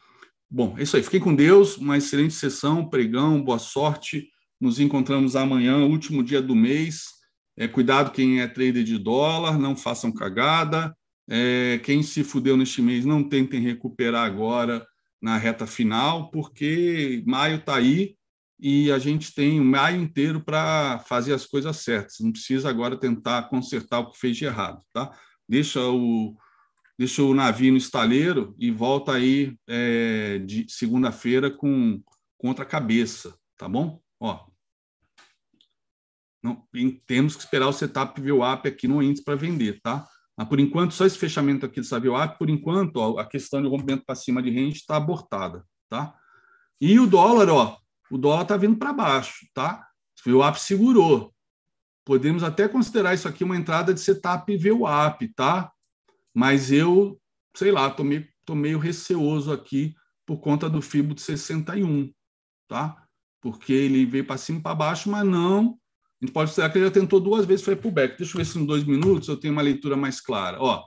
Bom, 0.50 0.76
é 0.78 0.84
isso 0.84 0.96
aí. 0.96 1.04
Fiquem 1.04 1.20
com 1.20 1.36
Deus, 1.36 1.76
uma 1.78 1.98
excelente 1.98 2.34
sessão, 2.34 2.88
pregão, 2.88 3.44
boa 3.44 3.60
sorte 3.60 4.30
nos 4.60 4.80
encontramos 4.80 5.36
amanhã, 5.36 5.78
último 5.86 6.24
dia 6.24 6.42
do 6.42 6.56
mês. 6.56 7.06
É, 7.58 7.68
cuidado 7.68 8.12
quem 8.12 8.42
é 8.42 8.48
trader 8.48 8.84
de 8.84 8.98
dólar, 8.98 9.58
não 9.58 9.76
façam 9.76 10.12
cagada. 10.12 10.96
É, 11.28 11.80
quem 11.84 12.04
se 12.04 12.24
fudeu 12.24 12.56
neste 12.56 12.82
mês, 12.82 13.06
não 13.06 13.28
tentem 13.28 13.60
recuperar 13.60 14.26
agora 14.26 14.86
na 15.22 15.38
reta 15.38 15.66
final, 15.66 16.30
porque 16.30 17.24
maio 17.26 17.58
está 17.58 17.76
aí 17.78 18.16
e 18.60 18.92
a 18.92 19.00
gente 19.00 19.34
tem 19.34 19.60
o 19.60 19.66
maio 19.66 20.02
inteiro 20.02 20.40
para 20.44 21.00
fazer 21.00 21.34
as 21.34 21.46
coisas 21.46 21.78
certas. 21.78 22.18
Não 22.20 22.32
precisa 22.32 22.70
agora 22.70 22.98
tentar 22.98 23.50
consertar 23.50 24.00
o 24.00 24.12
que 24.12 24.20
fez 24.20 24.38
de 24.38 24.46
errado, 24.46 24.82
tá? 24.94 25.12
Deixa 25.48 25.82
o 25.82 26.36
deixa 26.98 27.22
o 27.22 27.34
navio 27.34 27.72
no 27.72 27.78
estaleiro 27.78 28.56
e 28.58 28.72
volta 28.72 29.12
aí 29.14 29.58
é, 29.68 30.40
de 30.40 30.66
segunda-feira 30.70 31.52
com 31.52 32.02
contra 32.38 32.64
a 32.64 32.68
cabeça, 32.68 33.38
tá 33.58 33.68
bom? 33.68 34.00
Ó, 34.20 34.46
não, 36.42 36.64
temos 37.08 37.36
que 37.36 37.42
esperar 37.42 37.68
o 37.68 37.74
setup 37.74 38.22
VWAP 38.22 38.68
aqui 38.68 38.88
no 38.88 39.02
índice 39.02 39.24
para 39.24 39.36
vender, 39.36 39.82
tá? 39.82 40.08
Mas, 40.38 40.48
por 40.48 40.60
enquanto, 40.60 40.94
só 40.94 41.06
esse 41.06 41.18
fechamento 41.18 41.66
aqui 41.66 41.80
dessa 41.80 42.00
VWAP, 42.00 42.38
por 42.38 42.50
enquanto, 42.50 42.98
ó, 42.98 43.20
a 43.20 43.26
questão 43.26 43.62
de 43.62 43.70
rompimento 43.70 44.04
para 44.06 44.16
cima 44.16 44.44
de 44.44 44.50
range 44.50 44.78
está 44.78 44.98
abortada, 44.98 45.64
tá? 45.90 46.14
E 46.80 47.00
o 47.00 47.08
dólar, 47.08 47.50
ó, 47.50 47.78
o 48.12 48.18
dólar 48.18 48.42
está 48.42 48.58
vindo 48.58 48.78
para 48.78 48.92
baixo, 48.92 49.48
tá? 49.54 49.88
O 50.26 50.30
VWAP 50.30 50.58
segurou. 50.58 51.34
podemos 52.04 52.44
até 52.44 52.68
considerar 52.68 53.14
isso 53.14 53.28
aqui 53.28 53.44
uma 53.44 53.58
entrada 53.58 53.94
de 53.94 54.00
setup 54.00 54.56
VWAP, 54.58 55.30
tá? 55.36 55.72
Mas 56.34 56.72
eu, 56.72 57.20
sei 57.56 57.72
lá, 57.72 57.90
tô 57.90 58.04
meio, 58.04 58.28
tô 58.46 58.54
meio 58.54 58.78
receoso 58.78 59.52
aqui 59.52 59.96
por 60.26 60.38
conta 60.38 60.70
do 60.70 60.82
FIBO 60.82 61.16
de 61.16 61.22
61, 61.22 62.12
tá? 62.68 63.08
Porque 63.42 63.72
ele 63.72 64.06
veio 64.06 64.26
para 64.26 64.38
cima 64.38 64.60
e 64.60 64.62
para 64.62 64.76
baixo, 64.76 65.10
mas 65.10 65.26
não. 65.26 65.80
A 66.22 66.26
gente 66.26 66.34
pode 66.34 66.50
considerar 66.50 66.70
que 66.72 66.78
ele 66.78 66.86
já 66.86 66.92
tentou 66.92 67.20
duas 67.20 67.46
vezes, 67.46 67.66
foi 67.66 67.76
pullback. 67.76 68.18
Deixa 68.18 68.34
eu 68.34 68.38
ver 68.38 68.46
se 68.46 68.58
em 68.58 68.66
dois 68.66 68.84
minutos 68.84 69.28
eu 69.28 69.38
tenho 69.38 69.54
uma 69.54 69.62
leitura 69.62 69.98
mais 69.98 70.22
clara. 70.22 70.58
Ó, 70.62 70.86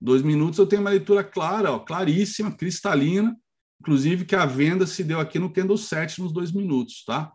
dois 0.00 0.22
minutos 0.22 0.58
eu 0.58 0.66
tenho 0.66 0.80
uma 0.80 0.90
leitura 0.90 1.24
clara, 1.24 1.72
ó, 1.72 1.78
claríssima, 1.80 2.52
cristalina, 2.52 3.36
inclusive 3.80 4.24
que 4.24 4.36
a 4.36 4.46
venda 4.46 4.86
se 4.86 5.02
deu 5.02 5.20
aqui 5.20 5.38
no 5.38 5.52
candle 5.52 5.76
7 5.76 6.20
nos 6.22 6.32
dois 6.32 6.52
minutos, 6.52 7.04
tá? 7.04 7.32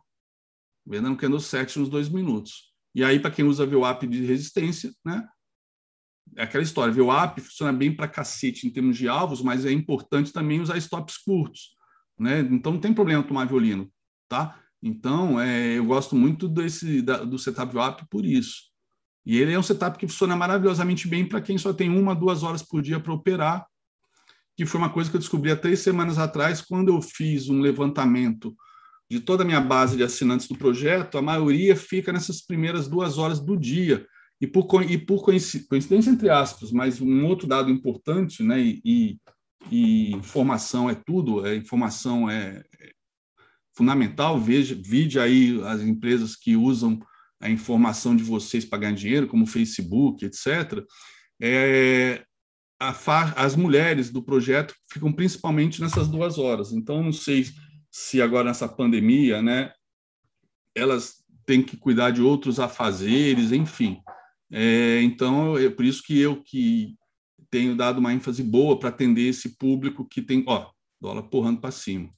Venda 0.86 1.10
no 1.10 1.18
candle 1.18 1.40
7 1.40 1.80
nos 1.80 1.90
dois 1.90 2.08
minutos. 2.10 2.74
E 2.94 3.04
aí, 3.04 3.20
para 3.20 3.32
quem 3.32 3.44
usa 3.44 3.66
VWAP 3.66 4.08
de 4.08 4.24
resistência, 4.26 4.94
né? 5.04 5.28
É 6.36 6.44
aquela 6.44 6.64
história, 6.64 6.94
VWAP 6.94 7.40
funciona 7.40 7.72
bem 7.72 7.96
para 7.96 8.08
cacete 8.08 8.66
em 8.66 8.70
termos 8.70 8.98
de 8.98 9.08
alvos, 9.08 9.42
mas 9.42 9.66
é 9.66 9.72
importante 9.72 10.34
também 10.34 10.60
usar 10.60 10.78
stops 10.78 11.18
curtos, 11.18 11.76
né? 12.18 12.40
Então 12.40 12.74
não 12.74 12.80
tem 12.80 12.94
problema 12.94 13.24
tomar 13.24 13.46
violino, 13.46 13.92
tá? 14.28 14.60
Então, 14.88 15.42
é, 15.42 15.80
eu 15.80 15.86
gosto 15.86 16.16
muito 16.16 16.48
desse 16.48 17.02
da, 17.02 17.24
do 17.24 17.40
setup 17.40 17.74
VWAP 17.74 18.04
por 18.08 18.24
isso. 18.24 18.66
E 19.26 19.40
ele 19.40 19.52
é 19.52 19.58
um 19.58 19.64
setup 19.64 19.98
que 19.98 20.08
funciona 20.08 20.36
maravilhosamente 20.36 21.08
bem 21.08 21.28
para 21.28 21.42
quem 21.42 21.58
só 21.58 21.74
tem 21.74 21.90
uma, 21.90 22.14
duas 22.14 22.44
horas 22.44 22.62
por 22.62 22.84
dia 22.84 23.00
para 23.00 23.12
operar, 23.12 23.66
que 24.56 24.64
foi 24.64 24.80
uma 24.80 24.92
coisa 24.92 25.10
que 25.10 25.16
eu 25.16 25.20
descobri 25.20 25.50
há 25.50 25.56
três 25.56 25.80
semanas 25.80 26.20
atrás, 26.20 26.62
quando 26.62 26.90
eu 26.90 27.02
fiz 27.02 27.50
um 27.50 27.62
levantamento 27.62 28.56
de 29.10 29.20
toda 29.20 29.42
a 29.42 29.46
minha 29.46 29.60
base 29.60 29.98
de 29.98 30.04
assinantes 30.04 30.48
do 30.48 30.56
projeto, 30.56 31.18
a 31.18 31.22
maioria 31.22 31.76
fica 31.76 32.14
nessas 32.14 32.46
primeiras 32.46 32.88
duas 32.88 33.18
horas 33.18 33.40
do 33.40 33.58
dia. 33.58 34.06
E 34.40 34.46
por, 34.46 34.84
e 34.84 35.00
por 35.00 35.24
coincidência, 35.24 36.12
entre 36.12 36.30
aspas, 36.30 36.72
mas 36.72 37.02
um 37.02 37.26
outro 37.26 37.48
dado 37.48 37.72
importante, 37.72 38.44
né, 38.44 38.62
e, 38.62 38.82
e, 38.86 39.20
e 39.72 40.12
informação 40.12 40.88
é 40.88 40.94
tudo, 40.94 41.44
é, 41.44 41.56
informação 41.56 42.30
é 42.30 42.64
fundamental, 43.76 44.40
veja, 44.40 44.76
vide 44.76 45.20
aí 45.20 45.62
as 45.66 45.82
empresas 45.82 46.36
que 46.36 46.56
usam 46.56 47.00
a 47.40 47.50
informação 47.50 48.16
de 48.16 48.24
vocês 48.24 48.66
para 48.66 48.80
ganhar 48.80 48.96
dinheiro, 48.96 49.28
como 49.28 49.46
Facebook, 49.46 50.26
etc., 50.26 50.84
é, 51.42 52.24
as 52.80 53.56
mulheres 53.56 54.10
do 54.10 54.22
projeto 54.22 54.74
ficam 54.92 55.12
principalmente 55.12 55.82
nessas 55.82 56.08
duas 56.08 56.38
horas. 56.38 56.72
Então, 56.72 57.04
não 57.04 57.12
sei 57.12 57.46
se 57.92 58.22
agora 58.22 58.46
nessa 58.46 58.68
pandemia, 58.68 59.42
né, 59.42 59.72
elas 60.74 61.24
têm 61.46 61.64
que 61.64 61.78
cuidar 61.78 62.12
de 62.12 62.22
outros 62.22 62.60
afazeres, 62.60 63.52
enfim. 63.52 64.00
É, 64.52 65.02
então, 65.02 65.58
é 65.58 65.70
por 65.70 65.86
isso 65.86 66.04
que 66.04 66.20
eu 66.20 66.42
que 66.44 66.96
tenho 67.50 67.76
dado 67.76 68.00
uma 68.00 68.14
ênfase 68.14 68.44
boa 68.44 68.78
para 68.78 68.90
atender 68.90 69.30
esse 69.30 69.58
público 69.58 70.08
que 70.08 70.22
tem, 70.22 70.44
ó, 70.48 70.70
dólar 71.00 71.24
porrando 71.24 71.62
para 71.62 71.72
cima. 71.72 72.10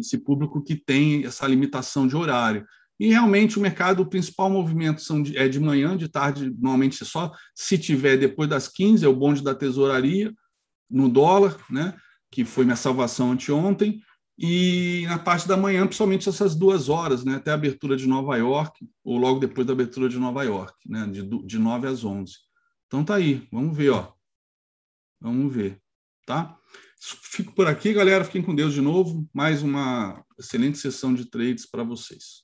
Esse 0.00 0.18
público 0.18 0.62
que 0.62 0.76
tem 0.76 1.24
essa 1.24 1.46
limitação 1.46 2.06
de 2.06 2.16
horário. 2.16 2.66
E 3.00 3.08
realmente 3.08 3.58
o 3.58 3.62
mercado, 3.62 4.00
o 4.00 4.06
principal 4.06 4.50
movimento 4.50 5.00
são 5.00 5.22
de, 5.22 5.36
é 5.36 5.48
de 5.48 5.60
manhã, 5.60 5.96
de 5.96 6.08
tarde, 6.08 6.50
normalmente 6.58 7.04
só 7.04 7.32
se 7.54 7.78
tiver 7.78 8.16
depois 8.16 8.48
das 8.48 8.66
15, 8.66 9.04
é 9.04 9.08
o 9.08 9.14
bonde 9.14 9.42
da 9.42 9.54
tesouraria, 9.54 10.34
no 10.90 11.08
dólar, 11.08 11.56
né, 11.70 11.94
que 12.30 12.44
foi 12.44 12.64
minha 12.64 12.76
salvação 12.76 13.32
anteontem, 13.32 14.02
e 14.36 15.04
na 15.06 15.18
parte 15.18 15.46
da 15.46 15.56
manhã, 15.56 15.84
principalmente 15.84 16.28
essas 16.28 16.54
duas 16.54 16.88
horas, 16.88 17.24
né, 17.24 17.36
até 17.36 17.50
a 17.50 17.54
abertura 17.54 17.96
de 17.96 18.06
Nova 18.06 18.36
York, 18.36 18.88
ou 19.04 19.16
logo 19.16 19.38
depois 19.38 19.66
da 19.66 19.72
abertura 19.72 20.08
de 20.08 20.18
Nova 20.18 20.42
York, 20.42 20.74
né, 20.86 21.06
de, 21.06 21.22
de 21.44 21.58
9 21.58 21.86
às 21.86 22.04
11. 22.04 22.32
Então 22.86 23.04
tá 23.04 23.16
aí, 23.16 23.46
vamos 23.52 23.76
ver, 23.76 23.90
ó. 23.90 24.12
Vamos 25.20 25.52
ver, 25.52 25.80
tá? 26.24 26.57
Fico 27.00 27.52
por 27.54 27.66
aqui, 27.66 27.92
galera. 27.92 28.24
Fiquem 28.24 28.42
com 28.42 28.54
Deus 28.54 28.74
de 28.74 28.80
novo. 28.80 29.28
Mais 29.32 29.62
uma 29.62 30.24
excelente 30.38 30.78
sessão 30.78 31.14
de 31.14 31.24
trades 31.24 31.66
para 31.66 31.82
vocês. 31.84 32.42